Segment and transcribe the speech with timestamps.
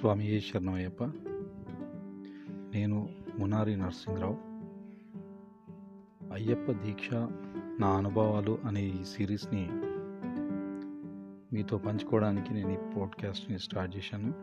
[0.00, 1.04] స్వామి ఏ శరణమయ్యప్ప.
[2.74, 4.38] నేను మునారి నరసింహరావు.
[6.32, 7.08] అయ్యప్ప దీక్ష
[7.80, 9.68] నా అనుభవాలు అనే ఈ సిరీస్ని
[11.52, 14.34] మీతో పంచుకోవడానికి నేను ఈ పాడ్కాస్ట్ని స్టార్ట్ చేశాను.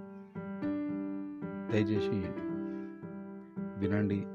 [1.71, 2.31] దయచేసి
[3.77, 4.25] వినండి.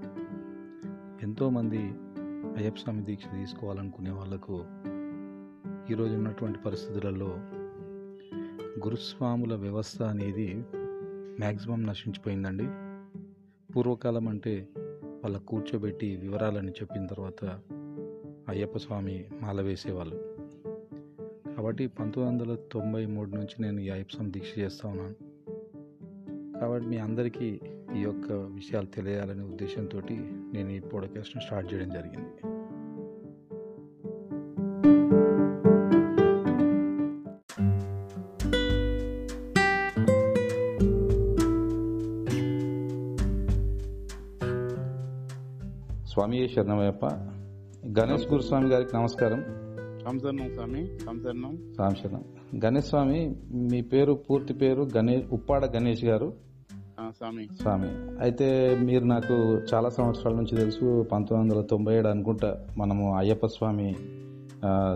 [1.22, 1.80] ఎంతోమంది
[2.56, 4.64] అయ్యప్ప స్వామి దీక్ష తీసుకోవాలనుకునే వాళ్ళకు
[5.90, 7.28] ఈరోజు ఉన్నటువంటి పరిస్థితులలో
[8.86, 10.64] గురుస్వాముల వ్యవస్థ అనేది
[11.38, 12.64] మ్యాక్సిమం నశించిపోయిందండి.
[13.72, 14.68] పూర్వకాలం అంటే
[15.24, 17.44] వాళ్ళ కూర్చోబెట్టి వివరాలని చెప్పిన తర్వాత
[18.48, 20.36] అయ్యప్ప స్వామి మాల వేసేవాళ్ళు.
[21.56, 25.32] కాబట్టి పంతొమ్మిది వందల తొంభై మూడు నుంచి నేను ఈ అయ్యప్ప స్వామి దీక్ష చేస్తూ ఉన్నాను.
[26.60, 27.60] కాబట్టి మీ అందరికీ
[27.96, 30.00] ఈ యొక్క విషయాలు తెలియాలనే ఉద్దేశంతో
[30.52, 32.51] నేను ఈ పోడ్కాస్ట్ను స్టార్ట్ చేయడం జరిగింది.
[46.54, 47.06] శరణమయ్యప్ప.
[48.00, 49.44] గణేష్ గురుస్వామి గారికి నమస్కారం.
[50.04, 50.98] సంసర్ణం స్వామి
[51.78, 52.24] సంసర్ణం
[52.64, 56.32] గణేష్ స్వామి మీ పేరు పూర్తి పేరు గణేష్ ఉప్పాడ గణేష్ గారు?
[57.08, 57.48] స్వామి.
[57.60, 57.88] స్వామి.
[58.20, 59.34] అయితే మీరు నాకు
[59.74, 63.96] చాలా సంవత్సరాల నుంచి తెలుసు పంతొమ్మిది వందల తొంభై ఏడు అనుకుంటా మనము అయ్యప్ప స్వామి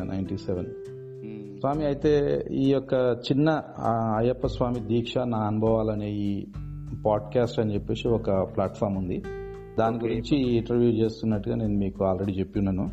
[0.10, 0.97] నైన్టీ సెవెన్.
[1.60, 3.62] స్వామి అయితే ఈ యొక్క చిన్న
[4.18, 6.48] అయ్యప్ప స్వామి దీక్ష నా అనుభవాలు అనే ఈ
[7.06, 9.24] పాడ్కాస్ట్ అని చెప్పేసి ఒక ప్లాట్ఫామ్ ఉంది.
[9.80, 12.92] దాని గురించి ఇంటర్వ్యూ చేస్తున్నట్టుగా నేను మీకు ఆల్రెడీ చెప్పి ఉన్నాను.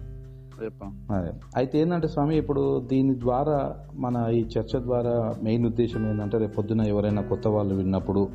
[0.61, 1.31] రేపా అదే.
[1.57, 6.81] అయితే ఏంటంటే స్వామి ఇప్పుడు దీని ద్వారా మన ఈ చర్చ ద్వారా మెయిన్ ఉద్దేశం ఏంటంటే రేపు పొద్దున
[6.81, 8.29] ఎవరైనా కొత్త వాళ్ళు విన్నప్పుడు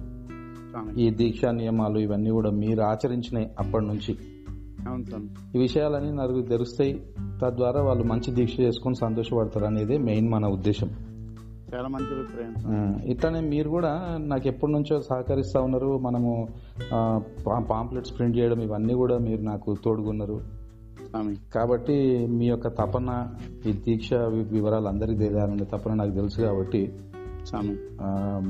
[0.97, 4.15] ఈ దీక్షా నియమాలు ఇవన్నీ కూడా మీరు ఆచరించినాయి అప్పటి నుంచి.
[5.55, 6.93] ఈ విషయాలన్నీ నలుగురు తెలుస్తాయి.
[7.43, 10.89] తద్వారా వాళ్ళు మంచి దీక్ష చేసుకొని సంతోషపడతారు అనేది మెయిన్ మన ఉద్దేశం.
[11.75, 12.53] చాలా మంచి అభిప్రాయం.
[13.11, 15.97] ఇట్లానే మీరు కూడా నాకు ఎప్పటి నుంచో సహకరిస్తా ఉన్నారు.
[15.97, 16.47] మనము
[17.69, 20.41] పాంప్లెట్స్ ప్రింట్ చేయడం ఇవన్నీ కూడా మీరు నాకు తోడుగున్నారు.
[21.55, 23.27] కాబట్టి మీ యొక్క తపన
[23.65, 24.13] ఈ దీక్ష
[24.53, 26.93] వివరాలు అందరికీ తెలియాలనే తపన నాకు తెలుసు కాబట్టి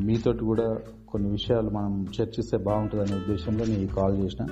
[0.05, 4.45] మీతోటి కూడా కొన్ని విషయాలు మనం చర్చిస్తే బాగుంటుందనే ఉద్దేశంలో నేను ఈ కాల్ చేసిన.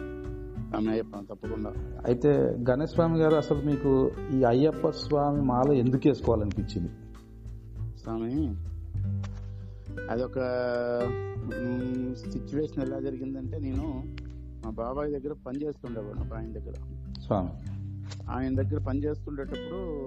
[0.67, 1.73] స్వామి అయ్యప్ప తప్పకుండా.
[2.05, 6.89] అయితే గణేష్ స్వామి గారు అసలు మీకు ఈ అయ్యప్ప స్వామి మాల ఎందుకు వేసుకోవాలనిపించింది?
[7.97, 8.55] స్వామి
[10.09, 10.39] అదొక
[12.31, 14.03] సిచ్యువేషన్ ఎలా జరిగిందంటే నేను
[14.65, 16.73] మా బాబాయ్ దగ్గర పని చేస్తుండేవాడు ఆయన దగ్గర.
[17.25, 17.49] స్వామి.
[18.29, 20.05] ఆయన దగ్గర పని చేస్తుండేటప్పుడు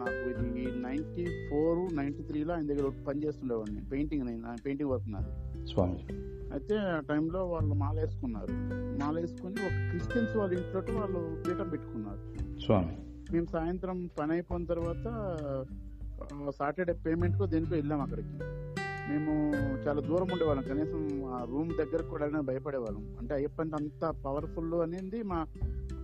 [0.00, 5.66] నాకు ఇది నైన్టీ ఫోర్ నైన్టీ త్రీలో ఆయన దగ్గర పని చేస్తుండేవాడిని పెయింటింగ్ పెయింటింగ్ వర్క్ నాది.
[5.66, 5.98] స్వామి.
[6.52, 8.46] అయితే ఆ టైంలో వాళ్ళు మాల వేసుకున్నారు
[9.04, 12.58] మాల వేసుకుని ఒక క్రిస్టియన్స్ వాళ్ళ ఇంట్లో వాళ్ళు పీఠం పెట్టుకున్నారు.
[12.60, 12.96] స్వామి.
[13.32, 15.04] మేము సాయంత్రం పని అయిపోయిన తర్వాత
[16.58, 18.28] సాటర్డే పేమెంట్కు దేనికో వెళ్ళాం అక్కడికి.
[19.10, 19.52] మేము
[19.88, 20.64] చాలా దూరం ఉండేవాళ్ళం.
[20.64, 23.16] కనీసం ఆ రూమ్ దగ్గరకు కూడా భయపడేవాళ్ళం.
[23.20, 25.46] అంటే అయ్యప్ప అంటే అంత పవర్ఫుల్ అనేది మా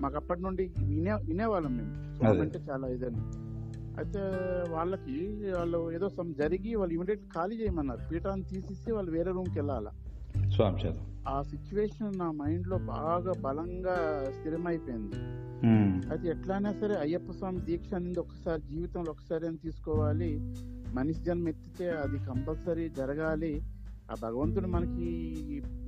[0.00, 2.24] మాకు అప్పటి నుండి వినే వినేవాళ్ళం మేము.
[2.40, 3.45] అంటే చాలా ఇదని.
[3.98, 4.20] అయితే
[4.70, 8.00] వాళ్ళకి వాళ్ళు ఏదో సమ్ జరిగి వాళ్ళు ఇమీడియట్ ఖాళీ చేయమన్నారు.
[8.12, 9.90] పీఠాన్ని తీసేసి వాళ్ళు వేరే రూమ్కి వెళ్ళాలా?
[11.28, 13.96] ఆ సిచ్యువేషన్ నా మైండ్లో బాగా బలంగా
[14.38, 15.16] స్థిరమైపోయింది.
[16.10, 20.40] అయితే ఎట్లయినా సరే అయ్యప్ప స్వామి దీక్ష అనేది ఒకసారి జీవితంలో ఒకసారి అని తీసుకోవాలి.
[20.94, 23.62] మనిషి జన్మ ఎత్తితే అది కంపల్సరీ జరగాలి.
[24.08, 25.06] ఆ భగవంతుడు మనకి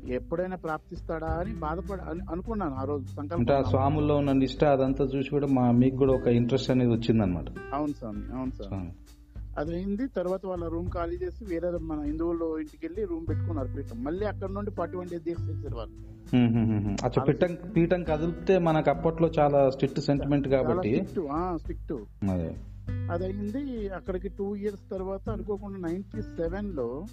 [0.09, 5.05] ఎప్పుడైనా ప్రాప్తిస్తాడా అని బాధపడ అని అనుకున్నాను ఆ రోజు అంటే ఆ సంకల్పం స్వాముల్లో ఉన్న నిష్ట అదంతా
[5.05, 8.91] చూసి కూడా మా మీకు కూడా ఒక ఇంట్రెస్ట్ అనేది వచ్చిందనమాట అవును స్వామి అవును స్వామి.
[9.57, 14.05] అది అయింది తర్వాత వాళ్ళ రూమ్ ఖాళీ చేసి వేరే మన హిందువులు ఇంటికి వెళ్ళి రూమ్ పెట్టుకున్నారు పీఠం.
[14.05, 15.97] మళ్ళీ అక్కడ నుండి డేస్ దీక్ష చేశారు వాళ్ళు.
[17.05, 21.21] అచ్చా పీఠం పీఠం కదిలితే మనకు అప్పట్లో చాలా స్ట్రిక్ట్ సెంటిమెంట్ కాబట్టి స్ట్రిక్ట్
[21.61, 21.95] స్ట్రిక్ట్.
[22.89, 27.05] అదే అది అయింది అక్కడికి టూ ఇయర్స్ తర్వాత అనుకోకుండా నైన్టీ సెవెన్లో.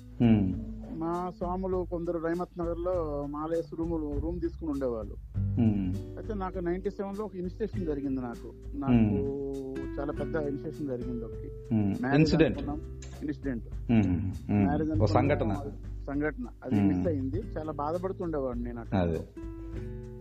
[0.97, 5.15] మా స్వాములు కొందరు రైమత్ నగర్లో మాలేస్ రూమ్ రూమ్ తీసుకుని ఉండేవాళ్ళు.
[6.17, 8.53] అయితే నాకు నైన్టీ సెవెన్లో ఒక ఇన్స్టిట్యూషన్ జరిగింది నాకు.
[8.75, 9.23] నాకు
[9.99, 11.75] చాలా పెద్ద ఇన్స్టిట్యూషన్ జరిగింది ఒకటి.
[12.15, 12.59] Incident
[13.23, 13.65] incident.
[14.51, 15.71] మ్యారేజ్ సంఘటన.
[16.07, 16.45] సంఘటన.
[16.63, 16.81] అది.
[16.81, 17.37] మిస్ అయింది.
[17.37, 19.25] చాలా బాధపడుతుండేవాడు నేను అదే.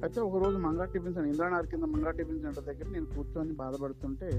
[0.04, 4.30] అయితే ఒక రోజు మంగా టిఫిన్ సెంటర్ ఇంద్రానార్ కింద మంగా టిఫిన్ సెంటర్ దగ్గర నేను కూర్చొని బాధపడుతుంటే.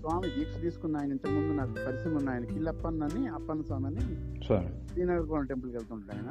[0.00, 4.00] స్వామి దీక్ష తీసుకున్న ఆయన ఇంతకు ముందు నాకు పరిచయం ఉన్న ఆయన కిల్లప్పన్ అని అప్పన్న స్వామి అని
[4.44, 4.88] స్వామి.
[4.92, 6.30] శ్రీనగర్ టెంపుల్కి వెళ్తుంటాడు ఆయన.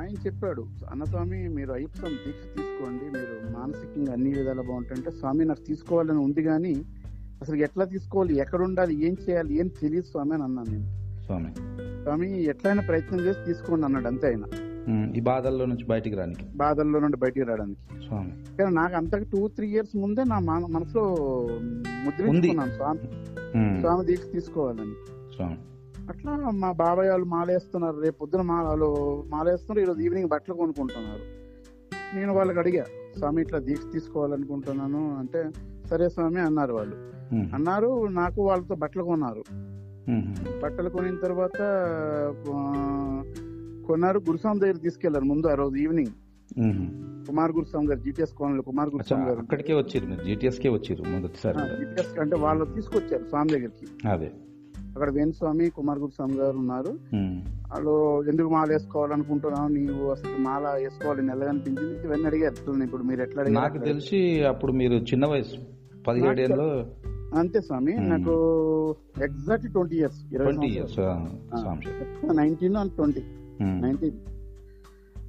[0.00, 5.60] ఆయన చెప్పాడు అన్నస్వామి మీరు అయ్యప్ప స్వామి దీక్ష తీసుకోండి మీరు మానసికంగా అన్ని విధాలు బాగుంటుంటే స్వామి నాకు
[5.60, 6.74] తీసుకోవాలని ఉంది కానీ
[7.42, 10.86] అసలు ఎట్లా తీసుకోవాలి ఎక్కడ ఉండాలి ఏం చేయాలి ఏం తెలియదు స్వామి అని అన్నాను నేను.
[11.24, 11.50] స్వామి.
[12.02, 14.44] స్వామి ఎట్లయినా ప్రయత్నం చేసి తీసుకోండి అన్నాడు అంతే ఆయన.
[15.16, 16.44] ఈ బాధల్లో నుంచి బయటికి రానికి.
[16.56, 18.06] బాధల్లో నుండి బయటికి రావడానికి.
[18.06, 18.56] స్వామి.
[18.58, 21.16] కానీ నాకు అంతకు టూ త్రీ ఇయర్స్ ముందే నా మన- మనసులో
[22.04, 23.80] ముద్రించుకున్నాను స్వామి.
[23.80, 24.92] స్వామి దీక్ష తీసుకోవాలని.
[25.36, 25.58] స్వామి.
[26.08, 28.00] అట్లా మా బాబాయ్ వాళ్ళు మాలేస్తున్నారు.
[28.00, 29.84] రేపు పొద్దున మాలు మాలేస్తున్నారు.
[29.84, 31.38] ఈరోజు ఈవినింగ్ బట్టలు కొనుక్కుంటున్నారు.
[32.16, 32.84] నేను వాళ్ళకి అడిగా
[33.18, 35.16] స్వామి ఇట్లా దీక్ష తీసుకోవాలనుకుంటున్నాను.
[35.18, 35.50] అంటే
[35.90, 36.96] సరే స్వామి అన్నారు వాళ్ళు.
[37.54, 39.44] అన్నారు నాకు వాళ్ళతో బట్టలు కొన్నారు.
[40.62, 41.62] బట్టలు కొనిన తర్వాత
[43.88, 44.18] కొన్నారు.
[44.18, 46.12] గురుస్వామి దగ్గర తీసుకెళ్ళారు ముందు ఆ రోజు ఈవినింగ్.
[47.26, 49.38] కుమార్ గురుస్వామి గారు జీటీఎస్ కోనలో కుమార్ గురుస్వామి గారు.
[49.38, 50.24] అక్కడికే వచ్చిరు మీరు.
[50.24, 51.58] జీటీఎస్కే వచ్చిరు మొదటిసారి.
[51.58, 54.08] జీటీఎస్ అంటే వాళ్ళు తీసుకొచ్చారు స్వామి దగ్గరికి.
[54.08, 54.30] అదే.
[54.78, 56.90] అక్కడ వేణుస్వామి కుమార్ గురుస్వామి గారు ఉన్నారు.
[57.70, 59.68] వాళ్ళు ఎందుకు మాల వేసుకోవాలనుకుంటున్నావు?
[59.68, 62.04] నీవు అసలు మాల వేసుకోవాలి నెలగా అనిపించింది.
[62.04, 62.82] ఇవన్నీ అడిగారు.
[62.82, 65.56] ఇప్పుడు మీరు ఎట్లా నాకు తెలిసి అప్పుడు మీరు చిన్న వయసు
[66.08, 67.36] పదిహేడు ఏళ్ళలో అడిగారు.
[67.38, 67.92] అంతే స్వామి.
[67.92, 68.32] నాకు
[69.22, 70.98] exact twenty years twenty years
[72.36, 73.22] nineteen and twenty.
[73.82, 74.18] Nineteen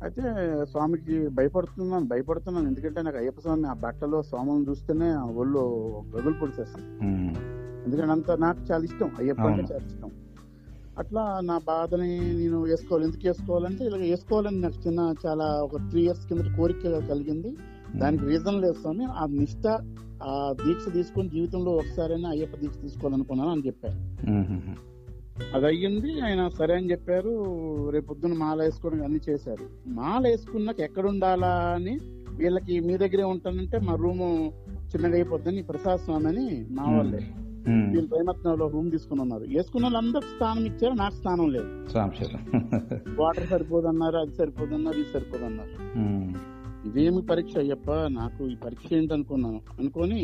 [0.02, 0.24] అయితే
[0.66, 2.68] స్వామికి భయపడుతున్నాను భయపడుతున్నాను.
[2.68, 5.62] ఎందుకంటే నాకు అయ్యప్ప స్వామి ఆ బట్టలో స్వామిని చూస్తేనే ఆ ఒళ్ళు
[6.14, 7.34] గగులు పొడిచేస్తాను ఉమ్,
[7.86, 9.12] ఎందుకంటే అంత నాకు చాలా ఇష్టం.
[9.20, 9.64] అయ్యప్ప అంటే.
[9.72, 10.12] చాలా ఇష్టం.
[10.98, 12.08] అట్లా నా బాధని
[12.40, 13.06] నేను వేసుకోవాలి.
[13.06, 17.52] ఎందుకు వేసుకోవాలంటే ఇలా వేసుకోవాలని నాకు చిన్న చాలా ఒక త్రీ ఇయర్స్ కింద కోరిక కలిగింది.
[17.96, 19.06] దానికి రీజన్ లేదు స్వామి.
[19.14, 19.66] ఆ నిష్ట
[20.24, 23.98] ఆ దీక్ష తీసుకొని జీవితంలో ఒకసారైనా అయ్యప్ప దీక్ష తీసుకోవాలనుకున్నాను అని చెప్పారు.
[25.56, 27.32] అది అయ్యింది ఆయన సరే అని చెప్పారు
[27.92, 29.66] రేపు పొద్దున్న మాల వేసుకొని అన్ని చేశారు.
[29.88, 32.00] మాల వేసుకున్నాక ఎక్కడ ఉండాలా అని
[32.36, 34.54] వీళ్ళకి మీ దగ్గరే ఉంటానంటే మా రూము
[34.92, 37.22] చిన్నగా అయిపోద్దని ప్రసాద్ స్వామి అని మా వాళ్ళే.
[37.94, 41.70] వీళ్ళు ప్రేమత్నంలో రూమ్ తీసుకుని ఉన్నారు వేసుకున్న వాళ్ళందరికి స్థానం ఇచ్చారు నాకు స్థానం లేదు.
[43.20, 45.74] వాటర్ సరిపోదన్నారు అది సరిపోదన్నారు ఇది సరిపోదన్నారు.
[46.86, 47.92] ఇదేమి పరీక్ష అయ్యప్ప?
[48.10, 50.20] నాకు ఈ పరీక్ష ఏంటి అనుకున్నాను అనుకొని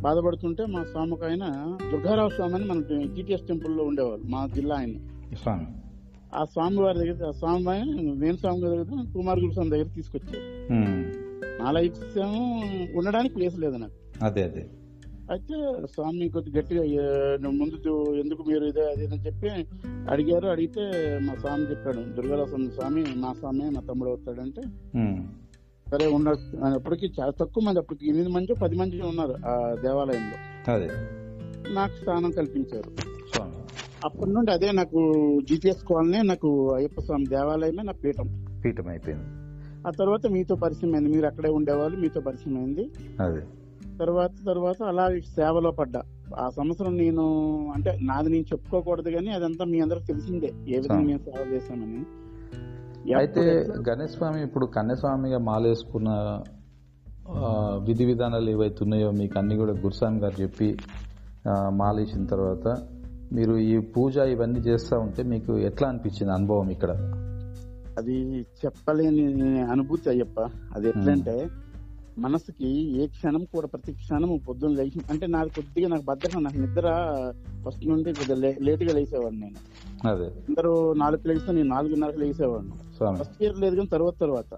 [0.00, 1.44] బాధపడుతుంటే మా స్వామికి ఆయన
[1.92, 2.80] దుర్గారావు స్వామి అని మన
[3.14, 4.96] జీటీఎస్ టెంపుల్లో ఉండేవారు మా జిల్లా ఆయన
[5.36, 5.66] స్వామి.
[6.34, 7.64] ఆ స్వామి వారి దగ్గర ఆ స్వామి
[8.12, 10.42] వేణు స్వామి గారి దగ్గర కుమార్ గురు స్వామి దగ్గర తీసుకొచ్చారు.
[11.58, 12.42] నాలా ఇచ్చాము
[12.98, 13.96] ఉండడానికి ప్లేస్ లేదు నాకు.
[14.24, 14.64] అదే అదే.
[15.30, 15.54] అయితే
[15.86, 17.04] స్వామి కొద్ది గట్టిగా "ఏ,
[17.36, 19.48] నువ్వు ముందు ఎందుకు మీరు ఇదే అది ఇది" అని చెప్పి
[20.10, 20.46] అడిగారు.
[20.46, 20.82] అడిగితే
[21.22, 24.62] మా స్వామి చెప్పాడు దుర్గారావు స్వామి స్వామి మా స్వామి మా తమ్ముడు అవుతాడంటే
[25.90, 26.28] సరే ఉండ
[26.74, 30.72] అప్పటికి చాలా తక్కువ మంది అప్పటికి ఎనిమిది మంది పది మంది ఉన్నారు ఆ దేవాలయంలో.
[30.72, 30.88] అదే.
[31.74, 32.90] నాకు స్థానం కల్పించారు.
[34.04, 35.12] అప్పటి నుండి అదే నాకు
[35.48, 38.46] జీటీఎస్ కాలనీ నాకు అయ్యప్ప స్వామి దేవాలయమే నా పీఠం.
[38.64, 39.24] పీఠం అయిపోయింది.
[39.88, 41.10] ఆ తర్వాత మీతో పరిచయం అయింది.
[41.10, 42.90] మీరు అక్కడే ఉండేవాళ్ళు మీతో పరిచయం అయింది.
[43.20, 43.40] అదే.
[43.98, 46.02] తర్వాత తర్వాత అలా సేవలో పడ్డా.
[46.36, 47.24] ఆ సంవత్సరం నేను
[47.74, 50.52] అంటే నాది నేను చెప్పుకోకూడదు కానీ అదంతా మీ అందరికి తెలిసిందే.
[50.68, 52.04] ఏ విధంగా నేను సేవ చేశానని.
[53.14, 53.42] అయితే
[53.86, 56.10] గణేష్ స్వామి ఇప్పుడు కన్యస్వామిగా మాలేసుకున్న
[57.86, 60.68] విధి విధానాలు ఏవైతే ఉన్నాయో మీకు అన్ని కూడా గురుస్వామి గారు చెప్పి
[61.44, 62.66] ఆ, మాలేసిన తర్వాత
[63.32, 66.90] మీరు ఈ పూజ ఇవన్నీ చేస్తూ ఉంటే మీకు ఎట్లా అనిపించింది అనుభవం ఇక్కడ?
[67.98, 68.16] అది
[68.60, 69.24] చెప్పలేని
[69.68, 70.38] అనుభూతి అయ్యప్ప.
[70.74, 71.34] అది ఎట్లంటే
[72.18, 76.92] మనసుకి ఏ క్షణం కూడా ప్రతి క్షణం పొద్దున్న లేచి అంటే నాకు కొద్దిగా నాకు బద్దకం నాకు నిద్ర
[77.66, 79.56] ఫస్ట్ నుండి కొద్దిగా లేట్గా లేచేవాడిని నేను.
[80.08, 80.24] అదే.
[80.24, 82.94] అందరూ నాలుగు లేస్తే నేను నాలుగున్నరకు లేచేవాడిని.
[82.96, 83.18] స్వామి.
[83.18, 84.54] ఫస్ట్ ఇయర్ లేదు కానీ తర్వాత తర్వాత.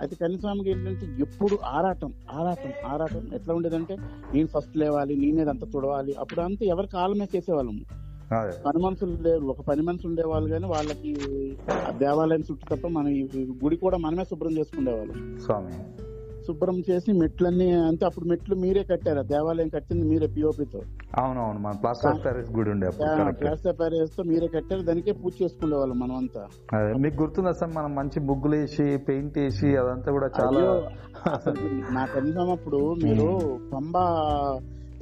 [0.00, 3.96] అయితే కన్యస్వామికి ఏంటంటే ఎప్పుడు ఆరాటం ఆరాటం ఆరాటం ఎట్లా ఉండేదంటే
[4.34, 7.80] నేను ఫస్ట్ లేవాలి నేనే అంతా తుడవాలి అప్పుడు అంతా ఎవరి కాలమే చేసేవాళ్ళము
[8.66, 11.14] పని మనుషులు లేరు ఒక పని మనిషి ఉండేవాళ్ళు కానీ వాళ్ళకి
[11.90, 13.08] దేవాలయం చుట్టూ తప్ప మన
[13.64, 15.40] గుడి కూడా మనమే శుభ్రం చేసుకునేవాళ్ళం.
[15.44, 16.11] స్వామి.
[16.44, 19.22] శుభ్రం చేసి మెట్లన్నీ అంటే అప్పుడు మెట్లు మీరే కట్టారు?
[19.30, 20.80] దేవాలయం కట్టింది మీరే పిఓపితో
[21.18, 22.88] అవునవును మన ప్లాస్టర్ ప్యారిస్ గుడి ఉండే.
[23.40, 26.42] ప్లాస్టర్ ప్యారేస్తో మీరే కట్టారు దానికే పూజ చేసుకునేవాళ్ళం మనం అంతా
[26.76, 30.74] అదే మీకు గుర్తుంది అసలు మనం మంచి బుగ్గులు వేసి పెయింట్ వేసి అదంతా కూడా చాలా అయ్యో,
[31.32, 33.28] అసలు నా కనీసం అప్పుడు మీరు
[33.72, 34.04] పంబా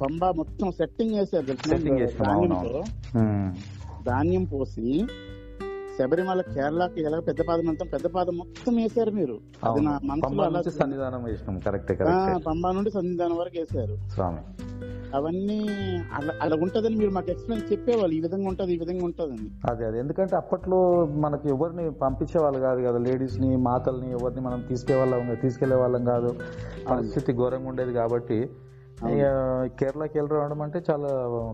[0.01, 1.15] పంబా మొత్తం సెట్టింగ్
[2.19, 2.79] ధాన్యంతో.
[3.15, 3.49] ఉమ్,
[4.05, 4.87] ధాన్యం పోసి
[5.99, 9.33] శబరిమల కేరళకి ఎలా పెద్ద పాదం అంతా పెద్ద పాదం మొత్తం వేశారు మీరు.
[9.33, 9.83] అది అవును.
[9.83, 11.59] నా మనసులో పంబా అలా నుంచి సన్నిధానం వేసినాం.
[11.59, 11.97] కరెక్టే
[12.47, 14.09] పంబా నుండి సన్నిధానం వరకు వేశారు.
[14.09, 14.37] స్వామి.
[15.15, 15.59] అవన్నీ
[16.13, 18.15] అలా అలా ఉంటదని మీరు మాకు ఎక్స్ప్లెయిన్ చెప్పేవాళ్ళు.
[18.15, 19.71] ఈ విధంగా ఉంటది ఈ విధంగా ఉంటదని.
[19.71, 19.99] అదే అదే.
[19.99, 22.97] ఎందుకంటే అప్పట్లో మనకి ఎవరిని పంపించే వాళ్ళు కాదు కదా.
[22.97, 26.35] లేడీస్ని మాతల్ని ఎవరిని మనం తీసుకెళ్ళాం తీసుకెళ్ళే వాళ్ళం కాదు
[26.89, 28.49] పరిస్థితి ఘోరంగా ఉండేది కాబట్టి
[29.01, 31.09] కేరళకి వెళ్ళి రావడం అంటే చాలా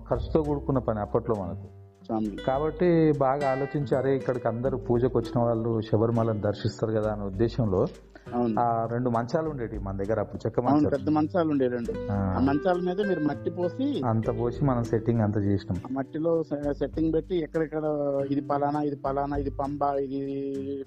[0.09, 1.76] ఖర్చుతో కూడుకున్న పని అప్పట్లో మనకు.
[2.07, 2.31] స్వామి.
[2.45, 2.89] కాబట్టి
[3.21, 7.81] బాగా ఆలోచించి అరే ఇక్కడికి అందరూ పూజకు వచ్చిన వాళ్ళు శబరిమలను దర్శిస్తారు కదా అనే ఉద్దేశంలో
[8.59, 10.89] ఆ రెండు మంచాలు ఉండేవి మన దగ్గర అప్పుడు చెక్క మంచాలు.
[10.95, 11.91] పెద్ద మంచాలు ఉండే రెండు.
[12.11, 12.15] ఆ,
[12.47, 15.77] మంచాల మీద మీరు మట్టి పోసి అంత పోసి మనం సెట్టింగ్ అంత చేసినాం.
[15.81, 16.31] ఆ మట్టిలో
[16.79, 17.83] సెట్టింగ్ పెట్టి ఎక్కడెక్కడ
[18.29, 20.19] ఇది పలానా ఇది పలానా ఇది పంబ ఇది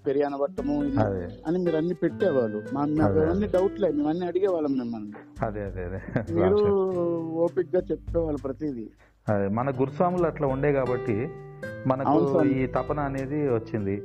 [0.06, 1.24] పెరియాన వట్టము అదే.
[1.46, 2.60] అని మీరు అన్ని పెట్టేవాళ్ళు.
[3.06, 5.14] అవన్నీ డౌట్లే మేము అన్ని అడిగేవాళ్ళం మిమ్మల్ని.
[5.42, 6.00] అదే అదే అదే.
[6.34, 6.60] మీరు
[7.44, 8.86] ఓపిక్గా చెప్పేవాళ్ళు ప్రతిదీ.
[9.52, 11.28] మన గురుస్వాములు అట్లా ఉండే కాబట్టి
[11.86, 12.42] మనకు.
[12.42, 14.02] ఈ తపన అనేది వచ్చింది.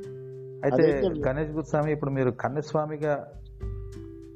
[0.63, 3.27] అయితే గణేష్ గురుస్వామి ఇప్పుడు మీరు కన్యస్వామిగా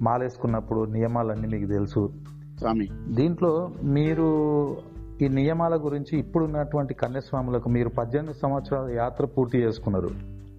[0.01, 2.13] మాలేసుకున్నప్పుడు నియమాలన్నీ మీకు తెలుసు.
[2.59, 2.87] స్వామి.
[3.07, 4.77] దీంట్లో మీరు
[5.21, 10.09] ఈ నియమాల గురించి ఇప్పుడున్నటువంటి కన్యస్వాములకు మీరు పద్దెనిమిది సంవత్సరాల యాత్ర పూర్తి చేసుకున్నారు.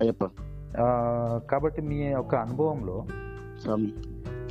[0.00, 0.30] అయ్యప్ప.
[1.50, 3.06] కాబట్టి మీ యొక్క అనుభవంలో
[3.62, 3.92] స్వామి.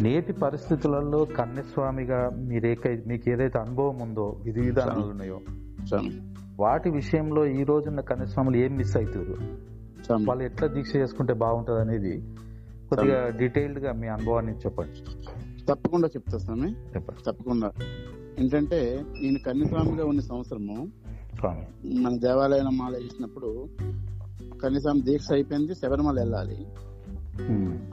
[0.02, 5.40] నేటి పరిస్థితులలో కన్యస్వామిగా మీరేకై మీకు ఏదైతే అనుభవం ఉందో విధి విధానాలు ఉన్నాయో
[5.90, 6.22] స్వామి.
[6.60, 9.38] వాటి విషయంలో ఈ రోజున్న కన్యస్వాములు ఏం మిస్ అవుతారు
[10.30, 12.22] వాళ్ళు ఎట్లా దీక్ష చేసుకుంటే బాగుంటుంది అనేది
[12.90, 15.04] కొద్దిగా డీటెయిల్డ్గా మీ అనుభవాన్ని చెప్పండి.
[15.66, 16.72] తప్పకుండా చెప్తా స్వామి.
[16.72, 17.32] చెప్పండి.
[17.32, 17.72] తప్పకుండా.
[18.40, 20.88] ఏంటంటే నేను కన్యస్వామిగా ఉన్న సంవత్సరము
[21.86, 23.68] మన దేవాలయం మాల చేసినప్పుడు
[24.64, 26.68] కనీసం దీక్ష అయిపోయింది శబరిమల వెళ్ళాలి.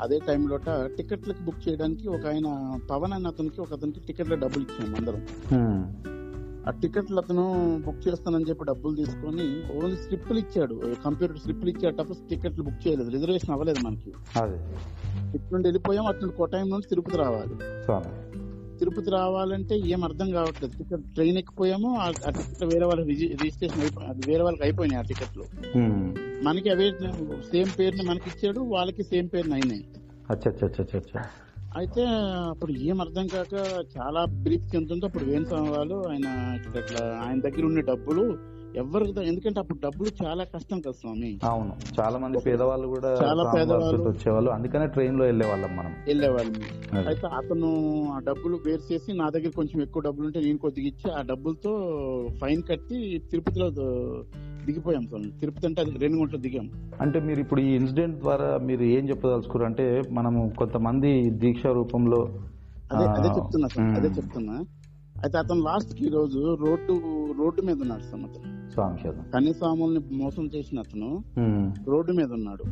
[0.03, 0.59] అదే టైంలో
[0.97, 5.23] టికెట్లకు బుక్ చేయడానికి ఒక ఆయన పవన్ అన్న అతనికి ఒక అతనికి టికెట్ల డబ్బులు ఇచ్చాము అందరం.
[6.69, 7.45] ఆ టికెట్లు అతను
[7.87, 10.95] బుక్ చేస్తానని చెప్పి డబ్బులు తీసుకొని ఓన్లీ స్లిప్లు ఇచ్చాడు.
[11.05, 13.11] కంప్యూటర్ స్లిప్లు ఇచ్చేటప్పుడు టికెట్లు బుక్ చేయలేదు.
[13.11, 14.13] రిజర్వేషన్ అవ్వలేదు మనకి.
[15.37, 17.55] ఇటు నుండి వెళ్ళిపోయాం అటు నుండి కొట్టాయం నుండి తిరుపతి రావాలి.
[18.79, 20.79] తిరుపతి రావాలంటే ఏం అర్థం కావట్లేదు.
[20.79, 25.45] టికెట్ ట్రైన్ ఎక్కిపోయాము ఆ టికెట్ వేరే వాళ్ళకి రిజి- రిజిస్ట్రేషన్ అయిపోయి వేరే వాళ్ళకి అయిపోయినాయి ఆ టికెట్లు.
[26.43, 26.93] మనకి అవే
[27.53, 29.85] సేమ్ పేరుని మనకి ఇచ్చాడు వాళ్ళకి సేమ్ పేరుని అయినాయి.
[31.77, 32.03] అయితే
[32.51, 33.55] అప్పుడు ఏం అర్థం కాక
[33.97, 36.29] చాలా బ్రీఫ్ చెందుతుంటే అప్పుడు వేణుస్వామి వాళ్ళు ఆయన
[36.81, 38.25] ఇట్లా ఆయన దగ్గర ఉన్న డబ్బులు
[38.75, 44.03] ఎవరికి ఎందుకంటే అప్పుడు డబ్బులు చాలా కష్టం కదా స్వామి అవును చాలా మంది పేదవాళ్ళు కూడా చాలా పేదవాళ్ళు.
[44.09, 46.59] వచ్చేవాళ్ళు అందుకనే ట్రైన్లో వెళ్ళే వాళ్ళం మనం వెళ్ళేవాళ్ళు.
[47.07, 47.71] అయితే అతను
[48.11, 51.73] ఆ డబ్బులు వేరు చేసి నా దగ్గర కొంచెం ఎక్కువ డబ్బులు ఉంటే నేను కొద్దిగా ఇచ్చి ఆ డబ్బులతో
[52.41, 52.99] ఫైన్ కట్టి
[53.31, 53.69] తిరుపతిలో
[54.67, 55.05] దిగిపోయాం
[55.41, 56.71] తిరుపతి అంటే అది రెండు గంటలు దిగాం.
[57.01, 62.21] అంటే మీరు ఇప్పుడు ఈ ఇన్సిడెంట్ ద్వారా మీరు ఏం చెప్పదలుచుకోరు అంటే మనము కొంతమంది దీక్ష రూపంలో
[62.93, 63.95] అదే అదే చెప్తున్నా సార్.
[63.99, 64.65] అదే చెప్తున్నా.
[65.23, 66.95] అయితే అతను లాస్ట్కి ఈ రోజు రోడ్డు
[67.39, 69.31] రోడ్డు మీద ఉన్నాడు సార్ అతను.
[69.31, 71.25] కన్యస్వాముల్ని మోసం చేసిన అతను.
[71.89, 72.65] రోడ్డు మీద ఉన్నాడు.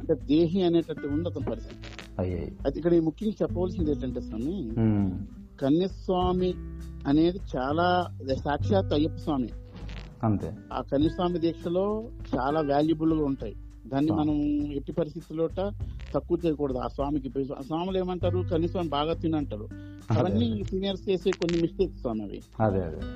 [0.00, 1.80] అంటే దేహి అనేటట్టు ఉంది అతని పరిస్థితి.
[2.20, 4.56] అయితే ఇక్కడ ఈ ముఖ్యంగా చెప్పవలసింది ఏంటంటే స్వామి.
[5.60, 6.54] కన్యస్వామి
[7.06, 7.86] అనేది చాలా
[8.44, 9.48] సాక్షాత్ అయ్యప్ప స్వామి.
[10.24, 10.56] అంతే.
[10.72, 13.56] ఆ కన్యస్వామి దీక్షలో చాలా వాల్యుబుల్గా ఉంటాయి.
[13.86, 14.34] దాన్ని మనం
[14.72, 15.48] ఎట్టి పరిస్థితుల్లో
[16.14, 16.78] తక్కువ చేయకూడదు.
[16.78, 18.44] ఆ స్వామికి ఆ స్వాములు ఏమంటారు?
[18.50, 19.68] కన్యస్వామి బాగా తినంటారు.
[20.18, 22.42] అవన్నీ సీనియర్స్ చేసే కొన్ని మిస్టేక్స్ స్వామి అవి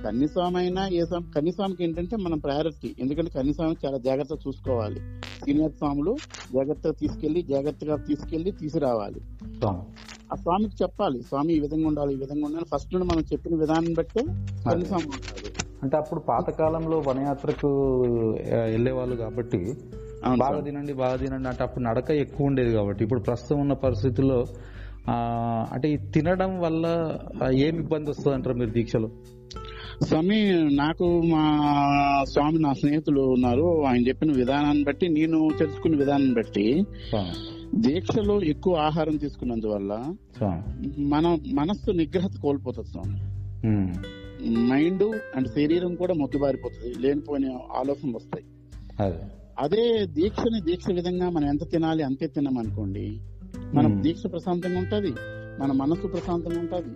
[0.04, 5.00] కన్యస్వామి అయినా ఏ స్వామి కన్యస్వామికి ఏంటంటే మనం ప్రయారిటీ ఎందుకంటే కన్యస్వామి చాలా జాగ్రత్తగా చూసుకోవాలి.
[5.44, 6.18] సీనియర్ స్వాములు
[6.52, 9.20] జాగ్రత్తగా తీసుకెళ్ళి జాగ్రత్తగా తీసుకెళ్ళి తీసుకురావాలి.
[10.32, 11.22] ఆ స్వామికి చెప్పాలి.
[11.22, 12.64] స్వామి ఈ విధంగా ఉండాలి ఈ విధంగా ఉండాలి.
[12.64, 14.22] ఫస్ట్ నుండి మనం చెప్పిన విధానం బట్టే
[14.64, 15.65] కన్యస్వామి ఉండాలి.
[15.86, 17.70] అంటే అప్పుడు పాతకాలంలో వనయాత్రకు
[18.66, 19.60] వెళ్ళేవాళ్ళు కాబట్టి
[20.40, 20.60] బాగా.
[20.64, 23.04] తినండి బాగా తినండి అంటే అప్పుడు నడక ఎక్కువ ఉండేది కాబట్టి.
[23.04, 24.38] ఇప్పుడు ప్రస్తుతం ఉన్న పరిస్థితుల్లో
[25.72, 26.84] అంటే ఈ తినడం వల్ల
[27.42, 29.08] ఆ, ఏం ఇబ్బంది వస్తుంది అంటారు మీరు దీక్షలో?
[30.02, 30.38] స్వామి
[30.76, 31.42] నాకు మా
[32.24, 33.66] స్వామి నా స్నేహితులు ఉన్నారు.
[33.86, 36.66] ఆయన చెప్పిన విధానాన్ని బట్టి నేను తెలుసుకున్న విధానాన్ని బట్టి
[37.76, 39.92] దీక్షలో ఎక్కువ ఆహారం తీసుకున్నందువల్ల
[41.08, 41.24] మన
[41.54, 43.16] మనస్సు నిగ్రహత కోల్పోతుంది స్వామి.
[44.50, 45.02] మైండ్
[45.36, 48.44] అండ్ శరీరం కూడా మొద్దుబారిపోతుంది లేనిపోయిన ఆలోచనలు వస్తాయి.
[49.60, 50.06] అదే.
[50.06, 53.20] దీక్షని దీక్ష విధంగా మనం ఎంత తినాలి అంతే తిన్నాం అనుకోండి
[53.74, 54.00] మన.
[54.00, 55.14] దీక్ష ప్రశాంతంగా ఉంటది
[55.60, 56.90] మన మనసు ప్రశాంతంగా ఉంటది.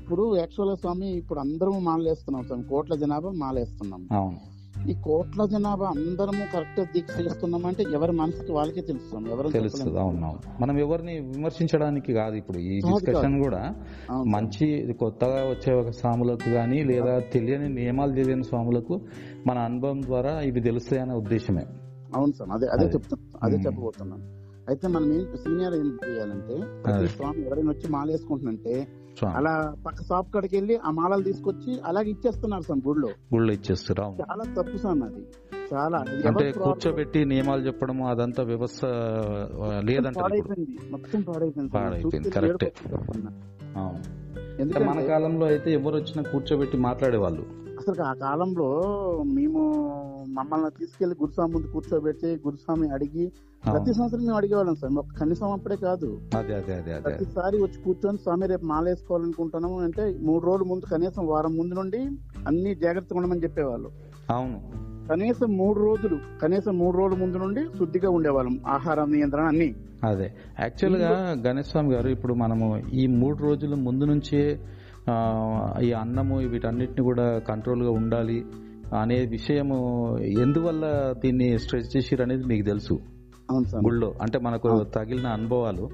[0.00, 4.08] ఇప్పుడు యాక్చువల్ స్వామి ఇప్పుడు అందరం మాలేస్తున్నాం స్వామి కోట్ల జనాభా మాలేస్తున్నాం.
[4.86, 10.26] ఈ కోట్ల జనాభా అందరము కరెక్ట్ దీక్ష చేస్తున్నాం అంటే ఎవరి మనసుకి వాళ్ళకే తెలుస్తాం ఎవరు తెలుస్తుంది అవును
[10.28, 13.62] అవును మనం ఎవరిని విమర్శించడానికి కాదు ఇప్పుడు ఈ డిస్కషన్ కూడా.
[14.34, 14.66] మంచి
[15.00, 18.96] కొత్తగా వచ్చే ఒక స్వాములకు కానీ లేదా తెలియని నియమాలు తెలియని స్వాములకు
[19.46, 21.64] మన అనుభవం ద్వారా ఇవి తెలుస్తాయనే ఉద్దేశమే
[22.12, 22.86] అవును సార్ అదే అదే.
[22.94, 23.56] చెప్తాను అదే.
[23.64, 24.24] చెప్పబోతున్నాను
[24.68, 27.08] అయితే మనం ఏం సీనియర్ ఏం చేయాలంటే ప్రతి.
[27.12, 32.62] స్వామి ఎవరైనా వచ్చి మాలేసుకుంటుంటే స్వామి అలా పక్క షాప్ కాడికి వెళ్ళి ఆ మాలలు తీసుకొచ్చి అలాగే ఇచ్చేస్తున్నారు
[32.62, 34.18] సార్ గుడిలో గుళ్ళు ఇచ్చేస్తారు అవును.
[34.22, 35.26] చాలా తప్పు సార్ అది
[35.74, 36.52] చాలా అంటే?
[36.52, 38.84] కూర్చోబెట్టి నియమాలు చెప్పడము అదంతా వ్యవస్థ
[40.20, 40.78] పాడైపోయింది.
[40.90, 41.72] మొత్తం పాడైపోయింది.
[41.72, 42.72] పాడైపోయింది, కరెక్టే.
[44.84, 47.65] మన కాలంలో అయితే ఎవరు వచ్చినా కూర్చోబెట్టి మాట్లాడేవాళ్ళు.
[47.88, 48.82] అసలు ఆ కాలంలో
[49.26, 49.58] మేము
[50.28, 53.32] మమ్మల్ని తీసుకెళ్ళి గురుస్వామి ముందు కూర్చోబెట్టి గురుస్వామి అడిగి
[53.72, 53.94] ప్రతి.
[53.94, 55.20] సంవత్సరం మేము అడిగేవాళ్ళం సార్.
[55.20, 56.20] కనీసం అప్పుడే కాదు.
[56.36, 57.00] అదే అదే అదే అదే.
[57.00, 61.98] ప్రతిసారి వచ్చి కూర్చొని స్వామి రేపు మాల వేసుకోవాలనుకుంటున్నాము అంటే మూడు రోజుల ముందు కనీసం వారం ముందు నుండి
[62.46, 63.90] అన్ని జాగ్రత్తగా ఉండమని చెప్పేవాళ్ళు.
[64.30, 64.86] అవును.
[65.08, 68.60] కనీసం మూడు రోజులు కనీసం మూడు రోజుల ముందు నుండి శుద్ధిగా ఉండేవాళ్ళం.
[68.66, 69.74] ఆహారం నియంత్రణ అన్ని.
[70.04, 70.32] అదే.
[70.60, 74.60] యాక్చువల్గా గణేష్ స్వామి గారు ఇప్పుడు మనము ఈ మూడు రోజుల ముందు నుంచే
[75.82, 78.38] ఈ అన్నము వీటన్నిటిని కూడా కంట్రోల్గా ఉండాలి
[78.96, 79.78] అనే విషయము
[80.42, 80.84] ఎందువల్ల
[81.22, 82.96] దీన్ని స్ట్రెచ్ చేసిరు అనేది మీకు తెలుసు
[83.48, 85.84] అవును సార్ గుళ్ళో అంటే మనకు తగిలిన అనుభవాలు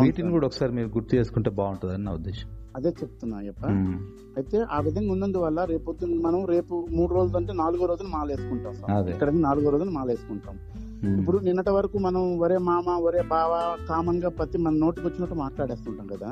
[0.00, 0.30] వీటిని.
[0.34, 3.62] కూడా ఒకసారి మీరు గుర్తు చేసుకుంటే బాగుంటుంది నా ఉద్దేశం అదే చెప్తున్నా అయ్యప్ప.
[4.36, 5.90] అయితే ఆ విధంగా ఉన్నందువల్ల రేపు
[6.26, 8.90] మనం రేపు మూడు రోజులు అంటే నాలుగో రోజున మాల వేసుకుంటాం సార్.
[8.98, 9.12] అదే.
[9.14, 10.84] ఇక్కడ నాలుగో రోజున మాల వేసుకుంటాం ఉమ్.
[11.04, 16.26] ఇప్పుడు నిన్నటి వరకు మనం ఒరే మామ ఒరే బావ కామన్గా ప్రతి మన నోటికి వచ్చినట్టు మాట్లాడేస్తుంటాం కదా.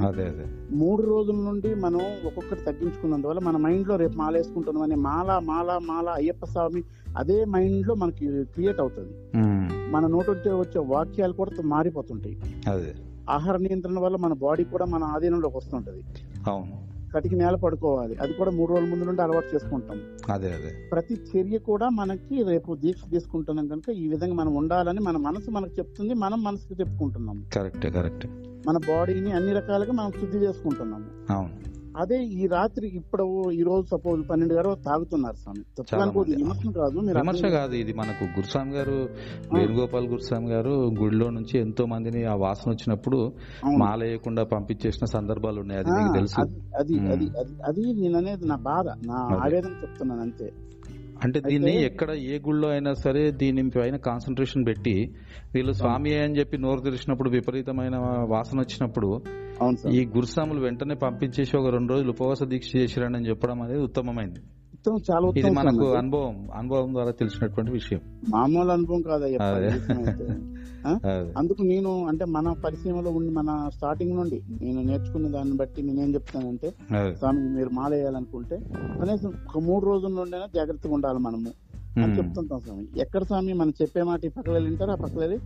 [0.70, 6.08] మూడు రోజుల నుండి మనం ఒక్కొక్కటి తగ్గించుకున్నందువల్ల మన మైండ్లో రేపు మాల వేసుకుంటున్నాం అనే మాల మాల మాల
[6.08, 6.82] అయ్యప్ప స్వామి
[7.16, 9.38] అదే మైండ్లో మనకి క్రియేట్ అవుతుంది.
[9.92, 12.38] మన నోటి వచ్చే వచ్చే వాక్యాలు కూడా మారిపోతుంటాయి.
[13.30, 16.02] ఆహార నియంత్రణ వల్ల మన బాడీ కూడా మన ఆధీనంలోకి వస్తుంటది.
[16.50, 16.95] అవును.
[17.16, 18.16] కటికి నేల పడుకోవాలి.
[18.16, 20.00] అది కూడా మూడు రోజుల ముందు నుండి అలవాటు చేసుకుంటాం.
[20.30, 20.88] అదే అదే.
[20.92, 25.72] ప్రతి చర్య కూడా మనకి రేపు దీక్ష తీసుకుంటున్నాం కనుక ఈ విధంగా మనం ఉండాలని మన మనసు మనకు
[25.78, 26.14] చెప్తుంది.
[26.14, 27.46] మనం మనసుకు చెప్పుకుంటున్నాం.
[27.54, 28.28] కరెక్టే కరెక్టే.
[28.66, 31.32] మన బాడీని అన్ని రకాలుగా మనం శుద్ధి చేసుకుంటున్నాము.
[31.32, 31.75] అవును.
[31.96, 35.62] అదే ఈ రాత్రి ఇప్పుడు ఈ రోజు సపోజ్ పన్నెండు గారు తాగుతున్నారు స్వామి.
[36.34, 38.96] విమర్శనం కాదు మీరు విమర్శ కాదు ఇది మనకు గురుస్వామి గారు
[39.54, 43.20] వేణుగోపాల్ గురుస్వామి గారు గుడిలో నుంచి ఎంతో మందిని ఆ వాసన వచ్చినప్పుడు
[43.62, 43.78] అవును.
[43.82, 46.36] మాల వేయకుండా పంపించేసిన సందర్భాలు ఉన్నాయి అది మీకు తెలుసు
[46.76, 47.28] అది అది.
[47.68, 49.20] అది నేను అనేది నా బాధ నా.
[49.40, 50.48] ఆవేదన చెప్తున్నాను అంతే
[51.24, 54.94] అంటే దీన్ని ఎక్కడ ఏ గుళ్ళో అయినా సరే దీని పైన కాన్సన్ట్రేషన్ పెట్టి
[55.54, 57.96] వీళ్ళు స్వామి అని చెప్పి నోరు తెరిచినప్పుడు విపరీతమైన
[58.32, 59.08] వాసన వచ్చినప్పుడు
[59.90, 64.40] ఈ గురుస్వాములు వెంటనే పంపించేసి ఒక రెండు రోజులు ఉపవాస దీక్ష చేసిరని చెప్పడం అనేది ఉత్తమమైంది.
[64.74, 65.94] ఉత్తమం, చాలా ఇది ఉత్తమం మనకు.
[65.94, 68.00] అనుభవం అనుభవం ద్వారా తెలిసినటువంటి విషయం.
[68.28, 69.38] మామూలు అనుభవం కాదయ్యా.
[71.38, 76.70] అందుకు నేను అంటే మన పరిశ్రమలో ఉండి మన స్టార్టింగ్ నుండి నేను నేర్చుకున్న దాన్ని బట్టి నేనేం చెప్తానంటే.
[77.14, 78.56] స్వామి మీరు మాల వేయాలనుకుంటే
[79.00, 81.50] కనీసం ఒక మూడు రోజుల నుండైనా జాగ్రత్తగా ఉండాలి మనము.
[82.04, 82.18] అని.
[82.18, 82.86] చెప్తుంటాం స్వామి.
[82.96, 83.52] ఎక్కడ స్వామి?
[83.52, 85.38] మనం చెప్పే మాట ఈ పక్కన వింటారు ఆ పక్కన వెళ్ళి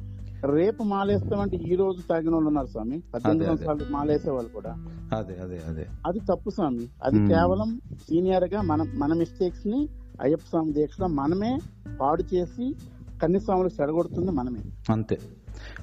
[0.44, 3.02] రేపు మాలేస్తామంటే ఈ రోజు తాగిన వాళ్ళు ఉన్నారు స్వామి.
[3.14, 3.46] పద్దెనిమిది.
[3.46, 4.70] సంవత్సరాలు మాలేసే వాళ్ళు కూడా.
[5.16, 5.86] అదే అదే అదే.
[6.06, 6.88] అది తప్పు స్వామి.
[7.02, 7.28] అది.
[7.28, 9.88] కేవలం సీనియర్గా మన మన మిస్టేక్స్ని
[10.20, 11.58] అయ్యప్ప స్వామి దీక్షలో మనమే
[12.00, 12.74] పాడు చేసి
[13.22, 14.60] కన్యస్వాములకు చెడగొడుతుంది మనమే.
[14.90, 15.18] అంతే.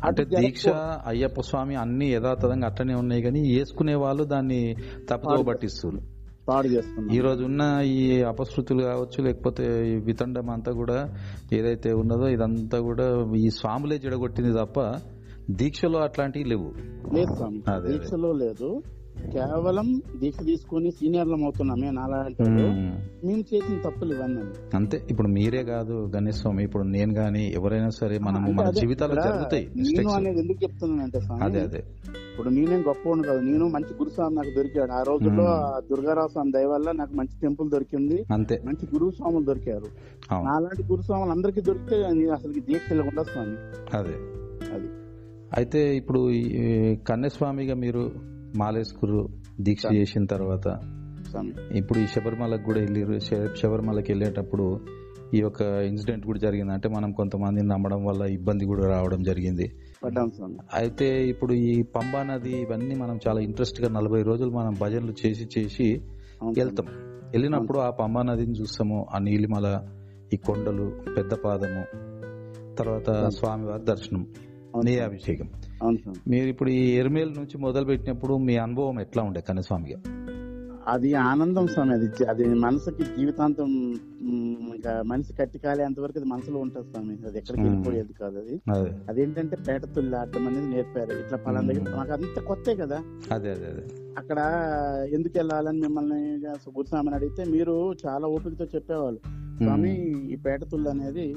[0.04, 0.24] అంటే.
[0.24, 0.68] దీక్ష
[1.08, 4.76] అయ్యప్ప స్వామి అన్ని యథాతథంగా అట్టనే ఉన్నాయి కానీ వేసుకునే వాళ్ళు దాన్ని
[5.10, 6.17] తప్పుదో పట్టిస్తారు
[6.50, 11.14] పాడు ఈ చేస్తున్నాం రోజు ఉన్న ఈ అపశృతులు కావచ్చు లేకపోతే ఈ వితండం అంతా కూడా
[11.54, 15.02] ఏదైతే ఉన్నదో ఇదంతా కూడా ఈ స్వాములే చెడగొట్టింది తప్ప
[15.50, 16.72] దీక్షలో అట్లాంటివి లేవు.
[17.14, 17.88] లేదు.
[17.88, 18.82] దీక్షలో లేదు.
[19.34, 22.50] కేవలం దీక్ష తీసుకుని సీనియర్లం అవుతున్నామే నాలాంటి.
[22.50, 23.38] మేము.
[23.40, 24.42] చేసిన తప్పులు ఇవన్నీ.
[24.74, 25.02] అంతే.
[25.10, 30.10] ఇప్పుడు మీరే కాదు గణేష్ స్వామి ఇప్పుడు నేను గాని ఎవరైనా సరే మనం మన ఇక్కడ జరుగుతాయి నేను
[30.10, 31.78] అనేది ఎందుకు చెప్తున్నానంటే అదే అదే.
[32.08, 33.40] ఇప్పుడు నేనేం గొప్పవాడు కాదు.
[33.40, 34.92] నేను మంచి గురుస్వామి నాకు దొరికాడు.
[34.92, 35.44] ఆ రోజుల్లో
[35.92, 38.26] దుర్గారావు స్వామి దయ వల్ల నాకు మంచి టెంపుల్ దొరికింది.
[38.34, 38.62] అంతే.
[38.66, 39.86] మంచి గురువు స్వాములు దొరికారు
[40.34, 43.56] నాలాంటి గురుస్వాములు అందరికీ దొరికితే అసలు దీక్ష వెళ్ళకుండా స్వామి.
[43.98, 44.14] అదే.
[44.76, 44.88] అది.
[45.58, 48.12] అయితే ఇప్పుడు ఈ కన్యస్వామిగా మీరు
[48.56, 49.30] మాలేసుకురు
[49.62, 49.86] దీక్ష.
[49.96, 50.80] చేసిన తర్వాత
[51.76, 54.80] ఇప్పుడు ఈ శబరిమలకు కూడా వెళ్ళారు శ- శబరిమలకి వెళ్ళేటప్పుడు
[55.34, 56.74] ఈ యొక్క ఇన్సిడెంట్ కూడా జరిగింది.
[56.74, 59.72] అంటే మనం కొంతమందిని నమ్మడం వల్ల ఇబ్బంది కూడా రావడం జరిగింది.
[60.74, 66.02] అయితే ఇప్పుడు ఈ పంబా నది ఇవన్నీ మనం చాలా ఇంట్రెస్ట్గా నలభై రోజులు మనం భజనలు చేసి చేసి.
[66.58, 66.86] వెళ్తాం.
[67.32, 69.06] వెళ్ళినప్పుడు ఆ పంబా నదిని చూస్తాము.
[69.16, 69.82] ఆ నీలిమల
[70.34, 71.86] ఈ కొండలు పెద్ద పాదము
[72.76, 74.28] తర్వాత స్వామివారి దర్శనం
[74.76, 74.90] అవును.
[76.28, 80.02] మీరు ఇప్పుడు ఈ ఎరుమేల్ నుంచి మొదలు పెట్టినప్పుడు మీ అనుభవం ఎట్లా ఉండే కన్నస్వామిగా
[80.88, 84.00] అది ఆనందం స్వామి అది అది మనసుకి జీవితాంతం
[84.76, 87.28] ఇంకా మనిషి కట్టి కాలేంత వరకు అది మనసులో ఉంటుంది స్వామి.
[87.28, 87.64] అది ఎక్కడికి.
[87.64, 88.62] వెళ్ళిపోయేది కాదు అది.
[88.72, 88.92] అదే.
[89.10, 91.20] అదేంటంటే పేట తుల్లి ఆడటం అనేది నేర్పారు.
[91.20, 91.96] ఇట్లా పలానా దగ్గర.
[91.96, 93.04] మాకు అంత కొత్తే కదా.
[93.32, 93.84] అదే అదే
[94.18, 94.38] అక్కడ
[95.14, 99.20] ఎందుకు వెళ్ళాలని మిమ్మల్ని గురుస్వామిని అడిగితే మీరు చాలా ఓపికతో చెప్పేవాళ్ళు.
[99.58, 101.36] స్వామి ఈ పేట తుల్లి అనేది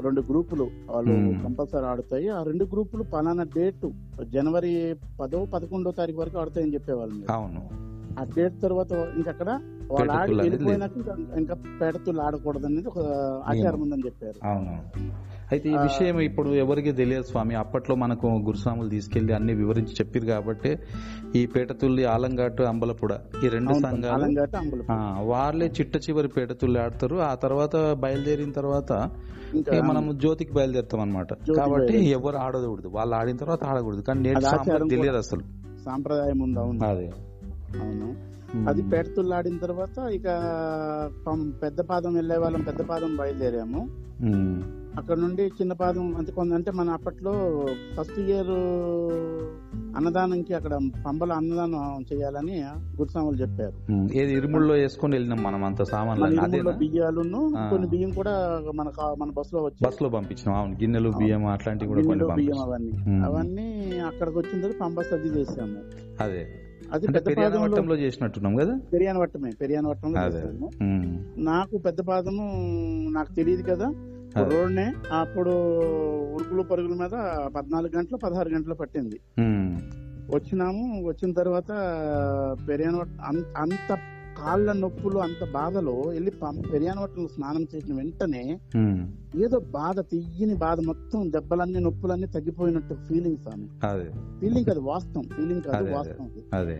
[0.00, 1.42] రెండు గ్రూపులు వాళ్ళు.
[1.44, 2.28] కంపల్సరీ ఆడుతాయి.
[2.28, 3.90] ఆ రెండు గ్రూపులు పలానా డేట్
[4.24, 7.32] జనవరి పదో పదకొండో తారీఖు వరకు ఆడుతాయని చెప్పేవాళ్ళు.
[7.32, 7.84] అవును.
[8.20, 9.60] ఆ డేట్ తర్వాత ఇంకక్కడ
[9.90, 10.90] వాళ్ళు ఆడి వెళ్ళిపోయినాక
[11.36, 12.98] ఇంకా- పేటతులు ఆడకూడదు అనేది ఒక
[13.46, 14.48] ఆచారం ఉందని చెప్పారు.
[15.52, 17.54] అయితే ఈ విషయం ఇప్పుడు ఎవరికి తెలియదు స్వామి.
[17.54, 20.78] అప్పట్లో మనకు గురుస్వాములు తీసుకెళ్ళి అన్ని వివరించి చెప్పారు కాబట్టి
[21.36, 24.34] ఈ పేటతుల్లి ఆలంఘాటు అంబలపుడ ఈ రెండు సంఘాలు
[25.22, 27.16] వాళ్ళే చిట్ట చివరి పేటతుల్లి ఆడతారు.
[27.16, 28.92] ఆ తర్వాత బయలుదేరిన తర్వాత
[29.82, 32.10] మనం జ్యోతికి బయలుదేరుతాం అనమాట కాబట్టి.
[32.10, 32.88] ఎవరు ఆడకూడదు.
[32.88, 34.00] వాళ్ళు ఆడిన తర్వాత ఆడకూడదు.
[34.00, 34.88] కానీ నేటి సాంప్రదాయం కూడా.
[34.88, 35.40] తెలియదు అసలు.
[35.84, 36.84] సాంప్రదాయం ఉంది అవును.
[36.84, 37.12] అదే.
[37.82, 38.14] అవును.
[38.68, 40.24] అది పేటతుళ్ళు ఆడిన తర్వాత ఇక
[41.62, 43.88] పెద్ద పాదం వెళ్ళే వాళ్ళం పెద్ద పాదం బయలుదేరాము.
[44.98, 47.32] అక్కడ నుండి చిన్న పాదం అంటే కొంత అంటే మన అప్పట్లో
[47.96, 48.52] ఫస్ట్ ఇయర్
[49.96, 50.74] అన్నదానంకి అక్కడ
[51.06, 51.74] పంబల అన్నదానం
[52.12, 52.62] చేయాలని
[52.96, 53.74] గురుస్వాములు చెప్పారు.
[54.14, 57.68] ఏది ఇరుముల్లో వేసుకొని వెళ్ళినాం మనం అంత సామాన్లు బియ్యాలును ఆ.
[57.70, 58.34] కొన్ని బియ్యం కూడా
[58.74, 60.56] మన మన బస్లో వచ్చాయి బస్లో పంపించినాం.
[60.58, 62.92] అవును గిన్నెలు బియ్యం అట్లాంటివి కూడా కొన్ని బియ్యం అవన్నీ.
[63.24, 65.78] అవన్నీ అక్కడికి వచ్చిన తర్వాత పంబ సర్ది చేసాము.
[66.20, 66.44] అదే.
[67.26, 68.80] పెరియానవట్టంలో చేసినట్టున్నాం కదా?
[68.92, 70.68] పెరియాన వట్టమే పెరియాన వట్టంలో.
[71.36, 72.44] నాకు పెద్ద పాదము
[73.10, 73.86] నాకు తెలియదు కదా.
[74.36, 74.48] అదే.
[74.52, 74.86] రోడ్నే
[75.18, 75.52] అప్పుడు
[76.36, 77.16] ఉరుకులు పరుగుల మీద
[77.54, 79.18] పద్నాలుగు గంటలు పదహారు గంటలు పట్టింది.
[80.30, 81.70] వచ్చినాము వచ్చిన తర్వాత
[82.68, 83.00] పెరియాన
[83.56, 83.90] అంత
[84.38, 86.30] కాళ్ళ నొప్పులు అంత బాధలో వెళ్ళి
[86.70, 88.42] పెరియానవట్టంలో స్నానం చేసిన వెంటనే
[89.38, 94.08] ఏదో బాధ తీయని బాధ మొత్తం దెబ్బలన్నీ నొప్పులన్నీ తగ్గిపోయినట్టు ఫీలింగ్ స్వామి అదే
[94.40, 95.94] ఫీలింగ్ కాదు వాస్తవం ఫీలింగ్ కాదు అదే, అదే.
[95.96, 96.42] వాస్తవం అది.
[96.58, 96.78] అదే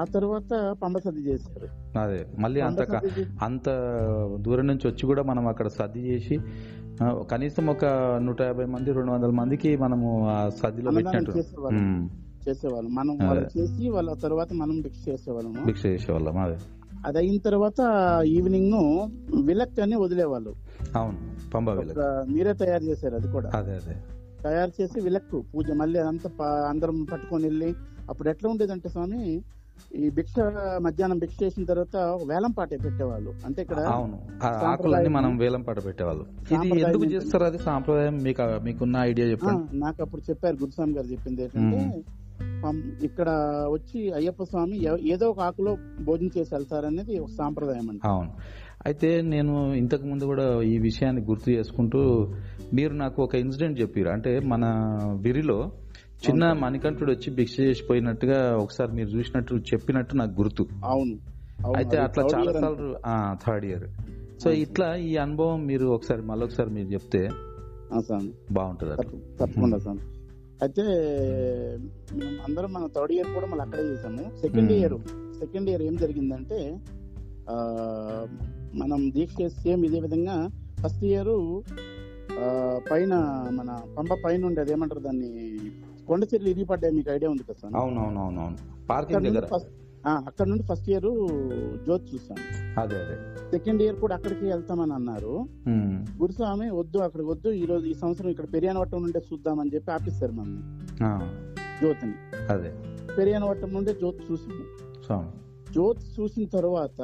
[0.00, 1.98] ఆ తర్వాత పంబ సద్ది చేశారు.
[1.98, 2.80] అదే మళ్ళీ అంత
[3.42, 3.64] అంత
[4.40, 6.38] దూరం నుంచి వచ్చి కూడా మనం అక్కడ సర్ది చేసి
[7.30, 7.84] కనీసం ఒక
[8.22, 11.32] నూట యాభై మంది రెండు వందల మందికి మనము ఆ సర్దిలో పెట్టినట్టు.
[11.38, 12.10] చేసేవాళ్ళం.
[12.48, 12.94] చేసేవాళ్ళం.
[12.94, 13.18] మనం
[13.58, 15.64] చేసి వాళ్ళ తర్వాత మనం భిక్ష చేసేవాళ్ళము.
[15.64, 16.56] భిక్ష చేసేవాళ్ళం అదే.
[17.06, 17.80] అది అయిన తర్వాత
[18.26, 19.08] ఈవినింగ్
[19.46, 20.54] విలక్ అని వదిలేవాళ్ళు.
[20.96, 21.70] అవును పంబ
[22.28, 23.50] మీరే తయారు చేశారు అది కూడా.
[23.54, 23.94] అదే అదే.
[24.44, 26.30] తయారు చేసి విలక్కు పూజ మళ్ళీ అదంతా
[26.70, 27.74] అందరం పట్టుకొని వెళ్ళి
[28.10, 29.42] అప్పుడు ఎట్లా ఉండేదంటే స్వామి
[29.96, 30.32] ఈ భిక్ష
[30.82, 33.34] మధ్యాహ్నం భిక్ష చేసిన తర్వాత వేలం పాట పెట్టేవాళ్ళు.
[33.44, 34.20] అంటే ఇక్కడ అవును.
[34.44, 36.26] ఆకులన్నీ మనం వేలం పాట పెట్టేవాళ్ళు.
[36.54, 37.44] ఇది ఎందుకు చేస్తారు?
[37.44, 38.18] అది సాంప్రదాయం.
[38.22, 39.78] మీకు మీకున్న ఐడియా చెప్పండి.
[39.78, 42.02] నాకు అప్పుడు చెప్పారు గురుస్వామి గారు చెప్పింది ఏంటంటే
[43.02, 43.28] ఇక్కడ
[43.70, 48.00] వచ్చి అయ్యప్ప స్వామి ఏదో ఒక ఆకులో భోజనం చేసి వెళ్తారనేది ఒక సాంప్రదాయం అండి.
[48.04, 48.30] అవును.
[48.86, 52.32] అయితే నేను ఇంతకు ముందు కూడా ఈ విషయాన్ని గుర్తు చేసుకుంటూ
[52.74, 54.08] మీరు నాకు ఒక ఇన్సిడెంట్ చెప్పారు.
[54.08, 54.64] అంటే మన
[55.20, 55.72] విరిలో
[56.26, 60.64] చిన్న మణికంఠుడు వచ్చి భిక్ష చేసిపోయినట్టుగా ఒకసారి మీరు చూసినట్టు చెప్పినట్టు నాకు గుర్తు.
[60.84, 61.14] అవును.
[61.76, 62.88] అయితే అట్లా చాలా సార్లు
[63.46, 63.86] థర్డ్ ఇయర్.
[64.42, 67.22] సో ఇట్లా ఈ అనుభవం మీరు ఒకసారి మళ్ళొకసారి మీరు చెప్తే
[68.52, 68.94] బాగుంటుంది
[69.40, 70.02] తప్పకుండా స్వామి
[70.62, 70.84] అయితే
[72.14, 74.72] మనం అందరం మన థర్డ్ ఇయర్ కూడా మళ్ళీ అక్కడే చేసాము సెకండ్.
[74.72, 74.96] ఇయర్
[75.38, 76.58] సెకండ్ ఇయర్ ఏం జరిగిందంటే
[78.74, 80.36] మనం దీక్ష సేమ్ ఇదే విధంగా
[80.82, 81.32] ఫస్ట్ ఇయర్
[82.90, 83.14] పైన
[83.50, 85.30] మన పంప పైన ఉండేది ఏమంటారు దాన్ని?
[86.10, 87.74] కొండ చెట్లు ఇరిగిపడ్డాయి మీకు ఐడియా ఉంది కదా స్వామి?
[87.80, 89.60] అవును అవును అవును అవును అక్కడ పార్కింగ్ నుండి దగ్గర.
[90.24, 91.06] అక్కడ నుండి ఫస్ట్ ఇయర్
[91.84, 92.38] జ్యోతి చూసాం
[92.78, 93.16] అదే అదే.
[93.50, 95.34] సెకండ్ ఇయర్ కూడా అక్కడికి వెళ్తామని అన్నారు.
[96.20, 100.34] గురుస్వామి వద్దు అక్కడికి వద్దు ఈ రోజు ఈ సంవత్సరం ఇక్కడ పెరియానవట్టం నుండే చూద్దామని చెప్పి ఆపిస్తారు
[101.02, 101.10] ఆ,
[101.80, 102.16] జ్యోతిని.
[102.50, 102.70] అదే.
[103.16, 105.28] పెరియానవట్టం నుండే జ్యోతి చూసాము
[105.72, 107.00] జ్యోతి చూసిన తర్వాత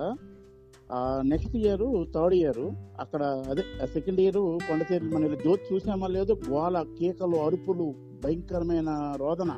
[0.90, 2.60] ఆ నెక్స్ట్ ఇయర్ థర్డ్ ఇయర్
[3.00, 3.62] అక్కడ అదే
[3.94, 4.38] సెకండ్ ఇయర్
[4.68, 7.86] కొండచేరి మన జ్యోతి చూసామా లేదో గోల కేకలు అరుపులు
[8.26, 9.52] భయంకరమైన రోదన.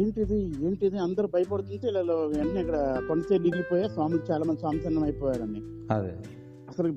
[0.00, 0.66] ఏంటిది?
[0.66, 0.98] ఏంటిది?
[0.98, 6.12] అందరూ భయపడుతుంటే ఇలా వెంటనే ఇక్కడ కొండచేరి ఇరిగిపోయా స్వాములు చాలా మంది స్వామిసన్నం అయిపోయారని అదే.
[6.68, 6.88] అసలు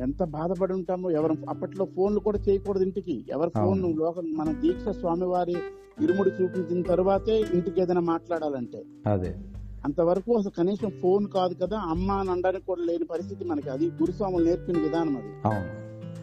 [0.00, 3.24] ఎంత బాధపడి ఉంటామో ఎవరు అప్పట్లో ఫోన్లు కూడా చేయకూడదు ఇంటికి.
[3.30, 3.96] ఎవరి ఫోన్.
[3.98, 5.56] లోక మన దీక్ష స్వామివారి
[6.02, 8.84] ఇరుముడి చూపించిన తర్వాతే ఇంటికి ఏదైనా మాట్లాడాలంటే.
[9.06, 9.36] అదే.
[9.84, 11.78] అంతవరకు అసలు కనీసం ఫోన్ కాదు కదా.
[11.78, 13.70] అమ్మ అని అనడానికి కూడా లేని పరిస్థితి మనకి.
[13.70, 15.32] అది గురుస్వాములు నేర్పిన విధానం అది.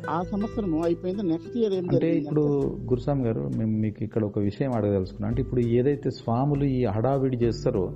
[0.09, 2.41] ఆ సంవత్సరం అయిపోయింది నెక్స్ట్ ఇయర్ ఏం అంటే ఇప్పుడు
[2.89, 5.29] గురుస్వామి గారు మేము మీకు ఇక్కడ ఒక విషయం అడగదలుచుకున్నాం.
[5.29, 7.91] అంటే ఇప్పుడు ఏదైతే స్వాములు ఈ హడావిడి చేస్తారో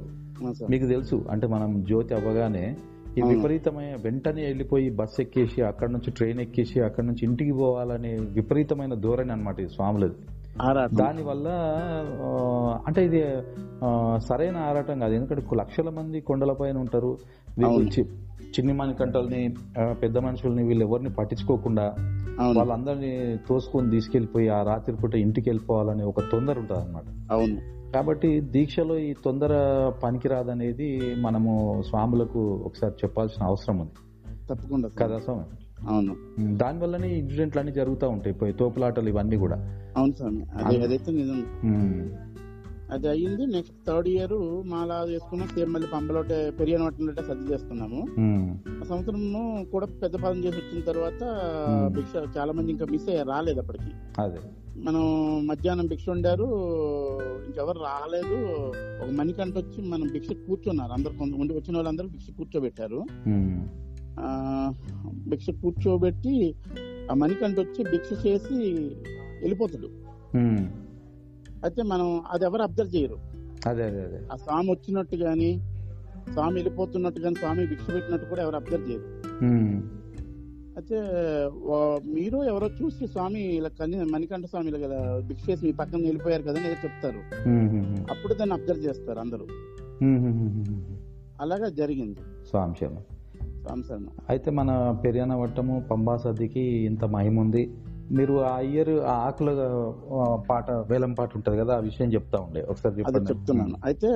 [0.70, 2.76] మీకు తెలుసు అంటే మనం జ్యోతి అవ్వగానే
[3.18, 3.22] ఈ.
[3.22, 9.32] విపరీతమైన వెంటనే వెళ్ళిపోయి బస్ ఎక్కేసి అక్కడ నుంచి ట్రైన్ ఎక్కేసి అక్కడ నుంచి ఇంటికి పోవాలనే విపరీతమైన ధోరణి
[9.32, 10.14] అనమాట ఈ స్వాములది.
[10.96, 11.48] దాని వల్ల
[12.88, 13.22] అంటే ఇది
[14.28, 15.14] సరైన ఆరాటం కాదు.
[15.14, 17.18] ఎందుకంటే లక్షల మంది కొండలపైన ఉంటారు.
[17.58, 17.74] వీళ్ళు
[18.48, 21.86] చిన్ని మణికంటల్ని ఆ, పెద్ద మనుషుల్ని వీళ్ళు ఎవరిని పట్టించుకోకుండా
[22.58, 23.12] వాళ్ళందరినీ
[23.50, 27.58] తోసుకొని తీసుకెళ్ళిపోయి ఆ రాత్రి పూట ఇంటికి వెళ్ళిపోవాలనే ఒక తొందర ఉంటుంది అనమాట అవును.
[27.92, 29.54] కాబట్టి దీక్షలో ఈ తొందర
[30.04, 31.52] పనికిరాదనేది మనము
[31.90, 33.98] స్వాములకు ఒకసారి చెప్పాల్సిన అవసరం ఉంది.
[34.50, 34.90] తప్పకుండా.
[34.90, 35.44] కదా స్వామి?
[35.88, 36.14] అవును.
[36.40, 38.36] ఉమ్, దానివల్లనే ఈ ఇన్సిడెంట్లు అన్ని జరుగుతూ ఉంటాయి.
[38.36, 39.58] పోయి తోపులాటలు ఇవన్నీ కూడా.
[39.98, 40.44] అవును స్వామి.
[40.56, 41.40] అదైతే నిజం.
[42.92, 43.46] అది అయ్యింది.
[43.46, 45.48] నెక్స్ట్ థర్డ్ ఇయర్ మాలా చేసుకున్నాం.
[45.48, 48.02] సేమ్ మళ్ళీ పంపలోటే పెరియానవట్టంలోటే సర్ది చేస్తున్నాము.
[48.18, 51.22] ఉమ్, ఆ సంవత్సరము కూడా పెద్ద పదం చేసి వచ్చిన తర్వాత.
[51.96, 54.22] భిక్ష చాలా మంది ఇంకా మిస్ అయ్యారు రాలేదు అప్పటికి.
[54.22, 54.40] అదే.
[54.78, 55.02] మనం
[55.48, 56.46] మధ్యాహ్నం భిక్ష వండారు
[57.46, 58.38] ఇంకెవరు రాలేదు.
[59.04, 60.92] ఒక మణికంట వచ్చి మనం భిక్ష కూర్చున్నారు.
[60.92, 63.06] అందరు కొంత ఉండి వచ్చిన వాళ్ళందరూ భిక్ష కూర్చోబెట్టారు.
[65.30, 66.56] భిక్ష కూర్చోబెట్టి
[67.12, 68.56] ఆ మణికంట వచ్చి భిక్ష చేసి
[69.42, 69.90] వెళ్ళిపోతాడు.
[71.64, 73.18] అయితే మనం అది ఎవరు అబ్జర్వ్ చేయరు.
[73.68, 74.20] అదే అదే అదే.
[74.32, 75.60] ఆ స్వామి వచ్చినట్టు గాని
[76.34, 79.08] స్వామి వెళ్ళిపోతున్నట్టు గాని స్వామి భిక్ష పెట్టినట్టు కూడా ఎవరు అబ్జర్వ్ చేయరు.
[80.76, 80.98] అయితే
[82.14, 86.44] మీరు ఎవరో చూసి స్వామి ఇలా కని మణికంఠ స్వామి ఇలా కదా భిక్ష చేసి మీ పక్కన వెళ్ళిపోయారు
[86.44, 87.22] కదా అని చెప్తారు.
[88.12, 89.48] అప్పుడు దాన్ని అబ్జర్వ్ చేస్తారు అందరూ.
[91.42, 92.20] అలాగా జరిగింది.
[92.50, 94.08] స్వామి శరణం.
[94.30, 97.64] అయితే మన పెరియాన వట్టము పంబా సద్దికి ఇంత మహిమ ఉంది
[98.12, 99.50] మీరు ఆ ఇయర్ ఆ ఆకుల
[100.50, 102.62] పాట వేలం పాట ఉంటది కదా ఆ విషయం చెప్తా ఉండే.
[102.64, 103.76] ఒకసారి అదే చెప్తున్నాను.
[103.86, 104.10] అయితే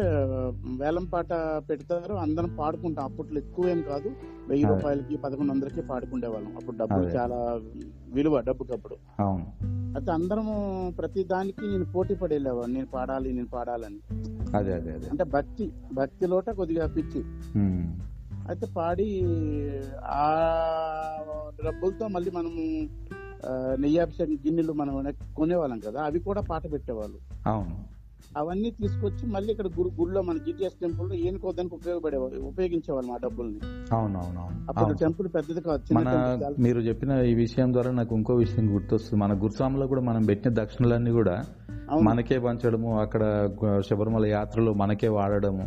[0.77, 1.27] వేలం పాట
[1.69, 3.05] పెడతారు అందరం పాడుకుంటాం.
[3.05, 4.09] అప్పట్లో ఎక్కువ ఏం కాదు.
[4.47, 4.65] వెయ్యి.
[4.65, 7.05] రూపాయలకి పదకొండు వందలకి పాడుకుండే వాళ్ళం అప్పుడు డబ్బులు.
[7.17, 7.39] చాలా
[8.13, 9.45] విలువ డబ్బుకి అప్పుడు అవును.
[9.95, 10.55] అయితే అందరము
[10.97, 13.99] ప్రతి దానికి నేను పోటీ పడి వెళ్ళేవాడు నేను పాడాలి నేను పాడాలని.
[14.57, 15.07] అదే అదే అదే.
[15.09, 17.21] అంటే భక్తి భక్తిలోట కొద్దిగా పిచ్చి.
[18.49, 19.07] అయితే పాడి
[20.15, 20.25] ఆ
[21.65, 22.63] డబ్బులతో మళ్ళీ మనము
[23.77, 24.93] నెయ్యాభిషేకం గిన్నెలు మనం
[25.35, 27.75] కొనేవాళ్ళం కదా అవి కూడా పాట పెట్టేవాళ్ళు అవును
[28.37, 33.59] అవన్నీ తీసుకొచ్చి మళ్ళీ ఇక్కడ గుడి గుడిలో మన జిటిఎస్ టెంపుల్లో ఏనుకోదానికి ఉపయోగపడే ఉపయోగించేవాళ్ళు మా డబ్బుల్ని
[33.91, 34.95] అవును అవును అవును అప్పుడు.
[34.95, 40.01] టెంపుల్ పెద్దది చాలా- మీరు చెప్పిన ఈ విషయం ద్వారా నాకు ఇంకో విషయం గుర్తొస్తుంది మన గురుస్వామిలో కూడా
[40.01, 41.35] మనం పెట్టిన దక్షిణలన్నీ కూడా.
[42.01, 43.23] మనకే పంచడము అక్కడ
[43.89, 45.65] శబరిమల యాత్రలో మనకే వాడడము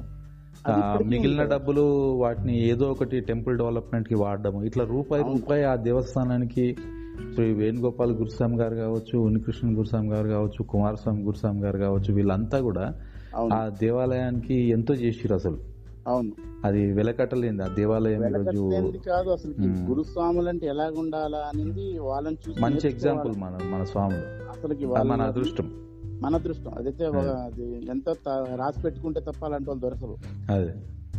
[0.66, 1.42] ఆ, మిగిలిన.
[1.44, 1.82] డబ్బులు
[2.18, 5.22] వాటిని ఏదో ఒకటి టెంపుల్ డెవలప్మెంట్కి వాడడము ఇట్లా రూపాయి.
[5.24, 6.64] రూపాయి ఆ దేవస్థానానికి
[7.34, 12.94] శ్రీ వేణుగోపాల్ గురుస్వామి గారు కావచ్చు ఉనికృష్ణ గురుస్వామి గారు కావచ్చు కుమారస్వామి గురుస్వామి గారు కావచ్చు వీళ్ళంతా కూడా
[13.52, 15.58] ఆ దేవాలయానికి ఎంతో చేసిరు అసలు.
[16.06, 16.32] అవును.
[16.64, 19.54] అది వెలకట్టలేంది ఆ దేవాలయం వెలకట్టలేనిది కాదు అసలు.
[19.60, 22.90] గురుస్వాములు అంటే ఎలాగ ఉండాలా అనేది వాళ్ళని చూసి మంచి.
[22.90, 24.50] ఎగ్జాంపుల్ మన మన స్వాములు.
[24.50, 25.72] అసలుకి మన అదృష్టం.
[26.22, 26.74] మన అదృష్టం.
[26.78, 27.86] అదైతే అది.
[27.86, 28.14] ఎంతో
[28.54, 30.16] రాసి పెట్టుకుంటే తప్ప అలాంటి వాళ్ళు దొరకరు.
[30.52, 30.74] అదే.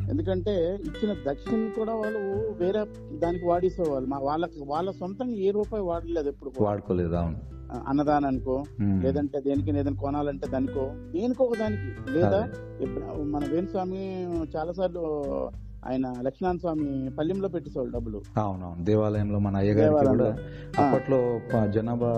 [0.10, 2.20] ఎందుకంటే ఇచ్చిన దక్షిణ కూడా వాళ్ళు
[2.64, 2.86] వేరే
[3.18, 4.10] దానికి వాడేసేవాళ్ళు.
[4.10, 6.52] మా వాళ్ళకి వాళ్ళ సొంతంగా ఏ రూపాయి వాడలేదు ఎప్పుడు.
[6.60, 7.58] వాడుకోలేదు అవును.
[7.88, 8.64] అన్నదానానికో.
[8.82, 12.12] లేదంటే దేనికి ఏదైనా కొనాలంటే దానికో దేనికో ఒక దానికి.
[12.12, 12.50] లేదా
[13.24, 15.02] మన వేణుస్వామి చాలా సార్లు
[15.86, 18.22] ఆయన లక్ష్మణ్ స్వామి పల్లెంలో పెట్టేసేవాళ్ళు డబ్బులు.
[18.38, 18.84] అవునవును.
[18.84, 20.84] దేవాలయంలో మన అయ్యగారికి కూడా దేవాలయంలో.
[20.84, 22.14] అప్పట్లో జనాభా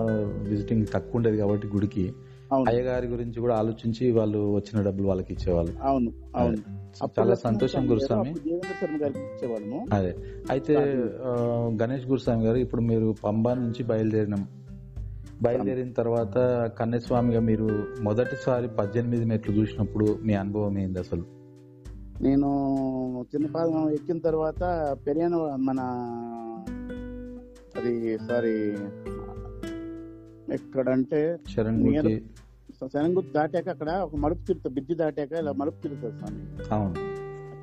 [0.50, 2.14] విజిటింగ్ తక్కువ ఉండేది కాబట్టి గుడికి.
[2.54, 5.74] అయ్యగారి గురించి కూడా ఆలోచించి వాళ్ళు వచ్చిన డబ్బులు వాళ్ళకి ఇచ్చేవాళ్ళు.
[5.84, 6.58] అవును అవును.
[7.20, 8.30] చాలా సంతోషం స్వామి గురుస్వామి.
[9.94, 10.16] అదే.
[10.52, 10.76] అయితే
[11.84, 14.48] గణేష్ గురుస్వామి గారు ఇప్పుడు మీరు పంబా నుంచి బయలుదేరినాం.
[15.42, 16.38] బయలుదేరిన తర్వాత
[16.80, 21.24] కన్యస్వామిగా మీరు మొదటిసారి పద్దెనిమిది మెట్లు చూసినప్పుడు మీ అనుభవం ఏంది అసలు?
[22.22, 22.48] నేను
[23.36, 25.80] చిన్నపాదం ఎక్కిన తర్వాత పెరియాన మన
[27.78, 28.74] అది సారీ
[30.54, 31.38] ఎక్కడంటే
[32.84, 36.40] శనంగుత్ దాటాక అక్కడ ఒక మలుపు తిరుగుతుంది బిడ్డి దాటాక ఇలా మలుపు తిరుగుతుంది స్వామి.
[36.72, 37.10] అవును.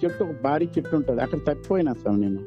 [0.04, 2.38] చెట్టు ఒక భారీ చెట్టు ఉంటది అక్కడ తప్పిపోయినా స్వామి నేను.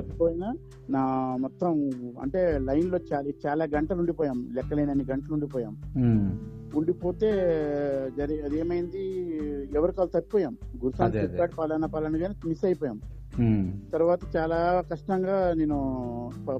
[0.00, 0.54] తప్పిపోయినా
[0.90, 5.76] నా మొత్తం అంటే లైన్లో చాలా చాలా గంటలు ఉండిపోయాం లెక్కలేనన్ని గంటలు ఉండిపోయాం.
[6.74, 7.30] ఉండిపోతే
[8.18, 9.04] జరి అది ఏమైంది?
[9.74, 10.56] ఎవరికాలు తప్పిపోయాం.
[11.06, 13.00] చెప్పాడు పలానా పలానా కానీ మిస్ అయిపోయాం.
[13.92, 15.78] తర్వాత చాలా కష్టంగా నేను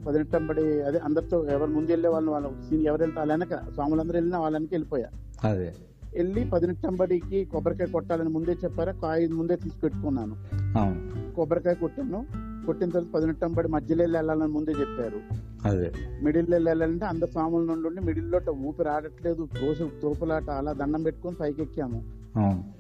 [0.07, 4.39] పదినెట్టంబడి అదే అందరితో ఎవరు ముందు వెళ్ళే వాళ్ళని వాళ్ళ సీన్ ఎవరు వెళ్తే వాళ్ళ వెనక స్వాములందరూ వెళ్ళినా
[4.39, 5.09] వాళ్ళ వెనక వెళ్ళిపోయా.
[5.51, 5.75] అదే.
[6.15, 8.93] వెళ్ళి పదినెట్టంబడికి కొబ్బరికాయ కొట్టాలని ముందే చెప్పారా?
[8.93, 10.37] కాయ ముందే తీసి పెట్టుకున్నాను
[10.79, 11.35] అవును.
[11.35, 12.27] కొబ్బరికాయ కొట్టాను.
[12.67, 15.21] కొట్టిన తర్వాత పదినెట్టంబడి మధ్యలో వెళ్ళి వెళ్ళాలని ముందే చెప్పారు.
[15.69, 15.93] అదే.
[16.23, 21.63] మిడిల్ వెళ్ళాలంటే అందరు స్వాముల నుండి ఉండి మిడిల్లో ఊపిరి ఆడట్లేదు తోసు తోపులాట అలా దండం పెట్టుకొని పైకి
[21.63, 22.03] ఎక్కాము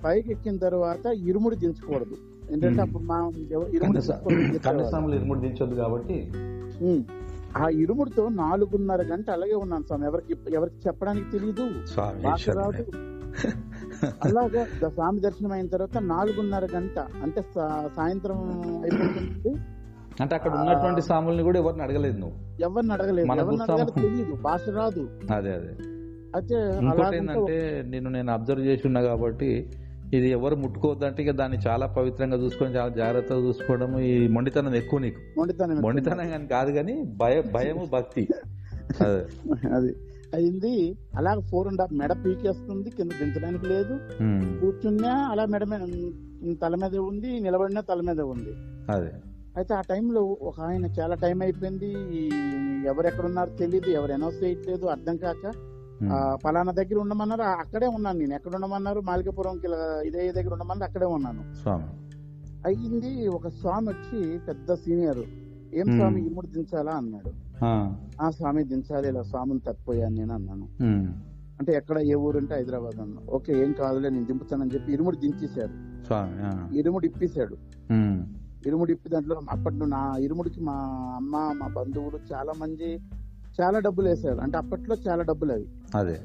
[0.04, 2.33] పైకి ఎక్కిన తర్వాత ఇరుముడి దించకూడదు.
[2.50, 2.82] ఎందుకంటే.
[2.82, 4.00] అప్పుడు మా ఎవ- ఇరుముడి
[5.16, 6.32] ఇరుముడు దించొద్దు కాబట్టి.
[7.56, 10.04] ఆ ఇరుముడితో నాలుగున్నర గంట అలాగే ఉన్నాను స్వామి.
[10.04, 11.70] ఎవరికి ఎవరికి చెప్పడానికి తెలియదు.
[12.52, 12.84] రాదు.
[14.24, 17.42] అలాగా ద- స్వామి దర్శనం అయిన తర్వాత నాలుగున్నర గంట అంటే
[17.96, 18.36] సాయంత్రం
[18.82, 19.58] అయిపోతుంది.
[20.20, 22.62] అంటే అక్కడ ఉన్నటువంటి స్వాముల్ని కూడా ఎవరిని అడగలేదు నువ్వు?
[22.62, 23.28] ఎవరిని అడగలేదు.
[23.28, 25.08] మన ఎవరిని గురుస్వామి- అడగాలో తెలియదు భాష రాదు.
[25.32, 25.70] అదే అదే.
[26.34, 29.72] అయితే ఇంకోటి ఏంటంటే నేను నేను అబ్జర్వ్ చేసి ఉన్నా కాబట్టి
[30.16, 35.20] ఇది ఎవరు ముట్టుకోవద్దంటే ఇక దాన్ని చాలా పవిత్రంగా చూసుకొని చాలా జాగ్రత్తగా చూసుకోవడం ఈ మొండితనం ఎక్కువ నీకు.
[35.38, 35.82] మొండితనం.
[35.82, 38.28] మొండితనం కానీ కాదు కానీ భయ భయము భక్తి.
[39.06, 39.48] అదే.
[39.68, 39.96] అది.
[40.34, 40.98] అయింది.
[41.16, 43.98] అలాగ ఫోర్ అండ్ హాఫ్ మెడ పీకేస్తుంది కింద దించడానికి లేదు.
[44.60, 45.64] కూర్చున్నా అలా మెడ
[46.62, 48.52] తల మీద ఉంది నిలబడినా తల మీద ఉంది.
[48.92, 49.10] అదే.
[49.56, 51.92] అయితే ఆ టైంలో ఒక ఆయన చాలా టైం అయిపోయింది.
[52.86, 55.52] ఎవరు ఎక్కడ ఉన్నారో తెలియదు ఎవరు అనౌన్స్ చేయట్లేదు అర్థం కాక
[56.44, 58.34] పలానా దగ్గర ఉండమన్నారు అక్కడే ఉన్నాను నేను.
[58.34, 59.00] ఎక్కడ ఉండమన్నారు?
[59.00, 59.66] మాలికపురంకి
[60.08, 61.54] ఇదే దగ్గర ఉండమన్నారు అక్కడే ఉన్నాను.
[61.54, 61.84] స్వామి.
[62.66, 65.24] అయ్యింది ఒక స్వామి వచ్చి పెద్ద సీనియర్.
[65.74, 65.96] ఏం Hmm.
[65.96, 66.92] స్వామి ఇముడు దించాలా?
[66.92, 67.30] అన్నాడు.
[68.20, 70.68] ఆ, స్వామి దించాలి ఇలా స్వామిని తప్పిపోయాను నేను అన్నాను.
[70.80, 71.08] ఉమ్,
[71.60, 75.94] అంటే ఎక్కడ ఏ ఊరు అంటే హైదరాబాద్ అన్నా ఓకే ఏం కాదులే నేను దింపుతానని చెప్పి ఇరుముడు దించేశాడు.
[76.74, 77.56] ఇరుముడు ఇప్పేశాడు.
[78.66, 80.72] ఇరుముడు ఇప్పి దాంట్లో అప్పట్లో నా ఇరుముడికి మా
[81.16, 82.98] అమ్మ మా బంధువులు చాలా మంది
[83.60, 85.66] చాలా డబ్బులు వేశారు అంటే అప్పట్లో చాలా డబ్బులు అవి.
[85.94, 86.20] అదే.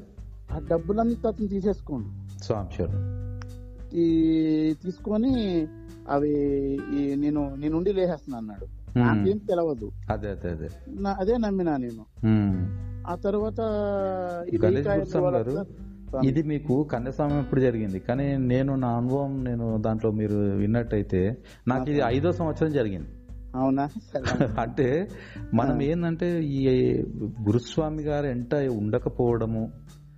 [0.52, 2.38] ఆ డబ్బులంతా అతను తీసేసుకోండి.
[2.44, 3.20] శరణం
[3.94, 5.66] ఈ తీసుకొని
[6.08, 6.30] అవి
[6.96, 8.98] ఈ నేను నేను ఉండి లేసేస్తున్నా అన్నాడు.
[8.98, 9.92] నాకేం తెలవదు.
[10.10, 10.68] అదే అదే అదే.
[11.18, 12.04] అదే నమ్మినా నేను.
[13.10, 13.60] ఆ తర్వాత
[16.24, 17.98] ఇది మీకు కన్యస్వామి ఎప్పుడు జరిగింది.
[17.98, 21.38] కానీ నేను నా అనుభవం నేను దాంట్లో మీరు విన్నట్టయితే
[21.68, 23.08] నాకు ఇది ఐదో సంవత్సరం జరిగింది.
[23.56, 23.88] అవునా.
[24.60, 25.08] అంటే
[25.54, 29.70] మనం ఏంటంటే ఈ గురుస్వామి గారు ఎంట ఉండకపోవడము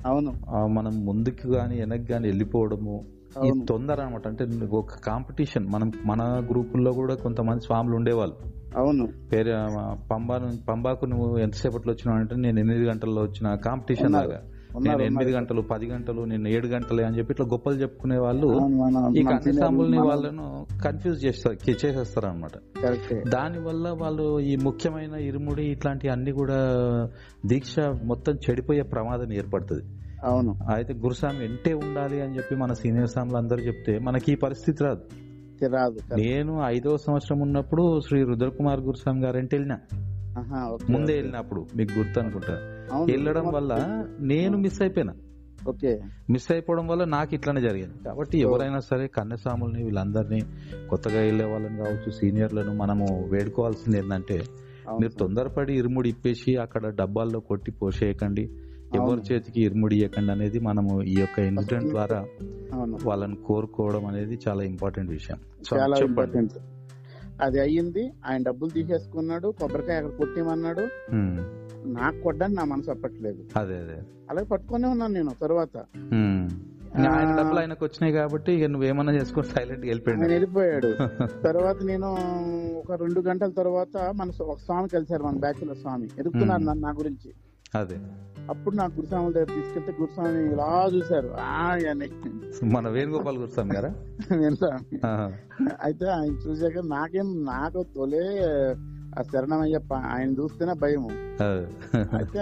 [0.06, 0.32] అవును.
[0.66, 3.04] మనం ముందుకు గాని వెనక్కి గాని వెళ్ళిపోవడము
[3.44, 3.52] ఈ.
[3.68, 5.66] తొందర అనమాట అంటే ఒక కాంపిటీషన్.
[5.66, 8.36] మనం మన గ్రూపుల్లో కూడా కొంతమంది స్వాములు ఉండేవాళ్ళు.
[8.78, 9.08] అవును.
[9.32, 9.50] పేరు
[10.10, 14.12] పంబా పంబాకు నువ్వు ఎంతసేపట్లో వచ్చినావు అంటే నేను ఎనిమిది గంటల్లో వచ్చిన కాంపిటీషన్.
[14.12, 14.42] లాగా.
[14.80, 15.32] నేను ఎనిమిది.
[15.32, 20.66] గంటలు పది గంటలు నేను ఏడు గంటలే అని చెప్పి ఇట్లా గొప్పలు చెప్పుకునే వాళ్ళు ఈ మన- వాళ్ళను
[20.84, 23.22] కన్ఫ్యూజ్ చేస్తారు చేసేస్తారు అనమాట కరెక్టే.
[23.28, 26.58] దాని వల్ల వాళ్ళు ఈ ముఖ్యమైన ఇరుముడి ఇట్లాంటి అన్ని కూడా
[27.46, 29.82] దీక్ష మొత్తం చెడిపోయే ప్రమాదం ఏర్పడుతుంది.
[30.24, 30.58] అవును.
[30.74, 35.02] అయితే గురుస్వామి వెంటే ఉండాలి అని చెప్పి మన సీనియర్ స్వాములు అందరూ చెప్తే మనకి ఈ పరిస్థితి రాదు.
[35.66, 39.78] రాదు నేను ఐదో సంవత్సరం ఉన్నప్పుడు శ్రీ రుద్రకుమార్ గురుస్వామి వెళ్ళిన
[40.38, 41.14] ఆహా, ఓకే, ముందే.
[41.14, 42.52] వెళ్ళినప్పుడు మీకు గుర్తు అనుకుంటా.
[42.52, 45.14] అవును, వెళ్ళడం వల్ల నేను మిస్ అయిపోయినా.
[45.68, 46.00] ఓకే.
[46.30, 48.04] మిస్ అయిపోవడం వల్ల నాకు ఇట్లానే జరిగింది.
[48.04, 50.40] కాబట్టి ఎవరైనా సరే కన్యస్వాముల్ని వీళ్ళందరినీ
[50.90, 54.42] కొత్తగా వెళ్ళే వాళ్ళని కావచ్చు సీనియర్లను మనము వేడుకోవాల్సింది ఏంటంటే
[55.00, 58.50] మీరు తొందరపడి ఇరుముడి ఇప్పేసి అక్కడ డబ్బాల్లో కొట్టి పోసేయకండి
[58.94, 59.34] ఎవరి.
[59.34, 62.26] చేతికి ఇరుముడి ఇవ్వకండి అనేది మనము ఈ యొక్క ఇన్సిడెంట్ ద్వారా
[63.06, 65.36] వాళ్ళని కోరుకోవడం అనేది చాలా ఇంపార్టెంట్ విషయం.
[65.96, 66.60] చెప్పండి.
[67.42, 68.10] అది అయ్యింది.
[68.26, 69.54] ఆయన డబ్బులు తీసేసుకున్నాడు.
[69.60, 70.88] కొబ్బరికాయ అక్కడ కొట్టేమన్నాడు
[71.86, 73.44] నాకు కొట్టని నా మనసు అప్పట్లేదు.
[73.56, 74.02] అదే అదే.
[74.30, 75.76] అలాగే పట్టుకునే ఉన్నాను నేను తర్వాత.
[77.08, 80.20] ఆయన డబ్బులు ఆయనకు వచ్చినాయి కాబట్టి ఇక నువ్వేమన్నా చేసుకొని సైలెంట్ వెళ్ళిపోయాడు.
[80.20, 80.86] వెళ్ళిపోయాడు.
[81.44, 82.16] తర్వాత నేను
[82.78, 86.08] ఒక రెండు గంటల తర్వాత మన ఒక స్వామి కలిశారు మన బ్యాచులర్ స్వామి.
[86.18, 87.34] ఎదుగుతున్నారు నా గురించి.
[87.74, 87.96] అదే.
[88.50, 91.30] అప్పుడు నాకు గురుస్వాముల దగ్గర తీసుకెళ్తే గురుస్వామి ఇలా చూశారు.
[92.64, 93.94] మన వేణుగోపాల్ గురుస్వామి గారా?
[94.36, 94.56] నేను.
[95.82, 98.74] అయితే ఆయన చూసాక నాకేం నాకు తొలే
[99.18, 101.08] ఆ శరణమయ్యప్ప ఆయన చూస్తేనే భయము.
[102.16, 102.40] అయితే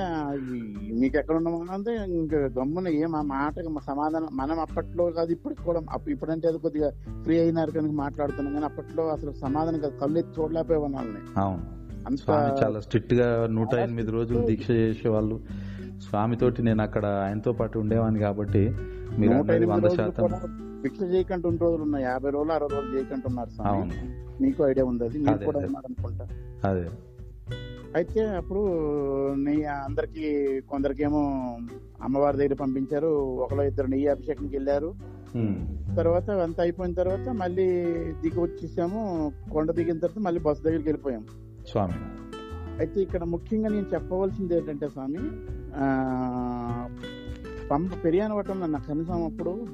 [0.95, 3.55] మీకు ఎక్కడ ఉన్నామా అంటే ఇంకా గమ్మున ఏం ఆ మాట
[3.85, 6.91] సమాధానం మనం అప్పట్లో కాదు ఇప్పటికి కూడా ఇప్పుడంటే అది కొద్దిగా
[7.23, 9.99] ఫ్రీ అయినారు కనుక మాట్లాడుతున్నాం కానీ అప్పట్లో అసలు సమాధానం కాదు.
[9.99, 11.41] కళ్ళు ఎత్తి వాళ్ళని.
[12.07, 15.41] అంత స్వామి చాలా స్ట్రిక్ట్గా నూట ఎనిమిది రోజులు దీక్ష చేసేవాళ్ళు.
[16.09, 18.75] స్వామితోటి నేను అక్కడ ఆయనతో పాటు ఉండేవాడిని కాబట్టి
[19.19, 20.31] మీరు వంద శాతం
[20.83, 22.05] భిక్ష చేయకుండా ఉన్న రోజులు ఉన్నాయి.
[22.05, 23.93] యాభై రోజులు అరవై రోజులు చేయకుండా ఉన్నారు స్వామి
[24.43, 25.19] మీకు ఐడియా ఉంది అది.
[25.19, 25.59] మీకు కూడా.
[25.59, 26.29] ఉన్నారు అనుకుంటా.
[26.71, 26.89] అదే.
[27.95, 28.61] అయితే అప్పుడు
[29.35, 31.21] నెయ్యి అందరికి కొందరికేమో
[32.03, 33.07] అమ్మవారి దగ్గర పంపించారు.
[33.37, 34.95] ఒకలో ఇద్దరు నెయ్యి అభిషేకంకి వెళ్ళారు.
[35.97, 39.33] తర్వాత అంతా అయిపోయిన తర్వాత మళ్ళీ దిగి వచ్చేసాము.
[39.53, 41.27] కొండ దిగిన తర్వాత మళ్ళీ బస్సు దగ్గరికి వెళ్ళిపోయాం.
[41.69, 41.93] స్వామి.
[42.79, 45.19] అయితే ఇక్కడ ముఖ్యంగా నేను చెప్పవలసింది ఏంటంటే స్వామి
[47.69, 49.67] పంప పెరియానవటంలో నాకు కనీసం అప్పుడు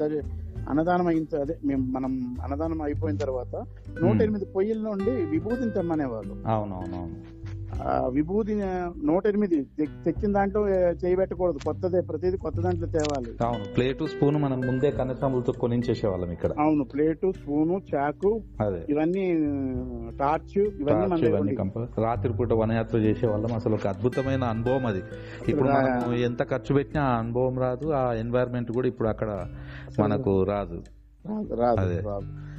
[0.66, 3.54] అన్నదానం అయిన అదే మేము మనం అన్నదానం అయిపోయిన తర్వాత
[4.00, 4.16] నూట.
[4.22, 7.18] ఎనిమిది పొయ్యిల నుండి విభూతిని తెమ్మనేవాళ్ళు అవునవునవును
[7.82, 8.54] ఆ విభూతి
[9.04, 9.66] నూట ఎనిమిది
[10.04, 11.58] తెచ్చిన దాంట్లో చేయబెట్టకూడదు.
[11.58, 13.44] కొత్తదే ప్రతిదీ కొత్త దాంట్లో తేవాలి.
[13.44, 13.64] అవును.
[13.76, 16.50] ప్లేటు స్పూన్ మనం ముందే కనసాములతో కొనించేసేవాళ్ళం ఇక్కడ.
[16.58, 16.84] అవును.
[16.84, 18.86] ప్లేటు స్పూను చాకు అదే.
[18.88, 19.32] ఇవన్నీ
[20.20, 21.56] టార్చ్ ఇవన్నీ ఇవన్నీ
[22.02, 25.02] రాత్రి పూట వనయాత్ర చేసే వాళ్ళం అసలు ఒక అద్భుతమైన అనుభవం అది.
[25.48, 27.88] ఇప్పుడు మనం ఎంత ఖర్చు పెట్టినా ఆ అనుభవం రాదు.
[27.88, 29.46] ఆ ఎన్వైరన్మెంట్ కూడా ఇప్పుడు అక్కడ
[30.00, 30.82] మనకు రాదు.
[31.54, 32.55] రాదు రాదు.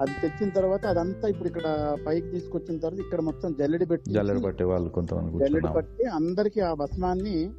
[0.00, 0.28] అదే.
[0.28, 4.88] తెచ్చిన తర్వాత అదంతా ఇప్పుడు ఇక్కడ పైకి తీసుకొచ్చిన తర్వాత ఇక్కడ మొత్తం జల్లెడి పెట్టి జల్లెడ పట్టే వాళ్ళు
[4.88, 7.50] కొంతమంది జల్లెడి పట్టి అందరికి ఆ భస్మాన్ని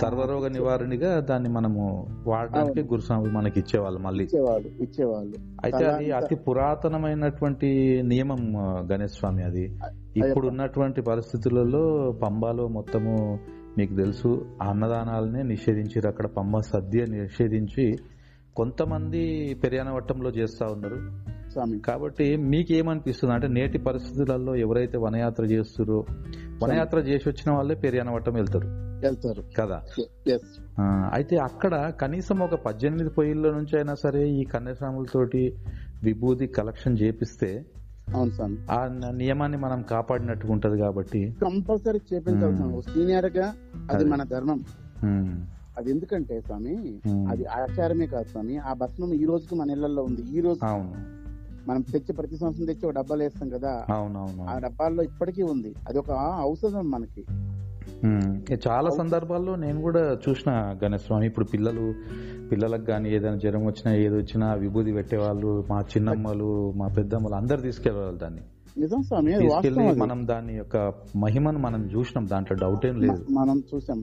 [0.00, 2.80] సర్వరోగ నివారణగా దాన్ని మనము వాడడానికి.
[2.80, 4.24] గురుస్వామి మనకి ఇచ్చేవాళ్ళు మళ్ళీ.
[4.24, 5.34] ఇచ్చేవాళ్ళు ఇచ్చేవాళ్ళు.
[5.64, 8.52] అయితే అది అంతా- పురాతనమైనటువంటి నియమం
[8.92, 9.78] గణేష్ స్వామి అది.
[10.16, 13.38] ఇప్పుడు ఉన్నటువంటి పరిస్థితులలో పంబాలో మొత్తము
[13.78, 16.08] మీకు తెలుసు అన్నదానాలనే నిషేధించారు.
[16.08, 17.98] అక్కడ పంబ సద్య నిషేధించి
[18.56, 21.28] కొంతమంది పెరియాన వట్టంలో చేస్తా ఉన్నారు.
[21.52, 21.78] స్వామి.
[21.78, 23.34] కాబట్టి మీకేమనిపిస్తుంది?
[23.34, 26.04] అంటే నేటి పరిస్థితులలో ఎవరైతే వనయాత్ర చేస్తారో
[26.62, 28.68] వనయాత్ర చేసి వచ్చిన వాళ్ళే పెరియాన వట్టం వెళ్తారు.
[29.02, 29.42] వెళ్తారు.
[29.58, 29.82] కదా?
[31.12, 35.58] అయితే అక్కడ కనీసం ఒక పద్దెనిమిది పొయ్యిల నుంచి అయినా సరే ఈ కన్యాస్వాములతోటి
[36.02, 37.64] విభూది కలెక్షన్ చేపిస్తే
[38.14, 38.56] అవును స్వామి.
[38.70, 41.36] ఆ నియమాన్ని మనం కాపాడినట్టుగా ఉంటది కాబట్టి.
[41.42, 42.56] కంపల్సరీ చేపించాలి మ్మ్.
[42.56, 43.54] స్వామి సీనియర్గా
[43.90, 44.04] అది.
[44.04, 44.64] మన ధర్మం.
[45.78, 48.58] అది ఎందుకంటే స్వామి అది ఆచారమే కాదు స్వామి.
[48.58, 50.22] ఆ భస్మం ఈ రోజుకి మన ఇళ్ళలో ఉంది.
[50.22, 51.17] ఈ రోజు అవును.
[51.68, 53.84] మనం తెచ్చి ప్రతి సంవత్సరం తెచ్చి ఒక డబ్బాలు వేస్తాం కదా.
[54.48, 55.74] ఆ డబ్బాల్లో ఇప్పటికీ ఉంది.
[55.88, 57.24] అది ఒక ఔషధం మనకి.
[58.68, 61.94] చాలా సందర్భాల్లో నేను కూడా చూసిన గణేష్ స్వామి ఇప్పుడు పిల్లలు
[62.52, 68.18] పిల్లలకు కానీ ఏదైనా జ్వరం వచ్చినా ఏది వచ్చినా విభూది పెట్టేవాళ్ళు మా చిన్నమ్మలు మా పెద్దమ్మలు అందరు తీసుకెళ్ళేవాళ్ళు
[68.18, 68.40] దాన్ని.
[68.80, 69.94] నిజం స్వామి.
[69.94, 73.26] మనం దాని యొక్క మహిమను మనం చూసినాం దాంట్లో డౌట్ ఏం లేదు.
[73.30, 74.02] మనం చూసాం.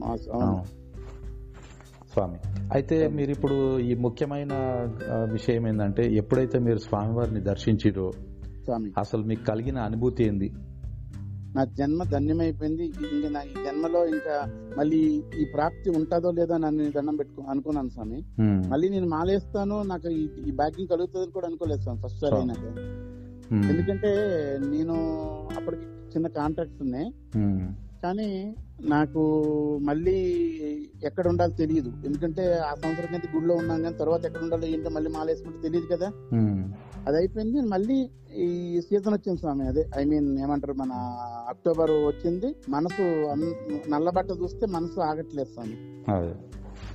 [2.16, 2.38] స్వామి.
[2.72, 4.48] అయితే మీరు ఇప్పుడు ఈ ముఖ్యమైన
[5.32, 8.12] విషయం ఏంటంటే ఎప్పుడైతే మీరు స్వామివారిని దర్శించిరో
[8.64, 8.92] స్వామి.
[8.98, 10.52] అసలు మీకు కలిగిన అనుభూతి ఏంది?
[11.56, 12.86] నా జన్మ ధన్యమైపోయింది.
[12.86, 18.22] ఇంకా నా ఈ జన్మలో ఇంకా మళ్ళీ ఈ ప్రాప్తి ఉంటుందో లేదో నన్ను దండం పెట్టుకో అనుకున్నాను స్వామి.
[18.40, 22.36] మళ్ళీ నేను మాలేస్తాను నాకు ఈ- బ్యాకింగ్ కలుగుతుందని కూడా అనుకోలేదు స్వామి ఫస్ట్ సారి.
[22.36, 22.58] అయినాక.
[23.52, 24.08] ఉమ్, ఎందుకంటే
[24.66, 24.94] నేను
[25.56, 27.10] అప్పటికి చిన్న కాంట్రాక్ట్స్ ఉన్నాయి.
[28.02, 29.20] కానీ నాకు
[29.82, 30.14] మళ్ళీ
[31.04, 31.92] ఎక్కడ ఉండాలో తెలియదు.
[32.06, 36.12] ఎందుకంటే ఆ సంవత్సరం కింద గుడిలో ఉన్నాం కానీ తర్వాత ఎక్కడ ఉండాలో ఏంటో మళ్ళీ మాలేసుకుంటే తెలియదు కదా.
[37.08, 40.92] అది అయిపోయింది మళ్ళీ ఈ సీజన్ వచ్చింది స్వామి అదే ఐ మీన్ ఏమంటారు మన
[41.48, 42.54] అక్టోబర్ వచ్చింది.
[42.68, 43.02] మనసు
[43.88, 45.76] నల్ల బట్ట చూస్తే మనసు ఆగట్లేదు స్వామి.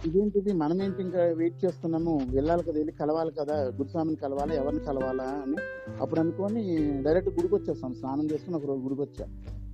[0.06, 0.54] ఇదేంటిది?
[0.54, 2.22] మనం ఏంటి ఇంకా వెయిట్ చేస్తున్నాము?
[2.30, 5.58] వెళ్ళాలి కదా వెళ్ళి కలవాలి కదా గురుస్వామిని కలవాలా ఎవరిని కలవాలా అని
[6.02, 9.26] అప్పుడు అనుకొని డైరెక్ట్ గుడికి వచ్చేస్తాం స్నానం చేసుకుని ఒక రోజు గుడికి వచ్చా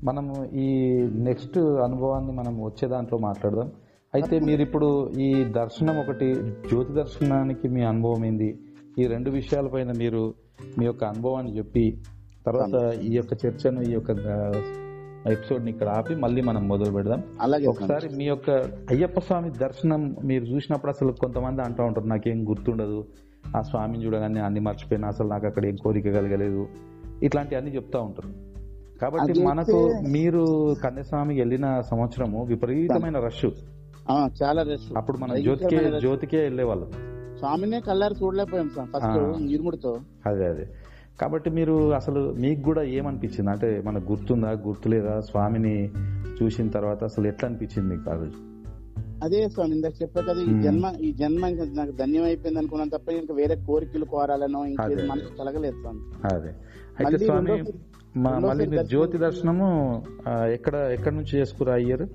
[0.04, 3.72] మనము ఈ నెక్స్ట్ అనుభవాన్ని మనం వచ్చే దాంట్లో మాట్లాడదాం.
[4.14, 8.60] అయితే మీరు ఇప్పుడు ఈ దర్శనం ఒకటి జ్యోతి దర్శనానికి మీ అనుభవం ఏంది?
[9.00, 10.34] ఈ రెండు విషయాలపైన మీరు
[10.78, 12.02] మీ యొక్క అనుభవాన్ని చెప్పి
[12.45, 14.12] తర్వాత ఈ యొక్క చర్చను ఈ యొక్క
[15.28, 17.24] ఎపిసోడ్ని ఇక్కడ ఆపి మళ్ళీ మనం మొదలు పెడదాం.
[17.41, 17.66] అలాగే.
[17.66, 18.50] ఒకసారి మీ యొక్క
[18.89, 23.06] అయ్యప్ప స్వామి దర్శనం మీరు చూసినప్పుడు అసలు కొంతమంది అంటూ ఉంటారు నాకేం గుర్తుండదు.
[23.58, 26.68] ఆ స్వామిని చూడగానే అన్ని మర్చిపోయినా అసలు నాకు అక్కడ ఏం కోరిక కలగలేదు.
[27.24, 28.47] ఇట్లాంటివన్నీ చెప్తా ఉంటారు.
[29.02, 33.45] కాబట్టి మనకు మీరు కన్యస్వామికి వెళ్ళిన సంవత్సరము విపరీతమైన రష్.
[34.43, 36.00] చాలా రెస్ట్ అప్పుడు మనం జ్యోతికే.
[36.00, 36.91] జ్యోతికే వెళ్ళేవాళ్ళం.
[37.38, 39.52] స్వామినే కల్లారు చూడలేకపోయాం సార్ ఫస్ట్.
[39.52, 40.68] ఇరుముడితో అదే అదే.
[41.22, 43.52] కాబట్టి మీరు అసలు మీకు కూడా ఏమనిపించింది?
[43.52, 45.20] అంటే మనకు గుర్తుందా గుర్తులేదా?
[45.20, 45.89] స్వామిని
[46.43, 48.58] చూసిన తర్వాత అసలు ఎట్లా అనిపించింది మీకు ఆ రోజు?
[49.24, 50.62] అదే స్వామి ఇందాక చెప్పా కదా ఈ.
[50.62, 55.08] జన్మ ఈ జన్మ ఇంకా నాకు ధన్యం అయిపోయింది అనుకున్నాను తప్ప ఇంకా వేరే కోరికలు కోరాలనో ఇంకేది అదే.
[55.08, 56.00] మనసు కలగలేదు స్వామి.
[56.36, 56.50] అదే.
[57.00, 57.64] అయితే స్వామి
[58.18, 59.68] మళ్ళీ మీరు జ్యోతి దర్శనము
[60.53, 62.07] ఎక్కడ ఎక్కడ నుంచి చేసుకురా అయ్యారు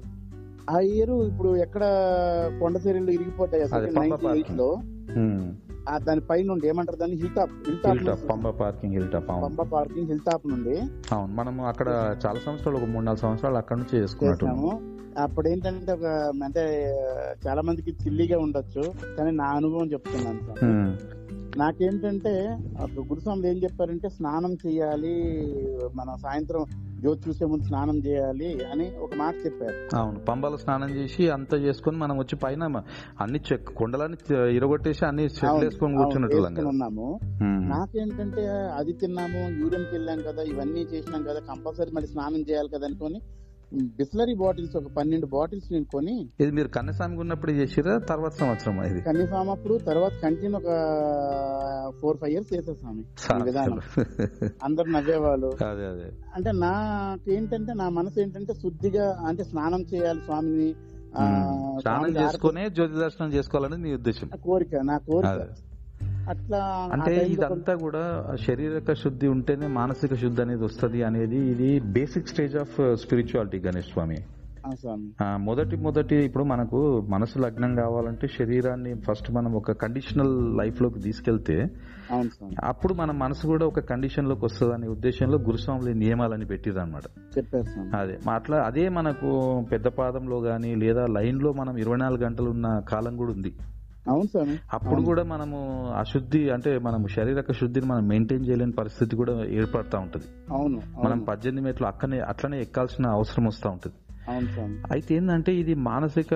[0.70, 1.84] ఆ ఇయర్ ఇప్పుడు ఎక్కడ
[2.60, 3.62] కొండ చర్యలు ఇరిగిపోతాయి
[3.94, 4.68] నైన్టీ లో.
[5.88, 7.16] ఆ దాని పైన నుండి ఏమంటారు దాన్ని?
[7.16, 7.54] Hill top
[7.86, 10.76] hill top Pamba parking hill top Pampa parking hill top నుండి.
[11.14, 11.88] అవును మనము అక్కడ
[12.26, 14.70] చాలా సంవత్సరాలు ఒక మూడు నాలుగు సంవత్సరాలు అక్కడ నుంచి చేసుకున్నట్టు చేసాము.
[15.16, 16.06] అప్పుడు ఏంటంటే ఒక
[16.44, 16.62] అంటే
[17.46, 20.62] చాలా మందికి చిల్లిగా ఉండొచ్చు కానీ నా అనుభవం చెప్తున్నాను సార్.
[21.56, 25.42] నాకేంటంటే అప్పుడు గురుస్వాములు ఏం చెప్పారంటే స్నానం చేయాలి
[25.94, 26.64] మనం సాయంత్రం
[27.00, 29.96] జ్యోతి చూసే ముందు స్నానం చేయాలి అని ఒక మాట చెప్పారు.
[29.96, 32.82] అవును పంబల స్నానం చేసి అంతా చేసుకొని మనం వచ్చి పైన
[33.20, 34.16] అన్ని చెక్ కొండలని
[34.56, 37.20] ఇరగొట్టేసి అన్ని వేసుకొని కూర్చున్నట్టు ఉన్నాము.
[37.68, 43.20] నాకేంటంటే అది తిన్నాము యూరిన్కి వెళ్ళాం కదా ఇవన్నీ చేసినాం కదా కంపల్సరీ మళ్ళీ స్నానం చేయాలి కదా అనుకొని
[43.72, 49.00] బిస్లరీ బాటిల్స్ ఒక పన్నెండు బాటిల్స్ నేను కొని ఇది మీరు కన్నస్వామికి ఉన్నప్పుడు చేసిరా తర్వాత సంవత్సరం ఇది?
[49.00, 50.70] కనీసం అప్పుడు తర్వాత కంటిన్యూ ఒక
[52.02, 53.80] ఫోర్ ఫైవ్ ఇయర్స్ చేసేసాము ఈ విధానం.
[54.64, 55.46] అందరు నవ్వేవాళ్ళు.
[55.46, 56.12] అదే అదే.
[56.34, 60.74] అంటే నాకేంటంటే నా మనసు ఏంటంటే శుద్ధిగా అంటే స్నానం చేయాలి స్వామిని.
[61.80, 64.28] స్నానం చేసుకునే జ్యోతి దర్శనం చేసుకోవాలని నీ ఉద్దేశం.
[64.44, 65.48] కోరిక నా కోరిక.
[66.92, 68.02] అంటే ఇదంతా కూడా
[68.40, 74.18] శారీరక శుద్ధి ఉంటేనే మానసిక శుద్ధి అనేది వస్తది అనేది ఇది basic stage of spirituality Ganesh Swami.
[75.40, 81.56] మొదటి మొదటి ఇప్పుడు మనకు మనసు లగ్నం కావాలంటే శరీరాన్ని ఫస్ట్ మనం ఒక కండిషనల్ లైఫ్లోకి తీసుకెళ్తే
[82.64, 87.02] అప్పుడు మన మనసు కూడా ఒక కండిషన్లోకి వస్తుంది అనే ఉద్దేశంలో గురుస్వాములు నియమాలని పెట్టిరు అనమాట
[87.96, 89.30] అదే అట్లా అదే మనకు
[89.72, 93.52] పెద్ద పాదంలో గానీ లేదా లైన్లో మనం ఇరవై నాలుగు గంటలు ఉన్న కాలం కూడా ఉంది.
[94.08, 99.44] అవును స్వామి అప్పుడు కూడా మనము అశుద్ధి అంటే మనం శారీరక శుద్ధిని మనం మెయింటైన్ చేయలేని పరిస్థితి కూడా
[99.44, 100.24] ఏర్పడతా ఉంటది.
[100.50, 103.92] అవును మనం పద్దెనిమిది మెట్లు అక్కనే అట్లనే ఎక్కాల్సిన అవసరం వస్తూ ఉంటది.
[104.92, 106.34] అయితే ఏంటంటే ఇది మానసిక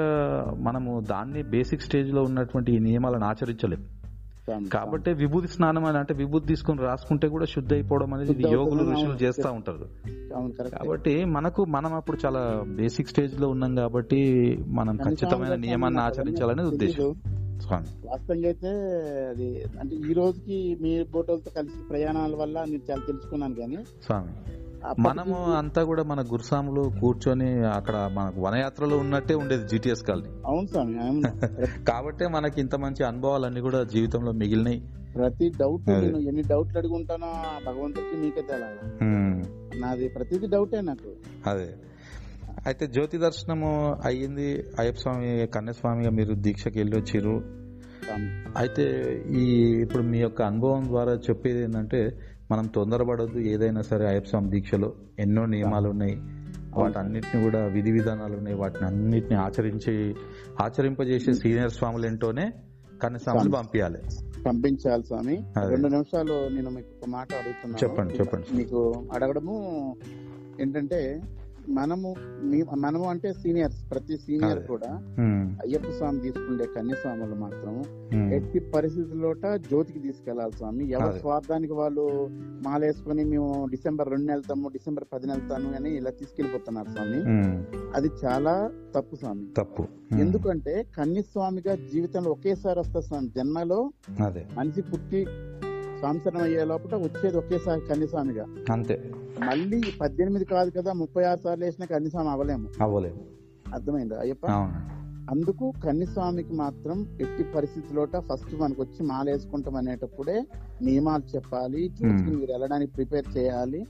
[0.59, 3.81] మనము దాన్ని బేసిక్ స్టేజ్లో ఉన్నటువంటి ఈ నియమాలను ఆచరించలేం.
[3.81, 9.13] స్వామి కాబట్టి విభూతి స్నానం అని అంటే విభూతి తీసుకొని రాసుకుంటే కూడా శుద్ధి అయిపోవడం అనేది యోగులు ఋషులు.
[9.13, 9.89] చేస్తా ఉంటారు.
[10.79, 14.21] కాబట్టి మనకు మనం అప్పుడు చాలా బేసిక్ స్టేజ్లో ఉన్నాం కాబట్టి
[14.69, 17.15] మనం ఖచ్చితమైన నియమాన్ని ఆచరించాలనేది ఉద్దేశం.
[18.07, 18.71] వాస్తవంగా అయితే
[19.31, 19.47] అది
[19.81, 24.33] అంటే ఈ రోజుకి మీ ఫోటోలతో కలిసి ప్రయాణాల వల్ల నేను చాలా తెలుసుకున్నాను కానీ స్వామి
[24.99, 30.31] మనము అంతా కూడా మన గురుసాములు కూర్చొని అక్కడ మనకు వనయాత్రలో ఉన్నట్టే ఉండేది జిటిఎస్ కాలనీ.
[30.47, 30.95] అవును స్వామి
[31.89, 34.79] కాబట్టే మనకి ఇంత మంచి అనుభవాలన్నీ కూడా జీవితంలో మిగిలినాయి.
[35.15, 35.89] ప్రతి డౌట్.
[35.89, 37.31] నేను ఎన్ని డౌట్లు అడుగుంటానో
[37.67, 38.43] భగవంతుడికి మీకే
[39.03, 39.37] ఉమ్,
[39.75, 41.11] నాది ప్రతిదీ డౌటే నాకు.
[41.47, 41.69] అదే.
[42.67, 44.65] అయితే జ్యోతి దర్శనము అయ్యింది.
[44.79, 47.37] అయ్యప్ప స్వామి కన్యస్వామిగా మీరు దీక్షకి వెళ్ళి వచ్చిర్రు.
[48.05, 48.85] స్వామి అయితే
[49.31, 49.45] ఈ
[49.83, 52.01] ఇప్పుడు మీ యొక్క అనుభవం ద్వారా చెప్పేది ఏంటంటే
[52.51, 54.95] మనం తొందరపడద్దు ఏదైనా సరే అయ్యప్ప స్వామి దీక్షలో.
[55.19, 56.17] ఎన్నో నియమాలు ఉన్నాయి.
[56.79, 58.57] వాటన్నిటిని కూడా విధి విధానాలు ఉన్నాయి.
[58.57, 60.15] వాటిని అన్నిటిని ఆచరించి
[60.61, 62.53] ఆచరింపజేసే సీనియర్ స్వాములు ఏంటోనే
[63.03, 63.99] కన్యస్వాములు పంపించాలి
[64.47, 65.37] పంపించాలి స్వామి.
[65.69, 67.81] రెండు నిమిషాలు నేను మీకు ఒక మాట అడుగుతున్నాను.
[67.85, 68.57] చెప్పండి, చెప్పండి.
[68.57, 68.81] మీకు
[69.13, 69.57] అడగడము
[70.61, 71.01] ఏంటంటే
[71.69, 72.15] మనము
[72.75, 74.67] మనము అంటే సీనియర్స్ ప్రతి సీనియర్.
[74.67, 75.15] కూడా
[75.63, 77.83] అయ్యప్ప స్వామి తీసుకుండే కన్యస్వాములు మాత్రం
[78.33, 80.91] ఎట్టి పరిస్థితుల్లోట జ్యోతికి తీసుకెళ్ళాలి స్వామి.
[80.91, 81.21] ఎవరి.
[81.21, 82.29] స్వార్థానికి వాళ్ళు
[82.67, 87.17] మాలేసుకొని మేము డిసెంబర్ రెండు వెళ్తాము డిసెంబర్ పదిన వెళ్తాము అని ఇలా తీసుకెళ్ళిపోతున్నారు స్వామి.
[87.95, 89.47] అది చాలా తప్పు స్వామి.
[89.57, 89.87] తప్పు.
[90.21, 93.29] ఎందుకంటే కన్యస్వామిగా జీవితంలో ఒకేసారి వస్తుంది స్వామి.
[93.29, 93.91] జన్మలో
[94.57, 95.25] మనిషి పుట్టి
[96.03, 98.47] సంవత్సరం అయ్యే లోపల వచ్చేది ఒకేసారి కన్యస్వామిగా.
[98.71, 99.13] అంతే.
[99.41, 102.69] మళ్ళీ పద్దెనిమిది కాదు కదా ముప్పై ఆరు సార్లు వేసిన కన్యస్వామి అవ్వలేము.
[102.81, 103.21] అవ్వలేదు
[103.75, 104.47] అర్థమైందా అయ్యప్ప?
[105.31, 110.45] అందుకు కన్యస్వామికి మాత్రం ఎట్టి పరిస్థితుల్లోట ఫస్ట్ మనకు వచ్చి మాల వేసుకుంటాం అనేటప్పుడే
[110.83, 113.87] నియమాలు చెప్పాలి చర్చికి మీరు వెళ్ళడానికి ప్రిపేర్ చేయాలి.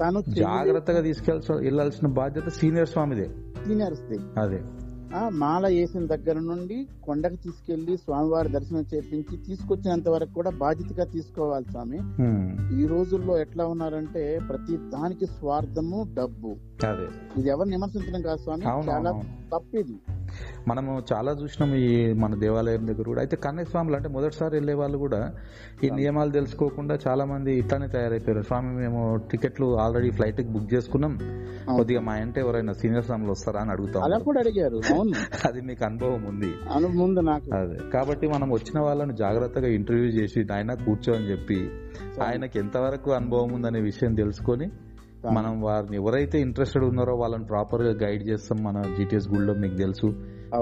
[0.00, 3.30] తను జాగ్రత్తగా తీసుకెళ్ళాల్సిన వెళ్ళాల్సిన బాధ్యత సీనియర్ స్వామిదే.
[3.66, 4.62] సీనియర్స్ అదే.
[5.28, 11.98] మాల వేసిన దగ్గర నుండి కొండకు తీసుకెళ్ళి స్వామివారి దర్శనం చేపించి తీసుకొచ్చినంత వరకు కూడా బాధ్యతగా తీసుకోవాలి స్వామి.
[12.82, 16.56] ఈ రోజుల్లో ఎట్లా ఉన్నారంటే ప్రతి దానికి స్వార్థము డబ్బు.
[17.38, 18.64] ఇది ఎవరు విమర్శించడం కాదు స్వామి.
[18.64, 19.22] చాలా
[19.52, 19.98] అవును తప్పు ఇది
[20.68, 23.20] మనము చాలా చూసినాం ఈ మన దేవాలయం దగ్గర కూడా.
[23.20, 25.32] అయితే కన్నయ్య స్వాములు అంటే మొదటిసారి వెళ్ళే వాళ్ళు కూడా
[25.84, 28.42] ఈ నియమాలు తెలుసుకోకుండా చాలా మంది ఇట్లానే తయారైపోయారు.
[28.42, 31.18] స్వామి మేము టికెట్లు ఆల్రెడీ ఫ్లైట్కి బుక్ చేసుకున్నాం.
[31.76, 34.80] కొద్దిగా మా అంటే ఎవరైనా సీనియర్ స్వాములు వస్తారా అని అడుగుతాం అలా కూడా అడిగారు.
[35.46, 36.54] అది మీకు అనుభవం ఉంది.
[37.22, 37.54] నాకు.
[37.54, 37.78] అదే.
[37.92, 41.70] కాబట్టి మనం వచ్చిన వాళ్ళని జాగ్రత్తగా ఇంటర్వ్యూ చేసి ఆయన కూర్చో అని చెప్పి
[42.22, 44.70] ఆయనకి ఎంతవరకు అనుభవం ఉందనే విషయం తెలుసుకొని
[45.28, 48.64] మనం వారిని ఎవరైతే ఇంట్రెస్టెడ్ ఉన్నారో వాళ్ళని ప్రాపర్గా గైడ్ చేస్తాం.
[48.64, 50.06] మన జీటీఎస్ గుడిలో మీకు తెలుసు.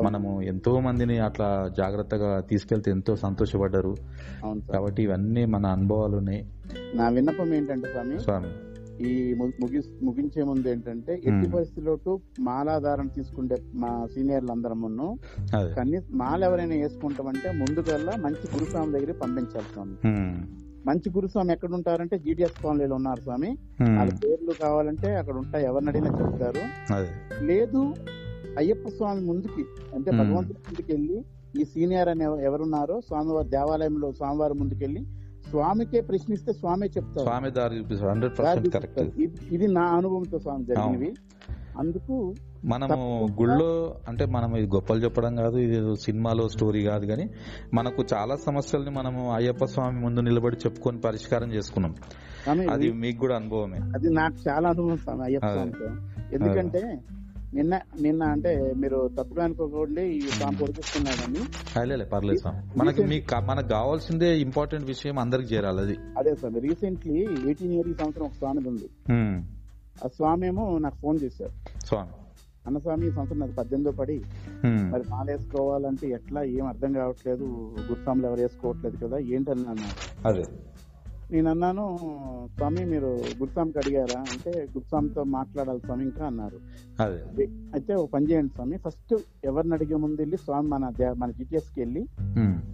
[0.03, 3.97] మనము ఎంతో మందిని అట్లా జాగ్రత్తగా తీసుకెళ్తే ఎంతో సంతోషపడ్డారు.
[4.73, 6.17] కాబట్టి ఇవన్నీ మన అనుభవాలు
[6.97, 8.47] నా విన్నపం ఏంటంటే స్వామి స్వామి.
[9.05, 11.51] ఈ ముగి ముగించే ముందు ఏంటంటే ఎట్టి.
[11.51, 15.19] పరిస్థితుల్లో మాలాధారం తీసుకుంటే మా సీనియర్లు అందరమును
[15.57, 15.75] అదే.
[15.75, 19.97] కనీస మాల ఎవరైనా వేసుకుంటామంటే ముందుకల్లా మంచి గురుస్వామి దగ్గర పంపించాలి స్వామి.
[20.89, 23.57] మంచి గురుస్వామి ఎక్కడ ఉంటారంటే జీటీఎస్ కాలనీలో ఉన్నారు స్వామి.
[23.97, 26.93] వాళ్ళ పేర్లు కావాలంటే అక్కడ ఉంటాయి ఎవరిని అడిగినా చెప్తారు.
[27.45, 27.95] లేదు
[28.59, 29.65] అయ్యప్ప స్వామి ముందుకి
[29.95, 30.11] అంటే.
[30.11, 31.25] భగవంతుడి ముందుకు వెళ్ళి
[31.61, 35.07] ఈ సీనియర్ అని ఎవ- ఎవరున్నారో స్వామివారి దేవాలయంలో స్వామివారి ముందుకెళ్ళి
[35.51, 37.27] స్వామికే ప్రశ్నిస్తే స్వామి చెప్తారు.
[37.27, 37.83] స్వామి దారి
[39.55, 41.15] ఇది నా అనుభవంతో స్వామి జరిగినవి.
[41.79, 42.35] అందుకు
[42.65, 47.31] మనము గుళ్ళో అంటే మనం ఇది గొప్పలు చెప్పడం కాదు ఇది సినిమాలో స్టోరీ కాదు కానీ
[47.75, 51.95] మనకు చాలా సమస్యల్ని మనము అయ్యప్ప స్వామి ముందు నిలబడి చెప్పుకొని పరిష్కారం చేసుకున్నాం.
[52.71, 53.77] అది మీకు కూడా అనుభవమే.
[53.77, 55.47] అది నాకు చాలా అనుభవం స్వామి అయ్యప్ప.
[55.47, 55.87] స్వామితో.
[56.33, 56.99] ఎందుకంటే
[57.55, 62.59] నిన్న నిన్న అంటే మీరు తప్పుగా అనుకోకండి ఈ స్వామి పొడిపిస్తున్నాడని పర్లేదు స్వామి.
[62.77, 65.97] మనకి మీకు మనకు కావాల్సిందే ఇంపార్టెంట్ విషయం అందరికి చేరాలి అది.
[66.19, 68.91] అదే స్వామి రీసెంట్లీ ఎయిటీన్ ఇయర్ ఈ సంవత్సరం ఒక స్వామి ఉంది.
[70.05, 71.87] ఆ స్వామి ఏమో నాకు ఫోన్ చేశారు.
[71.87, 72.09] స్వామి.
[72.69, 74.23] అన్న స్వామి ఈ సంవత్సరం నాకు పద్దెనిమిదో పడి.
[74.67, 77.45] మరి మాల వేసుకోవాలంటే ఎట్లా ఏం అర్థం కావట్లేదు.
[77.81, 80.29] గురుస్వాములు ఎవరు వేసుకోవట్లేదు కదా ఏంటని అన్నారు.
[80.29, 80.47] అదే.
[81.31, 81.99] నేను అన్నాను
[82.57, 84.21] స్వామి మీరు గురుస్వామికి అడిగారా?
[84.21, 86.61] అంటే గురుస్వామితో మాట్లాడాలి స్వామి ఇంకా అన్నారు.
[87.75, 88.77] అయితే ఒక పని చేయండి స్వామి.
[88.77, 89.15] ఫస్ట్
[89.45, 92.07] ఎవరిని అడిగే ముందు వెళ్ళి స్వామి మన మన జిటిఎస్కి వెళ్ళి.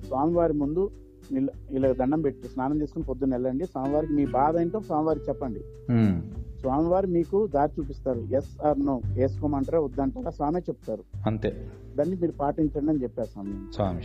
[0.07, 0.91] స్వామివారి ముందు
[1.33, 3.67] నిల- ఇలా దండం పెట్టి స్నానం చేసుకుని పొద్దున్న వెళ్ళండి.
[3.67, 5.61] స్వామివారికి మీ బాధ ఏంటో స్వామివారికి చెప్పండి.
[6.61, 8.19] స్వామివారు మీకు దారి చూపిస్తారు.
[8.19, 11.05] ఎస్ ఆర్ నో వేసుకోమంటారా వద్దంటారా స్వామి చెప్తారు.
[11.27, 11.69] అంతే.
[11.99, 13.75] దాన్ని మీరు పాటించండి అని చెప్పారు స్వామి.
[13.75, 14.03] స్వామి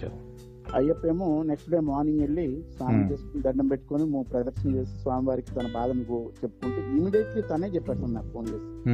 [0.76, 3.02] అయ్యప్ప ఏమో నెక్స్ట్ డే మార్నింగ్ వెళ్ళి స్నానం.
[3.12, 8.48] చేసుకుని దండం పెట్టుకొని ప్రదర్శన చేసి స్వామివారికి తన బాధను చెప్పుకుంటే ఇమీడియట్లీ తనే చెప్పాడు సార్ నాకు ఫోన్
[8.48, 8.90] చేసి.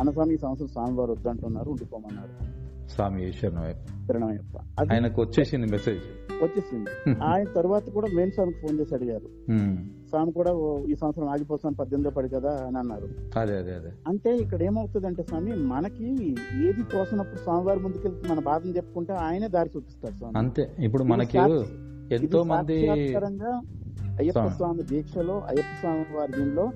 [0.00, 2.59] అన్న స్వామి ఈ సంవత్సరం స్వామివారు వద్దంటున్నారు ఉండిపోమన్నారు.
[2.90, 3.32] స్వామి
[4.92, 6.00] ఆయనకు వచ్చేసింది మెసేజ్
[6.42, 7.14] వచ్చేసింది.
[7.24, 9.52] ఆయన తర్వాత కూడా మెయిన్ స్వామికి ఫోన్ చేసి అడిగారు.
[10.08, 13.08] స్వామి కూడా "ఓ, ఈ సంవత్సరం ఆగిపోతాను పద్దెనిమిదో పడి కదా అని అన్నారు.
[13.38, 13.88] అదే అదే అదే.
[14.08, 20.14] అంటే ఇక్కడ ఏమవుతుందంటే స్వామి మనకి ఏది తోసినప్పుడు స్వామివారి ముందుకెళ్తే మన బాధను చెప్పుకుంటే ఆయనే దారి చూపిస్తాడు
[20.14, 20.38] స్వామి.
[20.38, 20.72] అంతే.
[20.78, 21.38] ఇప్పుడు మనకి
[22.14, 22.90] ఎంతో మంది
[24.10, 24.82] అయ్యప్ప స్వామి.
[24.82, 26.70] దీక్షలో అయ్యప్ప స్వామి వారి దీనిలో.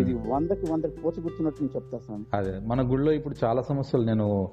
[0.00, 2.24] ఇది వందకి వందకి పోచగుచ్చినట్టు నేను చెప్తా స్వామి.
[2.34, 2.58] అదే.
[2.66, 4.02] మన గుళ్ళో ఇప్పుడు చాలా సమస్యలు.
[4.02, 4.48] నేను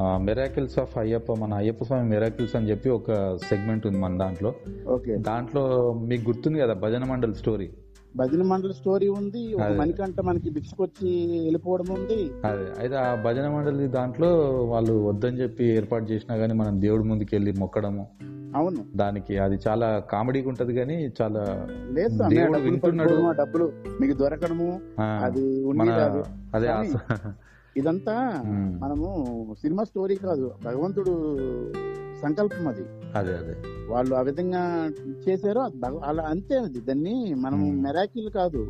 [0.00, 4.54] మెరాకిల్స్ ఆఫ్ అయ్యప్ప మన అయ్యప్ప స్వామి మెరాకిల్స్ అని చెప్పి ఒక సెగ్మెంట్ ఉంది మన దాంట్లో.
[4.88, 5.16] ఓకే.
[5.16, 7.70] దాంట్లో మీకు గుర్తుంది కదా భజన మండల్ స్టోరీ
[8.16, 9.54] భజన మండలి స్టోరీ ఉంది.
[9.54, 12.30] మణికంట మనకి భిక్షకొచ్చి వెళ్ళిపోవడం ఉంది.
[12.44, 12.64] అదే.
[12.78, 14.28] అయితే ఆ భజన మండలి దాంట్లో
[14.64, 18.08] వాళ్ళు వద్దని చెప్పి ఏర్పాటు చేసినా గానీ మనం దేవుడి ముందుకు వెళ్ళి మొక్కడము.
[18.56, 18.84] అవును.
[18.96, 23.32] దానికి అది చాలా కామెడీగా ఉంటది కానీ చాలా లేదు దేవుడు వింటున్నాడు.
[23.32, 25.64] డబ్బులు మీకు దొరకడము అది
[26.54, 26.92] అది
[27.78, 28.14] ఇదంతా
[28.82, 29.08] మనము
[29.62, 31.12] సినిమా స్టోరీ కాదు భగవంతుడు
[32.22, 32.84] సంకల్పం అది.
[33.14, 33.54] అదే అదే.
[33.90, 34.62] వాళ్ళు ఆ విధంగా
[35.24, 35.62] చేశారో
[36.04, 36.80] అలా అంతే అది.
[36.80, 37.14] దాన్ని
[37.44, 37.60] మనం.
[37.84, 38.62] మెరాకిల్ కాదు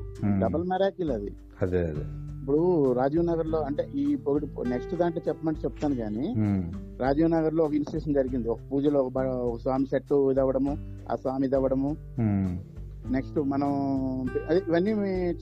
[0.42, 1.30] డబల్ మెరాకిల్ అది.
[1.62, 2.04] అదే అదే.
[2.40, 2.60] ఇప్పుడు
[2.94, 6.26] రాజీవ్ నగర్లో అంటే ఈ పొగడు నెక్స్ట్ దాంట్లో చెప్పమంటే చెప్తాను కానీ
[7.00, 8.48] రాజీవ్ నగర్లో ఒక ఇన్స్టిట్యూషన్ జరిగింది.
[8.48, 9.24] ఒక పూజలో ఒక
[9.64, 10.72] స్వామి సెట్ ఇది అవ్వడము
[11.10, 11.90] ఆ స్వామి ఇది అవ్వడము
[12.20, 12.54] ఉమ్,
[13.10, 13.70] నెక్స్ట్ మనం
[14.62, 14.92] ఇవన్నీ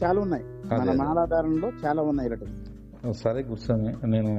[0.02, 0.44] చాలా ఉన్నాయి.
[0.72, 0.96] మన.
[1.00, 2.46] మాలాధారంలో చాలా ఉన్నాయి ఇలాంటి
[3.12, 4.32] సరే గుర్స్వామి నేను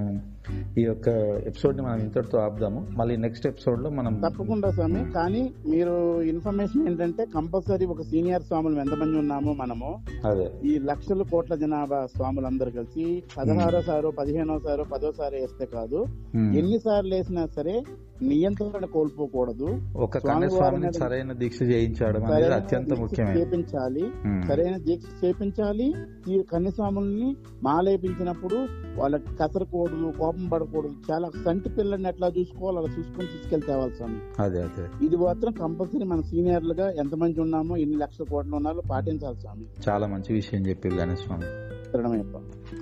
[0.77, 1.07] ఈ యొక్క
[1.47, 2.87] ఎపిసోడ్ని మనం ఇంతటితో ఆపుదాము.
[2.91, 5.11] మళ్ళీ నెక్స్ట్ ఎపిసోడ్లో మనం తప్పకుండా స్వామి.
[5.11, 10.51] కానీ మీరు ఇన్ఫర్మేషన్ ఏంటంటే కంపల్సరీ ఒక సీనియర్ స్వాములు ఎంతమంది ఉన్నామో మనము అదే.
[10.65, 17.15] ఈ లక్షల కోట్ల జనాభా స్వాములందరూ కలిసి పదహారో సారో పదిహేనో సారో పదో సారో వేస్తే కాదు ఎన్నిసార్లు
[17.15, 17.83] వేసినా సరే
[18.21, 19.67] నియంత్రణ కోల్పోకూడదు.
[19.95, 24.03] ఒక స్వామి కన్యస్వామిని వారిని సరైన దీక్ష చేయించడం అనేది అత్యంత ముఖ్యమైనది చేపించాలి
[24.47, 25.93] సరైన దీక్ష చేపించాలి.
[26.29, 28.57] ఈ కన్యస్వాముల్ని మాలేపించినప్పుడు
[28.97, 34.41] వాళ్ళకి కసరకూడదు కోపం పడకూడదు చాలా సంటి పిల్లల్ని ఎట్లా చూసుకోవాలి అలా చూసుకొని తీసుకెళ్ళి తేవాలి స్వామి.
[34.41, 35.05] అదే అదే.
[35.05, 39.65] ఇది మాత్రం కంపల్సరీ మన సీనియర్లుగా ఎంతమంది ఉన్నామో ఎన్ని లక్షల కోట్లు ఉన్నారో పాటించాలి స్వామి.
[39.89, 41.45] చాలా మంచి విషయం చెప్పారు గణేష్ స్వామి.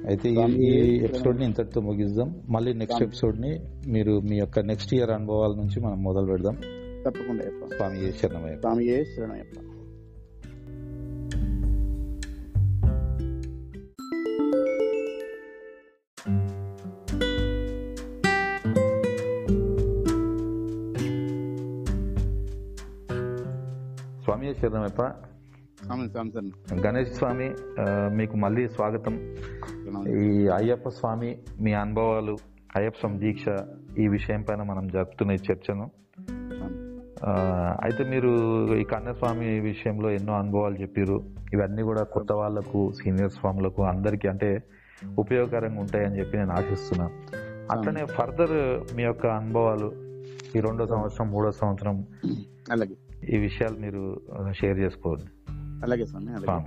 [0.07, 2.41] అయితే ఈ- ఎపిసోడ్ని ఇంతటితో ముగిద్దాం.
[2.49, 3.03] మళ్ళీ నెక్స్ట్.
[3.03, 6.55] ఎపిసోడ్ని మీరు మీ యొక్క నెక్స్ట్ ఇయర్ అనుభవాల నుంచి మనం మొదలు పెడదాం.
[7.07, 7.43] తప్పకుండా
[7.75, 9.64] స్వామి శరణమయ్య స్వామి ఏ శరణమయ్యప్ప.
[24.35, 25.01] స్వామి శరణమప్ప
[26.85, 27.45] గణేష్ స్వామి
[28.17, 29.13] మీకు మళ్ళీ స్వాగతం.
[30.07, 31.29] ఈ అయ్యప్ప స్వామి
[31.59, 32.37] మీ అనుభవాలు
[32.75, 33.45] అయ్యప్ప స్వామి దీక్ష
[33.99, 35.85] ఈ విషయం పైన మనం జరుపుతున్న ఈ చర్చను.
[37.83, 38.31] అయితే మీరు
[38.75, 41.17] ఈ కన్యస్వామి విషయంలో ఎన్నో అనుభవాలు చెప్పారు
[41.53, 44.51] ఇవన్నీ కూడా కొత్త వాళ్ళకు సీనియర్ స్వాములకు అందరికీ అంటే
[45.17, 47.07] ఉపయోగకరంగా ఉంటాయని చెప్పి నేను ఆశిస్తున్నా.
[47.71, 48.57] అట్లనే ఫర్దర్
[48.95, 49.89] మీ యొక్క అనుభవాలు
[50.57, 52.05] ఈ రెండో సంవత్సరం మూడో సంవత్సరం
[52.71, 52.95] అలాగే.
[53.29, 54.21] ఈ విషయాలు మీరు
[54.51, 55.51] షేర్ చేసుకోండి
[55.83, 56.65] అలాగే స్వామి అలాగే.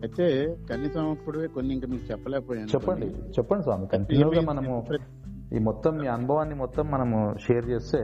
[0.00, 3.06] అయితే కనీసం అప్పుడే కొన్ని ఇంకా మీకు చెప్పలేకపోయాను చెప్పండి.
[3.06, 3.86] చెప్పండి స్వామి.
[3.86, 4.84] కంటిన్యూగా మనము
[5.54, 7.98] ఈ మొత్తం మీ అనుభవాన్ని మొత్తం మనము షేర్ చేస్తే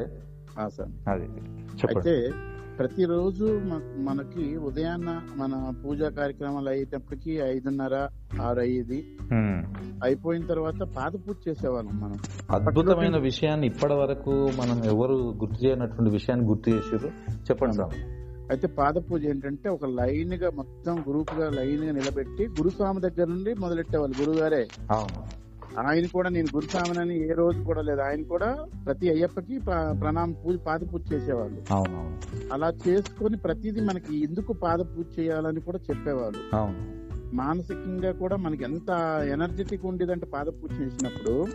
[1.09, 2.31] అది అయితే
[2.79, 3.61] ప్రతిరోజు
[3.97, 8.09] మనకి ఉదయాన్న మన పూజా కార్యక్రమాలు అయ్యేటప్పటికి ఐదున్నర
[8.43, 9.07] ఆరు అయ్యేది.
[10.05, 12.18] అయిపోయిన తర్వాత పాద పూజ చేసేవాళ్ళం మనం.
[12.51, 17.99] అద్భుతమైన విషయాన్ని ఇప్పటి వరకు మనం ఎవరు గుర్తు చేయనటువంటి విషయాన్ని గుర్తు చేసారు చెప్పండి స్వామి.
[18.51, 24.22] అయితే పాద పూజ ఏంటంటే ఒక లైన్గా మొత్తం గ్రూప్గా లైన్గా నిలబెట్టి గురుస్వామి దగ్గర నుండి మొదలెట్టేవాళ్ళు.
[24.22, 25.45] గురువు గారే అవును.
[25.81, 28.01] ఆయన కూడా నేను గురుస్వామినని ఏ రోజు కూడా లేదు.
[28.01, 31.74] ఆయన కూడా ప్రతి అయ్యప్పకి ప్ర- ప్రణామ పూజ పాద పూజ చేసేవాళ్ళు.
[32.53, 36.57] అలా చేసుకొని ప్రతిదీ మనకి ఎందుకు పాద పూజ చేయాలని కూడా చెప్పేవాళ్ళు.
[37.33, 38.91] మానసికంగా కూడా మనకి ఎంత
[39.33, 41.47] ఎనర్జెటిక్ ఉండేదంటే పాద పూజ చేసినప్పుడు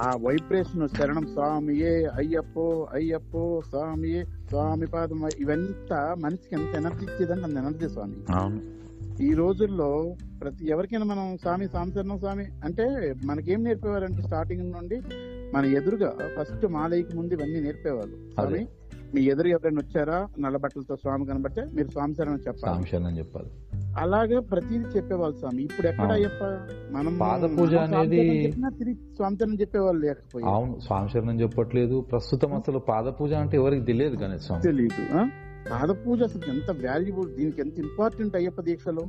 [0.00, 7.56] ఆ వైబ్రేషన్ శరణం స్వామియే అయ్యప్పో అయ్యప్పో స్వామియే స్వామి పాదం ఇవంతా మనిషికి ఎంత ఎనర్జీ ఇచ్చేదని అంత
[7.56, 8.16] ఎనర్జీ స్వామి.
[9.20, 15.00] ఈ రోజుల్లో ప్రతి ఎవరికైనా మనం స్వామి సాంశరణం స్వామి అంటే మనకేం నేర్పేవారంటే స్టార్టింగ్ నుండి
[15.54, 18.16] మన ఎదురుగా ఫస్ట్ మాలయ్యకి ముందు ఇవన్నీ నేర్పేవాళ్ళు.
[18.30, 18.66] స్వామి
[19.14, 20.28] మీ ఎదురు ఎవరైనా వచ్చారా?
[20.38, 23.18] నల్ల బట్టలతో స్వామి కనబడితే మీరు స్వామి శరణం చెప్పాలి.
[23.18, 23.50] చెప్పాలి.
[23.98, 25.62] అలాగే ప్రతిదీ చెప్పేవాళ్ళు స్వామి.
[25.62, 26.12] ఇప్పుడు ఎక్కడ.
[26.12, 26.44] అయ్యప్ప?
[26.90, 30.78] మనం పాద పూజ అనేది- శరణం చెప్పినా తిరిగి స్వామి శరణం చెప్పేవాళ్ళు లేకపోతే అవును.
[31.40, 32.00] చెప్పట్లేదు.
[32.00, 35.78] ప్రస్తుతం అసలు పాద పూజ అంటే ఎవరికి తెలియదు గణేష్ తెలియదు ఆ?
[35.78, 39.02] పాద పూజ అసలు ఎంత వాల్యుబుల్ దీనికి ఎంత ఇంపార్టెంట్ అయ్యప్ప దీక్షలో?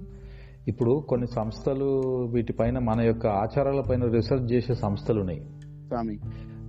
[0.68, 2.01] ఇప్పుడు కొన్ని సంస్థలు
[2.32, 5.41] వీటిపైన మన యొక్క ఆచారాల పైన రీసెర్చ్ చేసే సంస్థలు ఉన్నాయి.
[5.88, 6.20] స్వామి.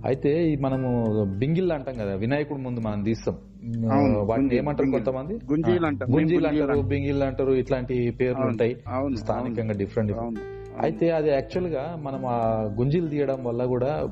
[0.05, 3.37] అయితే మనము బింగిల్ అంటాం కదా వినాయకుడు ముందు మనం తీస్తాం.
[4.27, 4.91] వాటిని ఏమంటారు.
[4.91, 5.33] కొంతమంది?
[5.33, 8.75] గుంజీలు అంటారు బింగిల్ అంటారు ఇట్లాంటి పేర్లు ఉంటాయి.
[9.15, 10.11] స్థానికంగా డిఫరెంట్
[10.79, 14.07] అయితే అది యాక్చువల్గా మనం ఆ గుంజీలు తీయడం వల్ల కూడా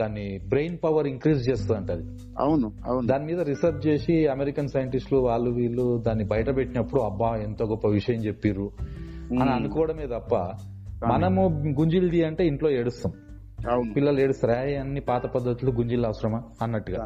[0.00, 2.02] దాన్ని బ్రెయిన్ పవర్ ఇంక్రీజ్ చేస్తుంది అంట అది.
[2.38, 3.06] అవును అవును.
[3.06, 8.16] దాని మీద రీసెర్చ్ చేసి అమెరికన్ సైంటిస్టులు వాళ్ళు వీళ్ళు దాన్ని బయట పెట్టినప్పుడు అబ్బా ఎంత గొప్ప విషయం
[8.16, 8.70] చెప్పిర్రు
[9.40, 10.34] అని అనుకోవడమే తప్ప
[11.06, 11.42] మనము
[11.80, 13.12] గుంజీలు తీ అంటే ఇంట్లో ఏడుస్తాం.
[13.96, 14.64] పిల్లలు ఏడుస్తారా?
[14.64, 16.42] "ఏ, అన్ని పాత పద్ధతులు గుంజీలు అవసరమా?
[16.62, 17.04] అన్నట్టుగా.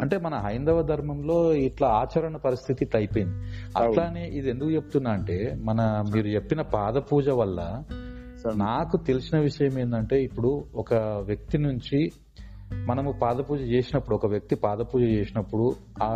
[0.00, 3.34] అంటే మన హైందవ ధర్మంలో ఇట్లా ఆచరణ పరిస్థితి ఇట్లా అయిపోయింది.
[3.76, 7.82] అట్లానే ఇది ఎందుకు చెప్తున్నా అంటే మన మీరు చెప్పిన పాద పూజ వల్ల.
[8.54, 12.12] నాకు తెలిసిన విషయం ఏంటంటే ఇప్పుడు ఒక వ్యక్తి నుంచి
[12.86, 15.72] మనము పాద పూజ చేసినప్పుడు ఒక వ్యక్తి పాద పూజ చేసినప్పుడు
[16.02, 16.10] ఆ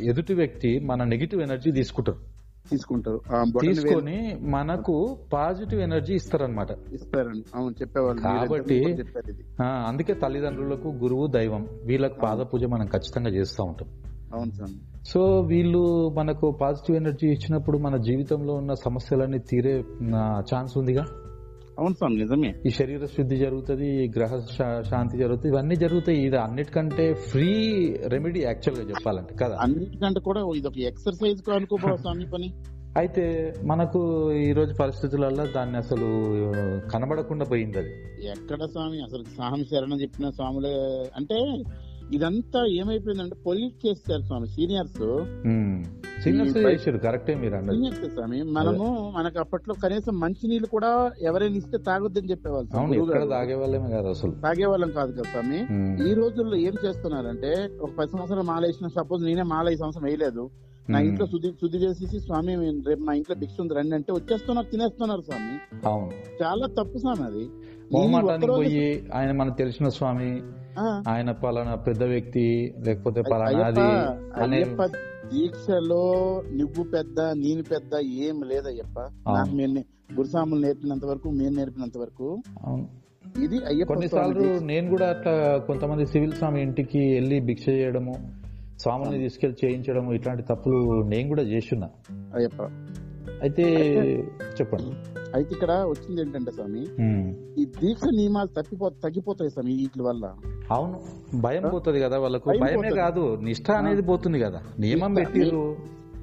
[0.00, 2.18] ఎదుటి వ్యక్తి మన నెగిటివ్ ఎనర్జీ తీసుకుంటారు.
[2.70, 3.20] తీసుకుంటారు.
[3.60, 11.68] తీసుకొని మనకు పాజిటివ్ ఎనర్జీ ఇస్తారనమాట ఇస్తారండి అవును చెప్పేవాళ్ళు కాబట్టి- అందుకే తల్లిదండ్రులకు గురువు దైవం.
[11.84, 13.88] వీళ్ళకి పాద పూజ మనం ఖచ్చితంగా చేస్తూ ఉంటాం.
[14.34, 14.74] అవును స్వామి
[15.04, 19.84] సో వీళ్ళు మనకు పాజిటివ్ ఎనర్జీ ఇచ్చినప్పుడు మన జీవితంలో ఉన్న సమస్యలన్నీ తీరే
[20.54, 21.04] ఛాన్స్ ఉందిగా?
[21.78, 22.54] అవును స్వామి నిజమే.
[22.66, 24.38] ఈ శరీర శుద్ధి జరుగుతుంది ఈ గ్రహ
[24.80, 26.18] శాంతి జరుగుతుంది ఇవన్నీ జరుగుతాయి.
[26.18, 27.48] ఇది అన్నిటికంటే ఫ్రీ
[28.06, 29.56] రెమెడీ యాక్చువల్గా చెప్పాలంటే కదా?
[29.60, 32.50] అన్నిటికంటే కూడా ఇది ఒక ఎక్సర్సైజ్ అనుకోబో స్వామి పని.
[32.96, 34.00] అయితే మనకు
[34.32, 36.08] ఈ రోజు పరిస్థితులలో దాన్ని అసలు
[36.88, 37.92] కనబడకుండా పోయింది అది.
[38.26, 39.00] ఎక్కడ స్వామి?
[39.02, 40.74] అసలు స్వామి శరణం చెప్పిన స్వాములే
[41.16, 41.38] అంటే
[42.12, 44.98] ఇదంతా ఏమైపోయిందంటే పొల్యూట్ చేస్తారు స్వామి సీనియర్స్
[47.04, 47.34] కరెక్టే
[47.82, 48.86] మీరు స్వామి మనము
[49.16, 50.90] మనకు అప్పట్లో కనీసం మంచి నీళ్ళు కూడా
[51.22, 54.32] ఎవరైనా ఇస్తే తాగొద్దని చెప్పేవాళ్ళు కాదు అసలు.
[54.44, 55.60] తాగేవాళ్ళం కాదు కదా స్వామి.
[56.06, 60.44] ఈ రోజుల్లో ఏం చేస్తున్నారంటే ఒక పది సంవత్సరాలు మాల వేసిన సపోజ్ నేనే మాల ఈ సంవత్సరం వేయలేదు.
[60.88, 60.98] నా.
[61.00, 65.22] ఇంట్లో శుద్ధి శుద్ధి చేసేసి స్వామి నేను రేపు నా ఇంట్లో భిక్ష ఉంది రండి అంటే వచ్చేస్తున్నారు తినేస్తున్నారు
[65.22, 65.54] స్వామి
[65.86, 66.08] అవును
[66.40, 67.44] చాలా తప్పు స్వామి అది
[68.50, 70.30] పోయి ఆయన మనకు తెలిసిన స్వామి
[71.08, 72.44] ఆయన పలానా పెద్ద వ్యక్తి
[72.86, 73.86] లేకపోతే పలానా అది
[74.42, 74.60] అనే
[75.32, 76.02] దీక్షలో
[76.58, 77.92] నువ్వు పెద్ద నేను పెద్ద
[78.24, 78.98] ఏం లేదయ్యప్ప.
[79.28, 79.82] నాకు మేము
[80.14, 82.26] గురుసాములు నేర్పినంత వరకు మేము నేర్పినంత వరకు.
[83.42, 84.46] ఇది అయ్యప్ప కొన్నిసార్లు.
[84.66, 85.34] నేను కూడా అట్లా
[85.68, 88.14] కొంతమంది సివిల్ స్వామి ఇంటికి వెళ్ళి భిక్ష చేయడము
[88.82, 91.90] స్వాముల్ని తీసుకెళ్ళి చేయించడము ఇట్లాంటి తప్పులు నేను కూడా చేస్తున్నా.
[93.42, 93.62] అయితే
[94.60, 95.10] చెప్పండి.
[95.34, 96.80] అయితే ఇక్కడ వచ్చింది ఏంటంటే స్వామి.
[97.62, 100.34] ఈ దీక్ష నియమాలు తప్పిపో తగ్గిపోతాయి స్వామి వీటి వల్ల.
[100.70, 101.00] అవును.
[101.40, 102.48] భయం పోతుంది కదా వాళ్ళకు.
[102.50, 102.90] భయం భయమే.
[102.90, 103.38] కాదు.
[103.42, 104.62] నిష్ఠ అనేది పోతుంది కదా.
[104.78, 105.28] నియమం నిష్ఠ.
[105.28, 105.76] పెట్టిర్రు.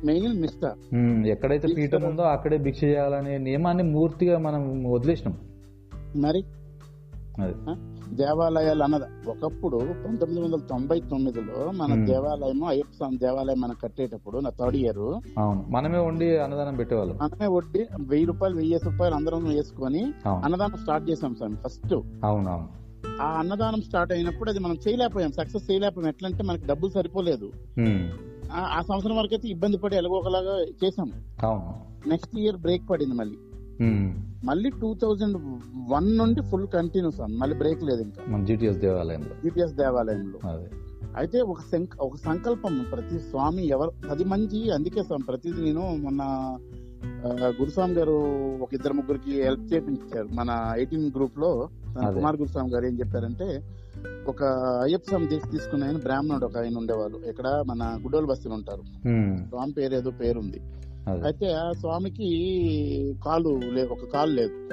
[0.04, 0.66] మెయిన్ నిష్ట.
[0.94, 5.38] ఉమ్, ఎక్కడైతే పీఠం ఉందో అక్కడే భిక్ష చేయాలనే నియమాన్ని పూర్తిగా మనం వదిలేసినాం.
[6.16, 6.44] మరి?
[8.14, 9.30] దేవాలయాలు అన్నది.
[9.30, 12.06] ఒకప్పుడు పంతొమ్మిది వందల తొంభై తొమ్మిదిలో మన.
[12.06, 15.22] దేవాలయం అయ్యప్ప స్వామి దేవాలయం మనం కట్టేటప్పుడు నా థర్డ్ ఇయర్.
[15.72, 17.18] మనమే వండి అన్నదానం పెట్టేవాళ్ళం.
[17.22, 21.94] మనమే వడ్డీ వెయ్యి రూపాయలు వెయ్యి రూపాయలు అందరం వేసుకొని అన్నదానం స్టార్ట్ చేసాం స్వామి ఫస్ట్.
[22.24, 22.68] అవును అవును
[23.22, 25.32] ఆ అన్నదానం స్టార్ట్ అయినప్పుడు అది మనం చేయలేకపోయాం.
[25.32, 26.10] సక్సెస్ చేయలేకపోయాం.
[26.10, 27.52] ఎట్లా అంటే మనకి డబ్బులు సరిపోలేదు.
[28.54, 31.12] ఆ సంవత్సరం వరకు అయితే ఇబ్బంది పడి ఎలాగో ఒకలాగా చేసాం
[32.08, 33.38] నెక్స్ట్ ఇయర్ బ్రేక్ పడింది మళ్ళీ.
[34.46, 35.38] మళ్ళీ టూ థౌజండ్
[35.90, 38.22] వన్ నుండి ఫుల్ కంటిన్యూ స్వామి మళ్ళీ బ్రేక్ లేదు ఇంకా.
[38.28, 39.36] మన జిటిఎస్ దేవాలయంలో.
[39.44, 40.40] జిపిఎస్ దేవాలయంలో.
[41.16, 41.60] అయితే ఒక
[42.00, 46.24] ఒక సంకల్పం ప్రతి స్వామి ఎవరు పది మంది అందుకే స్వామి ప్రతిదీ నేను మొన్న
[47.62, 48.16] గురుస్వామి గారు
[48.62, 50.28] ఒక ఇద్దరు ముగ్గురికి హెల్ప్ చేపించారు.
[50.34, 51.70] మన ఎయిటీన్ గ్రూప్లో.
[52.14, 53.48] కుమార్ గురుస్వామి గారు ఏం చెప్పారంటే
[54.28, 54.44] ఒక
[54.84, 58.84] అయ్యప్ప స్వామి దీక్ష తీసుకున్న ఆయన బ్రాహ్మణుడు ఒక ఆయన ఉండేవాళ్ళు ఇక్కడ మన గుడ్డోలు బస్తీలు ఉంటారు.
[59.08, 60.60] ఉమ్, స్వామి పేరు ఏదో పేరుంది.
[61.08, 62.28] అయితే ఆ స్వామికి
[63.26, 64.70] కాలు లేదు ఒక కాలు లేదు.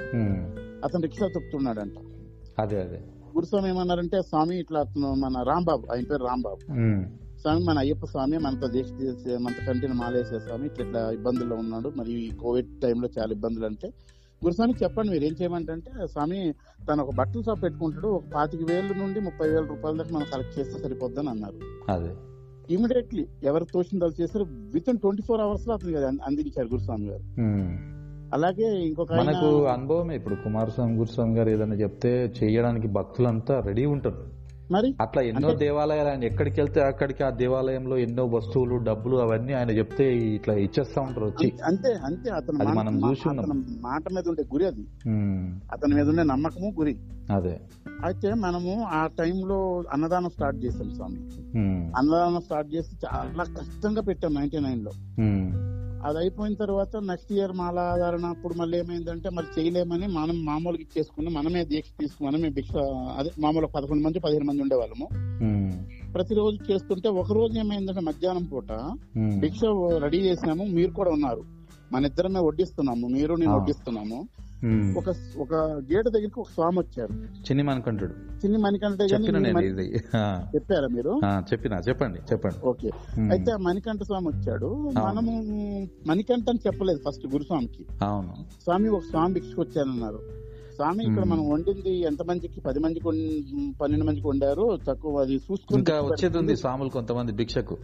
[0.85, 1.93] అతను రిక్షా తొక్కుతున్నాడంట.
[2.59, 2.97] అదే అదే.
[3.37, 6.72] గురుస్వామి ఏమన్నారంటే స్వామి ఇట్లా అతను మన రాంబాబు ఆయన పేరు రాంబాబు.
[7.39, 11.93] స్వామి మన అయ్యప్ప స్వామి మనతో దీక్ష చేసే మనతో కంటిన్యూ మాలేసే స్వామి ఇట్లా ఇట్లా ఇబ్బందుల్లో ఉన్నాడు.
[11.97, 13.89] మరి ఈ కోవిడ్ టైంలో చాలా ఇబ్బందులు అంటే
[14.45, 15.74] గురుస్వామి చెప్పండి మీరు ఏం చేయమంటే
[16.05, 16.55] స్వామి
[16.89, 18.07] తను ఒక బట్టల షాప్ పెట్టుకుంటాడు.
[18.07, 21.61] ఒక పాతిక వేల నుండి ముప్పై వేల రూపాయల దాకా మనం కలెక్ట్ చేస్తే సరిపోద్దని అన్నారు.
[21.93, 22.36] అదే.
[22.71, 24.47] ఇమీడియట్లీ ఎవరు తోచిందో చేశారు?
[24.51, 27.23] విత్ ఇన్ ట్వంటీ ఫోర్ అవర్స్లో అతనికి అది అందించారు గురుస్వామి గారు.
[28.35, 30.17] అలాగే ఇంకొక మనకు అనుభవమే.
[30.17, 34.45] ఇప్పుడు కుమారస్వామి గురుస్వామి గారు ఏదైనా చెప్తే చేయడానికి భక్తులంతా రెడీ ఉంటారు.
[34.71, 34.95] మరి?
[35.01, 40.17] అట్లా ఎన్నో దేవాలయాలు ఆయన ఎక్కడికి వెళ్తే అక్కడికి ఆ దేవాలయంలో ఎన్నో వస్తువులు డబ్బులు అవన్నీ ఆయన చెప్తే
[40.17, 41.53] ఇట్లా ఇచ్చేస్తా ఉంటారు వచ్చి.
[41.64, 42.31] అంతే- అంతే అంతే.
[42.31, 43.29] అతని మనం చూసి
[43.81, 44.87] మాట మీద ఉండే గురి అది.
[45.73, 46.97] అతని మీద ఉండే నమ్మకము గురి.
[47.31, 47.61] అదే.
[48.05, 51.17] అయితే మనము ఆ టైంలో అన్నదానం స్టార్ట్ చేసాం స్వామి.
[51.99, 54.91] అన్నదానం స్టార్ట్ చేసి చాలా కష్టంగా పెట్టాం నైన్టీ నైన్లో
[56.07, 61.30] అది అయిపోయిన తర్వాత నెక్స్ట్ ఇయర్ మాల ఆధారణ అప్పుడు మళ్ళీ ఏమైందంటే మరి చేయలేమని మనం మామూలుగా ఇచ్చేసుకుని
[61.30, 62.72] మనమే దీక్ష తీసుకుని మనమే భిక్ష
[63.16, 65.07] అదే మామూలుగా పదకొండు మంది పదిహేను మంది ఉండేవాళ్ళము
[66.14, 68.70] ప్రతిరోజు చేస్తుంటే ఒక రోజు ఏమైందంటే మధ్యాహ్నం పూట
[69.40, 69.61] భిక్ష
[69.98, 71.42] రెడీ చేసినాము మీరు కూడా ఉన్నారు
[71.92, 73.52] మన ఇద్దరమే వడ్డిస్తున్నాము మీరు నేను.
[73.57, 74.18] వడ్డిస్తున్నాము.
[74.99, 75.55] ఒక ఒక
[75.93, 77.12] గేట్ దగ్గరికి ఒక స్వామి వచ్చారు.
[77.12, 80.05] చిన్ని మనకంటాడు చిన్ని మణికంఠ గారిని చెప్పిన మీరు నేను మణి- ఇది.
[80.17, 81.21] ఆ, చెప్పారా మీరు?
[81.53, 81.81] చెప్పిన.
[81.89, 82.67] చెప్పండి చెప్పండి.
[82.67, 82.91] ఓకే.
[83.31, 84.91] అయితే ఆ మణికంఠ స్వామి వచ్చాడు.
[84.91, 85.43] మనము
[86.07, 88.35] మణికంఠ అని చెప్పలేదు ఫస్ట్ గురుస్వామికి అవును.
[88.62, 90.21] స్వామి ఒక స్వామి భిక్షకు వచ్చానన్నారు.
[90.75, 91.25] స్వామి ఇక్కడ.
[91.25, 92.61] మనం వండింది ఎంత మందికి?
[92.61, 93.05] పది మందికి
[93.81, 94.79] పన్నెండు మందికి వండారు.
[94.89, 96.57] తక్కువ అది చూసుకుని ఇంకా వచ్చేది ఉంది.
[96.57, 97.77] స్వాములు కొంతమంది భిక్షకు.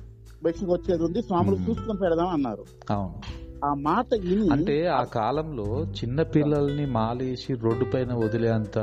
[0.45, 1.23] భిక్షకు వచ్చేది ఉంది.
[1.23, 1.57] స్వాములు.
[1.71, 2.65] చూసుకొని పెడదాం అన్నారు.
[2.91, 3.43] అవును.
[3.65, 8.79] ఆ మాట విని అంటే ఆ కాలంలో చిన్న పిల్లల్ని మాలేసి రోడ్డు పైన వదిలేంత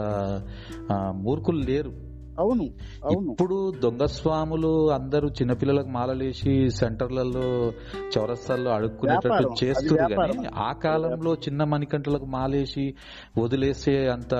[1.16, 1.92] మూర్ఖులు లేరు.
[2.40, 2.66] అవును
[3.06, 3.32] అవును.
[3.32, 7.72] ఇప్పుడు దొంగ స్వాములు అందరూ చిన్నపిల్లలకు మాలలేసి సెంటర్లలో
[8.18, 10.36] చౌరస్తాల్లో అడుక్కునేటట్టు చేస్తున్నారు వ్యాపారం.
[10.36, 12.94] కానీ ఆ కాలంలో చిన్న మణికంటలకు మాలేసి
[13.38, 14.34] వదిలేసే అంత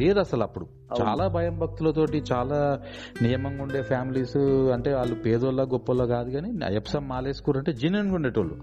[0.00, 0.66] లేదు అసలు అప్పుడు.
[1.00, 2.80] చాలా భయం భక్తులతోటి చాలా
[3.22, 4.36] నియమంగా ఉండే ఫ్యామిలీస్
[4.72, 8.56] అంటే వాళ్ళు పేదోళ్ళ గొప్పోళ్ళ కాదు కానీ అయ్యప్సం మాలేసుకురంటే జీనంగా ఉండేటోళ్ళు.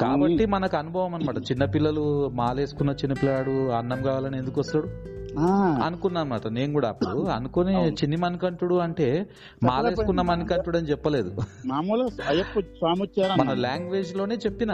[0.00, 4.88] కాబట్టి మనకు అనుభవం అనమాట చిన్నపిల్లలు మాలేసుకున్న చిన్నపిల్లాడు అన్నం కావాలని ఎందుకు వస్తాడు?
[5.38, 5.46] ఆ,
[5.84, 9.26] అనుకున్నా అనమాట నేను కూడా అప్పుడు అనుకుని చిన్ని మణికంఠుడు అంటే
[9.62, 11.30] మాలేసుకున్న మణికంఠుడు అని చెప్పలేదు.
[13.36, 14.72] మన లాంగ్వేజ్లోనే చెప్పిన.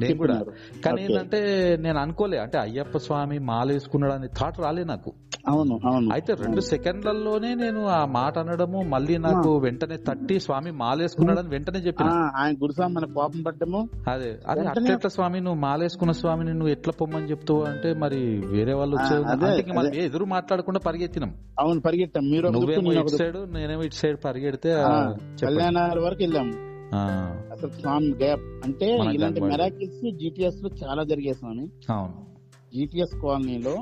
[0.00, 0.36] నేను కూడా.
[0.84, 1.02] కానీ.
[1.02, 1.40] ఏంటంటే
[1.80, 2.38] నేను అనుకోలే.
[2.38, 5.10] అంటే అయ్యప్ప స్వామి మాలేసుకున్నాడు అని థాట్ రాలే నాకు.
[5.48, 6.08] అవును అవును.
[6.12, 11.82] అయితే రెండు సెకండ్లలోనే నేను ఆ మాట అనడము మళ్ళీ నాకు వెంటనే తట్టి స్వామి మాలేసుకున్నాడని వెంటనే ఆ,
[11.82, 13.88] చెప్పిన ఆయన గురుస్వామి మన కోపం పడ్డము.
[14.08, 14.30] అదే.
[14.30, 19.14] వెంటనే- అట్లెట్ల స్వామి నువ్వు మాలేసుకున్న స్వామిని నువ్వు ఎట్లా పొమ్మని చెప్తావు అంటే మరి వేరే వాళ్ళు అదే,
[19.30, 21.32] అందుకే మనం ఎదురు మాట్లాడకుండా పరిగెత్తినాం.
[21.58, 23.06] అవును పరిగెట్టాం మీరు నువ్వేమో ఇటు.
[23.16, 24.70] సైడ్ నేనేమో ఇటు సైడ్ పరిగెడితే
[25.46, 26.69] కళ్యాణాల వరకు వెళ్ళాము
[27.52, 29.40] అసలు స్వామి గ్యాప్ అంటే ఇలాంటి.
[29.44, 32.18] మెరాకిల్స్ జిటిఎస్లో చాలా జరిగాయి స్వామి అవును
[32.72, 33.74] జిటిఎస్ కాలనీలో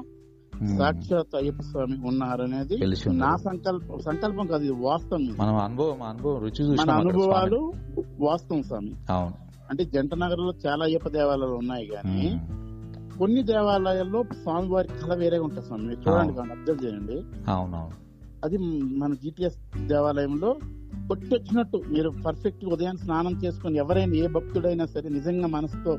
[0.52, 0.70] ఉమ్.
[0.78, 2.76] సాక్షాత్ అయ్యప్ప స్వామి ఉన్నారనేది.
[3.20, 5.24] నా సంకల్పం సంకల్పం కాదు ఇది వాస్తవం.
[5.38, 7.61] మనం అనుభవం అనుభవం రుచి మన చూసినాం అక్కడ అనుభవాలు
[8.20, 8.92] వాస్తవం స్వామి.
[9.11, 9.36] అవును
[9.70, 12.22] అంటే జంట నగరంలో చాలా అయ్యప్ప దేవాలయాలు ఉన్నాయి కానీ.
[13.18, 17.16] కొన్ని దేవాలయాల్లో స్వామి వారి కళ వేరేగా ఉంటుంది స్వామి చూడండి కానీ అబ్జర్వ్ చేయండి
[17.50, 17.96] అవునవును
[18.44, 18.56] అది
[18.98, 19.56] మన జిటిఎస్
[19.86, 20.50] దేవాలయంలో
[21.09, 25.92] కొట్టొచ్చినట్టు మీరు పర్ఫెక్ట్ ఉదయం స్నానం చేసుకొని ఎవరైనా ఏ భక్తుడైనా సరే నిజంగా మనసుతో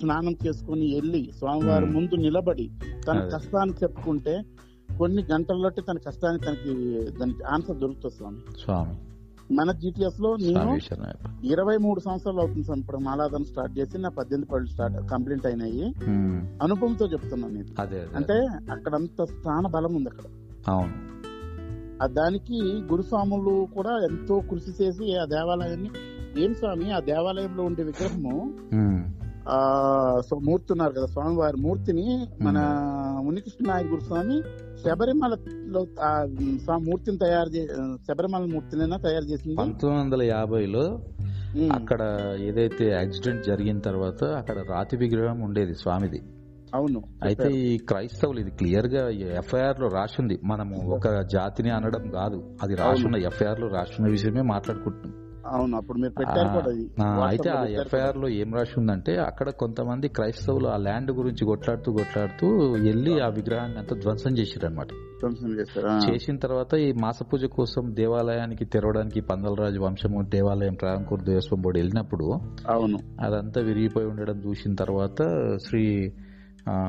[0.00, 1.86] స్నానం చేసుకొని వెళ్ళి స్వామివారి.
[1.96, 2.66] ముందు నిలబడి
[3.06, 3.18] తన.
[3.34, 4.34] కష్టాన్ని చెప్పుకుంటే
[4.98, 6.72] కొన్ని గంటల్లోటి తన కష్టానికి తనకి
[7.18, 8.94] దానికి ఆన్సర్ దొరుకుతుంది స్వామి స్వామి
[9.56, 10.60] మన జిటిఎస్లో నేను.
[11.52, 15.84] ఇరవై మూడు సంవత్సరాలు అవుతుంది స్వామి ఇప్పుడు మాలాదం స్టార్ట్ చేసి నా పద్దెనిమిది పళ్ళు స్టార్ట్ కంప్లీట్ అయినాయి.
[16.64, 17.70] అనుభవంతో చెప్తున్నాను నేను
[18.18, 18.36] అంటే
[18.76, 20.26] అక్కడ అంత స్థాన బలం ఉంది అక్కడ
[20.66, 20.94] అవును
[22.04, 25.90] దానికి గురుస్వాములు కూడా ఎంతో కృషి చేసి ఆ దేవాలయాన్ని
[26.38, 28.54] ఏం స్వామి ఆ దేవాలయంలో ఉండే విగ్రహము.
[29.48, 32.58] ఆ సో మూర్తి ఉన్నారు కదా స్వామివారి మూర్తిని మన
[33.24, 34.42] మునికృష్ణ నాయక్ గురుస్వామి
[34.84, 35.86] శబరిమలలో
[36.78, 37.66] మూర్తిని తయారు చే
[38.08, 39.56] శబరిమల మూర్తినైనా తయారు చేసింది.
[39.56, 41.00] పంతొమ్మిది వందల యాభైలో
[41.72, 46.22] అక్కడ ఏదైతే యాక్సిడెంట్ జరిగిన తర్వాత అక్కడ రాతి విగ్రహం ఉండేది స్వామిది.
[46.76, 49.02] అవును అయితే ఈ క్రైస్తవులు ఇది క్లియర్గా
[49.38, 50.38] ఎఫ్ఐఆర్లో రాసింది.
[50.44, 52.40] మనము ఒక జాతిని అనడం కాదు.
[52.62, 55.14] అది రాసున్న ఎఫ్ఐఆర్లో రాసున్న విషయమే మాట్లాడుకుంటున్నాం.
[55.50, 56.70] అవును అప్పుడు మీరు పెట్టారు కూడా
[57.26, 62.46] అయితే ఆ ఎఫ్ఐఆర్లో ఏం రాసి ఉందంటే అక్కడ కొంతమంది క్రైస్తవులు ఆ ల్యాండ్ గురించి కొట్లాడుతూ కొట్లాడుతూ
[62.86, 64.88] వెళ్ళి ఆ విగ్రహాన్ని అంతా ధ్వంసం చేసిరు అనమాట
[65.20, 71.22] ధ్వంసం చేస్తారు ఆ, చేసిన తర్వాత ఈ మాస పూజ కోసం దేవాలయానికి తెరవడానికి పందలరాజు వంశము దేవాలయం ప్రారంకూర్
[71.24, 72.26] దేవస్వం బోర్డు వెళ్ళినప్పుడు
[72.70, 72.98] అవును.
[73.20, 75.20] అదంతా విరిగిపోయి ఉండడం చూసిన తర్వాత
[75.64, 75.84] శ్రీ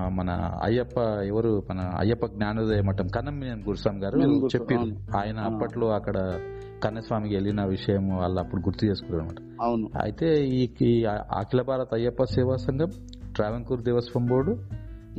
[0.10, 0.30] మన
[0.64, 1.64] అయ్యప్ప ఎవరు?
[1.70, 3.08] మన అయ్యప్ప జ్ఞానోదయ మఠం.
[3.08, 4.20] కన్నమ్మినేని గురుస్వామి గారు
[4.56, 4.82] చెప్పారు.
[4.82, 5.18] అవును.
[5.18, 5.40] ఆయన.
[5.40, 6.40] అప్పట్లో అక్కడ
[6.84, 9.90] కన్నస్వామికి వెళ్ళిన విషయం వాళ్ళు అప్పుడు గుర్తు చేసుకున్నారు అనమాట అవును.
[10.02, 12.92] అయితే ఈ అఖిల భారత అయ్యప్ప సేవా సంఘం
[13.36, 14.58] ట్రావెంకూర్ దేవస్వం బోర్డు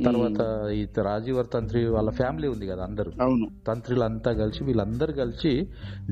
[0.05, 3.11] తర్వాత ఈ రాజీవర్ తంత్రి వాళ్ళ ఫ్యామిలీ ఉంది కదా అందరూ.
[3.21, 3.47] అవును.
[3.67, 5.67] తంత్రులంతా కలిసి వీళ్ళందరూ కలిసి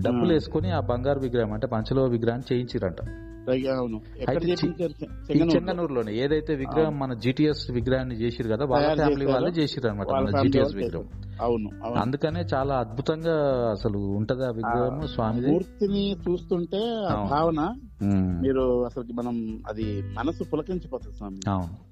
[0.05, 3.01] డబ్బులు వేసుకుని ఆ బంగారు విగ్రహం అంటే పంచలోహ విగ్రహాన్ని చేయించిరంట.
[3.01, 4.01] రైట్, అవును.
[5.31, 6.15] చెంగనూరులోనే.
[6.15, 9.25] ఏదైతే విగ్రహం మన జీటీఎస్ విగ్రహాన్ని చేసిరు కదా వాళ్ళ ఫ్యామిలీ.
[9.25, 10.07] వాళ్ళే చేసిరు అనమాట
[10.43, 11.05] జీటీఎస్ విగ్రహం.
[11.41, 15.51] అవును అందుకనే చాలా అద్భుతంగా అసలు ఉంటది ఆ విగ్రహం స్వామిది.
[15.51, 17.07] మూర్తిని చూస్తుంటే.
[17.29, 17.75] భావన.
[18.41, 21.49] మీరు అసలు మనం అది మనసు పులకించిపోతుంది స్వామి.
[21.49, 21.87] అవును.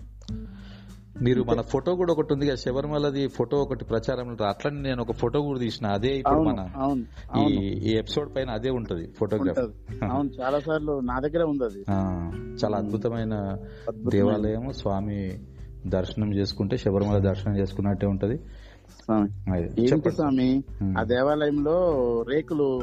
[1.22, 5.42] మీరు మన ఫోటో కూడా ఒకటి ఉంది కదా శబరిమలది ఫోటో ఒకటి ప్రచారం అట్లనే నేను ఒక ఫోటో
[5.42, 6.70] కూడా తీసిన అదే ఇప్పుడు మన
[7.50, 9.60] ఈ ఎపిసోడ్ పైన అదే ఉంటది ఫోటోగ్రాఫ్.
[10.04, 11.86] అవును చాలా సార్లు నా దగ్గర ఉంది అది.
[12.64, 13.58] చాలా అద్భుతమైన
[14.10, 15.40] దేవాలయం స్వామి
[15.88, 18.38] దర్శనం చేసుకుంటే శబరిమల దర్శనం చేసుకున్నట్టే ఉంటది.
[18.38, 19.30] స్వామి
[19.80, 20.64] ఏంటి.
[21.00, 21.78] ఆ దేవాలయంలో
[22.30, 22.80] రేకులు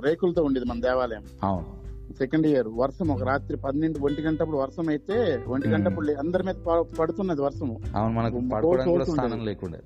[0.00, 1.22] రేకులతో ఉండేది మన దేవాలయం.
[1.42, 1.81] అవును.
[2.18, 5.68] సెకండ్ ఇయర్ వర్షం ఒక రాత్రి పన్నెండు ఒంటి గంటప్పుడు వర్షం అయితే ఒంటి.
[5.68, 6.54] గంటప్పుడు అందరి మీద
[6.98, 7.80] పడుతున్నది వర్షము.
[7.96, 8.36] అవును మనకు
[9.04, 9.44] స్థానం.
[9.44, 9.78] లేకుండే.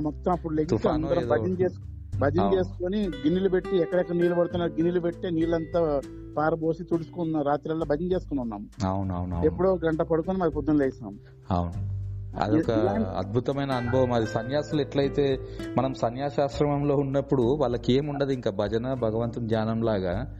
[0.00, 1.78] మొత్తం అప్పుడు అందరం ఏదో భజన చేసు
[2.20, 2.54] భజన.
[2.54, 6.00] చేసుకొని గిన్నెలు పెట్టి ఎక్కడెక్కడ నీళ్ళు పడుతున్నారు గిన్నెలు పెట్టి నీళ్ళంతా
[6.36, 8.68] పారబోసి తుడుచుకున్న రాత్రి భజన చేసుకుని ఉన్నాం
[9.44, 11.18] ఎప్పుడో గంట పడుకొని మరి పొద్దున్న లేచినాం.
[11.50, 11.99] అవును.
[12.36, 12.70] అదొక
[13.16, 15.38] అద్భుతమైన అనుభవం అది సన్యాసులు ఎట్లయితే
[15.78, 20.36] మనం సన్యాసాశ్రమంలో ఉన్నప్పుడు వాళ్ళకి ఏముండదు ఇంకా భజన భగవంతుని ధ్యానం లాగా.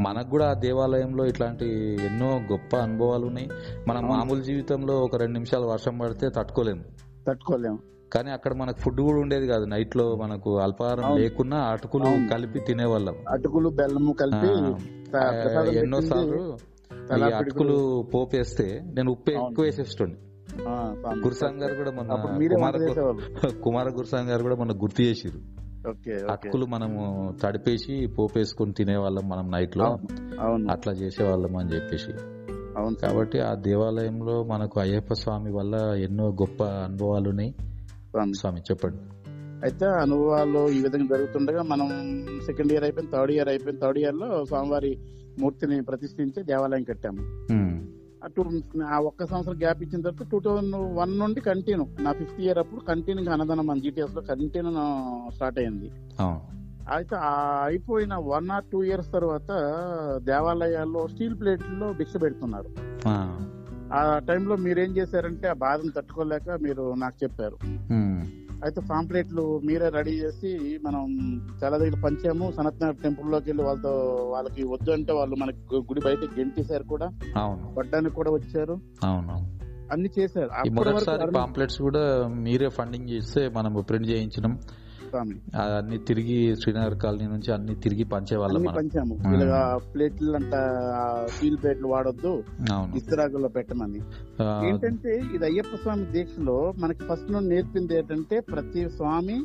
[0.00, 1.68] మనకు కూడా ఆ దేవాలయంలో ఇట్లాంటి
[2.04, 3.48] ఎన్నో గొప్ప అనుభవాలు ఉన్నాయి
[3.88, 4.00] మన.
[4.00, 6.84] మామూలు జీవితంలో ఒక రెండు నిమిషాలు వర్షం పడితే తట్టుకోలేము
[7.28, 7.78] తట్టుకోలేము
[8.12, 11.16] కానీ అక్కడ మనకు ఫుడ్ కూడా ఉండేది కాదు నైట్లో మనకు అల్పాహారం.
[11.16, 12.04] లేకున్నా అటుకులు.
[12.04, 16.06] కలిపి తినేవాళ్ళం అటుకులు బెల్లము కలిపి ఆ, త- ప్రసాదం ఎన్నో పెట్టింది.
[16.06, 16.56] సార్లు
[17.06, 19.30] తలా ఈ అటుకులు పోపేస్తే నేను ఉప్పు.
[19.30, 20.16] ఎక్కువ వేసేస్తుండే.
[21.24, 21.90] గురుసాంగ్ గారు కూడా
[22.38, 22.56] మీరే
[23.62, 25.66] కుమార గురుసాంగ్ గారు కూడా మొన్న గుర్తు చేసిరు
[26.30, 29.98] అటుకులు మనము తడిపేసి పోపేసుకొని తినేవాళ్ళం మనం నైట్లో
[30.70, 32.12] అట్లా చేసేవాళ్ళం అని చెప్పేసి.
[32.76, 32.94] అవును.
[32.94, 37.54] కాబట్టి ఆ దేవాలయంలో మనకు అయ్యప్ప స్వామి వల్ల ఎన్నో గొప్ప అనుభవాలు ఉన్నాయి.
[38.32, 38.60] స్వామి.
[38.60, 38.96] చెప్పండి.
[39.64, 41.88] అయితే అనుభవాలు ఈ విధంగా జరుగుతుండగా మనం
[42.46, 44.98] సెకండ్ ఇయర్ అయిపోయింది థర్డ్ ఇయర్ అయిపోయింది థర్డ్ ఇయర్లో స్వామివారి
[45.40, 47.46] మూర్తిని ప్రతిష్ఠించి దేవాలయం కట్టాము.
[48.26, 48.44] టూ
[48.82, 52.80] ఆ ఒక్క సంవత్సరం గ్యాప్ ఇచ్చిన తర్వాత టూ థౌజండ్ వన్ నుండి కంటిన్యూ నా ఫిఫ్త్ ఇయర్ అప్పుడు
[52.80, 54.72] కంటిన్యూ అన్నదానం మన జీటీఎస్లో కంటిన్యూ
[55.30, 55.90] స్టార్ట్ అయింది.
[56.94, 59.50] అయితే ఆ అయిపోయిన వన్ ఆర్ టూ ఇయర్స్ తర్వాత
[60.22, 62.68] దేవాలయాల్లో స్టీల్ ప్లేట్లలో భిక్ష పెడుతున్నారు.
[63.92, 67.58] ఆ, టైంలో మీరేం చేశారంటే ఆ బాధను తట్టుకోలేక మీరు నాకు చెప్పారు.
[68.64, 71.06] అయితే పాంప్లెట్లు మీరే రెడీ చేసి మనం
[71.64, 72.52] చాలా దగ్గర పంచాము.
[72.56, 73.90] సనత్నగర్ టెంపుల్లోకి వెళ్ళి వాళ్ళతో
[74.32, 77.10] వాళ్ళకి వద్దు అంటే వాళ్ళు మనకి గుడి బయట గెంటేశారు కూడా.
[77.36, 77.74] అవును.
[77.78, 78.80] పడ్డానికి కూడా వచ్చారు.
[79.04, 79.56] అవును.
[79.92, 80.70] అన్ని చేశారు.
[80.70, 84.58] మొదటిసారి పాంప్లెట్స్ కూడా మీరే ఫండింగ్ చేస్తే మనం ప్రింట్ చేయించడం
[85.16, 85.34] స్వామి.
[85.76, 89.18] అన్ని తిరిగి శ్రీనగర్ కాలనీ నుంచి అన్ని తిరిగి పంచేవాళ్ళం పంచాము.
[89.26, 89.32] ఆ.
[89.32, 90.52] ఇలాగా ప్లేట్లు అంట
[91.30, 92.42] స్టీల్ ప్లేట్లు వాడొద్దు.
[92.72, 92.96] అవును.
[92.96, 94.00] ఇస్తరాకుల్లో పెట్టమని.
[94.68, 99.44] ఏంటంటే ఇది అయ్యప్ప స్వామి దీక్షలో మనకి ఫస్ట్ నుండి నేర్పింది ఏంటంటే ప్రతి స్వామి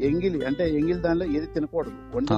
[0.00, 2.16] ఎంగిలి అంటే ఎంగిలి దానిలో ఏది తినకూడదు.
[2.16, 2.34] వండి.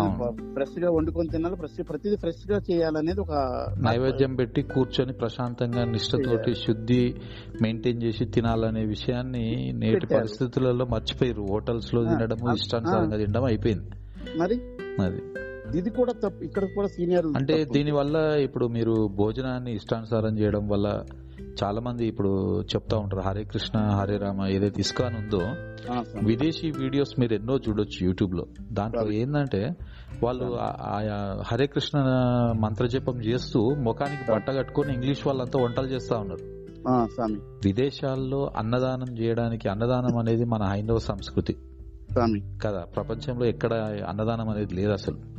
[0.53, 3.33] ఫ్రెష్గా వండుకొని తినాలి ఫ్రెష్ ప్రతిదీ ఫ్రెష్గా చేయాలనేది ఒక
[3.79, 7.15] నైవేద్యం పెట్టి కూర్చొని ప్రశాంతంగా నిష్ఠతోటి శుద్ధి
[7.63, 10.07] మెయింటైన్ చేసి తినాలనే విషయాన్ని నేటి.
[10.07, 11.43] పరిస్థితులలో మర్చిపోయారు.
[11.43, 13.91] హోటల్స్లో ఆ, ఇష్టానుసారంగా తినడం అయిపోయింది.
[14.39, 14.59] మరి?
[15.01, 15.21] అది
[15.79, 20.89] ఇది కూడా తప్పు ఇక్కడ కూడా సీనియర్ అంటే దీని వల్ల ఇప్పుడు మీరు భోజనాన్ని ఇష్టానుసారం చేయడం వల్ల
[21.63, 25.41] చాలా మంది ఇప్పుడు చెప్తా ఉంటారు హరే కృష్ణ హరే రామ ఏదైతే ఇస్కాన్ ఉందో
[26.23, 29.13] విదేశీ వీడియోస్ మీరు ఎన్నో చూడొచ్చు యూట్యూబ్లో దాంట్లో.
[29.13, 29.77] ఏంటంటే
[30.23, 30.45] వాళ్ళు
[30.89, 31.99] ఆయా హరే కృష్ణ
[32.61, 36.65] మంత్రజపం చేస్తూ ముఖానికి బట్ట కట్టుకొని ఇంగ్లీష్ వాళ్ళంతా వంటలు చేస్తా ఉన్నారు.
[37.65, 41.57] విదేశాల్లో అన్నదానం చేయడానికి అన్నదానం అనేది మన హైందవ సంస్కృతి.
[42.65, 43.73] కదా ప్రపంచంలో ఎక్కడ
[44.09, 45.34] అన్నదానం అనేది లేదు అసలు.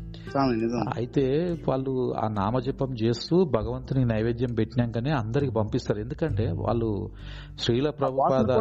[0.95, 5.99] అయితే వాళ్ళు ఆ నామజపం చేస్తూ భగవంతుని నైవేద్యం పెట్టినాకనే అందరికి పంపిస్తారు.
[5.99, 7.09] ఎందుకంటే వాళ్ళు
[7.59, 8.51] శ్రీల ప్రభుపాద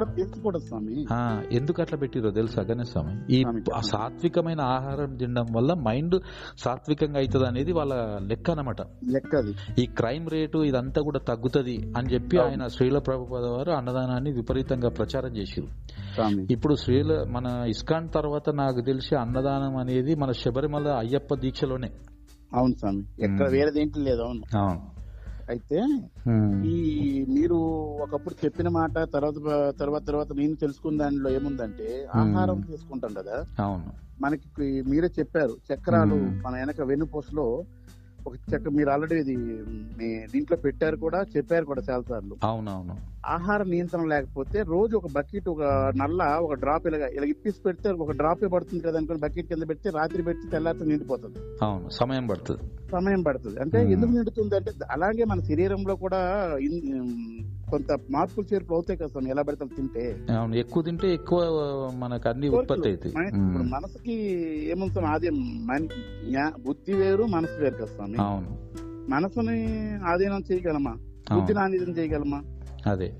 [1.53, 3.34] ఎందుకు అట్లా పెట్టిరో తెలుసా గణేష్ స్వామి?
[3.34, 3.45] ఈ
[3.80, 6.20] సాత్వికమైన ఆహారం తినడం వల్ల మైండ్
[6.59, 12.66] సాత్వికంగా అవుతుంది అనేది వాళ్ళ లెక్క అది ఈ క్రైమ్ రేటు ఇదంతా కూడా తగ్గుతది అని చెప్పి ఆయన
[12.66, 15.66] శ్రీల ప్రభుపాద వారు అన్నదానాన్ని విపరీతంగా ప్రచారం చేసిరు.
[16.51, 21.90] ఇప్పుడు శ్రీల మన ఇస్కాన్ తర్వాత నాకు తెలిసి అన్నదానం అనేది మన శబరిమల అయ్యప్ప దీక్షలోనే.
[22.55, 23.01] అవును స్వామి.
[23.01, 23.53] ఎక్కడ మ్మ్.
[23.53, 24.59] వేరే దేంట్లో లేదు అవును.
[24.59, 25.03] అవును.
[25.49, 25.78] అయితే
[26.64, 26.76] ఈ
[27.28, 27.57] మీరు
[28.03, 29.34] ఒకప్పుడు చెప్పిన మాట తర్వాత
[29.78, 33.47] తర్వాత తర్వాత నేను తెలుసుకున్న దానిలో ఏముందంటే ఆహారం తీసుకుంటాం కదా.
[33.59, 33.90] అవును.
[34.20, 34.47] మనకి
[34.90, 36.16] మీరే చెప్పారు చక్రాలు.
[36.45, 37.64] మన వెనక వెన్నుపూసలో
[38.26, 39.36] ఒక చక్ర మీరు ఆల్రెడీ ఇది
[39.99, 42.97] మీ దీంట్లో పెట్టారు కూడా చెప్పారు కూడా చాలా సార్లు అవునవును.
[43.28, 45.62] ఆహార నియంత్రణ లేకపోతే రోజు ఒక బకెట్ ఒక
[45.96, 49.90] నల్ల ఒక డ్రాప్ ఇలాగ ఇలా ఇప్పిసి పెడితే ఒక డ్రాప్ పడుతుంది కదా అనుకుని బకెట్ కింద పెడితే
[49.90, 51.38] రాత్రి పెడితే తెల్లారితో నిండిపోతుంది.
[51.62, 52.90] అవును సమయం పడుతుంది.
[52.92, 53.60] సమయం పడుతుంది.
[53.60, 53.92] అంటే.
[53.92, 56.50] ఎందుకు నిండుతుంది అంటే అలాగే మన శరీరంలో కూడా
[57.70, 60.16] కొంత మార్పులు చేర్పులు అవుతాయి కదా ఎలా పడితే తింటే.
[60.36, 61.40] అవును ఎక్కువ తింటే ఎక్కువ
[61.94, 63.14] మనకు అన్ని ఉత్పత్తి అవుతాయి.
[63.62, 64.12] మనసుకి
[64.70, 65.86] ఏముంది స్వామి ఆది మన-
[66.30, 68.16] జ్ఞా- బుద్ధి వేరు మనసు వేరు కదా స్వామి.
[68.16, 68.58] అవును.
[69.10, 70.96] మనసుని ఆధీనం చేయగలమా?
[71.34, 72.42] బుద్ధిని ఆధీనం చేయగలమా?
[72.87, 73.14] అదే.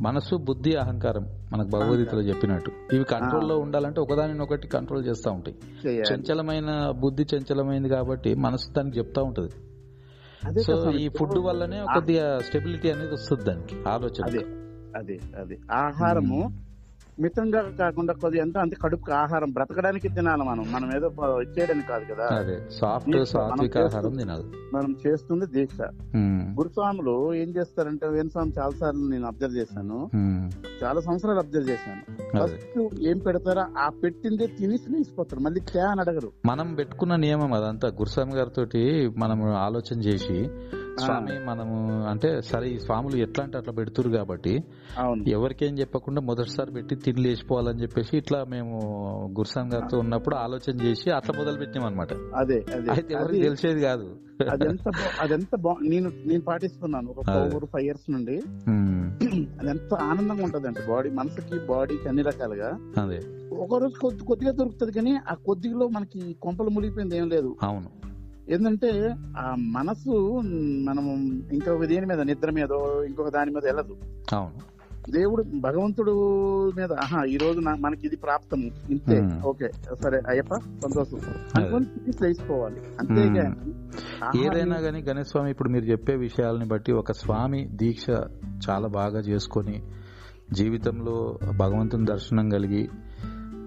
[0.00, 2.72] మనసు బుద్ధి అహంకారం మనకు భగవద్గీతలో చెప్పినట్టు.
[2.92, 5.56] ఇవి కంట్రోల్లో ఉండాలంటే ఒకదానిని ఒకటి కంట్రోల్ చేస్తూ ఉంటాయి.
[6.14, 9.48] చంచలమైన బుద్ధి చంచలమైంది కాబట్టి మనసు దానికి చెప్తా ఉంటది.
[10.62, 10.90] సో.
[10.90, 14.24] ఈ ఫుడ్ వల్లనే కొద్దిగా స్టెబిలిటీ అనేది వస్తుంది దానికి ఆలోచన
[14.96, 16.67] అదే అదే ఆహారము
[17.20, 20.72] మితంగా కాకుండా కొద్దిగా ఎంత అంతే కడుపుకి ఆహారం బ్రతకడానికి తినాలి మనం.
[20.72, 21.06] మనం ఏదో
[21.40, 22.36] ఇచ్చేయడానికి కాదు కదా.
[22.36, 24.44] అదే సాఫ్ట్ సాత్విక ఆహారం తినాలి.
[24.74, 25.80] మనం చేస్తుంది దీక్ష.
[26.60, 30.10] గురుస్వాములు ఏం చేస్తారంటే వేణుస్వామి చాలా సార్లు నేను అబ్జర్వ్ చేశాను.
[30.84, 32.16] చాలా సంవత్సరాలు అబ్జర్వ్ చేశాను.
[32.42, 36.32] ఫస్ట్ ఏం పెడతారో ఆ పెట్టిందే తినేసి లేచిపోతారు మళ్ళీ తే అని అడగరు.
[36.46, 37.88] మనం పెట్టుకున్న నియమం అదంతా.
[37.88, 38.66] గురుస్వామి గారితో
[39.16, 40.48] మనం ఆలోచన చేసి
[41.00, 41.76] స్వామి మనము
[42.10, 44.54] అంటే సరే ఈ స్వాములు ఎట్లా అంటే అట్లా పెడుతురు కాబట్టి
[45.32, 48.76] ఎవరికేం చెప్పకుండా మొదటిసారి పెట్టి తిండి లేచిపోవాలని చెప్పేసి ఇట్లా మేము
[49.38, 52.88] గురుస్వామి గారితో ఉన్నప్పుడు ఆలోచన చేసి అట్లా మొదలు పెట్టాం అనమాట అదే అదే.
[52.94, 54.08] అయితే ఎవరికి తెలిసేది కాదు.
[54.52, 54.88] అదెంత
[55.20, 55.52] అదెంత
[55.84, 57.08] నేను నేను పాటిస్తున్నాను.
[57.12, 57.24] ఒక.
[57.46, 58.36] ఫోర్ ఫైవ్ ఇయర్స్ నుండి
[58.68, 59.06] ఉమ్,
[59.58, 62.70] అది ఎంత ఆనందంగా ఉంటది అంటే బాడీ మనసుకి బాడీకి అన్ని రకాలుగా.
[62.98, 63.18] అదే.
[63.58, 67.50] ఒక రోజు కొద్ది కొద్దిగా దొరుకుతుంది కానీ ఆ కొద్దిలో మనకి కొంపలు మునిగిపోయింది ఏం లేదు.
[67.62, 67.88] అవును.
[68.50, 70.40] ఏంటంటే ఆ మనసు
[70.84, 71.12] మనము
[71.54, 73.96] ఇంకొక దేని మీద నిద్ర మీదో ఇంకొక దాని మీద వెళ్ళదు.
[74.34, 74.78] అవును.
[75.10, 76.12] దేవుడు భగవంతుడు
[76.76, 78.70] మీద ఆహా ఈ రోజు మనకి ఇది ప్రాప్తం.
[78.90, 79.38] ఇంతే.
[79.44, 79.70] ఓకే.
[80.02, 81.18] సరే అయ్యప్ప సంతోషం.
[81.56, 81.86] అనుకొని
[83.00, 83.72] అంతేగాని
[84.24, 88.06] ఆహా, ఏదైనా కానీ గణేష్ స్వామి ఇప్పుడు మీరు చెప్పే విషయాలని బట్టి ఒక స్వామి దీక్ష
[88.70, 89.82] చాలా బాగా చేసుకొని
[90.52, 92.88] జీవితంలో భగవంతుని దర్శనం కలిగి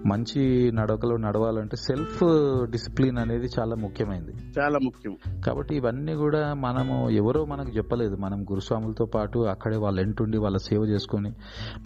[0.06, 2.24] మంచి నడకలో నడవాలంటే సెల్ఫ్
[2.70, 5.16] డిసిప్లిన్ అనేది చాలా ముఖ్యమైనది చాలా ముఖ్యం.
[5.46, 8.16] కాబట్టి ఇవన్నీ కూడా మనము ఎవరో మనకు చెప్పలేదు.
[8.16, 11.30] మనం గురుస్వాములతో పాటు అక్కడే వాళ్ళ ఎంటుండి వాళ్ళ సేవ చేసుకొని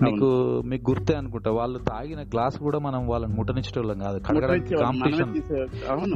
[0.03, 0.27] మీకు
[0.67, 1.51] మీకు గుర్తే అనుకుంటా.
[1.51, 4.19] వాళ్ళు తాగిన గ్లాస్ కూడా మనం వాళ్ళని ముట్టనిచ్చేటోళ్ళం కాదు.
[4.19, 5.31] కాంపిటీషన్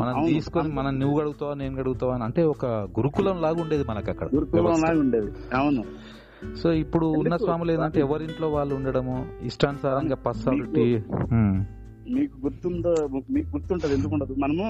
[0.01, 0.27] మనం.
[0.27, 4.29] తీసుకొని మనం నువ్వు గడుగుతావా నేను గడుగుతావా అని అంటే ఒక గురుకులం లాగా ఉండేది మనకు అక్కడ.
[4.35, 4.91] గురుకులం వ్యవస్థ.
[4.91, 5.57] లాగా ఉండేది.
[5.57, 5.85] అవును.
[6.57, 7.37] సో ఇప్పుడు ఉన్న?
[7.37, 11.03] స్వాములు ఏంటంటే ఎవరింట్లో వాళ్ళు ఉండడము ఇష్టానుసారంగా పర్సనాలిటీ
[12.11, 14.65] మీకు గుర్తుందో మీకు గుర్తుంటది ఎందుకు ఉండదు మనము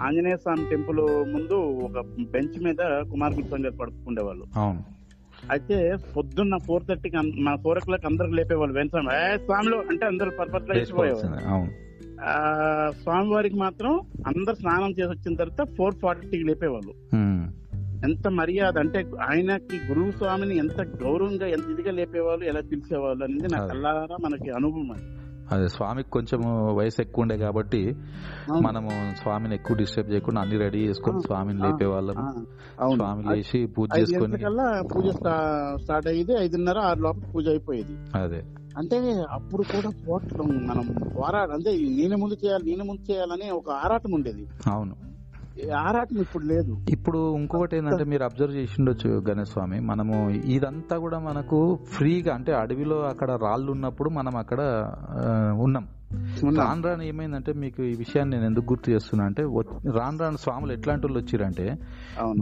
[0.00, 1.00] ఆంజనేయ స్వామి టెంపుల్
[1.32, 2.00] ముందు ఒక
[2.32, 2.76] బెంచ్ మీద
[3.10, 4.44] కుమార్ గుప్తం గారు పడుకుండేవాళ్ళు.
[5.50, 9.78] అయితే పొద్దున్న ఫోర్ థర్టీకి మా ఫోర్ ఓ క్లాక్ అందరికి లేపేవాళ్ళు వెంటనే ఏ స్వామిలో?
[9.90, 10.30] అంటే అందరు
[12.22, 16.92] ఆ స్వామి వారికి మాత్రం అందరు స్నానం చేసి వచ్చిన తర్వాత ఫోర్ ఫార్టీకి లేపేవాళ్ళు.
[18.10, 18.98] ఎంత మర్యాద అంటే
[19.28, 23.70] ఆయనకి గురువు స్వామిని ఎంత గౌరవంగా ఎంత ఇదిగా లేపేవాళ్ళు ఎలా పిలిచేవాళ్ళు అనేది నాకు.
[23.70, 25.17] అల్లారా మనకి అనుభవం అది.
[25.52, 26.40] అదే స్వామికి కొంచెం
[26.76, 27.94] వయసు ఎక్కువ ఉండే కాబట్టి.
[28.62, 31.62] మనము స్వామిని ఎక్కువ డిస్టర్బ్ చేయకుండా అన్ని రెడీ చేసుకొని స్వామిని
[32.18, 32.32] ఆ,
[32.80, 32.96] అవును.
[32.96, 34.36] స్వామి లేచి పూజ చేసుకొని
[34.94, 38.18] పూజ స్టా- స్టార్ట్ అయ్యేది ఐదున్నర ఆరు లోపల పూజ అయిపోయేది.
[38.18, 38.42] అదే.
[38.78, 40.84] అంటే అప్పుడు కూడా పోరాటం మనం
[41.16, 44.46] పోరాట అంటే నేనే ముందు చేయాలి నేనే ముందు చేయాలని ఒక ఆరాటం ఉండేది.
[44.66, 45.07] అవును.
[45.66, 46.84] ఆరాటం ఇప్పుడు లేదు.
[46.88, 52.52] ఇప్పుడు ఇంకొకటి ఏంటంటే మీరు అబ్జర్వ్ చేసి ఉండొచ్చు గణేష్ స్వామి మనము ఇదంతా కూడా మనకు ఫ్రీగా అంటే
[52.52, 54.90] అడవిలో అక్కడ రాళ్ళు ఉన్నప్పుడు మనం అక్కడ
[55.60, 55.88] ఉన్నాం.
[56.58, 59.42] రాను రాను ఏమైందంటే మీకు ఈ విషయాన్ని నేను ఎందుకు గుర్తు చేస్తున్నా అంటే
[59.90, 61.76] రాను రాను స్వాములు ఎట్లాంటి వాళ్ళు వచ్చిరంటే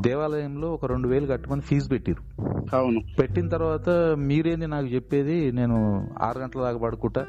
[0.00, 2.42] దేవాలయంలో ఒక రెండు వేలు కట్టుకొని ఫీజు పెట్టిరు.
[2.76, 3.00] అవును.
[3.20, 5.52] పెట్టిన తర్వాత మీరేంది నాకు చెప్పేది?
[5.52, 7.26] నేను ఆరు గంటల దాకా పడుకుంటా.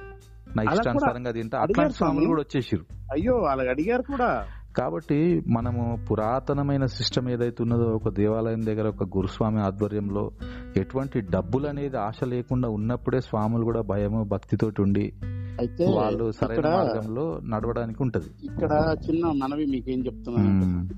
[0.58, 1.60] నా ఇష్టానుసారంగా తింటా.
[1.60, 2.28] అట్లాంటి స్వాములు స్వామి.
[2.28, 4.46] కూడా వచ్చేసిరు అయ్యో వాళ్ళకి అడిగారు కూడా.
[4.78, 10.32] కాబట్టి మనము పురాతనమైన సిస్టమ్ ఏదైతే ఉన్నదో ఒక దేవాలయం దగ్గర ఒక గురుస్వామి ఆధ్వర్యంలో
[10.78, 15.14] ఎటువంటి డబ్బులు అనేది ఆశ లేకుండా ఉన్నప్పుడే స్వాములు కూడా భయము భక్తితోటి ఉండి
[15.60, 18.30] అయితే వాళ్ళు సరైన మార్గంలో నడవడానికి ఉంటది.
[18.44, 20.90] ఇక్కడ చిన్న మనవి మీకేం చెప్తున్నాను ఉమ్.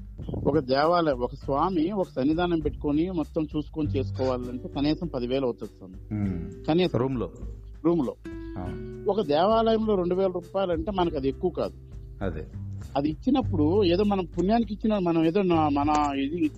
[0.47, 5.97] ఒక దేవాలయం ఒక స్వామి ఒక సన్నిధానం పెట్టుకొని మొత్తం చూసుకొని చేసుకోవాలంటే కనీసం పదివేలు అవుతుంది.
[6.65, 6.99] కనీసం.
[6.99, 7.29] రూమ్లో
[7.85, 8.15] రూమ్లో.
[9.11, 11.73] ఒక దేవాలయంలో రెండు వేల రూపాయలు అంటే మనకు అది ఎక్కువ కాదు.
[12.23, 12.45] అదే.
[12.97, 16.49] అది ఇచ్చినప్పుడు ఏదో మనం పుణ్యానికి ఇచ్చిన మనం ఏదో మన ఇది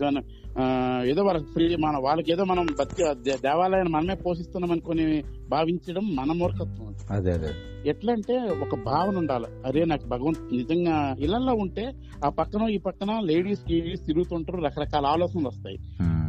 [1.10, 6.32] ఏదో వాళ్ళకి ఫ్రీ మన వాళ్ళకి ఏదో మనం బతికి దే- దేవాలయాన్ని మనమే పోషిస్తున్నాం అనుకొని భావించడం మన
[6.32, 7.32] మూర్ఖత్వం అదే.
[7.32, 7.48] అదే
[7.90, 9.46] ఎట్లా అంటే ఒక భావన ఉండాలి.
[9.66, 11.92] అరే నాకు భగవంతు నిజంగా ఇళ్ళలో ఉంటే
[12.26, 15.78] ఆ పక్కన ఈ పక్కన లేడీస్ లేడీస్ తిరుగుతుంటారు రకరకాల ఆలోచనలు వస్తాయి.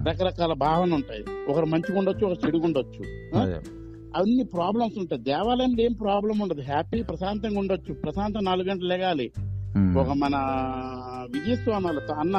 [0.08, 1.24] రకరకాల భావన ఉంటాయి.
[1.50, 3.02] ఒకరు మంచిగా ఉండొచ్చు ఒకరు చెడుగా ఉండొచ్చు.
[4.16, 5.22] అన్ని ప్రాబ్లమ్స్ ఉంటాయి.
[5.22, 6.60] దేవాలయంలో ఏం ప్రాబ్లం ఉండదు.
[6.60, 7.94] హ్యాపీ ప్రశాంతంగా ఉండొచ్చు.
[7.94, 9.30] ప్రశాంతం నాలుగు గంటలు లెగాలి.
[9.38, 9.51] ఉమ్.
[9.72, 10.36] ఒక మన
[11.32, 12.36] విజయస్వామి వాళ్ళ అన్న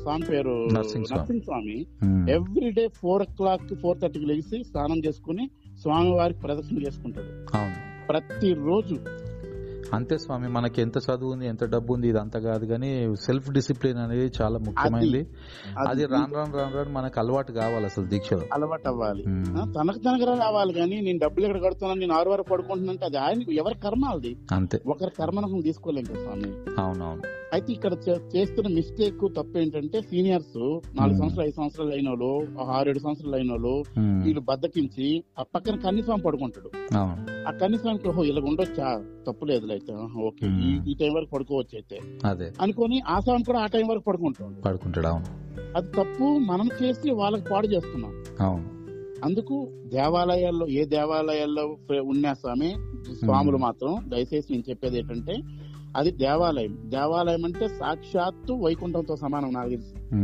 [0.00, 1.86] స్వామి పేరు Narasimha Swami.
[2.32, 7.56] Every day four o'clock four థర్టీకి లేచి స్నానం చేసుకుని స్వామి వారికి ప్రదక్షిణ చేసుకుంటాడు.
[8.06, 9.21] ప్రతి రోజు
[9.92, 14.32] అంతే స్వామి మనకి ఎంత చదువు ఉంది ఎంత డబ్బు ఉంది ఇదంతా కాదు కానీ సెల్ఫ్ డిసిప్లిన్ అనేది
[14.42, 15.22] చాలా ముఖ్యమైనది
[15.88, 18.44] అది రాను రాను రాను రాను మనకు అలవాటు కావాలి అసలు దీక్షలో.
[18.52, 19.22] అలవాటు అవ్వాలి.
[19.76, 23.52] తనకు తనకు రావాలి కానీ నేను డబ్బులు ఎక్కడ కడుతున్నాను నేను ఆరు వరకు పడుకుంటున్నా అంటే అది ఆయన
[23.52, 24.36] ఎవరి కర్మ అది?
[24.52, 24.80] అంతే.
[24.86, 26.50] ఒకరి కర్మను తీసుకోలేం కదా స్వామి.
[26.78, 27.22] అవునవును.
[27.52, 27.92] అయితే ఇక్కడ
[28.36, 30.56] చేస్తున్న మిస్టేక్ తప్పు ఏంటంటే సీనియర్స్
[30.96, 31.18] నాలుగు.
[31.18, 32.30] సంవత్సరాలు ఐదు సంవత్సరాలు అయిన వాళ్ళు
[32.70, 33.74] ఆరేడు సంవత్సరాలు అయిన వాళ్ళు.
[34.24, 36.70] వీళ్ళు బద్దకించి ఆ పక్కన కన్నిస్వామి పడుకుంటాడు.
[37.48, 38.88] ఆ కన్నిస్వామికి ఓహో ఇలా ఉండొచ్చా?
[39.26, 39.92] తప్పు లేదు అయితే
[40.22, 40.46] ఓకే.
[40.90, 41.98] ఈ- టైం వరకు పడుకోవచ్చు అయితే.
[42.28, 42.52] అదే.
[42.60, 44.60] అనుకొని ఆ స్వామి కూడా ఆ టైం వరకు పడుకుంటాడు.
[44.60, 45.24] పడుకుంటాడు అవును.
[45.76, 48.24] అది తప్పు మనం చేసి వాళ్ళకి పాడు చేస్తున్నాం.
[48.40, 48.82] అవును.
[49.24, 52.74] అందుకు దేవాలయాల్లో ఏ దేవాలయాల్లో ఉన్న స్వామి
[53.14, 53.56] స్వాములు.
[53.56, 55.36] మాత్రం దయచేసి నేను చెప్పేది ఏంటంటే
[55.96, 56.78] అది దేవాలయం.
[56.84, 60.14] దేవాలయం అంటే సాక్షాత్తు వైకుంఠంతో సమానం నాకు తెలిసి.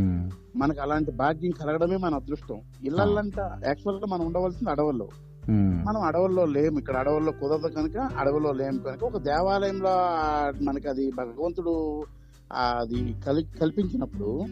[0.55, 2.61] మనకు అలాంటి భాగ్యం కలగడమే మన అదృష్టం.
[2.83, 5.09] ఇళ్ళంట యాక్చువల్గా మనం ఉండవలసింది అడవుల్లో.
[5.51, 9.89] మనం అడవుల్లో లేము ఇక్కడ అడవుల్లో కుదరదు కనుక అడవుల్లో లేము కనుక ఒక దేవాలయంలో
[10.63, 12.03] మనకి అది భగవంతుడు
[12.53, 14.45] అది కలి కల్పించినప్పుడు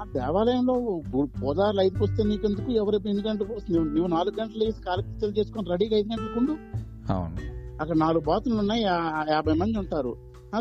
[0.00, 2.72] ఆ దేవాలయంలో పోదారులు ఐదుకు వస్తే నీకెందుకు?
[2.72, 3.80] ఎవరు ఎన్ని గంటలకు వస్తుంది?
[3.80, 6.52] నువ్వు- నాలుగు గంటలు వేసి కాలకృత్యాలు చేసుకొని రెడీగా ఐదు గంటలకు ఉండు?
[7.12, 7.36] అవును.
[7.82, 8.82] అక్కడ నాలుగు బాతులు ఉన్నాయి.
[9.30, 10.16] యాభై మంది ఉంటారు.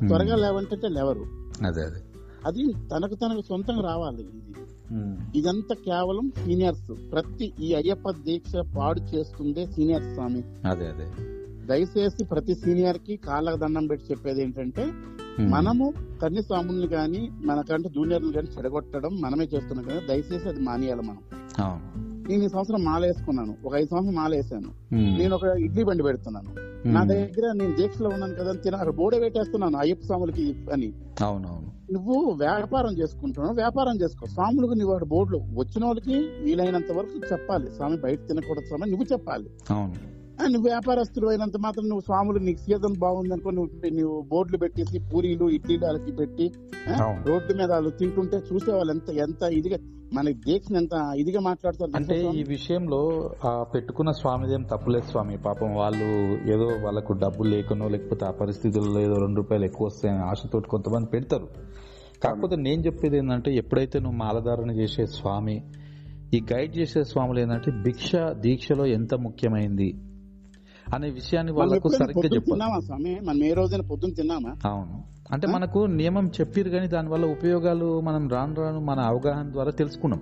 [0.07, 1.26] త్వరగా లేవంటే లేవరు.
[1.65, 2.03] అదే అదే.
[2.45, 4.22] అది తనకు తనకు సొంతంగా రావాలి.
[4.22, 4.61] ఇది.
[5.35, 7.11] ఇదంతా కేవలం సీనియర్స్.
[7.11, 10.43] ప్రతి ఈ అయ్యప్ప దీక్ష పాడు చేస్తుందే సీనియర్ స్వామి.
[10.67, 11.05] అదే అదే.
[11.65, 14.83] దయచేసి ప్రతి సీనియర్కి కాళ్ళకు దండం పెట్టి చెప్పేది ఏంటంటే
[15.39, 15.51] ఉమ్.
[15.51, 21.19] మనము కన్ని స్వాముల్ని గాని మనకంటే జూనియర్లు గాని చెడగొట్టడం మనమే చేస్తున్నాం కదా దయచేసి అది మానేయాలి మనం.
[22.32, 24.69] నేను ఈ సంవత్సరం మాల వేసుకున్నాను ఒక ఐదు సంవత్సరం మాల వేసాను.
[24.93, 26.71] నేను ఒక ఇడ్లీ బండి పెడుతున్నాను.
[26.88, 30.93] నా దగ్గర నేను దీక్షలో ఉన్నాను కదా తిన అక్కడ బోర్డే పెట్టేస్తున్నాను అయ్యప్ప స్వాములకి అని.
[31.23, 31.93] అవునవును.
[31.93, 34.25] నువ్వు వ్యాపారం చేసుకుంటున్నావు వ్యాపారం చేసుకో.
[34.25, 37.71] స్వాములకు నువ్వు అక్కడ బోర్డులో వచ్చిన వాళ్ళకి వీలైనంత వరకు చెప్పాలి.
[37.71, 39.49] స్వామి బయట తినకూడదు స్వామి నువ్వు చెప్పాలి.
[39.69, 40.20] అవును.
[40.45, 45.49] నువ్వు వ్యాపారస్తుడు అయినంత మాత్రం నువ్వు స్వాములు నీకు సీజన్ బాగుంది అనుకో నువ్వు నువ్వు బోర్డులు పెట్టేసి పూరీలు
[45.49, 46.45] ఇడ్లీలు వాళ్ళకి పెట్టి.
[47.27, 49.77] రోడ్ల మీద వాళ్ళు తింటుంటే చూసే వాళ్ళు ఎంత ఎంత ఇదిగా
[50.13, 53.01] మనకి దీక్షను ఎంత ఇదిగా మాట్లాడతారు అంటే ఈ విషయంలో
[53.45, 55.37] ఆ పెట్టుకున్న స్వామిదేం తప్పులేదు స్వామి.
[55.37, 56.07] పాపం వాళ్ళు
[56.51, 61.47] ఏదో వాళ్ళకు డబ్బులు లేకనో లేకపోతే ఆ పరిస్థితుల్లో ఏదో రెండు రూపాయలు ఎక్కువ వస్తాయని ఆశతోటి కొంతమంది పెడతారు.
[62.23, 65.57] కాకపోతే నేను చెప్పేది ఏంటంటే ఎప్పుడైతే నువ్వు మాలధారణ చేసే స్వామి
[66.33, 69.89] ఈ గైడ్ చేసే స్వాములు ఏంటంటే భిక్ష దీక్షలో ఎంత ముఖ్యమైంది?
[70.93, 73.19] అనే విషయాన్ని వాళ్ళకు సరిగ్గా చెప్పాలి స్వామి?
[73.23, 74.55] మనం ఏ రోజైనా పొద్దున్న తిన్నామా?
[74.65, 75.03] అవును.
[75.31, 80.21] అంటే మనకు నియమం చెప్పిరు కానీ దానివల్ల ఉపయోగాలు మనం రాను రాను మన అవగాహన ద్వారా తెలుసుకున్నాం.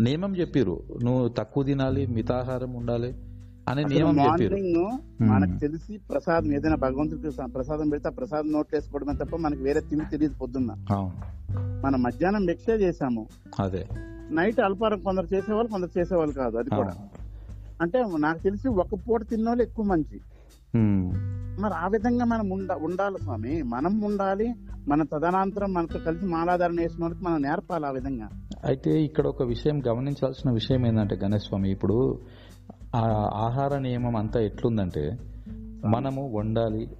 [0.00, 0.82] నియమం చెప్పిరు.
[1.04, 3.14] నువ్వు తక్కువ తినాలి మితాహారం ఉండాలి
[3.68, 4.56] అనే నియమం చెప్పిరు.
[5.24, 10.34] మనకు తెలిసి ప్రసాదం ఏదైనా భగవంతుడికి ప్రసాదం పెడితే ప్రసాదం నోట్ వేసుకోవడమే తప్ప మనకి వేరే తిని తెలియదు
[10.34, 10.74] పొద్దున్న.
[10.90, 11.36] అవును.
[11.86, 13.26] మనం మధ్యాహ్నం భిక్ష చేసాము
[13.60, 13.88] అదే.
[14.30, 16.94] నైట్ అల్పారం కొందరు చేసేవాళ్ళు కొందరు చేసేవాళ్ళు కాదు అది కూడా.
[17.82, 20.20] అంటే నాకు తెలిసి ఒక పూట తిన్న వాళ్ళు ఎక్కువ మంచి.
[21.60, 23.62] మరి ఆ విధంగా మనం ఉండ ఉండాలి స్వామి.
[23.62, 24.54] మనం ఉండాలి
[24.88, 28.28] మన తదనంతరం మనతో కలిసి మాలాధారణ వేసిన వాళ్ళకి మనం నేర్పాలి ఆ విధంగా.
[28.64, 32.20] అయితే ఇక్కడ ఒక విషయం గమనించాల్సిన విషయం ఏంటంటే గణేష్ స్వామి ఇప్పుడు
[32.94, 35.18] ఆ ఆహార నియమం అంతా ఎట్లుందంటే
[35.84, 36.90] మనము వండాలి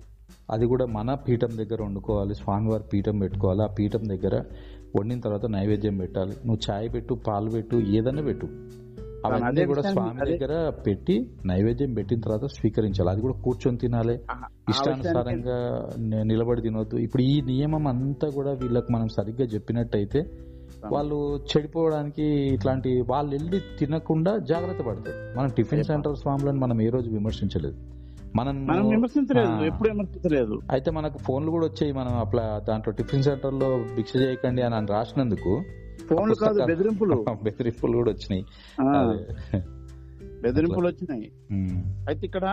[0.50, 4.44] అది కూడా మన పీఠం దగ్గర వండుకోవాలి స్వామివారి పీఠం పెట్టుకోవాలి ఆ పీఠం దగ్గర
[4.98, 6.30] వండిన తర్వాత నైవేద్యం పెట్టాలి.
[6.30, 8.46] నువ్వు చాయ్ పెట్టు పాలు పెట్టు ఏదైనా పెట్టు.
[9.26, 13.10] అవన్నీ కూడా స్వామి దగ్గర పెట్టి నైవేద్యం పెట్టిన తర్వాత స్వీకరించాలి.
[13.10, 14.14] అది కూడా కూర్చొని తినాలి.
[14.68, 15.88] ఇష్టానుసారంగా
[16.22, 16.96] నిలబడి తినొద్దు.
[16.96, 20.24] ఇప్పుడు ఈ నియమం అంతా కూడా వీళ్ళకి మనం సరిగ్గా చెప్పినట్టయితే
[20.92, 25.38] వాళ్ళు చెడిపోవడానికి ఇట్లాంటి వాళ్ళు వెళ్ళి తినకుండా జాగ్రత్త పడతారు.
[25.38, 27.76] మనం టిఫిన్ సెంటర్ స్వాములను మనం ఏ రోజు విమర్శించలేదు.
[28.36, 29.64] మనం విమర్శించలేదు.
[29.64, 30.60] ఎప్పుడు విమర్శించలేదు.
[30.70, 31.92] అయితే మనకు ఫోన్లు కూడా వచ్చాయి.
[31.92, 35.62] మనం అట్లా దాంట్లో టిఫిన్ సెంటర్లో భిక్ష చేయకండి అని రాసినందుకు
[36.08, 37.24] ఫోన్లు కాదు బెదిరింపులు.
[37.42, 38.44] బెదిరింపులు కూడా వచ్చినాయి.
[40.42, 41.32] బెదిరింపులు వచ్చినాయి.
[42.08, 42.44] అయితే ఇక్కడ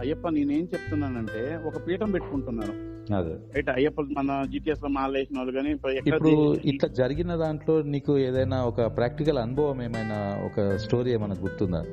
[0.00, 2.74] అయ్యప్ప నేనేం చెప్తున్నానంటే ఒక పీఠం పెట్టుకుంటున్నారు.
[3.14, 3.34] అదే.
[3.54, 5.70] అయితే అయ్యప్ప మన జిటిఎస్లో మాల వేసిన వాళ్ళు కానీ
[6.06, 11.84] ఇప్పుడు ఇట్లా జరిగిన దాంట్లో నీకు ఏదైనా ఒక ప్రాక్టికల్ అనుభవం ఏమైనా ఒక స్టోరీ ఏమైనా గుర్తుందా?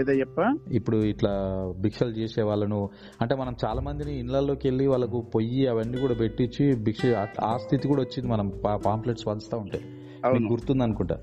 [0.00, 0.40] ఏదయ్యప్ప?
[0.70, 1.30] ఇప్పుడు ఇట్లా
[1.78, 2.88] భిక్షలు చేసే వాళ్ళను
[3.20, 7.00] అంటే మనం చాలా మందిని ఇళ్ళలోకి వెళ్ళి వాళ్ళకు పొయ్యి అవన్నీ కూడా పెట్టించి భిక్ష
[7.40, 8.52] ఆ స్థితి కూడా వచ్చింది మనం
[8.86, 9.80] పాంప్లెట్స్ పంచుతా ఉంటే.
[9.80, 11.18] మీకు అవును గుర్తుంది అనుకుంటా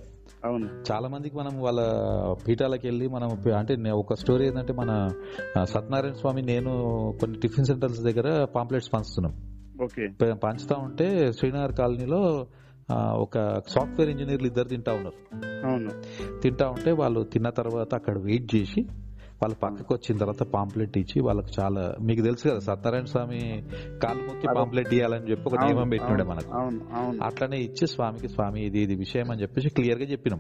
[0.46, 0.70] అవును.
[0.92, 1.80] చాలా మందికి మనం వాళ్ళ
[2.48, 5.10] పీఠాలకు వెళ్ళి మనం అంటే ఒక స్టోరీ ఏంటంటే మన
[5.64, 6.72] సత్యనారాయణ స్వామి నేను
[7.20, 9.34] కొన్ని టిఫిన్ సెంటర్స్ దగ్గర పాంప్లెట్స్ పంచుతున్నాం.
[9.84, 10.34] ఓకే.
[10.34, 12.48] పంచుతా ఉంటే శ్రీనగర్ కాలనీలో
[12.94, 15.46] ఒక సాఫ్ట్వేర్ ఇంజనీర్లు ఇద్దరు తింటా ఉన్నారు.
[15.68, 15.92] అవును.
[16.42, 18.88] తింటా ఉంటే వాళ్ళు తిన్న తర్వాత అక్కడ వెయిట్ చేసి
[19.44, 23.64] వాళ్ళు పక్కకు వచ్చిన తర్వాత పాంప్లెట్ ఇచ్చి వాళ్ళకి చాలా మీకు తెలుసు కదా సత్యనారాయణ స్వామి
[24.04, 26.52] కాలు మొక్కి పాంప్లెట్ ఇవ్వాలని చెప్పి ఒక నియమం పెట్టినాడే మనకు.
[27.24, 30.40] అట్లనే ఇచ్చి స్వామికి స్వామి ఇది ఇది విషయం అని చెప్పేసి క్లియర్గా చెప్పినాం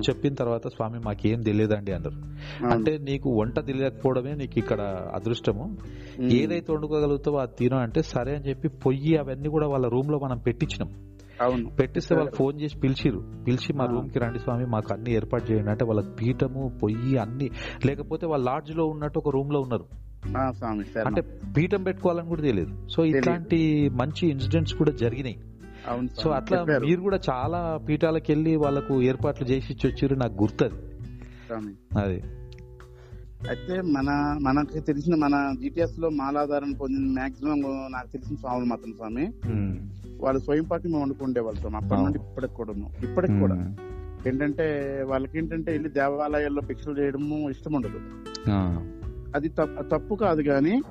[0.00, 2.14] చెప్పిన తర్వాత స్వామి మాకేం తెలియదండి అన్నారు.
[2.14, 2.74] అవును.
[2.74, 5.78] అంటే నీకు వంట తెలియకపోవడమే నీకు ఇక్కడ అదృష్టము.
[6.20, 11.07] ఏదైతే వండుకోగలుగుతావో అది తిను అంటే సరే అని చెప్పి పొయ్యి అవన్నీ కూడా వాళ్ళ రూమ్లో మనం పెట్టించినాం.
[11.42, 11.70] అవును.
[11.70, 13.84] పెట్టిస్తే వాళ్ళు ఫోన్ చేసి పిలిచిరు పిలిచి మా.
[13.84, 17.50] రూమ్కి రండి స్వామి మాకు అన్ని ఏర్పాటు చేయండి అంటే వాళ్ళకి పీఠము పొయ్యి అన్ని.
[17.86, 19.86] లేకపోతే వాళ్ళ లాడ్జ్లో ఉన్నట్టు ఒక రూమ్లో ఉన్నారు.
[20.38, 21.06] ఆ, స్వామి శరణం.
[21.06, 22.88] అంటే పీఠం పెట్టుకోవాలని కూడా తెలియదు.
[22.88, 25.38] సో ఇట్లాంటి మంచి ఇన్సిడెంట్స్ కూడా జరిగినాయి.
[26.22, 26.30] సో.
[26.30, 30.74] అట్లా మీరు కూడా చాలా పీఠాలకు వెళ్ళి వాళ్ళకు ఏర్పాట్లు చేసి ఇచ్చి వచ్చారు నాకు గుర్తది.
[31.98, 32.22] అది.
[33.48, 37.60] అయితే మన మనకి తెలిసిన మన జిటిఎస్లో మాలాధారణ పొందిన మాక్సిమం
[37.92, 39.26] నాకు తెలిసిన స్వాములు మాత్రం స్వామి.
[40.20, 42.72] వాళ్ళు స్వయం పాకి మేము వండుకుండే వాళ్ళు స్వామి అప్పటి నుండి ఇప్పటికి కూడా
[43.04, 43.56] ఇప్పటికి కూడా.
[44.28, 44.64] ఏంటంటే
[45.08, 48.00] వాళ్ళకి ఏంటంటే వెళ్ళి దేవాలయాల్లో భిక్షలు చేయడము ఇష్టం ఉండదు.
[49.36, 49.48] అది
[49.92, 50.82] తప్పు కాదు కానీ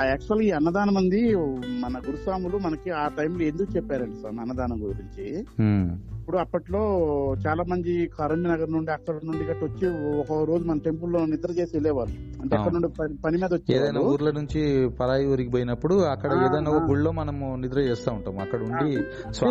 [0.00, 1.36] ఆ యాక్చువల్ ఈ అన్నదానం అంది
[1.80, 5.26] మన గురుస్వాములు మనకి ఆ టైంలో ఎందుకు చెప్పారండి స్వామి అన్నదానం గురించి.
[6.24, 6.80] ఇప్పుడు అప్పట్లో
[7.46, 9.88] చాలా మంది కరణ్ నగర్ నుండి అక్కడ నుండి గట్టి వచ్చి
[10.18, 12.42] ఒక రోజు మన టెంపుల్లో నిద్ర చేసి వెళ్ళేవాళ్ళు.
[12.42, 12.72] అంటే అక్కడ.
[12.72, 16.82] నుండి పని- మీద ఏదైనా వచ్చేవాళ్ళు ఊర్ల నుంచి పరాయి ఊరికి పోయినప్పుడు అక్కడ ఏదైనా ఒక.
[16.82, 18.38] గుళ్ళో మనము నిద్ర చేస్తూ ఉంటాం.
[18.38, 18.96] అక్కడ ఉండి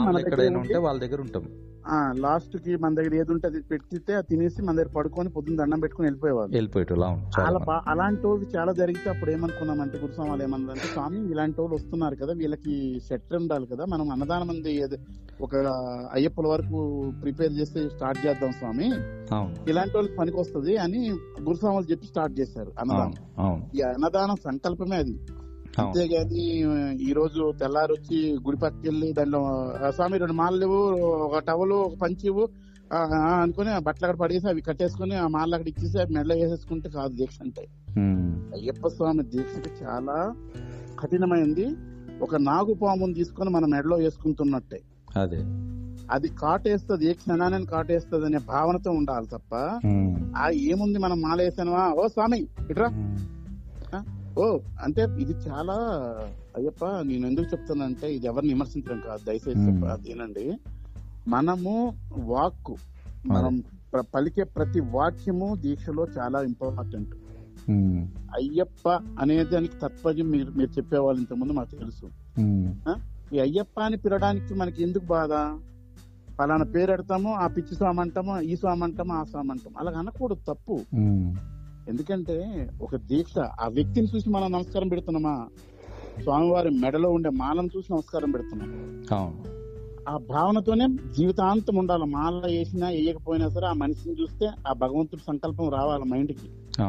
[0.02, 1.44] మన ఎక్కడైనా ఉంటే వాళ్ళ దగ్గర ఉంటాం.
[1.88, 5.80] ఆ లాస్ట్కి మన దగ్గర ఏది ఉంటే అది పెట్టితే అది తినేసి మన దగ్గర పడుకొని పొద్దున్న దండం
[5.80, 6.56] పెట్టుకుని వెళ్ళిపోయేవాళ్ళు.
[6.56, 7.06] వెళ్ళిపోయేటోళ్ళు
[7.40, 13.00] చాలా అలాంటి వాళ్ళు చాలా జరిగితే అప్పుడు ఏమనుకున్నామంటే గురుస్వాములు ఏమన్నారంటే స్వామి ఇలాంటి వాళ్ళు వస్తున్నారు కదా వీళ్ళకి
[13.08, 14.88] సెట్ ఉండాలి కదా మనం అన్నదానం మంది
[15.42, 15.56] ఒక
[16.14, 16.80] అయ్యప్పల వరకు
[17.22, 18.88] ప్రిపేర్ చేస్తే స్టార్ట్ చేద్దాం స్వామి.
[19.70, 21.02] ఇలాంటి వాళ్ళకి పనికి వస్తుంది అని
[21.42, 23.14] గురుస్వాములు చెప్పి స్టార్ట్ చేశారు అన్నదానం.
[23.76, 25.16] ఈ అన్నదానం సంకల్పమే అది.
[25.82, 26.42] అంతేగాని
[27.02, 29.40] ఈ రోజు తెల్లారి వచ్చి గుడి పక్కకి వెళ్ళి దాంట్లో
[29.82, 30.68] "ఆ, స్వామి రెండు మాలలు
[31.26, 32.46] ఒక టవలు ఒక పంచి ఇవ్వు",
[32.94, 36.36] ఆ, ఆ అనుకుని ఆ బట్టలు అక్కడ పడేసి అవి కట్టేసుకుని ఆ మాలలు అక్కడ ఇచ్చేసి అవి మెడలో
[36.36, 37.64] వేసేసుకుంటే కాదు దీక్ష అంటే.
[38.54, 40.18] అయ్యప్ప స్వామి దీక్షకి చాలా
[41.00, 41.66] కఠినమైంది.
[42.22, 44.80] ఒక నాగు పాముని తీసుకొని మన మెడలో వేసుకుంటున్నట్టే.
[45.18, 45.42] అదే.
[46.14, 49.54] అది కాటేస్తుంది ఏ క్షణాన్ని కాటేస్తుంది అనే భావనతో ఉండాలి తప్ప
[49.88, 50.10] ఉమ్.
[50.38, 52.40] ఆ ఏముంది మనం మాల వేసానవా ఓ స్వామి
[52.72, 53.14] ఇట్రా ఉమ్.
[54.38, 54.46] ఓ
[54.84, 55.76] అంటే ఇది చాలా
[56.56, 59.68] అయ్యప్ప నేను ఎందుకు చెప్తానంటే ఇది ఎవరిని విమర్శించడం కాదు దయచేసి మ్మ్.
[59.68, 60.46] చెప్ప- అది వినండి
[61.28, 61.74] మనము
[62.30, 62.76] వాక్కు
[63.28, 63.54] మనం
[64.14, 67.12] పలికే ప్రతి వాక్యము దీక్షలో చాలా ఇంపార్టెంట్.
[68.36, 68.86] అయ్యప్ప
[69.20, 72.06] అనే దానికి తత్వజ్ఞం మీరు మీరు చెప్పేవాళ్ళు ఇంతకుముందు మాకు తెలుసు.
[73.34, 75.34] ఈ అయ్యప్ప అని పిలవడానికి మనకి ఎందుకు బాధ
[76.40, 79.76] పలానా పేరు పెడతాము ఆ పిచ్చి స్వామి అంటాము ఈ స్వామి అంటాము ఆ స్వామి అంటాము.
[79.80, 80.82] అలా అనకూడదు తప్పు.
[81.88, 85.48] ఎందుకంటే ఒక దీక్ష ఆ వ్యక్తిని చూసి మనం నమస్కారం పెడుతున్నామా?
[86.24, 89.04] స్వామివారి మెడలో ఉండే మాలను చూసి నమస్కారం పెడుతున్నాం.
[90.10, 90.88] ఆ భావనతోనే
[91.18, 92.04] జీవితాంతం ఉండాలి.
[92.04, 96.82] మాల వేసినా వేయకపోయినా సరే ఆ మనిషిని చూస్తే ఆ భగవంతుడి సంకల్పం రావాలి మైండ్కి.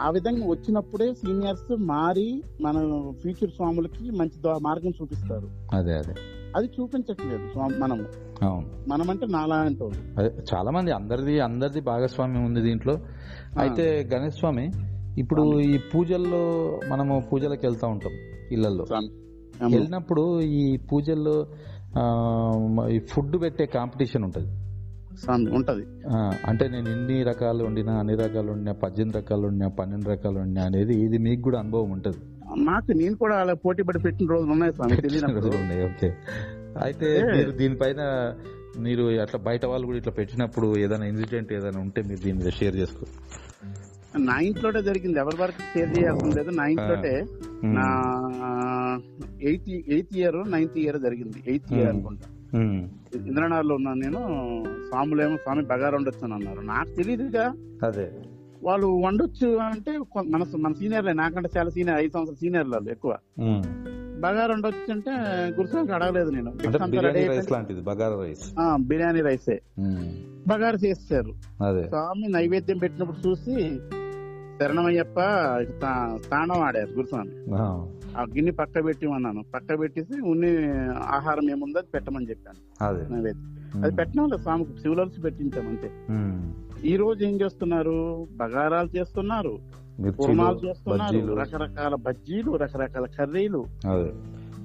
[0.00, 2.72] ఆ విధంగా వచ్చినప్పుడే సీనియర్స్ మారి మన
[3.20, 5.48] ఫ్యూచర్ స్వాములకి మంచి మార్గం చూపిస్తారు.
[5.72, 6.14] అదే అదే.
[6.56, 8.04] అది చూపించట్లేదు మనము.
[8.42, 8.66] అవును.
[8.88, 9.84] మనమంటే నాలాంటి
[10.54, 12.98] చాలా మంది అందరిది అందరిది భాగస్వామ్యం ఉంది దీంట్లో.
[13.58, 14.70] అయితే గణేష్ స్వామి
[15.18, 16.42] ఇప్పుడు ఈ పూజల్లో
[16.88, 18.12] మనము పూజలకు వెళ్తా ఉంటాం
[18.52, 18.86] ఇళ్ళలో
[19.70, 21.46] వెళ్ళినప్పుడు ఈ పూజల్లో
[22.88, 24.48] ఈ ఫుడ్ పెట్టే కాంపిటీషన్ ఉంటుంది.
[25.54, 25.84] ఉంటది.
[26.46, 30.94] అంటే నేను ఇన్ని రకాలు వండినా అన్ని రకాలు వండినా పద్దెనిమిది రకాలు వండినా పన్నెండు రకాలు వండినా అనేది
[31.04, 32.16] ఇది మీకు కూడా అనుభవం ఉంటుంది.
[32.56, 36.14] నాకు నేను కూడా అలా పోటీ పడి పెట్టిన రోజులు ఉన్నాయి స్వామి తెలియనప్పుడు రోజులు ఉన్నాయి ఓకే.
[36.84, 37.22] అయితే.
[37.36, 38.00] మీరు దీనిపైన
[38.78, 42.76] మీరు అట్లా బయట వాళ్ళు కూడా ఇట్లా పెట్టినప్పుడు ఏదైనా ఇన్సిడెంట్ ఏదైనా ఉంటే మీరు దీని మీద షేర్
[42.76, 43.06] చేసుకో.
[44.18, 45.18] నా ఇంట్లోనే జరిగింది.
[45.18, 46.50] ఎవరి వరకు షేర్ చేయాల్సిన లేదు.
[46.50, 47.24] నా ఇంట్లోనే.
[47.64, 47.86] నా
[49.42, 51.42] eighth eighth year ninth year జరిగింది.
[51.46, 51.88] Eighth year.
[51.88, 52.28] అనుకుంటా.
[53.16, 54.20] ఇంద్రనాథ్లో ఉన్నాను నేను.
[54.88, 56.60] స్వాములేమో స్వామి బగారు వండొచ్చు అని అన్నారు.
[56.60, 57.54] నాకు తెలియదుగా
[57.86, 58.12] అదే.
[58.62, 61.12] వాళ్ళు వండొచ్చు అంటే మన మన సీనియర్లే.
[61.12, 63.16] నాకంటే చాలా సీనియర్ ఐదు సంవత్సరాల సీనియర్లు వాళ్ళు ఎక్కువ.
[64.20, 65.10] బగారు వండొచ్చు అంటే
[65.56, 66.50] గురుస్వామికి అడగలేదు నేను.
[68.80, 69.50] బిర్యానీ రైస్
[70.48, 71.32] బగారా చేస్తారు.
[71.88, 73.78] స్వామి నైవేద్యం పెట్టినప్పుడు చూసి
[74.60, 75.20] శరణమయ్యప్ప
[76.30, 77.30] తాండవం ఆడారు గురుస్వామి.
[78.16, 82.84] ఆ, గిన్నె పక్క పెట్టిమన్నాను పక్క పెట్టేసి ఉన్ని ఆహారం ఏముందో పెట్టమని చెప్పాను.
[83.14, 83.59] నైవేద్యం.
[83.76, 85.90] అది పెట్టిన వాళ్ళ స్వామికి శివులసి పెట్టించాం అంతే.
[86.88, 88.26] ఈ రోజు ఏం చేస్తున్నారు?
[88.36, 89.58] బగారాలు చేస్తున్నారు.
[90.18, 91.16] కుర్మాలు చేస్తున్నారు.
[91.16, 91.32] బజ్జీలు.
[91.34, 93.64] రకరకాల బజ్జీలు రకరకాల కర్రీలు.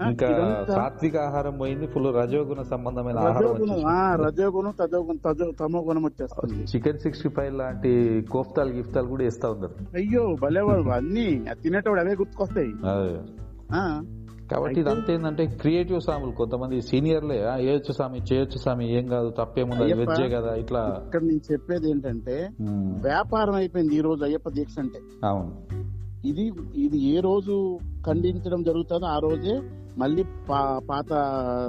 [0.03, 6.63] ఇంకా సాత్విక ఆహారం పోయింది ఫుల్ రజోగుణ సంబంధమైన ఆహారం రజోగుణం తజోగుణం తజో తమో గుణం వచ్చేస్తుంది.
[6.63, 9.75] చికెన్ సిక్స్టీ ఫైవ్ లాంటి కోఫ్తాలు గిఫ్తాలు కూడా ఇస్తా ఉన్నారు.
[9.95, 12.73] అయ్యో భలేవాడు అన్ని తినేటప్పుడు అవే గుర్తుకొస్తాయి.
[14.51, 16.31] కాబట్టి ఇదంతా ఏంటంటే క్రియేటివ్ సాములు.
[16.31, 19.93] కొంతమంది సీనియర్లే "ఆ, చేయొచ్చు స్వామి చేయొచ్చు స్వామి ఏం కాదు తప్పేముంది.
[19.93, 20.81] వెజ్జే కదా ఇట్లా.
[21.07, 22.35] ఇక్కడ నేను చెప్పేది ఏంటంటే
[23.03, 24.99] వ్యాపారం అయిపోయింది ఈ రోజు అయ్యప్ప దీక్ష అంటే.
[25.23, 25.51] అవును.
[26.25, 26.45] ఇది
[26.75, 27.55] ఇది ఏ రోజు
[28.07, 29.55] ఖండించడం జరుగుతుందో ఆ రోజే
[29.97, 30.23] మళ్ళీ
[30.89, 31.09] పాత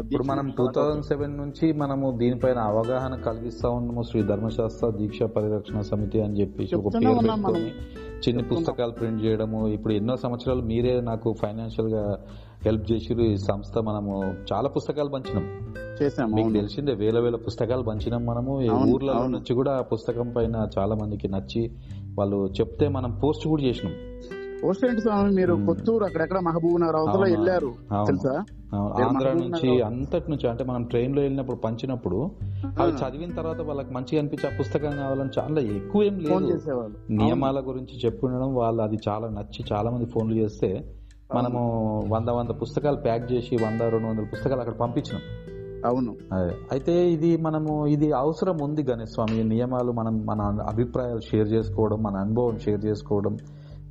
[0.04, 5.80] ఇప్పుడు మనం టూ థౌజండ్ సెవెన్ నుంచి మనము దీనిపైన అవగాహన కలిగిస్తా ఉన్నాము శ్రీ ధర్మశాస్త్ర దీక్ష పరిరక్షణ
[5.82, 7.14] సమితి అని చెప్పేసి ఒక పేరు.
[7.20, 7.70] పెట్టుకొని
[8.18, 12.02] చిన్ని పుస్తకాలు ప్రింట్ చేయడము ఇప్పుడు ఎన్నో సంవత్సరాలు మీరే నాకు ఫైనాన్షియల్గా
[12.64, 14.12] హెల్ప్ చేసిరు ఈ సంస్థ మనము
[14.50, 15.44] చాలా పుస్తకాలు పంచినాం
[16.00, 16.50] చేసాము మీకు.
[16.52, 18.52] తెలిసిందే వేల వేల పుస్తకాలు పంచినాం మనము
[18.88, 19.32] ఊర్లలో అవును.
[19.36, 21.62] నుంచి కూడా ఆ పుస్తకం పైన చాలా మందికి నచ్చి
[22.18, 23.94] వాళ్ళు చెప్తే మనం పోస్ట్ కూడా చేసినాం
[24.64, 25.34] పోస్టెంట్ స్వామి?
[25.34, 25.54] మీరు.
[25.66, 27.20] కొత్తూరు అక్కడెక్కడ మహబూబ్ నగర్ అవతల?
[27.20, 27.72] వెళ్ళారు.
[28.06, 28.44] తెలుసా?
[28.74, 32.30] ఆంధ్ర నుంచి అంతటి నుంచి అంటే మనం ట్రైన్లో వెళ్ళినప్పుడు పంచినప్పుడు
[32.80, 36.56] అవి చదివిన తర్వాత వాళ్ళకి మంచిగా అనిపించి ఆ పుస్తకం కావాలని చాలా ఎక్కువ ఏం ఫోన్ లేదు.
[36.56, 36.96] చేసేవాళ్ళు.
[37.10, 40.94] నియమాల గురించి చెప్పుండడం వాళ్ళు అది చాలా నచ్చి చాలా మంది ఫోన్లు చేస్తే
[41.34, 41.60] మనము
[42.08, 45.22] వంద వంద పుస్తకాలు ప్యాక్ చేసి వంద రెండు వందల పుస్తకాలు అక్కడ పంపించినాం.
[45.86, 46.16] అవును.
[46.72, 49.44] అయితే ఇది మనము ఇది అవసరం ఉంది గణేష్ స్వామి.
[49.44, 53.36] నియమాలు మనం మన అభిప్రాయాలు షేర్ చేసుకోవడం మన అనుభవం షేర్ చేసుకోవడం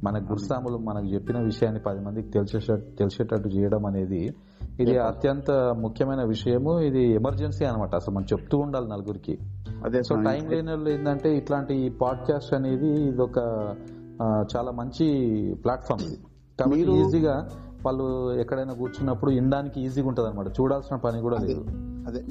[0.05, 4.35] మన గురుస్వాములు మనకు చెప్పిన విషయాన్ని పది మందికి తెలిసేటట్టు తెలిసేటట్టు చేయడం అనేది
[4.79, 6.79] ఇది అత్యంత ముఖ్యమైన విషయము.
[6.79, 9.39] ఇది ఎమర్జెన్సీ అనమాట అసలు మనం చెప్తూ ఉండాలి నలుగురికి.
[9.85, 10.15] అదే సో.
[10.15, 13.37] టైం లేని వాళ్ళు ఏంటంటే ఇట్లాంటి పాడ్కాస్ట్ అనేది ఇది ఒక
[14.55, 15.07] చాలా మంచి
[15.63, 16.17] ప్లాట్ఫామ్ ఇది.
[16.59, 17.49] కాబట్టి ఈజీగా
[17.85, 21.65] వాళ్ళు ఎక్కడైనా కూర్చున్నప్పుడు వినడానికి ఈజీగా ఉంటది అనమాట చూడాల్సిన పని కూడా లేదు.
[22.07, 22.23] అదే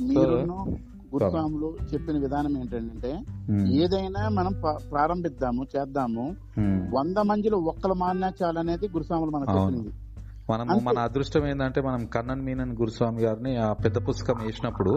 [1.15, 3.20] గురుస్వాములు చెప్పిన విధానం ఏంటంటే.
[3.73, 4.53] ఏదైనా మనం
[4.91, 6.36] ప్రారంభిద్దాము చేద్దాము.
[6.95, 9.51] వంద మందిలో ఒక్కలు మారినా చాలనేది గురుస్వాములు మనకు.
[9.51, 9.93] చెప్పింది
[10.51, 10.75] మనము.
[10.81, 14.93] మన అదృష్టం ఏంటంటే మనం కన్నన్ మీనన్ గురుస్వామి గారిని ఆ పెద్ద పుస్తకం వేసినప్పుడు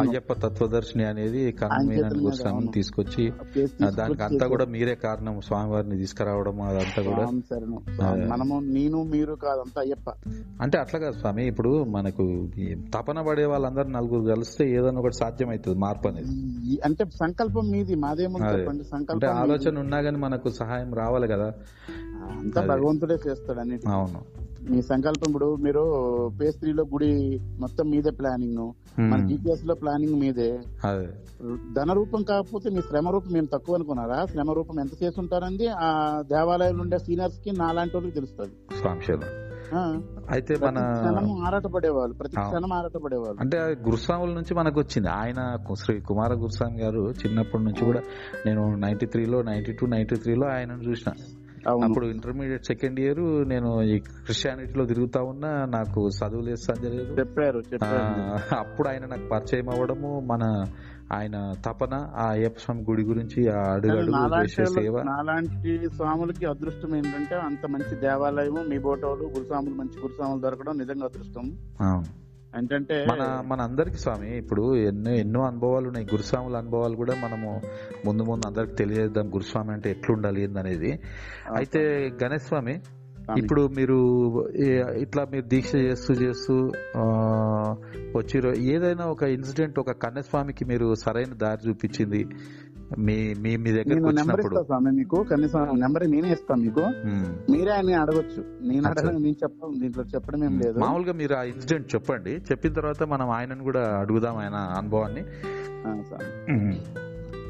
[0.00, 2.70] అయ్యప్ప తత్వదర్శిని అనేది కన్నన్ మీనన్ గురుస్వామిని.
[2.72, 3.24] తీసుకొచ్చి
[3.96, 7.24] దానికి అంతా కూడా మీరే కారణం స్వామివారిని తీసుకురావడం అదంతా కూడా.
[8.28, 10.08] మనము నేను మీరు కాదంతా అయ్యప్ప
[10.60, 12.26] అంటే అట్లా కాదు స్వామి ఇప్పుడు మనకు
[12.94, 16.32] తపన పడే వాళ్ళందరూ నలుగురు కలిస్తే ఏదైనా ఒకటి సాధ్యమవుతుంది మార్పు అనేది
[16.84, 18.58] అంటే సంకల్పం మీది మాదేముంది అదే.
[18.58, 19.40] చెప్పండి అంటే సంకల్పం మీది.
[19.42, 21.48] ఆలోచన ఉన్నా గానీ మనకు సహాయం రావాలి కదా
[22.32, 22.60] అంతా.
[22.66, 24.20] భగవంతుడే చేస్తాడు అన్నిటి అవును
[24.70, 25.82] మీ సంకల్పం ఇప్పుడు మీరు
[26.40, 29.26] పేస్త్రీలో గుడి మొత్తం మీదే ప్లానింగ్ మన.
[29.26, 30.58] జీపీఎస్లో ప్లానింగ్ మీదే.
[31.72, 34.26] ధన రూపం కాకపోతే మీ శ్రమ రూపం మేము తక్కువ అనుకున్నారా?
[34.26, 39.24] శ్రమ రూపం ఎంత చేసి ఉంటారండి ఆ దేవాలయంలో ఉండే సీనియర్స్కి నాలాంటి వాళ్ళకి తెలుస్తుంది
[40.30, 40.78] అయితే మన
[41.46, 42.36] ఆరాటపడేవాళ్ళు ప్రతి.
[42.36, 43.36] క్షణం ఆరాటపడేవాళ్ళు.
[43.40, 45.08] అంటే గురుస్వాముల నుంచి మనకు వచ్చింది.
[45.08, 48.00] ఆయన శ్రీ కుమార గురుస్వామి గారు చిన్నప్పటి నుంచి కూడా
[48.46, 51.12] నేను నైన్టీ త్రీలో నైన్టీ టూ నైన్టీ త్రీలో ఆయనను చూసిన.
[51.84, 57.12] అప్పుడు ఇంటర్మీడియట్ సెకండ్ ఇయర్ నేను ఈ క్రిస్టియానిటీలో తిరుగుతా ఉన్నా నాకు చదువు లేదు సంధ్య లేదు.
[57.18, 57.60] చెప్పారు
[58.58, 60.44] అప్పుడు ఆయన నాకు పరిచయం అవ్వడము మన
[61.12, 63.40] ఆయన తపన ఆ అయ్యప్ప స్వామి గుడి గురించి
[65.10, 71.46] నాలాంటి స్వాములకి అదృష్టం ఏంటంటే అంత మంచి దేవాలయం మీ బోటోలు గురుస్వాములు మంచి గురుస్వాములు దొరకడం నిజంగా అదృష్టం.
[72.58, 77.50] ఏంటంటే మన మన అందరికి స్వామి ఇప్పుడు ఎన్నో ఎన్నో అనుభవాలు ఉన్నాయి గురుస్వాముల అనుభవాలు కూడా మనము
[78.06, 79.28] ముందు ముందు అందరికి తెలియజేద్దాం.
[79.34, 80.90] గురుస్వామి అంటే ఎట్లుండాలి ఏందనేది.
[81.56, 81.80] అయితే
[82.24, 82.74] గణేష్ స్వామి.
[83.38, 83.96] ఇప్పుడు మీరు
[84.96, 86.54] ఇట్లా మీరు దీక్ష చేస్తూ చేస్తూ
[86.96, 87.04] ఆ,
[88.16, 92.22] వచ్చిరో ఏదైనా ఒక ఇన్సిడెంట్ ఒక కన్యస్వామికి మీరు సరైన దారి చూపించింది.
[92.98, 95.22] మీ మీ మీ దగ్గరకు నేను నెంబర్ ఇస్తా స్వామి మీకు.
[95.22, 96.80] కనీసం నెంబర్ నేనే ఇస్తాను మీకు.
[97.52, 98.44] మీరే ఆయన అడగొచ్చు.
[98.62, 98.88] నేను.
[98.88, 100.78] అడగను నేను చెప్పను దీంట్లో చెప్పడం ఏం లేదు.
[100.78, 102.30] మామూలుగా మీరు ఆ ఇన్సిడెంట్ చెప్పండి.
[102.30, 105.20] చెప్పిన తర్వాత మనం ఆయనను కూడా అడుగుదాం ఆయన అనుభవాన్ని.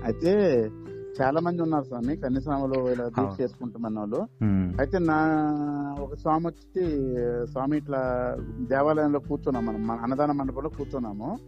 [0.04, 0.70] అయితే
[1.22, 2.16] చాలా మంది ఉన్నారు స్వామి.
[2.16, 3.40] కన్యస్వాములు ఇలా దీక్ష.
[3.40, 4.26] చేసుకుంటున్న వాళ్ళు.
[4.78, 5.18] అయితే నా
[6.00, 6.86] ఒక స్వామి వచ్చి
[7.46, 9.86] స్వామి ఇట్లా దేవాలయంలో కూర్చున్నాం మనం.
[9.86, 11.38] మన అన్నదాన మండపంలో కూర్చున్నాము.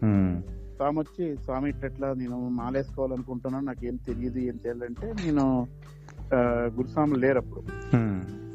[0.77, 5.67] స్వామి వచ్చి స్వామి ఇట్లా నేను మాలేసుకోవాలనుకుంటున్నాను నాకు ఏం తెలియదు ఏం చేయాలంటే నేను
[6.67, 7.63] గురుస్వాములు లేరు అప్పుడు.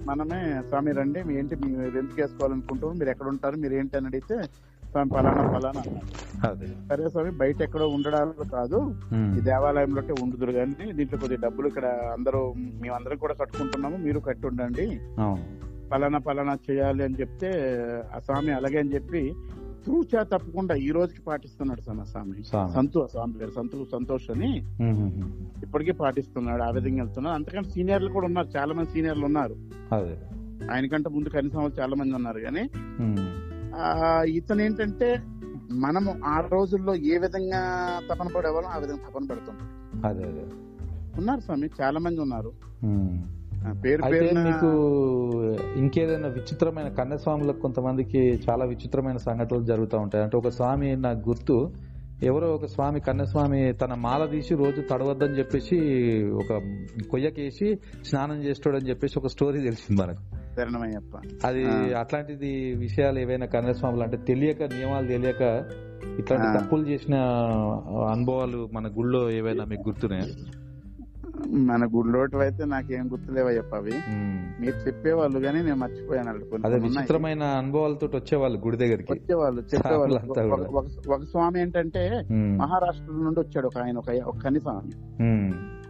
[0.06, 3.56] మనమే స్వామి రండి మీ ఏంటి మీరు ఎందుకు వేసుకోవాలనుకుంటున్నారు మీరు ఎక్కడ ఉంటారు?
[3.56, 3.98] మీరు ఏంటి?
[3.98, 4.50] అని అడిగితే
[4.90, 5.90] స్వామి అన్నారు.
[6.48, 6.68] అదే.
[6.68, 8.96] సరే స్వామి బయట ఎక్కడో ఉండడానికి కాదు.
[9.38, 15.00] ఈ దేవాలయంలో ఉండుదురు కానీ దీంట్లో కొద్దిగా డబ్బులు ఇక్కడ అందరూ మేమందరం కూడా కట్టుకుంటున్నాము మీరు కట్టి ఉండండి.
[15.91, 17.50] పలానా పలానా చేయాలి అని చెప్తే
[18.16, 19.34] ఆ స్వామి అలాగే అని చెప్పి
[19.85, 22.41] తూచా తప్పకుండా ఈ రోజుకి పాటిస్తున్నాడు సార్ మా స్వామి.
[22.73, 23.51] సంతోష్ స్వామి పేరు.
[23.51, 24.49] సంతోష్ సంతోష్ అని.
[25.64, 27.35] ఇప్పటికీ పాటిస్తున్నాడు ఆ విధంగా వెళ్తున్నాడు.
[27.35, 29.56] అంతకంటే సీనియర్లు కూడా ఉన్నారు చాలా మంది సీనియర్లు ఉన్నారు.
[30.72, 32.64] ఆయనకంటే ముందు కనీసం వాళ్ళు చాలా మంది ఉన్నారు కానీ
[34.31, 35.10] ఇతను ఏంటంటే
[35.80, 37.60] మనము ఆ రోజుల్లో ఏ విధంగా
[38.10, 39.68] తపన పడేవాళ్ళం ఆ విధంగా తపన పెడుతుంటాం
[40.06, 40.43] అదే అదే.
[41.18, 42.51] ఉన్నారు స్వామి చాలా మంది ఉన్నారు
[43.84, 44.03] పేరు
[44.44, 44.69] మీకు
[45.80, 51.56] ఇంకేదైనా విచిత్రమైన కన్యస్వాములకు కొంతమందికి చాలా విచిత్రమైన సంఘటనలు జరుగుతూ ఉంటాయి అంటే ఒక స్వామి నాకు గుర్తు
[52.23, 55.77] ఎవరో ఒక స్వామి కన్యస్వామి తన మాల తీసి రోజు తడవద్దని చెప్పేసి
[56.34, 56.49] ఒక
[57.11, 57.68] కొయ్యకేసి
[58.06, 60.23] స్నానం చేస్తాడని చెప్పేసి ఒక స్టోరీ తెలిసింది మనకు
[61.45, 61.64] అది.
[61.94, 65.44] అట్లాంటిది విషయాలు ఏవైనా కన్యస్వాములు అంటే తెలియక నియమాలు తెలియక
[66.19, 66.60] ఇట్లాంటి.
[66.60, 67.15] తప్పులు చేసిన
[68.11, 70.27] అనుభవాలు మన గుళ్ళో ఏవైనా మీకు గుర్తున్నాయా
[71.48, 73.94] మన గుడిలోటి అయితే నాకేం గుర్తులేవయ్యప్ప అవి.
[74.60, 76.30] మీరు చెప్పేవాళ్ళు కానీ నేను మర్చిపోయాను
[76.66, 76.76] అదే.
[76.76, 79.14] విచిత్రమైన అనుభవాలతో వచ్చేవాళ్ళు గుడి దగ్గరికి.
[79.14, 80.70] వచ్చేవాళ్ళు చెప్పేవాళ్ళు.
[80.78, 82.28] ఒక- స్వామి ఏంటంటే.
[82.57, 85.24] మహారాష్ట్ర నుండి వచ్చాడు ఒక ఆయన ఒక కని స్వామి.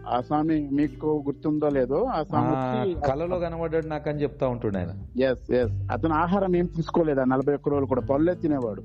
[0.10, 5.22] ఆ స్వామి మీకు గుర్తుందో లేదో ఆ స్వామి కలలో కనబడ్డాడు నాకు అని చెప్తా ఉంటుండే ఆయన.
[5.22, 8.02] ఎస్ ఎస్ అతను ఆహారం ఏం తీసుకోలేదు ఆ నలభై ఒక్క రోజులు కూడా.
[8.02, 8.84] పళ్ళే తినేవాడు.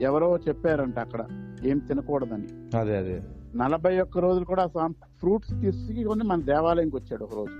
[0.00, 1.24] ఎవరో చెప్పారంట అక్కడ
[1.64, 2.78] ఏం తినకూడదని.
[2.78, 3.22] అదే అదే.
[3.56, 4.66] నలభై ఒక్క రోజులు కూడా
[5.20, 7.56] ఫ్రూట్స్ తీసుకొని మన దేవాలయంకి వచ్చాడు ఒక రోజు.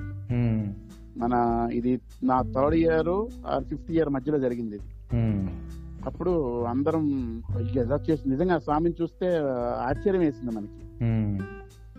[1.19, 1.35] మన
[1.73, 3.11] ఇది నా థర్డ్ ఇయర్
[3.65, 4.89] ఫిఫ్త్ ఇయర్ మధ్యలో జరిగింది ఇది.
[6.07, 6.33] అప్పుడు
[6.65, 7.05] అందరం
[7.77, 9.27] ఎలా చేసి నిజంగా స్వామిని చూస్తే
[9.83, 11.05] ఆశ్చర్యం వేసింది మనకి.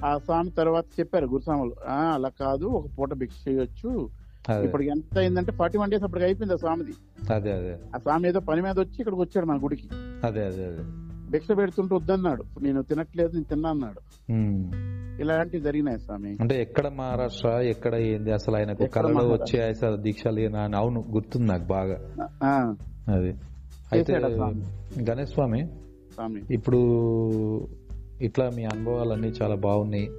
[0.05, 4.09] ఆ స్వామి తర్వాత చెప్పారు గురుస్వాములు "ఆ, అలా కాదు ఒక పూట భిక్ష చేయొచ్చు.
[4.63, 6.93] ఇప్పుడు ఎంత అయిందంటే ఫార్టీ వన్ డేస్ అప్పటికి అయిపోయింది ఆ స్వామిది.
[7.33, 7.77] అదే అదే.
[7.95, 9.87] ఆ స్వామి ఏదో పని మీద వచ్చి ఇక్కడికి వచ్చాడు మన గుడికి.
[10.23, 10.83] అదే అదే అదే.
[11.31, 12.43] భిక్ష పెడుతుంటే వద్దన్నాడు.
[12.61, 14.01] నేను తినట్లేదు నేను తిన్నా అన్నాడు.
[15.21, 16.37] ఇలాంటివి జరిగినాయి స్వామి.
[16.41, 18.31] అంటే ఎక్కడ మహారాష్ట్ర ఎక్కడ ఏంది?
[18.31, 19.31] అసలు ఆయనకు కళలో?
[19.31, 21.97] వచ్చే అసలు దీక్షలు ఏనా అని అవును గుర్తుంది నాకు బాగా.
[23.13, 23.35] అది.
[23.91, 24.13] అయితే?
[25.09, 25.67] గణేష్ స్వామి
[26.53, 26.77] ఇప్పుడు
[28.21, 30.09] ఇట్లా మీ అనుభవాలన్నీ చాలా బాగున్నాయి.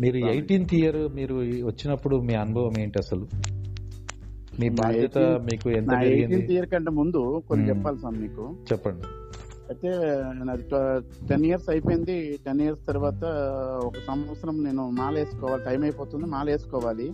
[0.00, 0.16] మీరు.
[0.16, 1.34] ఎయిటీన్త్ ఇయర్ మీరు
[1.66, 3.26] వచ్చినప్పుడు మీ అనుభవం ఏంటి అసలు?
[4.60, 7.68] మీ బాధ్యత 18th మీకు ఎంత ఇయర్ కంటే ముందు కొన్ని.
[7.68, 8.56] చెప్పాలి స్వామి మీకు.
[8.72, 9.17] చెప్పండి.
[9.70, 9.88] అయితే
[10.44, 10.62] నాది
[11.28, 12.38] టెన్ ఇయర్స్ అయిపోయింది.
[12.46, 13.24] టెన్ ఇయర్స్ తర్వాత
[13.84, 15.64] ఒక సంవత్సరం నేను మాల వేసుకోవాలి.
[15.64, 17.12] టైం అయిపోతుంది మాల వేసుకోవాలి.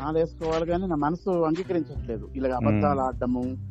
[0.00, 2.28] మాల వేసుకోవాలి కానీ నా మనసు అంగీకరించట్లేదు.
[2.36, 3.70] ఇలా అబద్ధాలు ఆడటము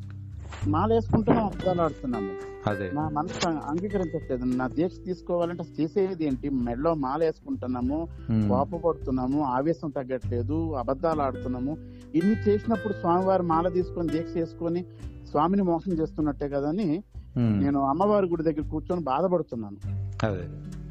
[0.68, 2.30] మాల వేసుకుంటున్నాం అబద్ధాలు ఆడుతున్నాము.
[2.68, 2.92] అదే.
[2.94, 4.46] నా మనసు అంగీకరించట్లేదు.
[4.46, 6.50] నా దీక్ష తీసుకోవాలంటే చేసేది ఏంటి?
[6.50, 8.08] మెడలో మాల వేసుకుంటున్నాము.
[8.32, 10.74] కోపపడుతున్నాము ఆవేశం తగ్గట్లేదు.
[10.74, 11.78] అబద్ధాలు ఆడుతున్నాము.
[12.16, 14.86] ఇన్ని చేసినప్పుడు స్వామివారి మాల తీసుకొని దీక్ష చేసుకొని
[15.30, 17.04] స్వామిని మోసం చేస్తున్నట్టే కదా అని
[17.40, 19.78] నేను అమ్మవారి గుడి దగ్గర కూర్చొని బాధపడుతున్నాను.
[20.26, 20.44] అదే.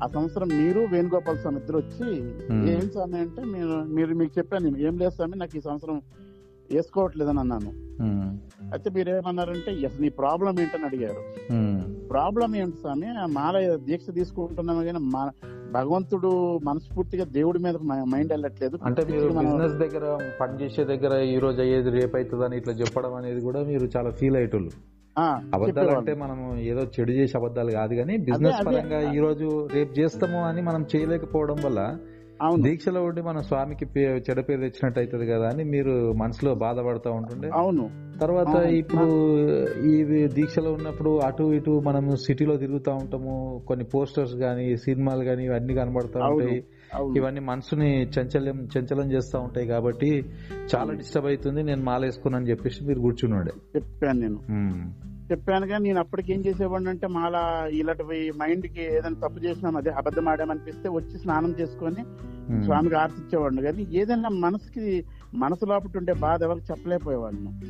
[0.04, 2.68] ఆ సంవత్సరం మీరు వేణుగోపాల్ స్వామి ఇద్దరు వచ్చి Hmm.
[2.70, 6.02] ఏం స్వామి అంటే మీరు మీరు మీకు చెప్పాను ఏం లేదు స్వామి నాకు ఈ సంవత్సరం
[6.72, 7.68] వేసుకోవట్లేదని అన్నాను.
[8.02, 8.38] ఉమ్,
[8.72, 11.48] అయితే మీరు ఏమన్నారంటే అసలు నీ ప్రాబ్లం ఏంటని అడిగారు.
[12.08, 13.18] ప్రాబ్లం ఏంటి స్వామి?
[13.18, 15.30] ఆ మాల దీక్ష తీసుకుంటున్నాము కానీ మా
[15.72, 18.78] భగవంతుడు మనస్ఫూర్తిగా దేవుడి మీద మైండ్ వెళ్ళట్లేదు.
[18.84, 23.14] అంటే మీరు మనం- బిజినెస్ దగ్గర పని చేసే దగ్గర ఈ రోజు అయ్యేది రేపు అవుతుందని ఇట్లా చెప్పడం
[23.14, 24.70] అనేది కూడా మీరు చాలా ఫీల్ అయ్యేటోళ్ళు.
[25.54, 25.92] అబద్ధాలు.
[25.96, 28.60] అంటే మనం ఏదో చెడు చేసే అబద్ధాలు కాదు కానీ బిజినెస్.
[28.68, 31.80] పరంగా ఈ రోజు రేపు చేస్తాము అని మనం చేయలేకపోవడం వల్ల
[32.64, 33.84] దీక్షలో ఉండి మన స్వామికి
[34.26, 37.84] చెడ పేరు తెచ్చినట్టు అవుతుంది కదా అని మీరు మనసులో బాధపడతా ఉంటుండే అవును
[38.20, 38.52] తర్వాత.
[38.74, 39.06] ఇప్పుడు
[39.86, 39.94] ఈ
[40.36, 43.34] దీక్షలో ఉన్నప్పుడు అటు ఇటు మనము సిటీలో తిరుగుతూ ఉంటాము
[43.66, 46.18] కొన్ని పోస్టర్స్ గానీ సినిమాలు గానీ ఇవన్నీ కనబడతా.
[46.28, 46.58] ఉంటాయి
[47.16, 50.24] ఇవన్నీ మనసుని చంచల్యం చంచలం చేస్తూ ఉంటాయి కాబట్టి
[50.76, 51.62] చాలా డిస్టర్బ్ అవుతుంది.
[51.62, 53.52] నేను మాల వేసుకున్నాను చెప్పేసి మీరు కూర్చున్నాడే.
[53.76, 54.38] చెప్పాను నేను.
[55.32, 60.28] చెప్పాను కానీ నేను అప్పటికి ఏం చేసేవాడిని అంటే మాలా ఇలాంటివి మైండ్కి ఏదైనా తప్పు చేసినాం అదే అబద్ధం
[60.28, 62.02] ఆడామనిపిస్తే వచ్చి స్నానం చేసుకొని
[62.64, 63.62] స్వామికి ఆర్తిచ్చేవాడిని.
[63.62, 65.04] కానీ ఏదైనా మనసుకి
[65.34, 67.68] మనసు లోపల ఉండే బాధ ఎవరికి చెప్పలేకపోయేవాడిని.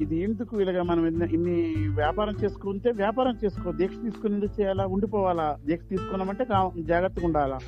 [0.00, 4.86] ఇది ఎందుకు ఇలాగ మనం ఇన్ని- వ్యాపారం చేసుకుంటే వ్యాపారం చేసుకో దీక్ష తీసుకుని ఎందుకు చేయాలా?
[4.86, 5.58] ఉండిపోవాలా?
[5.66, 6.44] దీక్ష తీసుకున్నామంటే
[6.82, 7.58] జాగ్రత్తగా ఉండాలా?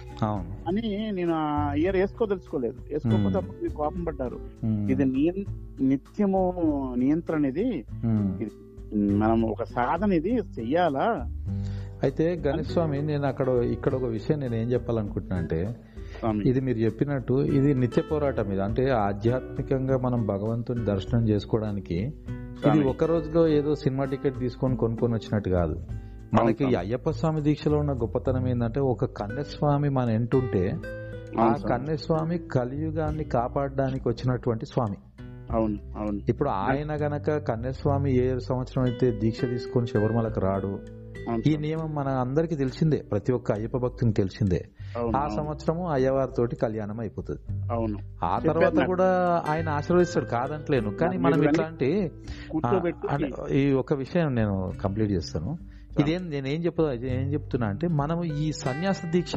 [0.69, 3.37] అని నేను ఆ ఇయర్ వేసుకోదలుచుకోలేదు వేసుకోకపోతే.
[3.37, 4.41] అప్పుడు కోపం పడ్డారు.
[4.65, 5.05] ఇది
[5.81, 6.55] నిత్యము
[6.99, 7.85] నియంత్రణ ఇది.
[8.95, 11.31] మనం ఒక సాధన ఇది చెయ్యాలా?
[12.03, 15.77] అయితే గణేష్ స్వామి నేను అక్కడ ఇక్కడ ఒక విషయం నేను ఏం చెప్పాలనుకుంటున్నా అంటే
[16.33, 18.61] ఇది మీరు చెప్పినట్టు ఇది నిత్య పోరాటం ఇది.
[18.61, 22.85] అంటే ఆధ్యాత్మికంగా మనం భగవంతుని దర్శనం చేసుకోవడానికి ఇది.
[22.85, 25.81] ఒక రోజులో ఏదో సినిమా టికెట్ తీసుకొని కొనుక్కొని వచ్చినట్టు కాదు.
[26.35, 30.77] మనకి అయ్యప్ప స్వామి దీక్షలో ఉన్న గొప్పతనం ఏంటంటే ఒక కన్యస్వామి మన ఎంటుంటే
[31.41, 31.55] ఆ.
[31.69, 34.97] కన్యస్వామి కలియుగాన్ని కాపాడడానికి వచ్చినటువంటి స్వామి.
[35.51, 36.21] అవును అవును.
[36.29, 40.79] ఇప్పుడు ఆయన గనక కన్యస్వామి ఏ సంవత్సరం అయితే దీక్ష తీసుకొని శబరిమలకు రాడు
[41.47, 42.97] ఈ నియమం మన అందరికి తెలిసిందే.
[42.97, 44.69] ప్రతి ఒక్క అయ్యప్ప భక్తునికి తెలిసిందే.
[45.17, 45.29] ఆ.
[45.29, 47.73] సంవత్సరము అయ్యవారితోటి కళ్యాణం అయిపోతుంది.
[47.73, 47.99] అవును.
[48.25, 48.87] ఆ తర్వాత.
[48.87, 50.91] కూడా ఆయన ఆశీర్వదిస్తాడు కాదంటలేను.
[50.91, 52.11] కానీ మనం ఇట్లాంటి
[53.55, 55.59] ఈ ఒక విషయం నేను కంప్లీట్ చేస్తాను.
[56.01, 59.37] ఇదేం నేను ఏం చెప్ప ఏం చెప్తున్నా అంటే మనం ఈ సన్యాస దీక్ష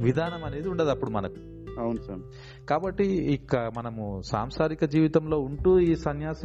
[0.00, 1.34] విధానం అనేది ఉండదు అప్పుడు మనకు.
[1.80, 2.22] అవును స్వామి
[2.66, 6.42] కాబట్టి ఇక మనము సాంసారిక జీవితంలో ఉంటూ ఈ సన్యాస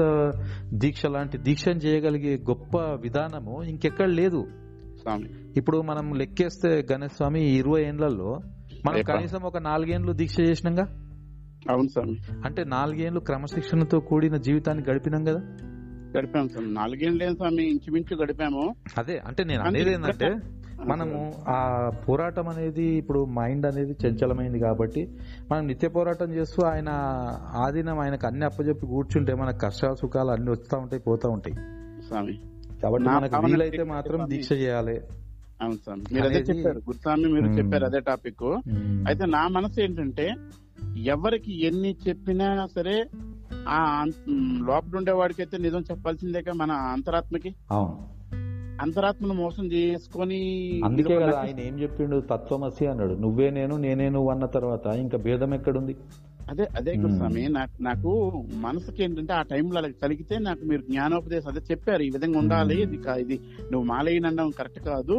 [0.74, 4.44] దీక్ష లాంటి దీక్షను చేయగలిగే గొప్ప విధానము ఇంకెక్కడ లేదు.
[5.58, 8.40] ఇప్పుడు మనం లెక్కేస్తే గణేష్ స్వామి ఇరవై ఏండ్లలో
[8.86, 9.04] మనం?
[9.04, 10.84] కనీసం ఒక నాలుగేండ్లు దీక్ష చేసినాగా?
[11.72, 12.18] అవును స్వామి.
[12.46, 15.40] అంటే నాలుగేండ్లు క్రమశిక్షణతో కూడిన జీవితాన్ని గడిపినాం కదా?
[16.18, 16.74] గడిపాము స్వామి.
[16.74, 17.70] నాలుగేళ్ళు స్వామి?
[17.70, 18.76] ఇంచుమించు గడిపాము.
[18.98, 20.36] అదే అంటే నేను అనేది ఏంటంటే
[20.86, 25.18] మనము ఆ పోరాటం అనేది ఇప్పుడు మైండ్ అనేది చంచలమైంది కాబట్టి
[25.52, 26.90] మనం నిత్య పోరాటం చేస్తూ ఆయన
[27.56, 31.56] ఆధీనం ఆయనకు అన్ని అప్పచెప్పి కూర్చుంటే మన కష్ట సుఖాలు అన్ని వస్తూ ఉంటాయి పోతూ ఉంటాయి.
[32.08, 32.40] స్వామి.
[32.84, 35.02] కాబట్టి మనకు వీలైతే మాత్రం దీక్ష చేయాలి.
[35.62, 36.78] అవును స్వామి మీరు అదే చెప్పారు.
[36.78, 37.46] గురుస్వామి మీరు.
[37.46, 38.44] చెప్పారు అదే టాపిక్.
[39.08, 40.36] అయితే నా మనసు ఏంటంటే
[40.98, 43.06] ఎవరికి ఎన్ని చెప్పినా సరే
[43.68, 44.06] ఆ
[44.64, 47.56] లోపల ఉండేవాడికి అయితే నిజం చెప్పాల్సిందేగా మన అంతరాత్మకి.
[47.72, 48.18] అవును.
[48.82, 52.24] అంతరాత్మను మోసం చేసుకొని అందుకే కదా ఆయన ఏం చెప్పిండు?
[52.32, 53.14] తత్వమసి అన్నాడు.
[53.14, 55.96] నువ్వే నేను నేనే నువ్వు అన్న తర్వాత ఇంకా భేదం ఎక్కడుంది?
[56.52, 56.92] అదే అదే.
[57.04, 58.12] గురుస్వామి నాకు నాకు
[58.66, 62.04] మనసుకి ఏంటంటే ఆ టైంలో అలా కలిగితే నాకు మీరు జ్ఞానోపదేశం అదే చెప్పారు.
[62.08, 62.78] ఈ విధంగా ఉండాలి.
[62.86, 63.38] ఇది ఇది
[63.72, 65.18] నువ్వు మాలయ్యనడం కరెక్ట్ కాదు.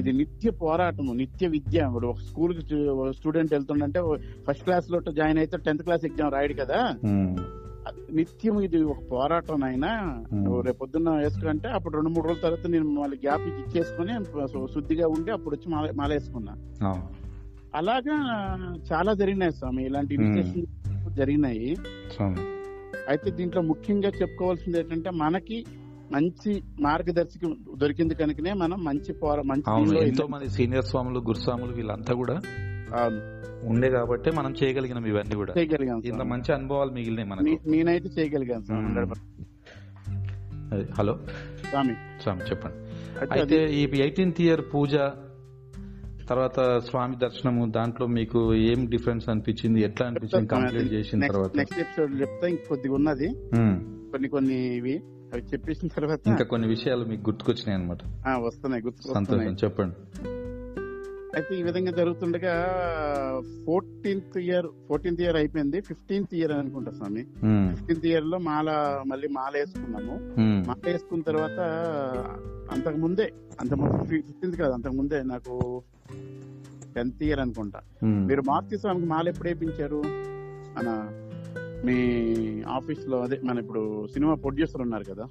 [0.00, 1.78] ఇది నిత్య పోరాటము నిత్య విద్య.
[1.88, 2.62] ఇప్పుడు ఒక స్కూల్కి
[3.18, 4.02] స్టూడెంట్ వెళ్తుండంటే
[4.48, 6.80] ఫస్ట్ క్లాస్లో జాయిన్ అయితే టెన్త్ క్లాస్ ఎగ్జామ్ రాయడు కదా.
[8.18, 9.90] నిత్యం ఇది ఒక పోరాటం అయినా
[10.66, 14.12] రేపు పొద్దున్న వేసుకుంటే అప్పుడు రెండు మూడు రోజుల తర్వాత నేను మళ్ళీ గ్యాప్ ఇచ్చేసుకుని
[14.74, 16.54] శుద్ధిగా ఉండి అప్పుడు వచ్చి మాల మాల వేసుకున్నా.
[17.74, 18.14] అలాగా
[18.92, 19.86] చాలా జరిగినాయి స్వామి.
[19.86, 20.14] ఇలాంటి.
[20.14, 21.76] ఇన్సిడెంట్స్ జరిగినాయి.
[23.08, 25.64] అయితే దీంట్లో ముఖ్యంగా చెప్పుకోవాల్సింది ఏంటంటే మనకి
[26.12, 32.40] మంచి మార్గదర్శకం దొరికింది కనుకనే మనం మంచి పోరా మంచి ఎంతో మంది సీనియర్ స్వాములు గురుస్వాములు వీళ్ళంతా కూడా
[33.64, 35.54] ఉండే కాబట్టి మనం చేయగలిగినాం ఇవన్నీ కూడా.
[35.58, 36.22] చేయగలిగాం ఇంత.
[36.22, 37.42] మంచి అనుభవాలు మిగిలినాయి మనకు.
[37.42, 38.88] నే- నేనైతే చేయగలిగాను స్వామి.
[38.88, 39.18] 100%.
[40.72, 41.18] అదే, హలో?
[41.70, 41.94] స్వామి.
[42.22, 42.76] స్వామి చెప్పండి.
[43.32, 44.94] అయితే ఈ ఎయిటీన్త్ ఇయర్ పూజ
[46.32, 49.80] తర్వాత స్వామి దర్శనము దాంట్లో మీకు ఏం డిఫరెన్స్ అనిపించింది?
[49.80, 50.46] ఎట్లా అనిపించింది?
[50.46, 51.52] కంప్లీట్ చేసిన తర్వాత.
[51.56, 53.30] నెక్స్ట్ ఎపిసోడ్ చెప్తా ఇంకొద్దిగా ఉన్నది.
[54.12, 54.94] కొన్ని కొన్ని ఇవి
[55.32, 58.02] అవి చెప్పేసిన తర్వాత ఇంకా కొన్ని విషయాలు మీకు గుర్తుకొచ్చినాయి అనమాట
[58.46, 59.96] వస్తున్నాయి గుర్తు సంతోషం చెప్పండి.
[61.36, 62.54] అయితే ఈ విధంగా జరుగుతుండగా
[63.66, 65.78] ఫోర్టీన్త్ ఇయర్ ఫోర్టీన్త్ ఇయర్ అయిపోయింది.
[65.80, 67.22] ఫిఫ్టీన్త్ ఇయర్ అనుకుంటా స్వామి.
[67.70, 68.70] ఫిఫ్టీన్త్ ఇయర్లో మాల
[69.06, 70.16] మళ్ళీ మాల వేసుకున్నాము.
[70.68, 71.60] మాల వేసుకున్న తర్వాత
[72.74, 73.26] అంతకు ముందే
[73.60, 73.72] అంత
[74.10, 75.54] ఫిఫ్టీన్త్ కాదు అంతకు ముందే నాకు
[76.94, 77.80] టెన్త్ ఇయర్ అనుకుంటా.
[78.02, 78.28] ఉమ్.
[78.28, 80.02] మీరు మారుతి స్వామికి మాల ఎప్పుడు వేయించారు?
[80.76, 81.10] మన
[81.84, 81.98] మీ
[82.62, 85.24] ఆఫీస్లో అదే మన ఇప్పుడు సినిమా ప్రొడ్యూసర్ ఉన్నారు కదా.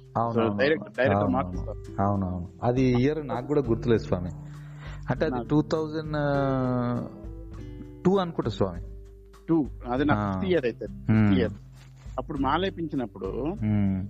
[0.58, 1.58] డైరెక్టర్ డైరెక్టర్ మారుతి
[2.02, 2.48] అవునవును.
[2.62, 4.30] అది ఇయర్ నాకు కూడా గుర్తులేదు స్వామి.
[5.10, 6.12] అంటే అది టూ థౌజండ్
[8.04, 8.80] టూ అనుకుంటా స్వామి.
[9.48, 9.66] టూ.
[9.90, 10.32] అది నా.
[10.32, 10.86] ఫిఫ్త్ ఇయర్ అయితే.
[10.86, 11.52] Fifth year.
[12.18, 14.06] అప్పుడు మాల వేయించినప్పుడు ఉమ్.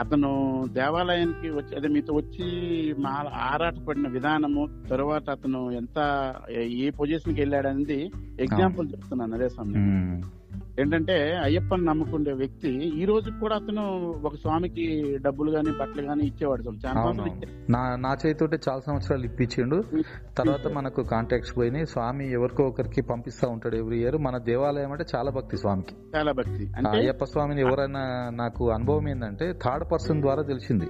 [0.00, 0.30] అతను
[0.72, 2.46] దేవాలయానికి వచ్చి అదే మీతో వచ్చి
[2.98, 3.12] మా
[3.46, 5.98] ఆరాటపడిన విధానము తర్వాత అతను ఎంత
[6.78, 7.98] ఏ పొజిషన్కి వెళ్ళాడు అనేది
[8.40, 9.88] ఎగ్జాంపుల్ చెప్తున్నాను అదే సమయం.
[10.78, 12.68] ఏంటంటే అయ్యప్పని నమ్ముకునే వ్యక్తి
[13.02, 16.60] ఈ రోజు కూడా అతను ఒక స్వామికి డబ్బులు గాని బట్టలు గాని ఇచ్చేవాడు.
[17.70, 19.82] నా నా చేతితోటే చాలా సంవత్సరాలు ఇప్పించిండు.
[20.38, 21.86] తర్వాత మనకు కాంటాక్ట్స్ పోయినాయి.
[21.86, 24.16] స్వామి ఎవరికో ఒకరికి పంపిస్తా ఉంటాడు ఎవ్రీ ఇయర్.
[24.16, 25.94] మన దేవాలయం అంటే చాలా భక్తి స్వామికి.
[26.16, 26.72] చాలా భక్తి.
[26.98, 30.86] అయ్యప్ప స్వామిని ఎవరైనా నాకు అనుభవం ఏంటంటే థర్డ్ పర్సన్ ద్వారా తెలిసింది.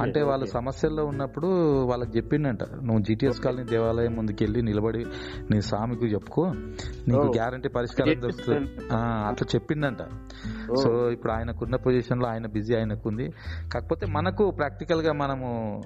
[0.00, 0.46] అంటే వాళ్ళు.
[0.46, 1.46] సమస్యల్లో ఉన్నప్పుడు
[1.84, 2.62] వాళ్ళకి చెప్పిండంట.
[2.62, 5.06] నువ్వు జిటిఎస్ కాలనీ దేవాలయం ముందుకెళ్ళి నిలబడి
[5.50, 6.52] నీ స్వామికి చెప్పుకో.
[7.08, 7.20] నీకు.
[7.20, 8.70] గ్యారంటీ పరిష్కారం దొరుకుతుంది.
[9.00, 10.02] అట్లా చెప్పిండంట
[10.70, 10.76] ఓ.
[10.76, 13.32] సో ఇప్పుడు ఆయనకున్న పొజిషన్లో ఆయన బిజీ ఆయనకుంది.
[13.72, 15.82] కాకపోతే మనకు ప్రాక్టికల్గా మనము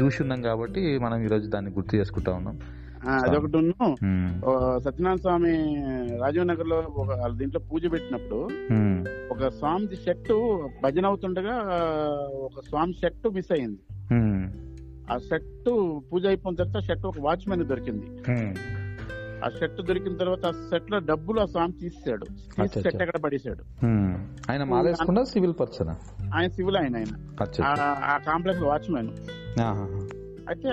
[0.00, 2.58] చూసి ఉన్నాం కాబట్టి మనం ఈ రోజు దాన్ని గుర్తు చేసుకుంటా ఉన్నాం.
[3.06, 3.58] అదొకటి
[4.84, 5.76] సత్యనారాయణ స్వామి
[6.20, 8.38] రాజీవ్ నగర్లో ఒక దీంట్లో పూజ పెట్టినప్పుడు
[9.30, 10.32] ఒక స్వామి షర్ట్
[10.84, 11.56] భజన అవుతుండగా
[12.34, 13.78] ఒక స్వామి షర్ట్ మిస్ అయింది.
[15.10, 15.70] ఆ షర్ట్
[16.12, 18.06] పూజ అయిపోయిన తర్వాత షర్ట్ ఒక వాచ్మెన్ దొరికింది.
[19.44, 23.04] ఆ షర్ట్ దొరికిన తర్వాత ఆ షర్ట్లో డబ్బులు ఆ స్వామి తీసాడు షర్ట్ అచ్చా.
[23.04, 23.86] ఎక్కడ పడేశాడు.
[24.50, 25.88] ఆయన మాలేసుకుండా సివిల్ పర్సన్?
[26.34, 27.36] ఆయన సివిల్ ఆయన ఆయన.
[27.64, 29.08] ఆ- కాంప్లెక్స్ వాచ్మెన్.
[30.48, 30.68] అయితే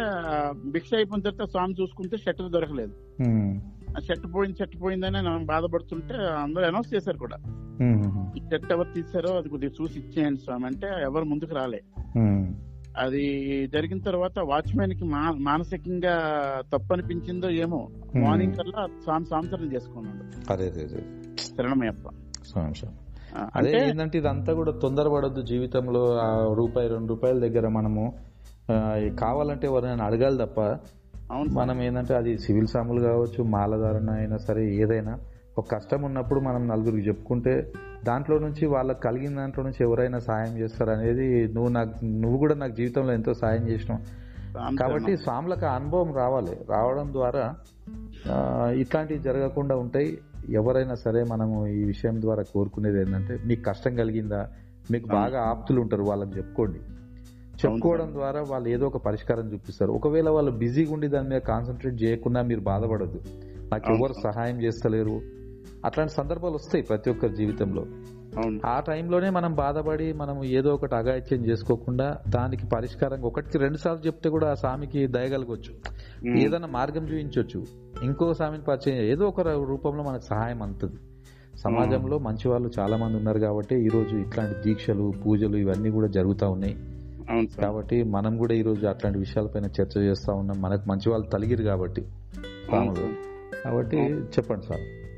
[0.72, 2.94] భిక్ష అయిపోయిన తర్వాత స్వామి చూసుకుంటే షర్ట్ దొరకలేదు.
[3.98, 7.38] ఆ షర్ట్ పోయింది షర్ట్ పోయిందని బాధపడుతుంటే అందరూ అనౌన్స్ చేశారు కూడా.
[8.38, 11.82] ఈ షర్ట్ ఎవరు తీసారో అది కొద్దిగా చూసి ఇచ్చేయండి స్వామి అంటే ఎవరు ముందుకు రాలే.
[13.00, 13.22] అది
[13.68, 15.06] జరిగిన తర్వాత వాచ్మెన్కి
[15.44, 16.16] మానసికంగా
[16.74, 17.80] తప్పు అనిపించిందో ఏమో.
[18.16, 20.24] మార్నింగ్ కల్లా స్వామి సంవత్సరం చేసుకున్నాడు
[20.54, 20.68] అదే
[21.48, 22.08] శరణమయ్యప్ప
[23.56, 28.04] అదే ఏంటంటే ఇదంతా కూడా తొందరపడద్దు జీవితంలో ఆ రూపాయి రెండు రూపాయల దగ్గర మనము
[29.16, 30.60] కావాలంటే ఎవరైనా అడగాలి తప్ప.
[31.54, 35.14] మనం ఏంటంటే అది సివిల్ సాములు కావచ్చు మాలధారణ అయినా సరే ఏదైనా
[35.58, 37.54] ఒక కష్టం ఉన్నప్పుడు మనం నలుగురికి చెప్పుకుంటే
[38.06, 42.76] దాంట్లో నుంచి వాళ్ళకి కలిగిన దాంట్లో నుంచి ఎవరైనా సాయం చేస్తారు అనేది నువ్వు నాకు నువ్వు కూడా నాకు
[42.76, 44.22] జీవితంలో ఎంతో సాయం చేసినావు.
[44.78, 46.58] కాబట్టి స్వాములకు అనుభవం రావాలి.
[46.70, 47.56] రావడం ద్వారా
[48.72, 50.18] ఇట్లాంటివి జరగకుండా ఉంటాయి.
[50.50, 54.50] ఎవరైనా సరే మనము ఈ విషయం ద్వారా కోరుకునేది ఏంటంటే మీకు కష్టం కలిగిందా?
[54.92, 56.80] మీకు బాగా ఆప్తులు ఉంటారు వాళ్ళకి చెప్పుకోండి.
[57.66, 59.92] చెప్పుకోవడం ద్వారా వాళ్ళు ఏదో ఒక పరిష్కారం చూపిస్తారు.
[59.92, 63.22] ఒకవేళ వాళ్ళు బిజీగా ఉండి దాని మీద కాన్సన్ట్రేట్ చేయకుండా మీరు బాధపడద్దు.
[63.72, 65.22] నాకు ఎవరు సహాయం చేస్తలేరు.
[65.86, 67.86] అట్లాంటి సందర్భాలు వస్తాయి ప్రతి ఒక్కరి జీవితంలో.
[68.66, 74.30] ఆ టైంలోనే మనం బాధపడి మనం ఏదో ఒకటి అగాయిత్యం చేసుకోకుండా దానికి పరిష్కారం ఒకటికి రెండు సార్లు చెప్తే
[74.30, 75.74] కూడా ఆ స్వామికి దయగలగొచ్చు.
[76.40, 77.66] ఏదైనా మార్గం చూపించవచ్చు
[78.04, 80.96] ఇంకో స్వామిని పరిచయం చేయ- ఏదో ఒక రూపంలో మనకు సహాయం అందుతుంది.
[81.58, 86.50] సమాజంలో మంచి వాళ్ళు చాలా మంది ఉన్నారు కాబట్టి ఈ రోజు ఇట్లాంటి దీక్షలు పూజలు ఇవన్నీ కూడా జరుగుతూ
[86.50, 86.76] ఉన్నాయి.
[87.62, 90.62] కాబట్టి మనం కూడా ఈ రోజు అట్లాంటి విషయాలపైన చర్చ చేస్తా ఉన్నాం.
[90.62, 92.02] మనకు మంచి వాళ్ళు తలిగిరు కాబట్టి
[93.64, 95.11] కాబట్టి చెప్పండి సార్.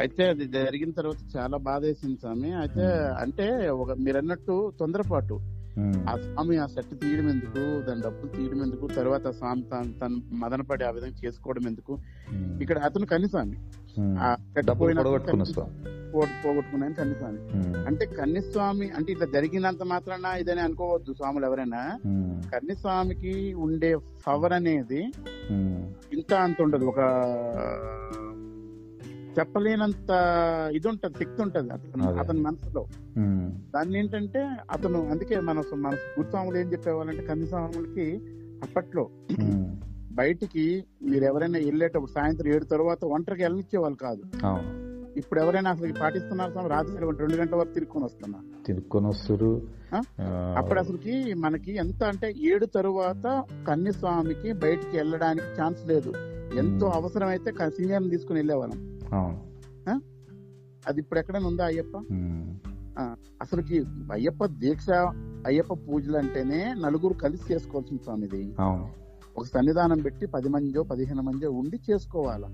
[0.00, 2.52] అయితే అది జరిగిన తర్వాత చాలా బాధ వేసింది స్వామి.
[2.52, 2.86] అయితే
[3.20, 5.40] అంటే ఒక మీరు అన్నట్టు తొందరపాటు
[6.08, 7.80] ఆ స్వామి ఆ సెట్ తీయడం ఎందుకు?
[7.80, 8.86] దాని డబ్బులు తీయడం ఎందుకు?
[8.86, 11.98] తర్వాత ఆ స్వామి తను తను మదనపడి ఆ విధంగా చేసుకోవడం ఎందుకు?
[12.62, 13.56] ఇక్కడ అతను కన్నిస్వామి
[16.12, 17.38] పో- పోగొట్టుకున్నాను కన్నిస్వామి
[17.86, 21.98] అంటే కన్నిస్వామి అంటే ఇట్లా జరిగినంత మాత్రాన ఇదని అనుకోవద్దు స్వాములు ఎవరైనా.
[22.52, 23.96] కన్నిస్వామికి ఉండే
[24.26, 25.12] పవర్ అనేది
[26.12, 26.84] ఇంత అంత ఉండదు.
[26.84, 26.96] ఒక
[29.38, 30.10] చెప్పలేనంత
[30.72, 32.14] ఇది ఉంటది శక్తి ఉంటది అతను.
[32.14, 32.86] అతని మనసులో.
[33.74, 34.38] దాన్ని ఏంటంటే
[34.70, 38.20] అతను అందుకే మన మన గురుస్వాములు ఏం చెప్పేవాళ్ళంటే కన్నిస్వాములకి
[38.62, 39.08] అప్పట్లో
[40.12, 44.22] బయటికి మీరు ఎవరైనా వెళ్ళేటప్పుడు సాయంత్రం ఏడు తర్వాత ఒంటరికి వెళ్ళనిచ్చేవాళ్ళు కాదు.
[45.18, 46.68] ఇప్పుడు ఎవరైనా అసలు పాటిస్తున్నారు స్వామి?
[46.68, 49.62] రాత్రి రెండు గంటల వరకు తిరుక్కొని వస్తున్నారు తిరుక్కొని వస్తారు
[50.58, 56.12] అప్పుడు అసలుకి మనకి ఎంత అంటే ఏడు తరువాత కన్యస్వామికి బయటికి వెళ్ళడానికి ఛాన్స్ లేదు.
[56.54, 56.96] ఎంతో మ్మ్.
[56.96, 58.99] అవసరమైతే సీనియర్ తీసుకుని వెళ్ళేవాళ్ళం.
[60.86, 61.96] అది ఇప్పుడు ఎక్కడైనా ఉందా అయ్యప్ప?
[63.40, 63.76] అసలుకి
[64.12, 64.88] అయ్యప్ప దీక్ష
[65.46, 68.86] అయ్యప్ప పూజలు అంటేనే నలుగురు కలిసి చేసుకోవాల్సిన స్వామి ఇది అవును.
[69.36, 72.48] ఒక సన్నిధానం పెట్టి పది మందిో పదిహేను మందిో ఉండి చేసుకోవాలా?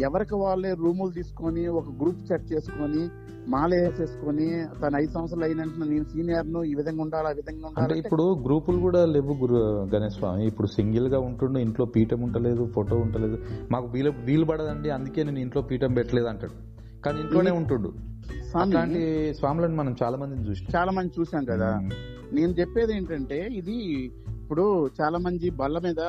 [0.00, 3.02] ఎవరికి వాళ్ళే రూములు తీసుకొని ఒక గ్రూప్ సెట్ చేసుకొని
[3.48, 4.46] మాల వేసేసుకొని
[4.82, 9.04] తన ఐదు సంవత్సరాలు అయినంటే నేను సీనియర్ను ఈ విధంగా ఉండాలి ఆ విధంగా ఉండాలి ఇప్పుడు గ్రూపులు కూడా
[9.06, 9.58] లేవు గురు
[9.94, 13.38] గణేష్ స్వామి ఇప్పుడు సింగిల్గా ఉంటుండు ఇంట్లో పీఠం ఉంటలేదు ఫోటో ఉంటలేదు.
[13.70, 16.52] మాకు వీలు వీలు పడదండి అందుకే నేను ఇంట్లో పీఠం పెట్టలేదు అంటాడు.
[17.04, 17.90] కానీ ఇంట్లోనే ఉంటుండు.
[19.32, 20.72] స్వాములను మనం చాలా మందిని చూసినాం.
[20.76, 21.70] చాలా మంది చూసాం కదా.
[22.32, 23.76] నేను చెప్పేది ఏంటంటే ఇది
[24.44, 26.00] ఇప్పుడు చాలా మంది బల్ల మీద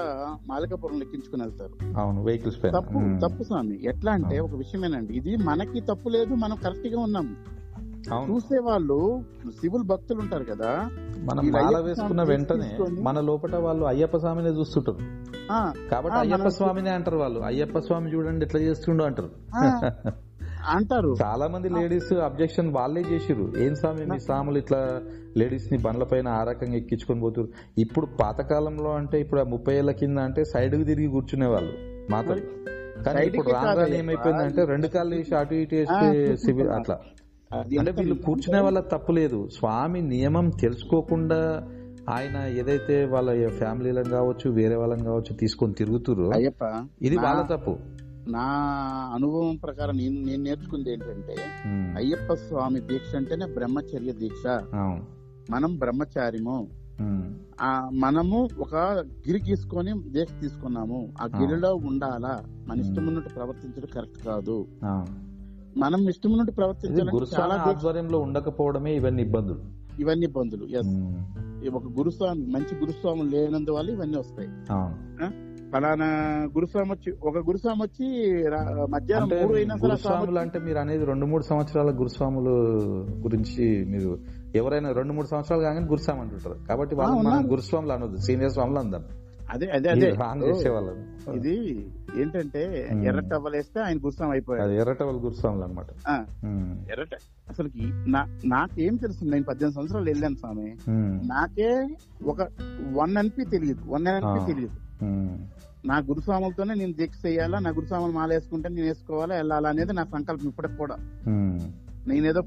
[0.47, 1.99] మాలికాపురం లెక్కించుకుని వెళ్తారు.
[1.99, 3.27] అవును వెహికల్స్ తప్పు.
[3.27, 3.85] తప్పు స్వామి.
[3.85, 7.35] ఎట్లా అంటే ఒక విషయమేనండి ఇది మనకి తప్పు లేదు మనం కరెక్ట్గా ఉన్నాం.
[8.29, 9.23] చూసే వాళ్ళు
[9.61, 14.97] సివిల్ భక్తులు ఉంటారు కదా మనం మాల వేసుకున్న వెంటనే మన లోపల వాళ్ళు అయ్యప్ప స్వామినే చూస్తుంటారు.
[15.91, 17.39] కాబట్టి అయ్యప్ప మనం- స్వామినే అంటారు వాళ్ళు.
[17.39, 19.29] అయ్యప్ప స్వామి చూడండి ఎట్లా చేస్తుండో అంటారు.
[20.73, 21.11] అంటారు.
[21.21, 23.47] చాలా మంది లేడీస్ అబ్జెక్షన్ వాళ్ళే చేసిర్రు.
[23.63, 24.79] ఏం స్వామి మీ స్వాములు ఇట్లా
[25.39, 27.51] లేడీస్ని బండ్ల పైన ఆ రకంగా ఎక్కించుకొని పోతున్నారు
[27.83, 31.73] ఇప్పుడు పాతకాలంలో అంటే ఇప్పుడు ఆ ముప్పై ఏళ్ళ కింద అంటే సైడ్కి తిరిగి కూర్చునే వాళ్ళు
[32.11, 32.43] మాతలు
[33.05, 34.01] కానీ Side ఇప్పుడు రాను రాను అయ్యప్ప.
[34.01, 36.97] ఏమైపోయిందంటే రెండు కాళ్ళు వేసి అటు ఇటు వేస్తే అట్లా.
[37.79, 39.39] అంటే వీళ్ళు కూర్చునే వాళ్ళ తప్పు లేదు.
[39.57, 41.39] స్వామి నియమం తెలుసుకోకుండా
[42.15, 43.29] ఆయన ఏదైతే వాళ్ళ
[43.59, 46.63] ఫ్యామిలీలను కావచ్చు వేరే వాళ్ళని కావచ్చు తీసుకొని తిరుగుతుర్రో అయ్యప్ప
[47.01, 47.73] ఇది వాళ్ళ తప్పు.
[48.29, 48.41] నా
[49.15, 51.35] అనుభవం ప్రకారం నేను నేను నేర్చుకుంది ఏంటంటే
[51.97, 54.47] అయ్యప్ప స్వామి దీక్ష అంటేనే బ్రహ్మచర్య దీక్ష.
[55.51, 56.67] మనం బ్రహ్మచారిము.
[57.61, 58.75] ఆ మనము ఒక
[59.27, 61.13] గిరి గీసుకొని దీక్ష తీసుకున్నాము.
[61.21, 62.43] ఆ గిరిలో ఉండాలా?
[62.67, 64.67] మన ఇష్టం ఉన్నట్టు ప్రవర్తించడం కరెక్ట్ కాదు.
[65.77, 66.51] మనం ఇష్టం ఉన్నట్టు
[67.41, 69.61] చాలా ఆధ్వర్యంలో ఉండకపోవడమే ఇవన్నీ ఇబ్బందులు.
[69.99, 70.87] ఇవన్నీ ఇబ్బందులు ఎస్
[71.73, 74.49] ఒక గురుస్వామి మంచి గురుస్వామి లేనందువల్ల ఇవన్నీ వస్తాయి.
[75.71, 76.07] ఫలానా
[76.55, 78.07] గురుస్వామి వచ్చి ఒక గురుస్వామి వచ్చి
[78.89, 82.53] మధ్యాహ్నం మూడు అయినా సరే గురుస్వాములు అంటే మీరు అనేది రెండు మూడు సంవత్సరాల గురుస్వాములు
[83.19, 84.11] గురించి మీరు
[84.55, 86.55] ఎవరైనా రెండు మూడు సంవత్సరాలు కాగానే గురుస్వామి అంటుంటారు.
[86.67, 87.51] కాబట్టి వాళ్ళు మనం.
[87.51, 89.03] గురుస్వాములు అనొద్దు సీనియర్ స్వాములు అందాం.
[89.49, 90.07] అదే అదే అదే.
[90.49, 90.95] చేసేవాళ్ళం.
[91.35, 91.55] ఇది
[92.17, 92.61] ఏంటంటే.
[93.03, 94.63] ఎర్ర టవలేస్తే ఆయన గురుస్వామి అయిపోయాడు.
[94.63, 96.15] అది ఎర్రటవల్ గురుస్వాములు అనమాట ఆ,
[96.91, 97.13] ఎర్రట
[97.49, 100.67] అసలుకి నా నాకేం తెలుసు నేను పద్దెనిమిది సంవత్సరాలు వెళ్ళాను స్వామి.
[101.27, 101.69] నాకే
[102.25, 102.41] ఒక
[102.93, 104.53] వన్ ఎన్పి తెలియదు వన్ ఎన్పి.
[104.53, 104.73] తెలియదు.
[105.85, 107.59] నా గురుస్వాములతోనే నేను దీక్ష చేయాలా?
[107.59, 109.35] నా గురుస్వాములు మాల వేసుకుంటే నేను వేసుకోవాలా?
[109.35, 110.97] వెళ్ళాలా అనేది నా సంకల్పం ఇప్పటికి కూడా.
[112.07, 112.41] నేనేదో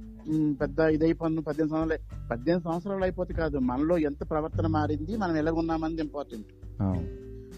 [0.60, 6.46] పెద్ద ఇదైపోను పద్దెనిమిది సంవత్సరాలు పద్దెనిమిది సంవత్సరాలు అయిపోతే కాదు మనలో ఎంత ప్రవర్తన మారింది మనం ఎలాగున్నామన్నది ఇంపార్టెంట్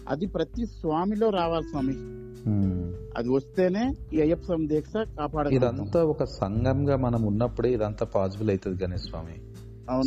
[0.07, 1.95] అది ప్రతి స్వామిలో రావాలి స్వామి.
[3.17, 5.75] అది వస్తేనే ఈ అయ్యప్ప స్వామి దీక్ష కాపాడగలుగుతాం.
[5.75, 9.35] ఇదంతా ఒక సంఘంగా మనం ఉన్నప్పుడే ఇదంతా పాసిబుల్ అవుతుంది గణేష్ స్వామి.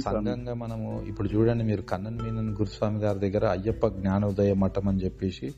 [0.05, 5.49] సంఘంగా మనము ఇప్పుడు చూడండి మీరు కన్నన్ మీనన్ గురుస్వామి గారి దగ్గర అయ్యప్ప జ్ఞానోదయ మఠం అని చెప్పేసి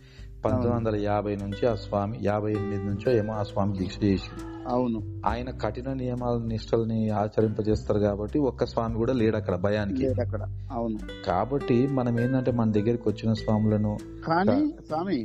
[0.45, 4.31] పంతొమ్మిది వందల యాభై నుంచి ఆ స్వామి యాభై ఎనిమిది నుంచో ఏమో ఆ స్వామి దీక్ష చేసి
[4.67, 4.99] అవును.
[5.27, 10.07] ఆయన కఠిన నియమాల నిష్టల్ని ఆచరింపజేస్తారు కాబట్టి ఒక్క స్వామి కూడా లేడు అక్కడ భయానికి.
[10.21, 10.99] అక్కడ అవును.
[11.27, 13.93] కాబట్టి మనం ఏంటంటే మన దగ్గరికి వచ్చిన స్వాములను
[14.27, 14.57] కానీ
[14.87, 15.19] స్వామి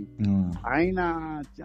[0.68, 1.00] ఆయన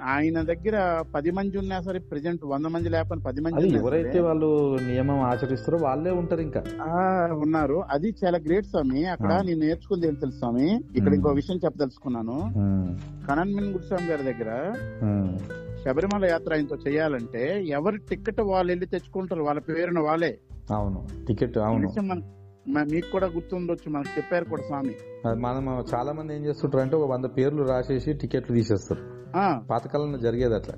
[0.08, 0.76] ఆయన దగ్గర
[1.14, 4.50] పది మంది ఉన్నా సరే ప్రెజెంట్ వంద మంది లేకపోతే పది మంది ఎవరైతే వాళ్ళు
[4.86, 6.62] నియమం ఆచరిస్తారో వాళ్ళే ఉంటారు ఇంకా.
[7.38, 7.78] ఉన్నారు.
[7.90, 9.06] అది చాలా గ్రేట్ స్వామి.
[9.06, 9.32] అక్కడ.
[9.46, 10.68] నేను నేర్చుకుంది ఏం తెలుసు స్వామి?
[10.94, 11.12] ఇక్కడ.
[11.14, 12.38] ఇంకో విషయం చెప్పదలుచుకున్నాను.
[12.56, 12.88] ఉమ్,
[13.28, 14.50] కనన్మిన్ గురుస్వామి గారి దగ్గర
[15.86, 19.42] శబరిమల యాత్ర ఆయనతో చేయాలంటే ఎవరి టికెట్ వాళ్ళు వెళ్ళి తెచ్చుకుంటారు?
[19.42, 20.38] వాళ్ళ పేరున వాళ్ళే.
[20.70, 21.26] అవును.
[21.26, 22.36] టికెట్ అవును.
[22.68, 24.94] మీకు కూడా గుర్తుండొచ్చు మనకు చెప్పారు కూడా స్వామి.
[25.34, 29.02] మనం చాలా మంది ఏం చేస్తుంటారు అంటే ఒక వంద పేర్లు రాసేసి టికెట్లు తీసేస్తారు.
[29.36, 30.74] ఆ, పాతకాలంలో జరిగేది అట్లా.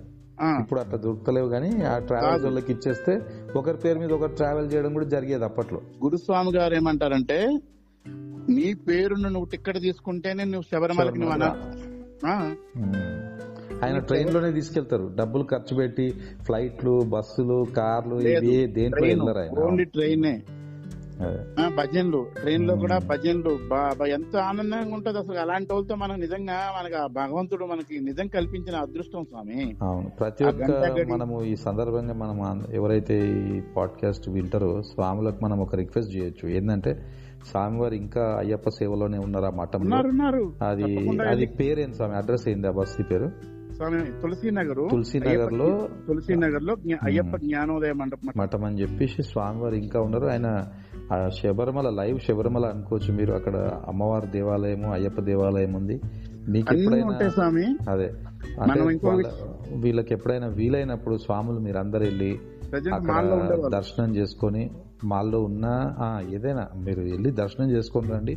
[0.61, 2.45] ఇప్పుడు అట్లా దొరుకుతలేవు కానీ ఆ ట్రావెల్స్.
[2.45, 3.21] వాళ్ళకి ఇచ్చేస్తే
[3.57, 5.81] ఒకరి పేరు మీద ఒకరు ట్రావెల్ చేయడం కూడా జరిగేది అప్పట్లో.
[6.05, 7.59] గురుస్వామి గారు ఏమంటారంటే
[8.49, 13.28] నీ పేరును నువ్వు టికెట్ తీసుకుంటేనే నువ్వు శబరిమలకి నువ్వు.
[13.85, 15.11] ఆయన ట్రైన్లోనే తీసుకెళ్తారు.
[15.17, 18.17] డబ్బులు ఖర్చు పెట్టి ఫ్లైట్లు బస్సులు కార్లు.
[18.17, 19.59] ఇవి దేంట్లో వెళ్ళరు ఆయన.
[19.59, 20.43] ఓన్లీ ట్రైనే.
[21.77, 22.27] భజన్లు.
[22.41, 22.99] ట్రైన్లో కూడా.
[22.99, 23.51] భజన్లు.
[24.05, 25.39] ఎంత ఆనందంగా ఉంటది అసలు.
[25.39, 29.77] అలాంటి వాళ్ళతో మనం నిజంగా మనకి ఆ భగవంతుడు మనకి నిజం కల్పించిన అదృష్టం స్వామి.
[29.83, 30.11] అవును.
[30.11, 36.49] ప్రతి ఒక్క మనము ఈ సందర్భంగా మనం ఎవరైతే ఈ పాడ్కాస్ట్ వింటారో స్వాములకు మనం ఒక రిక్వెస్ట్ చేయొచ్చు.
[36.49, 37.03] ఏంటంటే
[37.51, 42.17] స్వామివారు ఇంకా అయ్యప్ప సేవలోనే ఉన్నారు ఆ ఉన్నారు అది అది పేరేంటి స్వామి?
[42.17, 43.58] అడ్రస్ ఏంది ఆ బస్తీ పేరు?
[43.79, 45.67] స్వామి తులసి నగర్ తులసి నగర్లో
[46.07, 46.73] తులసి నగర్లో
[47.03, 50.27] అయ్యప్ప జ్ఞానోదయ మండపం మఠం అని చెప్పేసి స్వామివారు ఇంకా ఉన్నారు.
[50.27, 50.49] ఆయన
[51.29, 53.33] శబరిమల లైవ్ శబరిమల అనుకోవచ్చు మీరు.
[53.33, 53.57] అక్కడ
[53.89, 55.97] అమ్మవారి దేవాలయము అయ్యప్ప దేవాలయం ఉంది.
[56.49, 57.65] మీకు ఎప్పుడైనా స్వామి.
[57.91, 58.09] అదే.
[59.77, 62.31] వీళ్ళకి ఎప్పుడైనా వీలైనప్పుడు స్వాములు మీరు అందరు వెళ్ళి
[63.71, 64.63] దర్శనం చేసుకొని
[65.05, 65.67] మాల్లో ఉన్న
[65.99, 68.35] ఆ, ఏదైనా మీరు వెళ్ళి దర్శనం చేసుకొని రండి.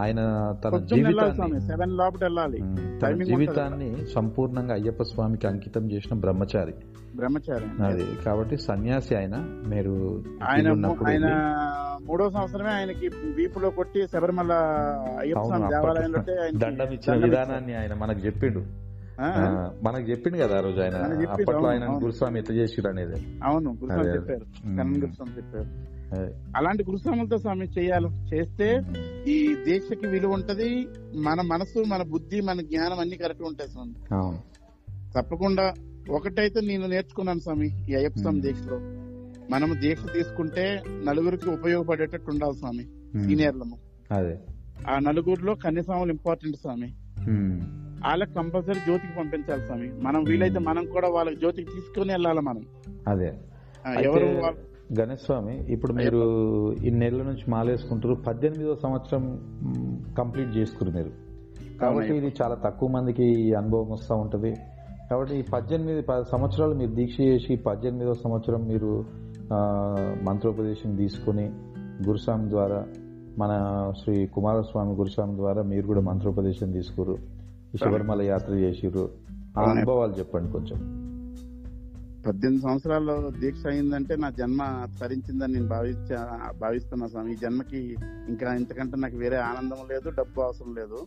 [0.00, 1.60] ఆయన తన జీవితాన్ని స్వామి.
[1.60, 2.58] సెవెన్ లోపల వెళ్ళాలి.
[2.98, 6.74] తన జీవితాన్ని సంపూర్ణంగా అయ్యప్ప స్వామికి అంకితం చేసిన బ్రహ్మచారి.
[7.16, 7.84] బ్రహ్మచారి.
[7.84, 8.24] అది.
[8.24, 9.36] కాబట్టి సన్యాసి ఆయన
[9.68, 11.26] మీరు ఆయన ఆయన
[12.08, 14.52] మూడో సంవత్సరమే ఆయనకి వీపులో కొట్టి శబరిమల
[15.20, 16.22] అయ్యప్ప స్వామి దేవాలయంలో
[16.58, 18.60] దండం ఇచ్చిన విధానాన్ని ఆయన మనకు చెప్పిండు.
[19.84, 21.26] మనకు చెప్పిండు కదా ఆ రోజు ఆయన.
[21.30, 21.84] అప్పట్లో ఆయన.
[21.84, 23.40] గురుస్వామి ఎట్లా చేసిడు అనేది.
[23.44, 24.14] అవును గురుస్వామి.
[24.14, 24.66] చెప్పారు.
[24.66, 26.01] కన్నన్ గురుస్వామి చెప్పారు.
[26.56, 28.80] అలాంటి గురుస్వాములతో స్వామి చేయాలి చేస్తే
[29.30, 30.86] ఈ దీక్షకి విలువ ఉంటది
[31.16, 33.94] మన మనసు మన బుద్ధి మన జ్ఞానం అన్ని కరెక్ట్ ఉంటాయి స్వామి.
[35.16, 35.74] తప్పకుండా
[36.10, 38.40] ఒకటైతే నేను నేర్చుకున్నాను స్వామి ఈ అయ్యప్ప స్వామి.
[38.40, 38.76] దీక్షలో.
[39.50, 42.84] మనము దీక్ష తీసుకుంటే నలుగురికి ఉపయోగపడేటట్టు ఉండాలి స్వామి.
[43.28, 43.78] సీనియర్లము
[44.88, 46.94] ఆ నలుగురిలో కన్యస్వాములు ఇంపార్టెంట్ స్వామి.
[48.04, 49.92] వాళ్ళకి కంపల్సరీ జ్యోతికి పంపించాలి స్వామి.
[49.92, 52.66] మనం వీలైతే మనం కూడా వాళ్ళకి జ్యోతికి తీసుకుని వెళ్ళాలి మనం.
[53.08, 53.34] అదే.
[54.04, 59.40] ఎవరు స్వామి ఇప్పుడు మీరు ఇన్నేళ్ళ నుంచి మాలేసుకుంటారు పద్దెనిమిదో సంవత్సరం
[60.18, 61.10] కంప్లీట్ చేసుకురు మీరు.
[61.78, 64.54] కాబట్టి ఇది చాలా తక్కువ మందికి అనుభవం వస్తూ ఉంటది.
[65.10, 69.04] కాబట్టి ఈ పద్దెనిమిది సంవత్సరాలు మీరు దీక్ష చేసి పద్దెనిమిదో సంవత్సరం మీరు
[70.22, 71.44] మంత్రోపదేశం తీసుకొని
[72.06, 72.86] గురుస్వామి ద్వారా
[73.38, 77.18] మన శ్రీ కుమారస్వామి గురుస్వామి ద్వారా మీరు కూడా మంత్రోపదేశం తీసుకురు.
[77.80, 79.10] శబరిమల యాత్ర చేసిర్రు.
[79.58, 79.62] ఆ.
[79.62, 81.01] అనుభవాలు చెప్పండి కొంచెం.
[82.26, 87.32] పద్దెనిమిది సంవత్సరాల్లో దీక్ష అయిందంటే నా జన్మ తరించిందని నేను భావించా భావిస్తున్నా స్వామి.
[87.32, 87.96] ఈ జన్మకి
[88.28, 91.00] ఇంకా ఇంతకంటే నాకు వేరే ఆనందం లేదు డబ్బు అవసరం లేదు.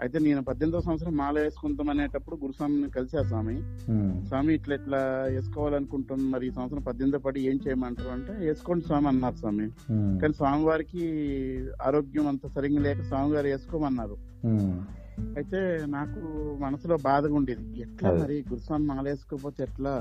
[0.00, 3.56] అయితే నేను పద్దెనిమిదో సంవత్సరం మాల వేసుకుంటాం అనేటప్పుడు గురుస్వామిని కలిసా స్వామి.
[4.28, 4.98] స్వామి ఇట్లా ఇట్లా
[5.30, 9.68] వేసుకోవాలనుకుంటున్నాను మరి ఈ సంవత్సరం పద్దెనిమిదో పడి ఏం చేయమంటారు అంటే వేసుకోండి స్వామి అన్నారు స్వామి.
[10.20, 11.04] కానీ స్వామివారికి
[11.82, 14.16] ఆరోగ్యం అంత సరిగ్గా లేక స్వామివారు వేసుకోమన్నారు.
[15.38, 15.60] అయితే
[15.94, 16.20] నాకు
[16.62, 18.10] మనసులో బాధగా ఉండేది ఎట్లా.
[18.20, 19.92] మరి గురుస్వామి మాల వేసుకోకపోతే ఎట్లా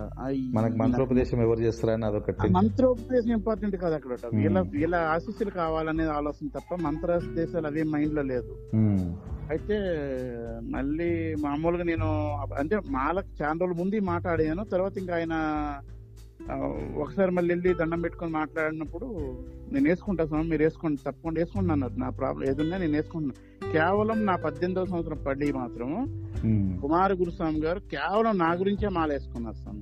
[0.58, 4.14] మనకు మంత్రోపదేశం ఎవరు చేస్తారని అదొకటి మంత్రోపదేశం ఇంపార్టెంట్ కాదు అక్కడ.
[4.40, 8.54] వీళ్ళ వీళ్ళ ఆశీస్సులు కావాలనేది ఆలోచన తప్ప మంత్రోపదేశాలు అవి మైండ్లో లేదు.
[9.54, 9.78] అయితే
[10.76, 11.10] మళ్ళీ
[11.46, 12.10] మామూలుగా నేను
[12.62, 15.36] అంటే మాలకు చాలా రోజుల ముందు మాట్లాడాను తర్వాత ఇంకా ఆయన
[16.98, 19.06] ఒకసారి మళ్ళీ వెళ్ళి దండం పెట్టుకొని మాట్లాడినప్పుడు
[19.72, 24.36] నేను వేసుకుంటా స్వామి మీరు వేసుకోండి తప్పకుండా వేసుకోండి అన్నారు నా ప్రాబ్లం ఏదున్నా నేను వేసుకుంటున్నా కేవలం నా
[24.36, 25.90] పద్దెనిమిదవ సంవత్సరం పడి మాత్రం.
[26.82, 29.82] కుమార గురుస్వామి గారు కేవలం నా గురించే మాల వేసుకున్నారు స్వామి.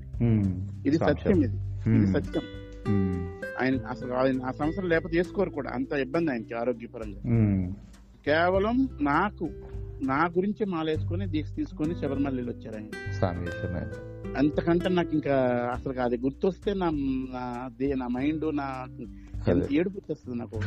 [0.88, 0.98] ఇది.
[0.98, 1.58] సత్యం ఇది
[1.96, 2.08] ఇది.
[2.08, 2.44] సత్యం.
[3.62, 7.20] ఆయన అసలు ఆయన ఆ సంవత్సరం లేకపోతే వేసుకోరు కూడా అంత ఇబ్బంది ఆయనకి ఆరోగ్యపరంగా.
[8.26, 9.50] కేవలం నాకు
[10.04, 12.90] నా గురించి మాలేసుకొని దీక్ష తీసుకొని శబరిమల వచ్చారు ఆయన
[14.38, 15.36] అంతకంటే నాకు ఇంకా
[15.74, 16.90] అసలు అది గుర్తొస్తే నా
[17.34, 18.88] నా దే- నా మైండ్ నా.
[19.72, 20.58] ఏడుపు వచ్చేస్తుంది నాకు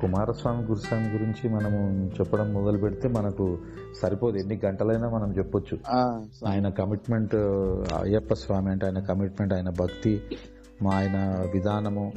[0.00, 3.58] కుమారస్వామి గురుస్వామి గురించి మనము చెప్పడం మొదలు పెడితే మనకు
[4.02, 4.36] సరిపోదు.
[4.36, 5.78] ఎన్ని గంటలైనా మనం చెప్పొచ్చు.
[6.46, 7.34] ఆయన కమిట్మెంట్
[7.94, 10.20] అయ్యప్ప స్వామి అంటే ఆయన కమిట్మెంట్ ఆయన భక్తి
[10.82, 12.12] మా ఆయన విధానము.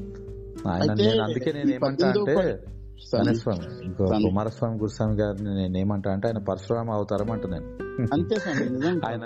[0.67, 0.91] ఆయన
[1.23, 2.59] అందుకే నేను ఏమంటా అంటే
[3.03, 4.23] స్వామి, ఇంకో స్వామి.
[4.23, 7.65] కుమారస్వామి గురుస్వామి గారిని నేను ఏమంటా అంటే ఆయన పరశురామ అవతారం అంట నేను
[8.13, 9.25] అంతే స్వామి ఆయన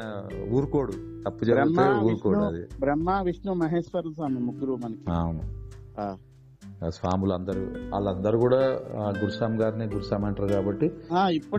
[0.53, 0.91] ఊరుకోడు.
[1.27, 2.65] తప్పు జరిగితే ఊరుకోడు అది.
[2.79, 5.11] బ్రహ్మ విష్ణు మహేశ్వరులు స్వామి ముగ్గురు మనకి.
[5.11, 5.59] అవును.
[6.89, 8.57] స్వాములు అందరూ వాళ్ళందరూ కూడా
[9.19, 10.91] గురుస్వామి గారిని గురుస్వామి అంటారు కాబట్టి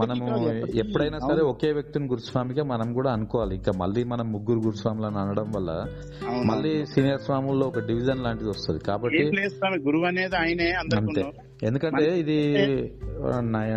[0.02, 0.48] మనము.
[0.78, 3.56] ఎప్పుడైనా సరే ఒకే వ్యక్తిని గురుస్వామిగా మనం కూడా అనుకోవాలి.
[3.56, 5.86] ఇంకా మళ్ళీ మనం ముగ్గురు గురుస్వాములను అనడం వల్ల.
[6.44, 8.80] మళ్ళీ సీనియర్ స్వాముల్లో ఒక డివిజన్ లాంటిది వస్తుంది.
[8.80, 9.30] కాబట్టి
[9.78, 11.32] గురువు అనేది ఆయనే అంతే.
[11.62, 12.56] ఎందుకంటే ఇది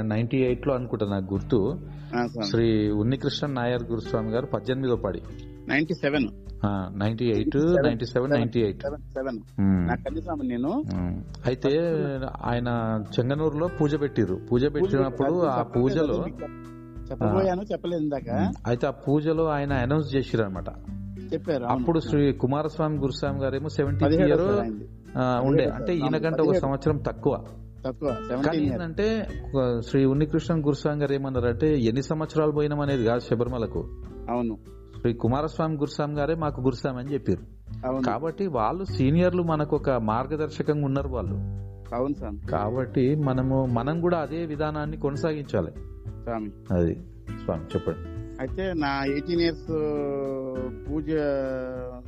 [0.01, 1.79] నైన్టీ ఎయిట్లో అనుకుంటా నాకు గుర్తు.
[2.43, 5.21] శ్రీ ఉన్నికృష్ణ నాయర్ గురుస్వామి గారు పద్దెనిమిదో పడి.
[5.67, 6.27] Ninety seven.
[6.99, 8.85] Ninety eight ninety seven ninety eight.
[10.43, 10.83] నేను.
[11.45, 11.69] అయితే
[12.45, 14.35] ఆయన చెంగనూరులో పూజ పెట్టిర్రు.
[14.51, 16.25] పూజ పెట్టినప్పుడు ఆ పూజలో
[17.11, 18.51] చెప్పబోయాను చెప్పలేదు ఇందాక.
[18.67, 20.67] అయితే ఆ పూజలో ఆయన అనౌన్స్ చేసిరు అనమాట
[21.33, 21.63] చెప్పారు.
[21.63, 24.41] అప్పుడు శ్రీ కుమారస్వామి గురుస్వామి గారేమో సెవెంటీ ఇయర్.
[25.17, 25.63] ఉండే.
[25.63, 26.13] అంటే సార్.
[26.13, 26.55] ఈయన కంటే ఒక.
[26.55, 27.43] సంవత్సరం తక్కువ.
[29.55, 33.79] ఒక శ్రీ ఉన్నికృష్ణ గురుస్వామి గారు ఏమన్నారంటే ఎన్ని సంవత్సరాలు పోయినాం అనేది కాదు శబరిమలకు.
[34.29, 34.57] అవును.
[34.99, 41.07] శ్రీ కుమారస్వామి గురుస్వామి గారే మాకు గురుస్వామి అని చెప్పారు కాబట్టి వాళ్ళు సీనియర్లు మనకు ఒక మార్గదర్శకంగా ఉన్నారు
[41.07, 41.35] వాళ్ళు.
[41.95, 45.71] అవును స్వామి కాబట్టి మనము మనం కూడా అదే విధానాన్ని కొనసాగించాలి.
[46.71, 46.93] అది.
[47.43, 48.12] స్వామి చెప్పండి.
[48.43, 49.67] అయితే నా ఎయిటీన్ ఇయర్స్
[50.85, 51.07] పూజ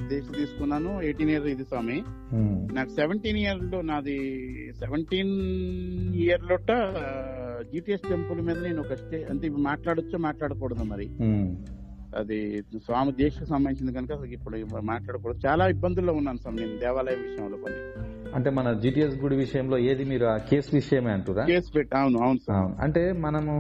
[0.10, 0.92] దీక్ష తీసుకున్నాను.
[1.08, 1.98] ఎయిటీన్ ఇయర్ ఇది స్వామి.
[2.78, 4.18] నాకు సెవెంటీన్ ఇయర్లో నాది
[4.82, 5.34] సెవెంటీన్
[6.24, 6.72] ఇయర్ లోట
[7.74, 11.08] జిటిఎస్ టెంపుల్ మీద నేను ఒక స్టే అంటే మాట్లాడొచ్చో మాట్లాడకూడదు మరి.
[12.20, 12.38] అది
[12.88, 14.58] స్వామి దీక్షకు సంబంధించింది కనుక అసలు ఇప్పుడు
[14.92, 15.40] మాట్లాడకూడదు.
[15.48, 17.82] చాలా ఇబ్బందుల్లో ఉన్నాను స్వామి నేను దేవాలయం విషయంలో కొన్ని.
[18.38, 21.44] అంటే మన జిటిఎస్ గుడి విషయంలో ఏది మీరు ఆ కేసు విషయమే అంటురా?
[21.52, 22.74] కేసు పెట్టి అవును అవును.
[22.86, 23.54] అంటే మనము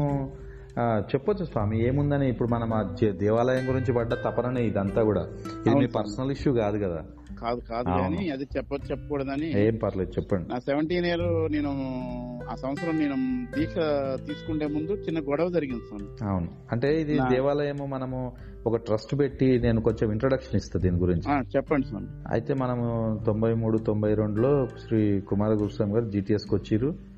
[0.79, 5.27] చెప్పొచ్చు స్వామి ఏముందని ఇప్పుడు మనం ఆ దేవాలయం గురించి పడ్డ తపననే ఇదంతా కూడా.
[5.67, 5.87] ఇది మీ.
[5.87, 7.03] పర్సనల్ ఇష్యూ కాదు కదా.
[7.41, 7.85] కాదు కాదు.
[7.85, 9.67] కానీ అది చెప్పొచ్చు చెప్పకూడదని.
[9.67, 10.49] ఏం పర్లేదు చెప్పండి.
[10.49, 11.69] నా సెవెంటీన్ ఇయర్ నేను
[12.51, 13.75] ఆ సంవత్సరం నేను దీక్ష
[14.27, 16.29] తీసుకుంటే ముందు చిన్న గొడవ జరిగింది స్వామి.
[16.29, 16.47] అవును.
[16.71, 18.33] అంటే ఇది దేవాలయము మనము
[18.65, 21.41] ఒక ట్రస్ట్ పెట్టి నేను కొంచెం ఇంట్రొడక్షన్ ఇస్తా దీని గురించి.
[21.55, 22.07] చెప్పండి స్వామి.
[22.31, 26.87] అయితే మనము తొంభై మూడు తొంభై రెండులో శ్రీ కుమార గురుస్వామి గారు GTS కి వచ్చిర్రు.
[26.87, 27.14] అవును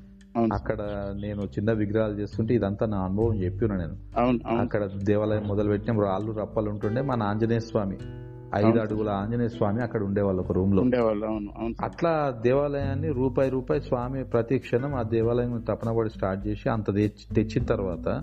[0.52, 0.82] అక్కడ
[1.22, 4.20] నేను చిన్న విగ్రహాలు చేస్తుంటే ఇదంతా నా అనుభవం చెప్పిన నేను.
[4.60, 7.96] అక్కడ దేవాలయం మొదలు పెట్టిన రాళ్ళు రప్పలు ఉంటుండే మన ఆంజనేయ స్వామి.
[8.54, 8.68] ఐదు.
[8.80, 10.82] అడుగుల ఆంజనేయ స్వామి అక్కడ ఉండేవాళ్ళు ఒక రూమ్లో.
[11.84, 17.34] అట్లా దేవాలయాన్ని రూపాయి రూపాయి స్వామి ప్రతి క్షణం ఆ దేవాలయం తపన పడి స్టార్ట్ చేసి అంత తెచ్చి-
[17.34, 18.22] తెచ్చిన తర్వాత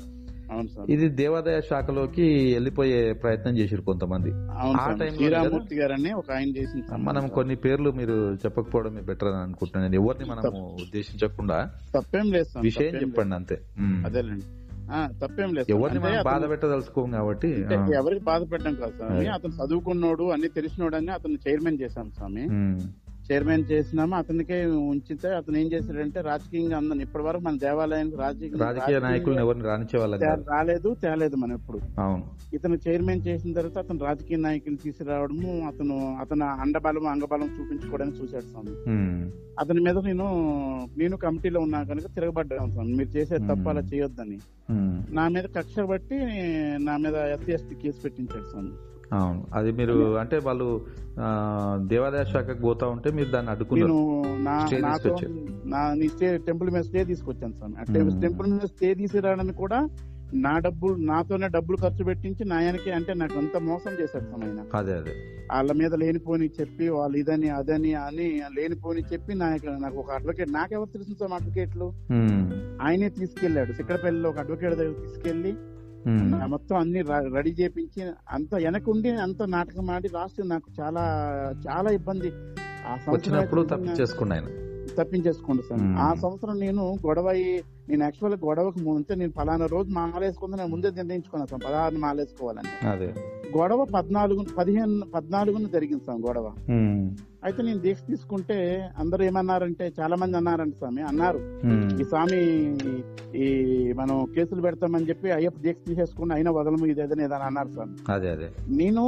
[0.90, 6.96] ఇది దేవాదాయ శాఖలోకి వెళ్ళిపోయే ప్రయత్నం చేసిరు కొంతమంది ఆ శ్రీరామూర్తి గారని ఒక ఆయన చేసిన.
[6.96, 12.96] మనం కొన్ని పేర్లు మీరు చెప్పకపోవడం బెటర్ అని అనుకుంటున్నాను నేను ఎవరిని మనము ఉద్దేశించకుండా తప్పేం లేదు విషయం.
[12.96, 13.60] చెప్పండి అంతే.
[14.06, 14.46] అదేలేండి
[15.22, 15.72] తప్పేం లేదు.
[15.72, 17.50] ఎవరిని మనం బాధ పెట్టదలుచుకోం కాబట్టి.
[17.96, 19.28] ఎవరికి బాధ పెట్టడం కాదు స్వామి.
[19.28, 22.44] అతను చదువుకున్నోడు అన్ని తెలిసినోడు అని అతను చైర్మన్ చేశాం స్వామి.
[23.31, 24.15] చైర్మన్ చేసినాము?
[24.15, 29.64] అతనికే ఉంచితే అతను ఏం చేశాడంటే రాజకీయంగా అందరిని ఇప్పటి వరకు మన దేవాలయానికి రాజకీయ రాజకీయ నాయకులను ఎవరిని
[30.49, 31.80] రాలేదు తేలేదు మనం ఎప్పుడు.
[31.99, 32.23] అవును.
[32.53, 38.76] ఇతను చైర్మన్ చేసిన తర్వాత అతను రాజకీయ నాయకులు తీసుకురావడము అతను అతను అండబలం అంగబలం చూపించుకోవడానికి చూశాడు స్వామి.
[39.60, 40.27] అతని మీద నేను
[40.97, 42.93] నేను కమిటీలో ఉన్నా కనుక తిరగబడ్డాను స్వామి.
[42.93, 43.81] మీరు చేసే తప్పు అలా.
[43.81, 44.39] చేయొద్దని.
[45.11, 46.15] నా మీద కక్ష బట్టి
[46.84, 48.69] నా మీద ఎస్సీ ఎస్టీ కేసు పెట్టించాడు స్వామి.
[49.11, 49.41] అవును.
[49.53, 50.68] అది మీరు అంటే వాళ్ళు
[51.88, 53.99] దేవాదాయ శాఖకు పోతా ఉంటే మీరు దాన్ని నేను అడ్డుకున్నారు
[55.65, 58.19] నా స్టే టెంపుల్ మీద స్టే తీసుకొచ్చాను Hmm.
[58.22, 59.80] టెంపుల్ మీద స్టే తీసుకురావడానికి కూడా
[60.34, 64.61] నా డబ్బులు నాతోనే డబ్బులు ఖర్చు పెట్టించి నా ఆయనకి అంటే నాకు అంత మోసం చేశాడు స్వామి ఆయన.
[64.73, 65.14] అదే అదే.
[65.52, 70.90] వాళ్ళ మీద లేనిపోని చెప్పి వాళ్ళు ఇదని అదని అని లేనిపోని చెప్పి నాకు నాకు ఒక అడ్వకేట్ నాకెవరు
[70.90, 71.88] తెలుసు స్వామి అడ్వకేట్లు.
[72.82, 75.53] ఆయనే తీసుకెళ్ళాడు సిక్కడపల్లిలో ఒక అడ్వకేట్ దగ్గర తీసుకెళ్ళి
[76.48, 77.02] మొత్తం అన్ని
[77.34, 78.02] రెడీ చేపించి
[78.32, 81.03] అంత వెనకుండి అంత నాటకం ఆడి లాస్ట్ నాకు చాలా
[81.68, 82.32] చాలా ఇబ్బంది.
[82.88, 84.48] ఆ వచ్చినప్పుడు అయితే నిజంగా తప్పించేసుకున్నా ఆయన.
[84.98, 85.82] తప్పించేసుకోండి సార్.
[85.99, 87.32] ఆ సంవత్సరం నేను గొడవ
[87.90, 91.61] నేను యాక్చువల్ గొడవకు ముందే నేను పలానా రోజు మాలేసుకుంది నేను ముందే నిర్ణయించుకున్నాను సార్.
[91.65, 92.69] పదహారు మాలేసుకోవాలని.
[93.57, 96.48] గొడవ పద్నాలుగు పదిహేను పద్నాలుగున జరిగింది సార్ గొడవ.
[97.46, 98.56] అయితే నేను దీక్ష తీసుకుంటే
[99.02, 101.40] అందరూ ఏమన్నారంటే చాలా మంది అన్నారంట స్వామి అన్నారు.
[102.02, 102.40] ఈ స్వామి
[103.44, 103.46] ఈ
[104.00, 108.50] మనం కేసులు పెడతామని చెప్పి అయ్యప్ప దీక్ష తీసేసుకుని అయినా వదలము ఇది ఏదని అన్నారు స్వామి అదే అదే
[108.82, 109.04] నేను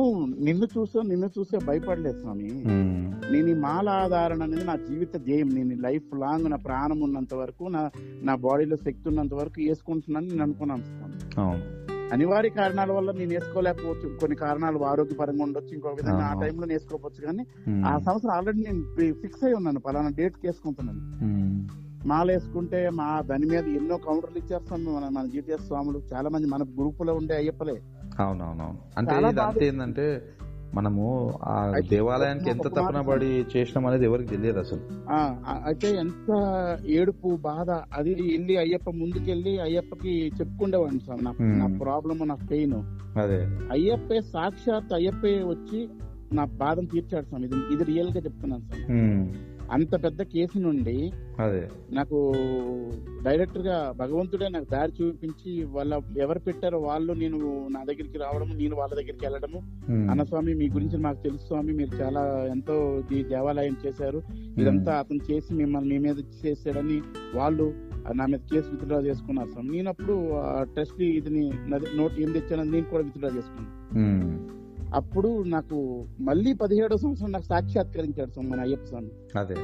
[0.48, 2.52] నిన్ను చూసో నిన్ను చూసే భయపడలేదు స్వామి.
[3.34, 7.64] నేను ఈ మాల ఆధారణ అనేది నా జీవిత ధ్యేయం నేను లైఫ్ లాంగ్ నా ప్రాణం ఉన్నంత వరకు
[7.78, 7.84] నా
[8.30, 11.18] నా బాడీలో శక్తి ఉన్నంత వరకు వేసుకుంటున్నాను నేను అనుకున్నాను స్వామి.
[12.14, 14.18] అనివార్య కారణాల వల్ల నేను వేసుకోలేకపోవచ్చు.
[14.18, 16.42] కొన్ని కారణాలు ఆరోగ్యపరంగా ఉండొచ్చు ఇంకో విధంగా ఆ.
[16.42, 17.46] టైంలో నేను వేసుకోవచ్చు కానీ.
[17.86, 19.80] ఆ సంవత్సరం ఆల్రెడీ నేను ఫిక్స్ అయి ఉన్నాను.
[19.80, 21.18] పలానా డేట్ వేసుకుంటున్నాను.
[22.08, 26.02] మాల వేసుకుంటే మా దాని మీద ఎన్నో కౌంటర్లు ఇచ్చేస్తాం మన మన జీటీఎస్ స్వాములు.
[26.14, 27.82] చాలా మంది మన గ్రూప్లో ఉండే అయ్యప్పలే.
[28.20, 28.78] అవునవునవును.
[28.98, 30.24] అంటే ఏంటంటే
[30.73, 34.80] మనము ఆ దేవాలయానికి ఎంత తపన పడి చేసినాం అనేది ఎవరికి తెలియదు అసలు.
[35.65, 36.31] అయితే ఎంత
[36.85, 41.23] ఏడుపు బాధ అది వెళ్ళి అయ్యప్ప ముందుకెళ్ళి అయ్యప్పకి చెప్పుకుండేవాడిని సార్.
[41.23, 42.77] నా ప్రాబ్లమ్ నా పెయిన్.
[43.19, 43.39] అదే.
[43.72, 45.88] అయ్యప్పే సాక్షాత్ అయ్యప్పే వచ్చి
[46.34, 47.41] నా బాధను తీర్చాడు సార్.
[47.41, 48.85] ఇది ఇది రియల్గా చెప్తున్నాను సార్.
[49.72, 51.69] అంత పెద్ద కేసు నుండి అదే.
[51.91, 52.18] నాకు
[53.23, 58.95] డైరెక్టర్గా భగవంతుడే నాకు దారి చూపించి వాళ్ళ ఎవరు పెట్టారో వాళ్ళు నేను నా దగ్గరికి రావడము నేను వాళ్ళ
[58.95, 59.60] దగ్గరికి వెళ్ళడము.
[60.11, 64.22] అన్న స్వామి మీ గురించి మాకు తెలుసు స్వామి మీరు చాలా ఎంతో ఈ దేవాలయం చేశారు.
[64.60, 67.02] ఇదంతా అతను చేసి మిమ్మల్ని మీ మీద చేసాడని
[67.35, 67.73] వాళ్ళు
[68.15, 69.69] నా మీద కేసు విత్డ్రా చేసుకున్నారు స్వామి.
[69.69, 70.30] నేను అప్పుడు
[70.64, 71.30] ట్రస్ట్ ఇది
[71.95, 73.73] నోట్ ఏం తెచ్చానని నేను కూడా విత్డ్రా చేసుకున్నాను.
[74.94, 79.40] అప్పుడు నాకు మళ్ళీ పదిహేడో సంవత్సరం నాకు సాక్షాత్కరించాడు స్వామి మన అయ్యప్ప స్వామి.
[79.40, 79.56] అదే.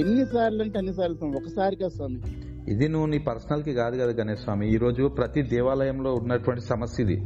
[0.00, 2.20] ఎన్నిసార్లు అంటే అన్నిసార్లు స్వామి ఒకసారి కదా స్వామి.
[2.68, 4.74] ఇది నువ్వు నీ పర్సనల్కి కాదు కదా గణేష్ స్వామి.
[4.74, 7.24] ఈ రోజు ప్రతి దేవాలయంలో ఉన్నటువంటి సమస్య ఇది.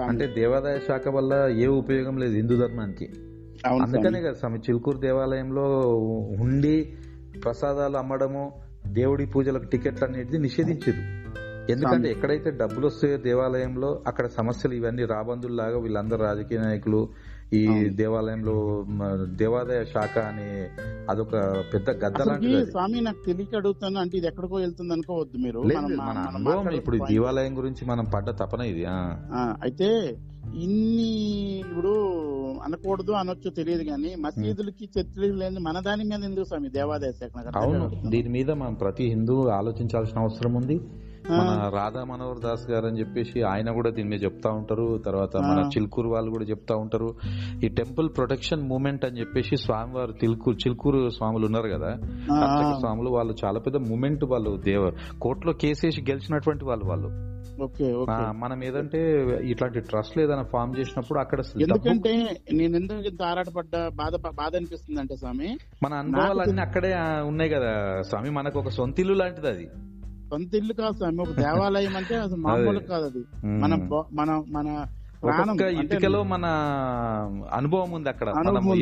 [0.00, 3.04] అంటే దేవాదాయ శాఖ వల్ల ఏ ఉపయోగం లేదు హిందూ ధర్మానికి.
[3.66, 4.20] అందుకనే.
[4.20, 5.78] కదా స్వామి చిలుకూరు దేవాలయంలో
[6.40, 6.92] ఉండి
[7.44, 8.52] ప్రసాదాలు అమ్మడము
[8.86, 11.20] దేవుడి పూజలకు టికెట్లు అనేది నిషేధించారు.
[11.72, 12.08] ఎందుకంటే.
[12.10, 17.00] ఎక్కడైతే డబ్బులు వస్తాయో దేవాలయంలో అక్కడ సమస్యలు ఇవన్నీ రాబందుల్లాగా వీళ్ళందరూ రాజకీయ నాయకులు
[17.52, 17.60] ఈ.
[17.98, 18.52] దేవాలయంలో
[19.38, 20.48] దేవాదాయ శాఖ అని
[21.10, 21.32] అదొక
[21.72, 22.18] పెద్ద గద్ద.
[22.68, 26.98] స్వామి నాకు తెలియక అడుగుతాను అంటే ఇది ఎక్కడికో వెళ్తుంది అనుకోవద్దు మీరు లేదు, మనం- లేదు, అనుభవం ఇప్పుడు.
[27.08, 28.84] దేవాలయం గురించి మనం పడ్డ తపన ఇది
[29.62, 29.88] అయితే
[30.60, 31.10] ఇన్ని
[31.62, 31.92] ఇప్పుడు
[32.62, 37.86] అనకూడదు అనొచ్చు తెలియదు కానీ మసీదులకి చర్చిలు లేని మన దాని మీద ఎందుకు స్వామి దేవాదాయ శాఖ అవును.
[38.10, 40.76] దీని మీద మనం ప్రతి హిందూ ఆలోచించాల్సిన అవసరం ఉంది
[41.30, 45.02] మన రాధా మనోహర్ దాస్ గారు అని చెప్పేసి ఆయన కూడా దీని మీద చెప్తా ఉంటారు.
[45.06, 45.70] తర్వాత మన.
[45.76, 47.14] చిల్కూరు వాళ్ళు కూడా చెప్తా ఉంటారు.
[47.64, 51.88] ఈ టెంపుల్ ప్రొటెక్షన్ మూమెంట్ అని చెప్పేసి స్వామివారు తిల్కూరు చిల్కూరు స్వాములు ఉన్నారు కదా.
[52.36, 54.62] అర్చక స్వాములు వాళ్ళు చాలా పెద్ద మూమెంట్ వాళ్ళు.
[54.64, 57.30] దేవ కోర్టులో కేసేసి గెలిచినటువంటి వాళ్ళు వాళ్ళు.
[58.32, 64.56] మనం ఏదంటే ఇట్లాంటి ట్రస్ట్ ఏదైనా ఫామ్ చేసినప్పుడు అక్కడ ఎందుకంటే నేను ఎందుకు ఇంత ఆరాటపడ్డా బాధ బాధ
[64.56, 68.02] అనిపిస్తుంది అంటే స్వామి మన అనుభవాలన్నీ అక్కడే ఉన్నాయి కదా.
[68.02, 69.68] స్వామి మనకు ఒక సొంత ఇల్లు లాంటిది అది.
[70.30, 71.20] సొంత ఇల్లు కాదు స్వామి.
[71.20, 73.46] ఒక దేవాలయం అంటే అసలు మామూలు కాదు అది.
[73.46, 73.74] మన
[74.12, 74.86] మన మన
[75.24, 76.44] ఒక్కొక్క ఇటుకలో మన
[77.52, 78.28] అనుభవం ఉంది అక్కడ.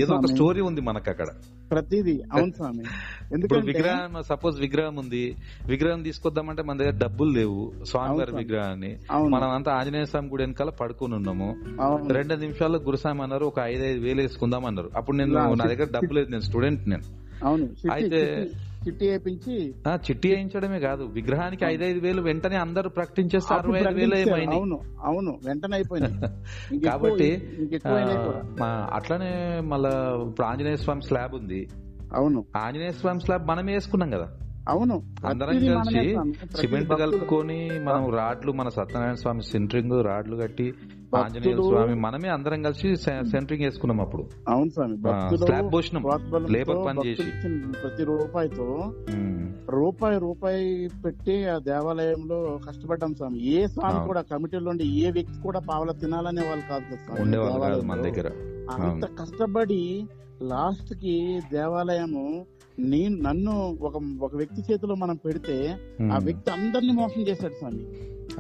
[0.03, 0.27] ఏదో ఒక.
[0.27, 1.27] స్టోరీ ఉంది మనకు అక్కడ.
[1.71, 2.23] ప్రతిదీ.
[2.33, 2.81] అవును స్వామి.
[3.41, 5.37] ఇప్పుడు విగ్రహం సపోజ్ విగ్రహం ఉంది.
[5.67, 7.73] విగ్రహం తీసుకొద్దామంటే మన దగ్గర డబ్బులు లేవు.
[7.85, 8.37] స్వామివారి.
[8.37, 8.99] విగ్రహాన్ని.
[9.29, 11.57] మనం అంతా ఆంజనేయ స్వామి గుడి వెనకాల పడుకొని ఉన్నాము.
[12.13, 14.91] రెండు నిమిషాల్లో గురుస్వామి అన్నారు ఒక ఐదు ఐదు వేలు వేసుకుందాం అన్నారు.
[14.97, 17.03] అప్పుడు నేను నా దగ్గర డబ్బు లేదు నేను స్టూడెంట్ నేను.
[17.93, 19.55] అయితే- చిట్టి- వేయించి
[19.87, 21.05] ఆ, చిట్టి వేయించడమే కాదు.
[21.13, 24.17] విగ్రహానికి ఐదు ఐదు వేలు వెంటనే అందరూ ప్రకటించేస్తే అరవై ఐదు వేలు.
[24.17, 25.33] ఏమైనాయి అవును అవును.
[25.45, 26.13] వెంటనే అయిపోయింది
[26.89, 27.29] కాబట్టి
[28.93, 29.31] అట్లానే
[29.65, 29.93] మళ్ళా
[30.29, 31.61] ఇప్పుడు ఆంజనేయ స్వామి స్లాబ్ ఉంది.
[32.13, 32.45] అవును.
[32.57, 34.29] ఆంజనేయ స్వామి స్లాబ్ మనం వేసుకున్నాం కదా.
[34.69, 34.97] అవును.
[35.27, 36.01] అందరం కలిసి
[36.57, 40.67] సిమెంట్ కలుపుకొని మనం రాడ్లు మన సత్యనారాయణ స్వామి సెంటరింగ్ రాడ్లు కట్టి
[41.17, 44.23] ఆంజనేయ స్వామి మనమే అందరం కలిసి సెంటరింగ్ వేసుకున్నాం అప్పుడు.
[44.49, 47.29] అవును స్వామి స్లాబ్ ప్రోత్బలంతో లేబర్ పని చేసి.
[47.83, 48.67] ప్రతి రూపాయితో
[49.15, 53.39] ఉమ్, రూపాయి రూపాయి పెట్టి ఆ దేవాలయంలో కష్టపడ్డాం స్వామి.
[53.41, 54.07] ఏ స్వామి.
[54.07, 58.03] కూడా కమిటీలో ఉండి ఏ వ్యక్తి కూడా పావల తినాలనే వాళ్ళు కాదు ఉండేవాళ్ళు కాదు మన.
[58.03, 58.29] దగ్గర.
[58.71, 60.07] అంత కష్టపడి
[60.43, 62.47] లాస్ట్కి దేవాలయము
[62.79, 65.77] నేను నన్ను ఒక ఒక వ్యక్తి చేతిలో మనం పెడితే.
[66.13, 67.85] ఆ వ్యక్తి అందరిని మోసం చేశాడు స్వామి.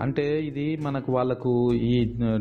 [0.00, 1.50] అంటే ఇది మనకు వాళ్ళకు
[1.82, 1.92] ఈ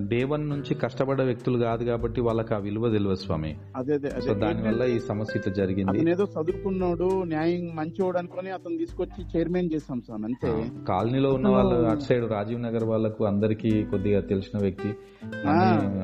[0.08, 3.52] డే వన్ నుంచి కష్టపడ్డ వ్యక్తులు కాదు కాబట్టి వాళ్ళకి ఆ విలువ తెలియదు స్వామి.
[3.76, 6.12] అదే అదే సో అదే దాని వల్ల ఈ సమస్య ఇట్లా జరిగింది.
[6.12, 10.52] ఏదో చదువుకున్నాడు న్యాయం మంచోడు అనుకొని అతను తీసుకొచ్చి చైర్మన్ చేసాం స్వామి అంతే.
[10.88, 14.92] కాలనీలో ఉన్న వాళ్ళు అటు సైడ్ రాజీవ్ నగర్ వాళ్ళకు అందరికి కొద్దిగా తెలిసిన వ్యక్తి.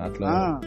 [0.03, 0.61] అట్లా ఆ.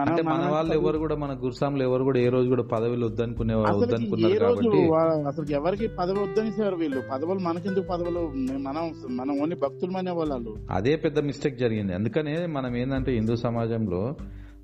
[0.00, 3.76] అంటే మన వాళ్ళు ఎవరు కూడా మన గురుసాములు ఎవరు కూడా ఏ రోజు కూడా పదవిలు వద్దనుకునే అసలు
[3.76, 4.92] వద్దనుకున్నారు కాబట్టి.
[5.28, 7.02] అసలు ఎవరికి పదవి వద్దనిసారు వీళ్ళు.
[7.12, 8.32] పదవులు మనకెందుకు పదవులు?
[8.58, 10.56] మనం మనం ఓన్లీ భక్తులమనే వాళ్ళు.
[10.70, 11.94] అదే పెద్ద మిస్టేక్ జరిగింది.
[11.94, 14.14] అందుకనే మనం ఏంటంటే హిందూ సమాజంలో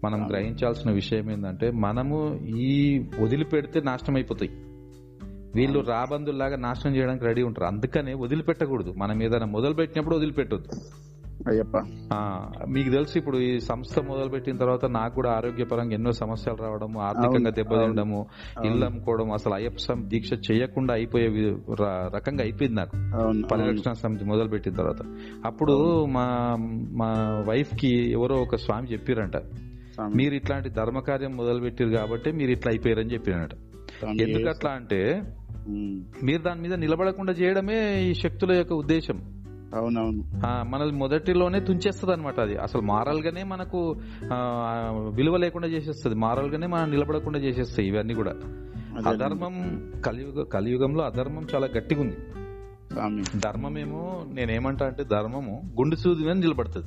[0.05, 4.51] మనం గ్రహించాల్సిన విషయం ఏంటంటే మనము ఈ వదిలిపెడితే నాశనం అయిపోతాయి.
[5.55, 7.67] వీళ్ళు రాబందుల్లాగా నాశనం చేయడానికి రెడీ ఉంటారు.
[7.67, 8.95] అందుకనే వదిలిపెట్టకూడదు.
[8.97, 10.69] మనం ఏదైనా మొదలు పెట్టినప్పుడు వదిలిపెట్టొద్దు.
[11.49, 11.77] అయ్యప్ప.
[12.13, 17.01] ఆ, మీకు తెలుసు ఇప్పుడు ఈ సంస్థ మొదలు పెట్టిన తర్వాత నాకు కూడా ఆరోగ్యపరంగా ఎన్నో సమస్యలు రావడము
[17.01, 18.27] ఆర్థికంగా దెబ్బతినడము
[18.59, 18.73] అవును.
[18.73, 21.27] ఇల్లు అమ్ముకోవడం అసలు అయ్యప్ప స్వామి దీక్ష చేయకుండా అయిపోయే
[22.15, 22.97] రకంగా అయిపోయింది నాకు.
[23.47, 24.97] పరిరక్షణ సమితి మొదలు పెట్టిన తర్వాత.
[25.47, 26.57] అప్పుడు మా
[26.93, 29.37] మా వైఫ్కి ఎవరో ఒక స్వామి చెప్పారంట.
[30.17, 33.51] మీరు ఇట్లాంటి ధర్మకార్యం మొదలు పెట్టారు కాబట్టి మీరు ఇట్లా అయిపోయారని చెప్పారంట.
[33.99, 35.23] స్వామి, ఎందుకు అట్లా అంటే
[36.23, 39.40] మీరు దాని మీద నిలబడకుండా చేయడమే ఈ శక్తుల యొక్క ఉద్దేశం.
[39.75, 40.25] అవునవును.
[40.47, 42.57] ఆ, మనల్ని మొదటిలోనే తుంచేస్తుంది అనమాట అది.
[42.57, 43.97] అసలు మారల్ గానే మనకు
[45.15, 46.17] విలువ లేకుండా చేసేస్తుంది.
[46.17, 48.35] మారల్ గానే మనం నిలబడకుండా చేసేస్తాయి ఇవన్నీ కూడా.
[49.09, 52.17] అధర్మం కలియుగ కలియుగంలో అధర్మం చాలా గట్టిగా ఉంది
[53.37, 56.87] ధర్మమేమో నేనేమంటా అంటే ధర్మము గుండు సూది మీద నిలబడుతుంది.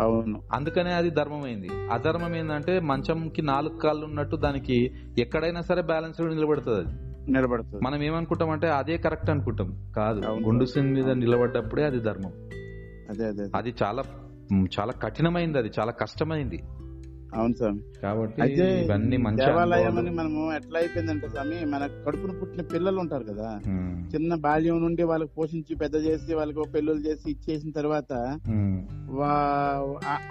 [0.00, 0.42] అవును.
[0.52, 1.68] అందుకనే అది ధర్మమైంది.
[1.92, 7.09] అధర్మం ఏంటంటే మంచంకి నాలుగు కాళ్ళు ఉన్నట్టు దానికి ఎక్కడైనా సరే బ్యాలెన్స్ నిలబడుతుంది అది.
[7.28, 7.80] నిలబడుతుంది.
[7.84, 9.92] మనం ఏమనుకుంటాం అంటే అదే కరెక్ట్ అనుకుంటాం.
[9.96, 10.20] కాదు.
[10.20, 12.32] గుండు సింగ్ మీద నిలబడ్డప్పుడే అది ధర్మం.
[13.10, 13.72] అదే అదే అదే.
[13.82, 14.02] చాలా
[14.80, 16.62] చాలా కఠినమైంది అది చాలా కష్టమైంది.
[17.34, 17.80] అవును స్వామి.
[18.02, 19.98] కాబట్టి అయితే ఇవన్నీ మంచి దేవాలయం.
[19.98, 23.60] అని మనము ఎట్లా అయిపోయిందంటే స్వామి మన కడుపున పుట్టిన పిల్లలు ఉంటారు కదా.
[24.14, 28.38] చిన్న బాల్యం నుండి వాళ్ళకి పోషించి పెద్ద చేసి వాళ్ళకి పెళ్ళిళ్ళు చేసి ఇచ్చేసిన తర్వాత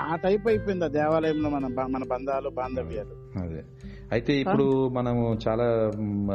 [0.02, 3.40] ఆ- టైప్ అయిపోయింది ఆ దేవాలయంలో మన మన బంధాలు బాంధవ్యాలు.
[3.40, 3.64] అదే.
[4.12, 5.92] అయితే ఇప్పుడు మనము చాలా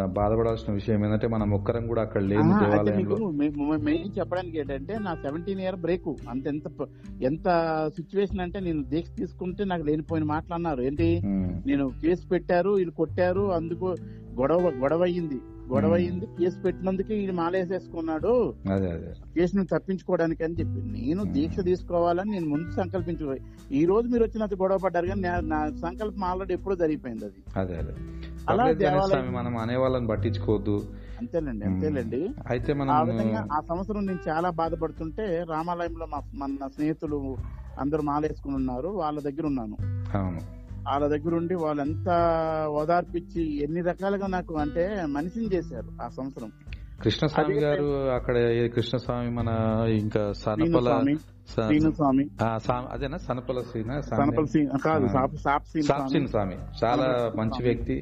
[0.07, 3.17] బాధపడాల్సిన విషయం ఏంటంటే మనం ఒక్కరం కూడా అక్కడ దేవాలయంలో.
[3.31, 6.63] మె- మెయిన్ చెప్పడానికి ఏంటంటే నా సెవెంటీన్ ఇయర్ బ్రేక్ అంత ఎంత
[7.23, 7.49] ఎంత
[7.97, 10.83] సిచ్యువేషన్ అంటే నేను దీక్ష తీసుకుంటే నాకు లేనిపోయిన మాటలు అన్నారు.
[10.83, 11.21] ఏంటి?
[11.67, 13.97] నేను కేసు పెట్టారు వీళ్ళు కొట్టారు అందుకు
[14.41, 15.39] గొడవ గొడవ అయ్యింది.
[15.73, 15.95] గొడవ.
[15.95, 18.55] అయ్యింది కేసు పెట్టినందుకు ఈయన మాలేసేసుకున్నాడు.
[18.73, 21.25] అదే అదే కేసును తప్పించుకోవడానికి అని చెప్పి నేను.
[21.25, 23.37] దీక్ష తీసుకోవాలని నేను ముందు సంకల్పించు
[23.73, 27.43] ఈ రోజు మీరు వచ్చినంత గొడవ పడ్డారు కానీ నా- సంకల్పం ఆల్రెడీ ఎప్పుడో జరిగిపోయింది అది.
[28.49, 28.65] అలా
[29.31, 30.87] మనం పట్టించుకోవద్దు.
[31.19, 32.29] అంతేలేండి అంతేలేండి.
[32.49, 37.37] అయితే మనం ఆ విధంగా ఆ సంవత్సరం నేను చాలా బాధపడుతుంటే రామాలయంలో మా మన స్నేహితులు
[37.79, 39.77] అందరూ మాలేసుకుని ఉన్నారు వాళ్ళ దగ్గర ఉన్నాను.
[40.19, 40.64] అవును.
[40.89, 42.09] వాళ్ళ దగ్గర ఉండి వాళ్ళు ఎంత
[42.71, 46.53] ఓదార్పిచ్చి ఎన్ని రకాలుగా నాకు అంటే మనిషిని చేశారు ఆ సంవత్సరం.
[47.03, 49.49] కృష్ణస్వామి గారు అక్కడ ఏ కృష్ణస్వామి మన
[49.99, 50.89] ఇంకా సనపల
[51.49, 52.25] స్వామి
[52.93, 53.17] అదేనా?
[53.17, 55.07] సనపల శ్రీనా సనపల్ సింగ్ కాదు
[56.27, 57.07] స్వామి చాలా
[57.37, 57.97] మంచి వ్యక్తి.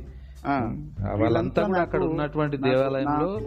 [1.21, 3.39] వాళ్ళంతా కూడా అక్కడ ఉన్నటువంటి దేవాలయంలో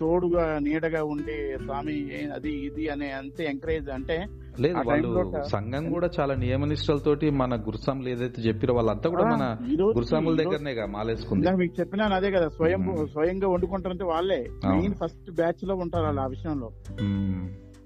[0.00, 4.26] తోడుగా నీడగా ఉండి స్వామి అది ఇది అనే అంతే ఎంకరేజ్ అంటే
[4.60, 5.08] లేదు వాళ్ళు
[5.44, 9.94] సంఘం కూడా చాలా నియమనిష్టలతోటి మన గురుస్వాములు ఏదైతే చెప్పారో వాళ్ళంతా కూడా మన రోజు-
[10.36, 11.50] దగ్గరనే మాలేసుకుంది.
[11.50, 13.06] మీకు చెప్పినాను అదే కదా స్వయం.
[13.12, 14.48] స్వయంగా వండుకుంటారంటే వాళ్ళే.
[14.66, 16.70] మెయిన్ ఫస్ట్ బ్యాచ్లో ఉంటారు వాళ్ళు ఆ విషయంలో.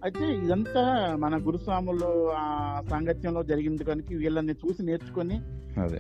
[0.03, 0.83] అయితే ఇదంతా
[1.19, 2.45] మన గురుస్వాములు ఆ
[2.91, 5.37] సాంగత్యంలో జరిగింది కనుక వీళ్ళని చూసి నేర్చుకొని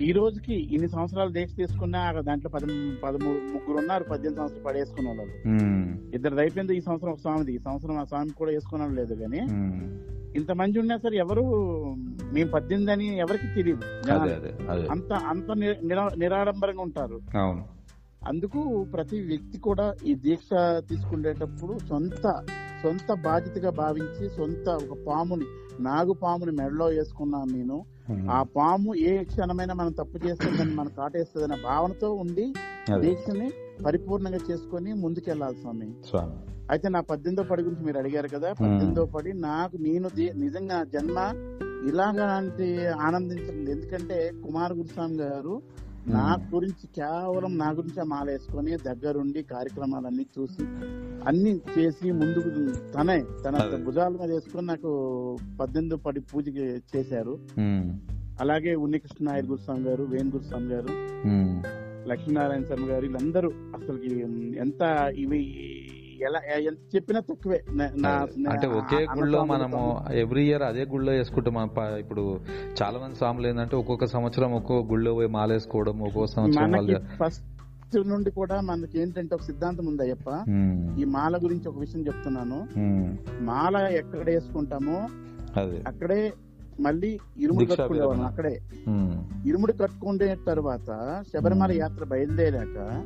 [0.01, 2.67] ఈ రోజుకి ఇన్ని సంవత్సరాలు దీక్ష తీసుకున్నా దాంట్లో పది
[3.03, 5.35] పదమూడు ముగ్గురు ఉన్నారు పద్దెనిమిది సంవత్సరాలు పడేసుకున్న వాళ్ళు.
[6.17, 9.41] ఇద్దరు అయిపోయింది ఈ సంవత్సరం ఒక స్వామిది ఈ సంవత్సరం ఆ స్వామి కూడా వేసుకున్నాడు లేదు కానీ
[10.35, 11.45] ఇంత మంది ఉన్నా సరే ఎవరు
[12.33, 13.85] మేము పద్దెనిమిది అని ఎవరికి తెలియదు
[14.95, 17.19] అంత అంత నిర- నిరా- నిరాడంబరంగా ఉంటారు.
[18.27, 18.61] అందుకు
[18.93, 20.49] ప్రతి వ్యక్తి కూడా ఈ దీక్ష
[20.89, 22.25] తీసుకునేటప్పుడు సొంత
[22.83, 25.47] సొంత బాధ్యతగా భావించి సొంత ఒక పాముని
[25.81, 27.79] నాగు పాముని మెడలో వేసుకున్నాను నేను.
[28.31, 32.45] ఆ పాము ఏ క్షణమైనా మనం తప్పు చేస్తుందని మనం కాటేస్తుందనే భావనతో ఉండి
[33.03, 33.49] దీక్షని
[33.85, 35.89] పరిపూర్ణంగా చేసుకొని ముందుకెళ్ళాలి స్వామి.
[36.71, 40.09] అయితే నా పద్దెనిమిదో పడి గురించి మీరు అడిగారు కదా పద్దెనిమిదో పడి నాకు నేను
[40.45, 41.19] నిజంగా జన్మ
[41.91, 42.69] ఇలాగంటి
[43.07, 45.55] ఆనందించలేదు ఎందుకంటే కుమార్ గురుస్వామి గారు
[46.15, 46.25] నా
[46.55, 50.65] గురించి కేవలం నా గురించి మాలేసుకొని దగ్గరుండి కార్యక్రమాలన్నీ చూసి
[51.29, 52.51] అన్ని చేసి ముందుకు
[52.95, 53.55] తనే తన.
[53.87, 54.91] భుజాల మీద వేసుకొని నాకు
[55.61, 57.35] పద్దెనిమిదో పడి పూజకి చేశారు.
[58.41, 60.93] అలాగే ఉన్నికృష్ణ నాయుడు గురుస్వామి గారు వేణు గురుస్వామి గారు
[62.09, 63.99] లక్ష్మీనారాయణ శర్మ గారు వీళ్ళందరూ అసలు
[64.65, 64.83] ఎంత
[65.19, 65.41] ఇవి
[66.23, 67.63] ఎలా ఎంత చెప్పినా తక్కువే.
[68.51, 72.41] అంటే ఒకే గుళ్ళో మనము ఎవ్రీ ఇయర్ అదే గుళ్ళో వేసుకుంటాం ఇప్పుడు
[72.83, 77.45] చాలా మంది స్వాములు ఏంటంటే ఒక్కొక్క సంవత్సరం ఒక్కో గుళ్ళో పోయి మాలేసుకోవడం ఒక్కొక్క సంవత్సరం ఫస్ట్
[78.07, 80.29] నుండి కూడా మనకి ఏంటంటే ఒక సిద్ధాంతం ఉంది అయ్యప్ప.
[81.01, 82.69] ఈ మాల గురించి ఒక విషయం చెప్తున్నాను.
[83.41, 85.09] మాల ఎక్కడ వేసుకుంటామో
[85.87, 86.33] అక్కడే
[86.81, 88.27] మళ్ళీ ఇరుముడి కట్టుకునేవాళ్ళం.
[88.27, 88.61] అక్కడే
[89.47, 91.73] ఇరుముడి కట్టుకునే తర్వాత శబరిమల.
[91.73, 93.05] యాత్ర బయలుదేరాక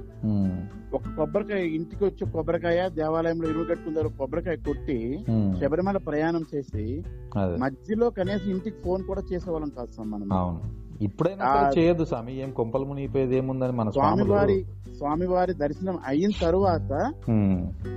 [0.95, 5.25] ఒక కొబ్బరికాయ ఇంటికి వచ్చి కొబ్బరికాయ దేవాలయంలో ఇరుము కట్టుకున్న కొబ్బరికాయ కొట్టి
[5.61, 7.05] శబరిమల ప్రయాణం చేసి
[7.39, 10.61] మధ్యలో కనీసం ఇంటికి ఫోన్ కూడా చేసేవాళ్ళం కాదు సార్ మనం.
[11.01, 12.43] ఇప్పుడైనా చేయొద్దు స్వామి.
[12.43, 14.67] ఏం కొంపలు మునిగిపోయేది ఏముందని మన స్వామివారి
[14.97, 17.13] స్వామివారి దర్శనం అయిన తరువాత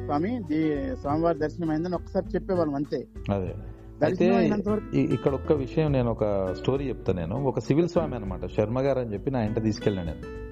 [0.06, 0.44] స్వామి
[0.96, 3.08] స్వామివారి దర్శనం అయిందని ఒకసారి చెప్పేవాళ్ళం అంతే.
[3.32, 3.56] అదే.
[4.04, 4.26] అయితే
[4.96, 7.36] ఇక్కడ ఒక్క విషయం నేను ఒక స్టోరీ చెప్తా నేను.
[7.44, 10.44] ఒక సివిల్ స్వామి అనమాట శర్మ గారు అని చెప్పి నా ఇంట తీసుకెళ్ళాను నేను.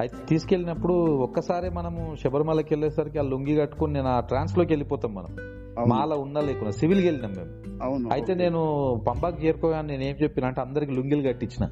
[0.00, 0.94] అయితే తీసుకెళ్ళినప్పుడు
[1.26, 5.36] ఒక్కసారి మనము శబరిమలకి వెళ్ళేసరికి ఆ లుంగి కట్టుకుని నేను ఆ ట్రాన్స్లోకి వెళ్ళిపోతాం మనం.
[5.88, 7.52] మాల ఉన్నా లేకున్నా సివిల్కి వెళ్ళినాం మేము.
[8.12, 8.60] అయితే నేను
[9.08, 11.68] పంబాకి చేరుకోగానే నేను ఏం చెప్పిన అంటే అందరికి లుంగిలు కట్టించిన.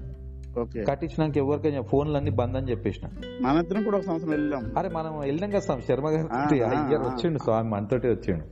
[0.85, 3.09] కట్టించినాక ఎవరికైనా ఫోన్లు అన్ని బంద్ అని చెప్పేసిన.
[3.40, 4.72] మన ఇద్దరం కూడా ఒక సంవత్సరం వెళ్ళాం.
[4.78, 5.82] అరే మనం వెళ్ళాం కదా స్వామి.
[5.82, 7.01] శర్మ గారు అయ్యర్.
[7.01, 8.44] వచ్చిండు స్వామి మనతోటి వచ్చిండు.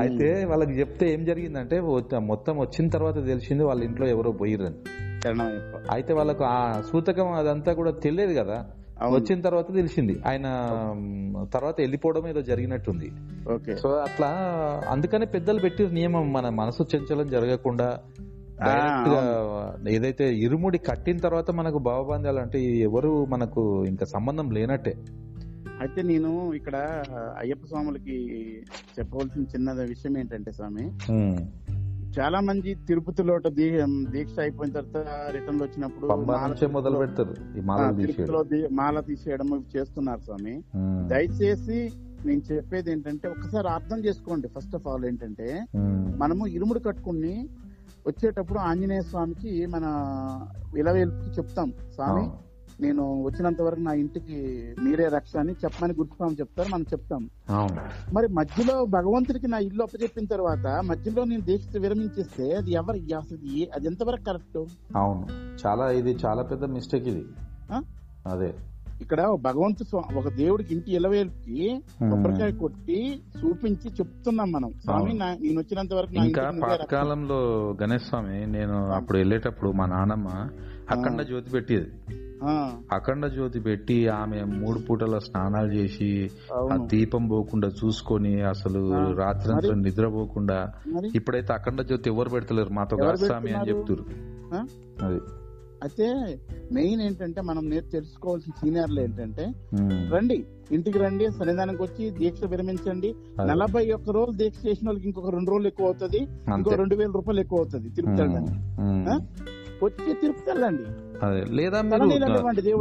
[0.00, 6.44] అయితే వాళ్ళకి చెప్తే ఏం జరిగిందంటే మొత్తం- వచ్చిన తర్వాత తెలిసింది వాళ్ళ ఇంట్లో ఎవరో అయ్యప్ప అయితే వాళ్ళకు
[6.44, 8.66] ఆ సూతకం అదంతా కూడా తెలియదు కదా.
[9.08, 10.20] వచ్చిన తర్వాత తెలిసింది.
[10.26, 10.42] ఆయన
[11.54, 13.12] తర్వాత వెళ్ళిపోవడం ఏదో జరిగినట్టుంది.
[13.76, 14.28] సో అట్లా
[14.88, 17.98] అందుకనే పెద్దలు పెట్టిన నియమం మన మనసు చంచలం జరగకుండా.
[19.88, 24.94] ఏదైతే ఇరుముడి కట్టిన తర్వాత మనకు భావబంధాలు అంటే ఎవరు మనకు ఇంకా సంబంధం లేనట్టే.
[25.80, 26.76] అయితే నేను ఇక్కడ
[27.38, 28.16] అయ్యప్ప స్వాములకి
[28.98, 30.90] చెప్పవలసిన చిన్న విషయం ఏంటంటే స్వామి
[32.18, 34.96] చాలా మంది తిరుపతిలో దీ- దీక్ష అయిపోయిన తర్వాత
[35.30, 36.06] రిటర్న్ వచ్చినప్పుడు
[36.72, 37.34] మొదలు పెడతారు
[38.32, 40.62] తిరుపతిలో మాల తీసేయడం చేస్తున్నారు స్వామి.
[41.08, 41.92] దయచేసి
[42.26, 44.48] నేను చెప్పేది ఏంటంటే ఒకసారి అర్థం చేసుకోండి.
[44.48, 45.64] ఫస్ట్ ఆఫ్ ఆల్ ఏంటంటే
[46.18, 47.48] మనము ఇరుముడు కట్టుకుని
[48.06, 49.84] వచ్చేటప్పుడు ఆంజనేయ స్వామికి మన
[50.78, 52.30] ఇలవేల్పుకి చెప్తాం స్వామి.
[52.80, 54.36] నేను వచ్చినంత వరకు నా ఇంటికి
[54.82, 57.30] మీరే రక్ష అని చెప్పమని గుర్తుస్వామి చెప్తారు మనం చెప్తాం.
[58.12, 63.38] మరి మధ్యలో భగవంతుడికి నా ఇల్లు అప్పచెప్పిన తర్వాత మధ్యలో నేను దీక్ష విరమించేస్తే అది ఎవరు అసలు
[63.74, 64.64] అది ఎంతవరకు కరెక్ట్?
[64.96, 65.26] అవును.
[65.66, 67.24] చాలా ఇది చాలా పెద్ద మిస్టేక్ ఇది?
[68.26, 68.54] అదే.
[69.00, 69.84] ఇక్కడ భగవంతు
[70.16, 72.10] ఒక దేవుడికి ఇంటి ఇలవేల్పుకి ఉమ్.
[72.10, 74.72] కొబ్బరికాయ కొట్టి చూపించి చెప్తున్నాం మనం.
[74.84, 76.52] స్వామి నేను వచ్చినంత వరకు ఇంకా.
[76.62, 77.38] పాతకాలంలో
[77.82, 80.28] గణేష్ స్వామి నేను అప్పుడు వెళ్ళేటప్పుడు మా నాన్నమ్మ
[80.90, 81.90] అఖండ జ్యోతి పెట్టేది.
[82.92, 88.80] అఖండ జ్యోతి పెట్టి ఆమె మూడు పూటల స్నానాలు చేసి ఆ దీపం పోకుండా చూసుకొని అసలు
[89.54, 89.80] మరి?
[89.80, 91.10] నిద్రపోకుండా మరి?
[91.14, 92.68] ఇప్పుడైతే అఖండ జ్యోతి ఎవరు పెడతలేరు?
[92.68, 93.68] మాతో స్వామి అని?
[93.68, 94.04] చెప్తున్నారు?
[95.04, 95.20] అది.
[95.84, 96.38] అయితే
[96.72, 99.52] మెయిన్ ఏంటంటే మనం నేర్చు తెలుసుకోవాల్సిన సీనియర్లు ఏంటంటే
[100.10, 103.14] రండి ఇంటికి రండి సన్నిధానానికి వచ్చి దీక్ష విరమించండి.
[103.40, 106.18] నలభై ఒక్క రోజులు దీక్ష చేసిన వాళ్ళకి ఇంకొక రెండు రోజులు ఎక్కువ అవుతుంది
[106.56, 108.16] ఇంకో రెండు వేల రూపాయలు ఎక్కువ అవుతుంది తిరుపతి?
[109.84, 110.82] వచ్చి తిరుపతి వెళ్ళండి.
[111.54, 111.82] లేదా.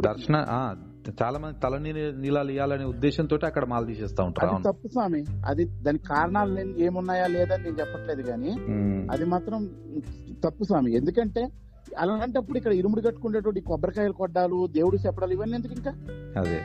[0.06, 0.76] దర్శన
[1.24, 4.72] చాలా మంది తల నీళ్ళు- నీళ్ళాలు ఇవ్వాలనే ఉద్దేశంతో అక్కడ మాల తీసేస్తా ఉంటారు.
[4.72, 5.24] తప్పు స్వామి.
[5.46, 8.52] అది దానికి కారణాలు ఏమున్నాయా లేదా నేను చెప్పట్లేదు కానీ
[9.12, 9.70] అది మాత్రం
[10.44, 10.96] తప్పు స్వామి.
[10.96, 11.48] ఎందుకంటే
[11.98, 15.92] అలాంటప్పుడు ఇక్కడ ఇరుముడు కట్టుకునేటువంటి కొబ్బరికాయలు కొట్టాలు దేవుడు చెప్పడాలు ఇవన్నీ ఎందుకు ఇంకా?
[16.40, 16.62] అదే.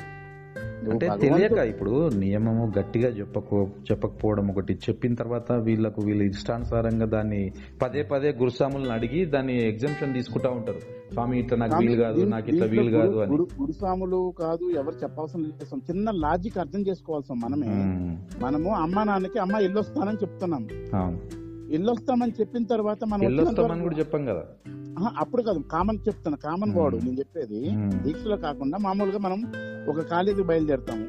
[0.90, 4.74] అంటే తెలియక ఇప్పుడు నియమము గట్టిగా చెప్పకో చెప్పకపోవడం ఒకటి.
[4.74, 10.78] చెప్పిన తర్వాత వీళ్ళకు వీళ్ళ ఇష్టానుసారంగా దాన్ని పదే పదే గురుస్వాములను అడిగి దాన్ని ఎగ్జామ్షన్ తీసుకుంటా ఉంటారు.
[11.12, 13.32] స్వామి ఇట్లా నాకు వీలు కాదు నాకు ఇట్లా వీలు కాదు అని.
[13.32, 15.76] గురు- గురుస్వాములు కాదు ఎవరు చెప్పాల్సిన లేదు.
[15.76, 17.66] చిన్న లాజిక్ అర్థం చేసుకోవాల్సిన మనమే.
[18.40, 20.68] మనము అమ్మ నాన్నకి అమ్మ ఎల్లొస్తానని చెప్తున్నాం.
[20.94, 21.48] అవును.
[21.72, 24.42] ఎల్లొస్తామని చెప్పిన తర్వాత మనం వెళ్ళొస్తామని వరకు- కూడా చెప్పాం కదా.
[25.06, 26.96] అప్పుడు కాదు కామన్ చెప్తాను కామన్ వాడు.
[26.96, 27.60] నేను చెప్పేది.
[28.02, 29.40] దీక్షలో కాకుండా మామూలుగా మనం
[29.88, 31.06] ఒక కాలేజీ బయలుదేరుతాము.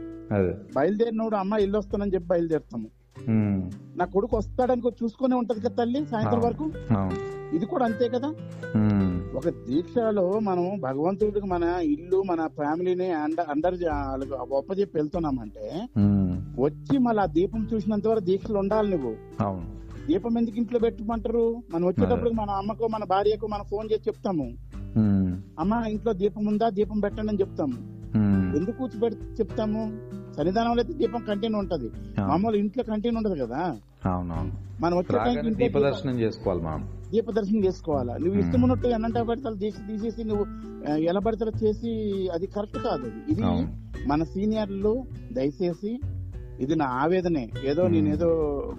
[0.75, 2.87] బయలుదేరినోడు అమ్మ ఇల్లు వస్తానని చెప్పి బయలుదేరుతాము.
[3.97, 6.39] నా కొడుకు వస్తాడని చూసుకునే ఉంటది కదా తల్లి సాయంత్రం.
[6.39, 6.71] వరకు?
[7.53, 8.29] ఇది కూడా అంతే కదా?
[9.35, 13.75] ఒక దీక్షలో మనం భగవంతుడికి మన ఇల్లు మన ఫ్యామిలీని అండ అండర్
[14.51, 15.65] ఒప్పజెప్పి వెళ్తున్నామంటే
[16.61, 19.13] వచ్చి మళ్ళీ ఆ దీపం చూసినంత వరకు దీక్షలు ఉండాలి నువ్వు.
[20.09, 24.45] దీపం ఎందుకు ఇంట్లో పెట్టమంటారు మనం వచ్చేటప్పుడు మన అమ్మకు మన భార్యకు మన ఫోన్ చేసి చెప్తాము.
[25.61, 26.69] అమ్మ ఇంట్లో దీపం ఉందా?
[26.77, 27.77] దీపం పెట్టండి అని చెప్తాము.
[28.57, 29.81] ఎందుకు కూర్చోబెట్టి చెప్తాము?
[30.37, 31.89] సన్నిధానంలో అయితే దీపం కంటిన్యూ ఉంటది.
[32.19, 33.61] మామూలు ఇంట్లో కంటిన్యూ ఉండదు కదా.
[34.81, 38.13] మనం వచ్చే దీపదర్శనం చేసుకోవాలి మనం దీప దర్శనం చేసుకోవాలా?
[38.17, 38.39] నువ్వు.
[38.41, 40.45] ఇష్టం ఉన్నట్టు ఎన్నంటే పడతారు దీక్ష తీసేసి నువ్వు
[41.11, 41.91] ఎలా పడతారో చేసి
[42.33, 43.07] అది కరెక్ట్ కాదు.
[43.31, 43.43] ఇది
[44.07, 44.93] మన సీనియర్లు
[45.31, 45.91] దయచేసి
[46.59, 47.51] ఇది నా ఆవేదనే.
[47.63, 47.93] ఏదో మ్మ్.
[47.93, 48.27] నేను ఏదో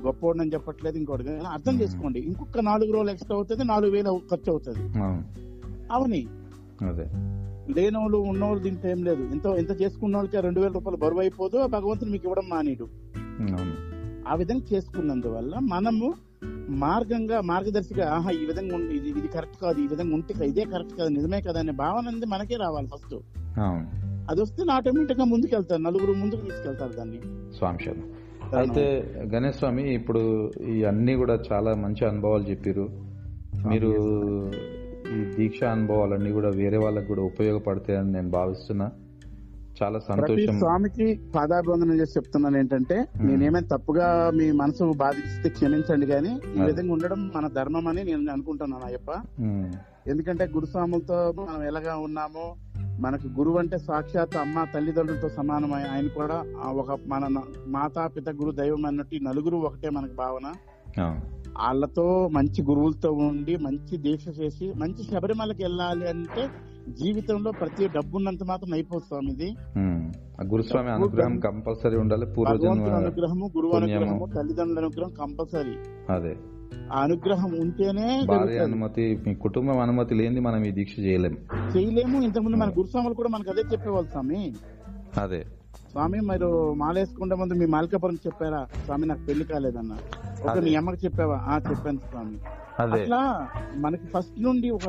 [0.04, 1.28] గొప్పవాడిని చెప్పట్లేదు ఇంకోటి.
[1.28, 1.80] అర్థం.
[1.80, 2.20] చేసుకోండి.
[2.20, 4.98] ఇంకొక నాలుగు రోజులు ఎక్స్ట్రా అవుతుంది నాలుగు వేలు ఖర్చు అవుతుంది.
[5.92, 6.20] అవును.
[7.76, 9.22] లేనోళ్ళు ఉన్నోళ్ళు దీంట్లో ఏం లేదు.
[9.22, 12.88] ఇంత ఇంత చేసుకున్న వాళ్ళకి రెండు వేల రూపాయలు బరువు అయిపోదు ఆ భగవంతుడు మీకు ఇవ్వడం మానేడు.
[14.28, 16.14] ఆ విధంగా చేసుకున్నందువల్ల మనము
[16.68, 20.94] మార్గంగా మార్గదర్శిగా ఆహా ఈ విధంగా ఉంది ఇది ఇది కరెక్ట్ కాదు ఈ విధంగా ఉంటే ఇదే కరెక్ట్
[20.94, 23.14] కాదు నిజమే కదా అనే భావన అనేది మనకే రావాలి ఫస్ట్.
[24.30, 27.18] అది వస్తే ఆటోమేటిక్గా ముందుకు వెళ్తారు నలుగురు ముందుకు తీసుకెళ్తారు దాన్ని.
[27.54, 27.92] స్వామి
[28.60, 28.84] అయితే
[29.32, 30.22] గణేష్ స్వామి ఇప్పుడు
[30.70, 32.86] ఈ అన్ని కూడా చాలా మంచి అనుభవాలు చెప్పారు
[33.68, 33.90] మీరు
[35.10, 38.86] ఈ దీక్ష అనుభవాలన్నీ కూడా వేరే వాళ్ళకి కూడా ఉపయోగపడతాయని నేను భావిస్తున్నా.
[39.76, 40.56] చాలా సంతోషం.
[40.58, 41.04] స్వామికి
[41.34, 44.06] పాదాభివందనం చేసి చెప్తున్నాను ఏంటంటే నేనేమైనా తప్పుగా
[44.38, 46.60] మీ మనసు బాధిస్తే క్షమించండి కానీ ఈ.
[46.66, 49.10] విధంగా ఉండడం మన ధర్మం అని నేను అనుకుంటున్నాను అయ్యప్ప.
[50.06, 52.44] ఎందుకంటే గురుస్వాములతో మనం ఎలాగా ఉన్నామో
[53.00, 56.36] మనకు గురువు అంటే సాక్షాత్ అమ్మ తల్లిదండ్రులతో సమానం ఆయన కూడా
[56.74, 57.24] ఒక మన
[57.68, 60.46] మాతా పిత గురు దైవం అన్నట్టు నలుగురు ఒకటే మనకు భావన.
[61.56, 66.42] వాళ్ళతో మంచి గురువులతో ఉండి మంచి దీక్ష చేసి మంచి శబరిమలకి వెళ్ళాలి అంటే
[66.98, 70.04] జీవితంలో ప్రతి డబ్బున్నంత మాత్రం అయిపోతాం ఇది ఉమ్,
[70.38, 72.26] ఆ గురుస్వామి అనుగ్రహం కంపల్సరీ ఉండాలి.
[72.36, 73.74] పూర్వజన్మ అనుగ్రహము గురువు.
[73.76, 75.74] అనుగ్రహము తల్లిదండ్రుల అనుగ్రహం కంపల్సరీ.
[76.08, 76.32] అదే.
[76.92, 78.58] అనుగ్రహం ఉంటేనే భార్య.
[78.58, 81.36] అనుమతి మీ కుటుంబం అనుమతి లేని మనం ఈ దీక్ష చేయలేం.
[81.76, 82.22] చేయలేము.
[82.22, 84.54] ఇంతకుముందు మన గురుస్వాములు కూడా మనకు అదే చెప్పేవాళ్ళు స్వామి.
[85.16, 85.46] అదే.
[85.90, 88.68] స్వామి మీరు మాలేసుకుంటే ముందు మీ మాలికాపురం చెప్పారా?
[88.84, 89.96] స్వామి నాకు పెళ్ళి కాలేదన్న.
[90.42, 90.58] ఒక.
[90.58, 91.36] మీ అమ్మకి చెప్పావా?
[91.36, 92.38] ఆ చెప్పాను స్వామి.
[93.00, 94.88] అట్లా మనకి ఫస్ట్ నుండి ఒక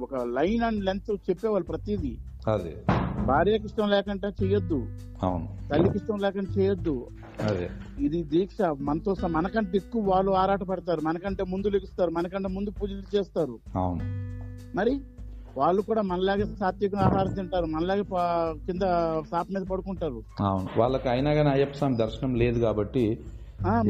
[0.00, 2.18] ఒక లైన్ అండ్ లెంత్ చెప్పేవాళ్ళు ప్రతిదీ.
[2.48, 2.76] అదే.
[3.24, 4.86] భార్యకి ఇష్టం లేకుండా చేయొద్దు.
[5.22, 5.48] అవును.
[5.70, 7.06] తల్లికి ఇష్టం లేకుండా చేయొద్దు.
[7.98, 8.62] ఇది దీక్ష.
[8.80, 12.10] మనతో మనకంటే ఎక్కువ వాళ్ళు ఆరాట పడతారు మనకంటే ముందు లెగుస్తారు.
[12.10, 13.58] మనకంటే ముందు పూజలు చేస్తారు.
[13.76, 14.00] అవును.
[14.76, 15.00] మరి
[15.56, 17.66] వాళ్ళు కూడా మనలాగే సాత్విక ఆహారం తింటారు.
[17.66, 18.04] మనలాగే
[18.66, 18.80] కింద
[19.30, 20.22] సాప్ మీద పడుకుంటారు.
[20.40, 20.68] అవును.
[20.76, 23.18] వాళ్ళకి అయినా కానీ అయ్యప్ప స్వామి దర్శనం లేదు కాబట్టి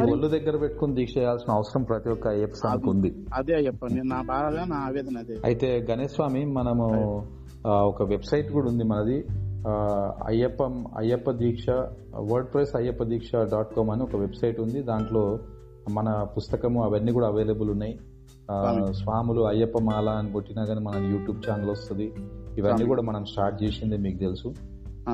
[0.09, 3.15] ఒళ్ళు దగ్గర పెట్టుకుని దీక్ష చేయాల్సిన అవసరం ప్రతి ఒక్క అయ్యప్ప స్వామికి ఉంది.
[3.35, 3.87] అదే అయ్యప్ప.
[3.87, 5.37] నేను నా బాధ నా ఆవేదన అదే.
[5.45, 6.87] అయితే గణేష్ స్వామి మనము
[7.67, 9.25] ఒక వెబ్సైట్ కూడా ఉంది మనది.
[10.27, 10.63] Ayyappa
[10.97, 11.67] Ayyappa Deeksha
[12.53, 14.83] WordPress Ayyappa Deeksha dot com అని ఒక వెబ్సైట్ ఉంది.
[14.83, 15.39] దాంట్లో
[15.91, 18.01] మన పుస్తకము అవన్నీ కూడా అవైలబుల్ ఉన్నాయి.
[18.93, 22.13] స్వాములు అయ్యప్ప మాల అని కొట్టినా కానీ మన యూట్యూబ్ ఛానల్ వస్తుంది.
[22.59, 24.55] ఇవన్నీ కూడా మనం స్టార్ట్ చేసిందే మీకు తెలుసు.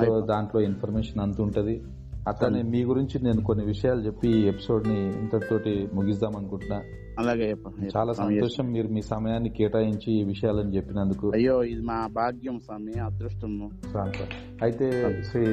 [0.07, 1.83] సో దాంట్లో ఇన్ఫర్మేషన్ అంత ఉంటది.
[2.29, 6.83] అట్లనే మీ గురించి నేను కొన్ని విషయాలు చెప్పి ఈ ఎపిసోడ్ని ఇంతటితోటి ముగిద్దాం అనుకుంటున్నా.
[7.21, 7.49] అలాగే
[7.97, 11.27] చాలా సంతోషం మీరు మీ సమయాన్ని కేటాయించి ఈ విషయాలను చెప్పినందుకు.
[11.31, 13.67] అయ్యో ఇది మా భాగ్యం స్వామి అదృష్టము.
[13.93, 14.21] శాంత.
[14.63, 14.87] అయితే
[15.31, 15.45] శ్రీ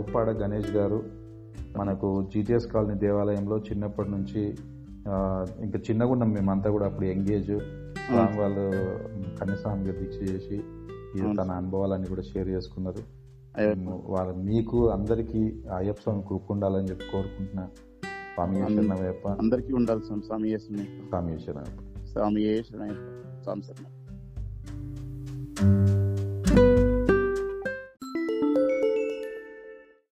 [0.00, 1.00] ఉప్పాడ గణేష్ గారు
[1.78, 4.42] మనకు జీటీఎస్ కాలనీ దేవాలయంలో చిన్నప్పటి నుంచి
[5.64, 7.50] ఇంకా చిన్నగా ఉన్నాం మేమంతా కూడా అప్పుడు ఎంగేజ్
[8.40, 8.64] వాళ్ళు
[9.40, 10.56] కన్యస్వామి గారు దీక్ష చేసి
[11.38, 13.02] తన అనుభవాలన్నీ కూడా షేర్ చేసుకున్నారు.
[14.14, 15.42] వాళ్ళ మీకు అందరికీ
[15.78, 17.64] అయ్యప్ప స్వామి ఉండాలని చెప్పి కోరుకుంటున్నా.
[18.34, 21.82] స్వామి శరణయ్యప్ప అందరికీ ఉండాలి స్వామి స్వామి యేసుని స్వామి శరణయ్యప్ప
[22.12, 22.94] స్వామి యేసుని
[23.42, 23.62] స్వామి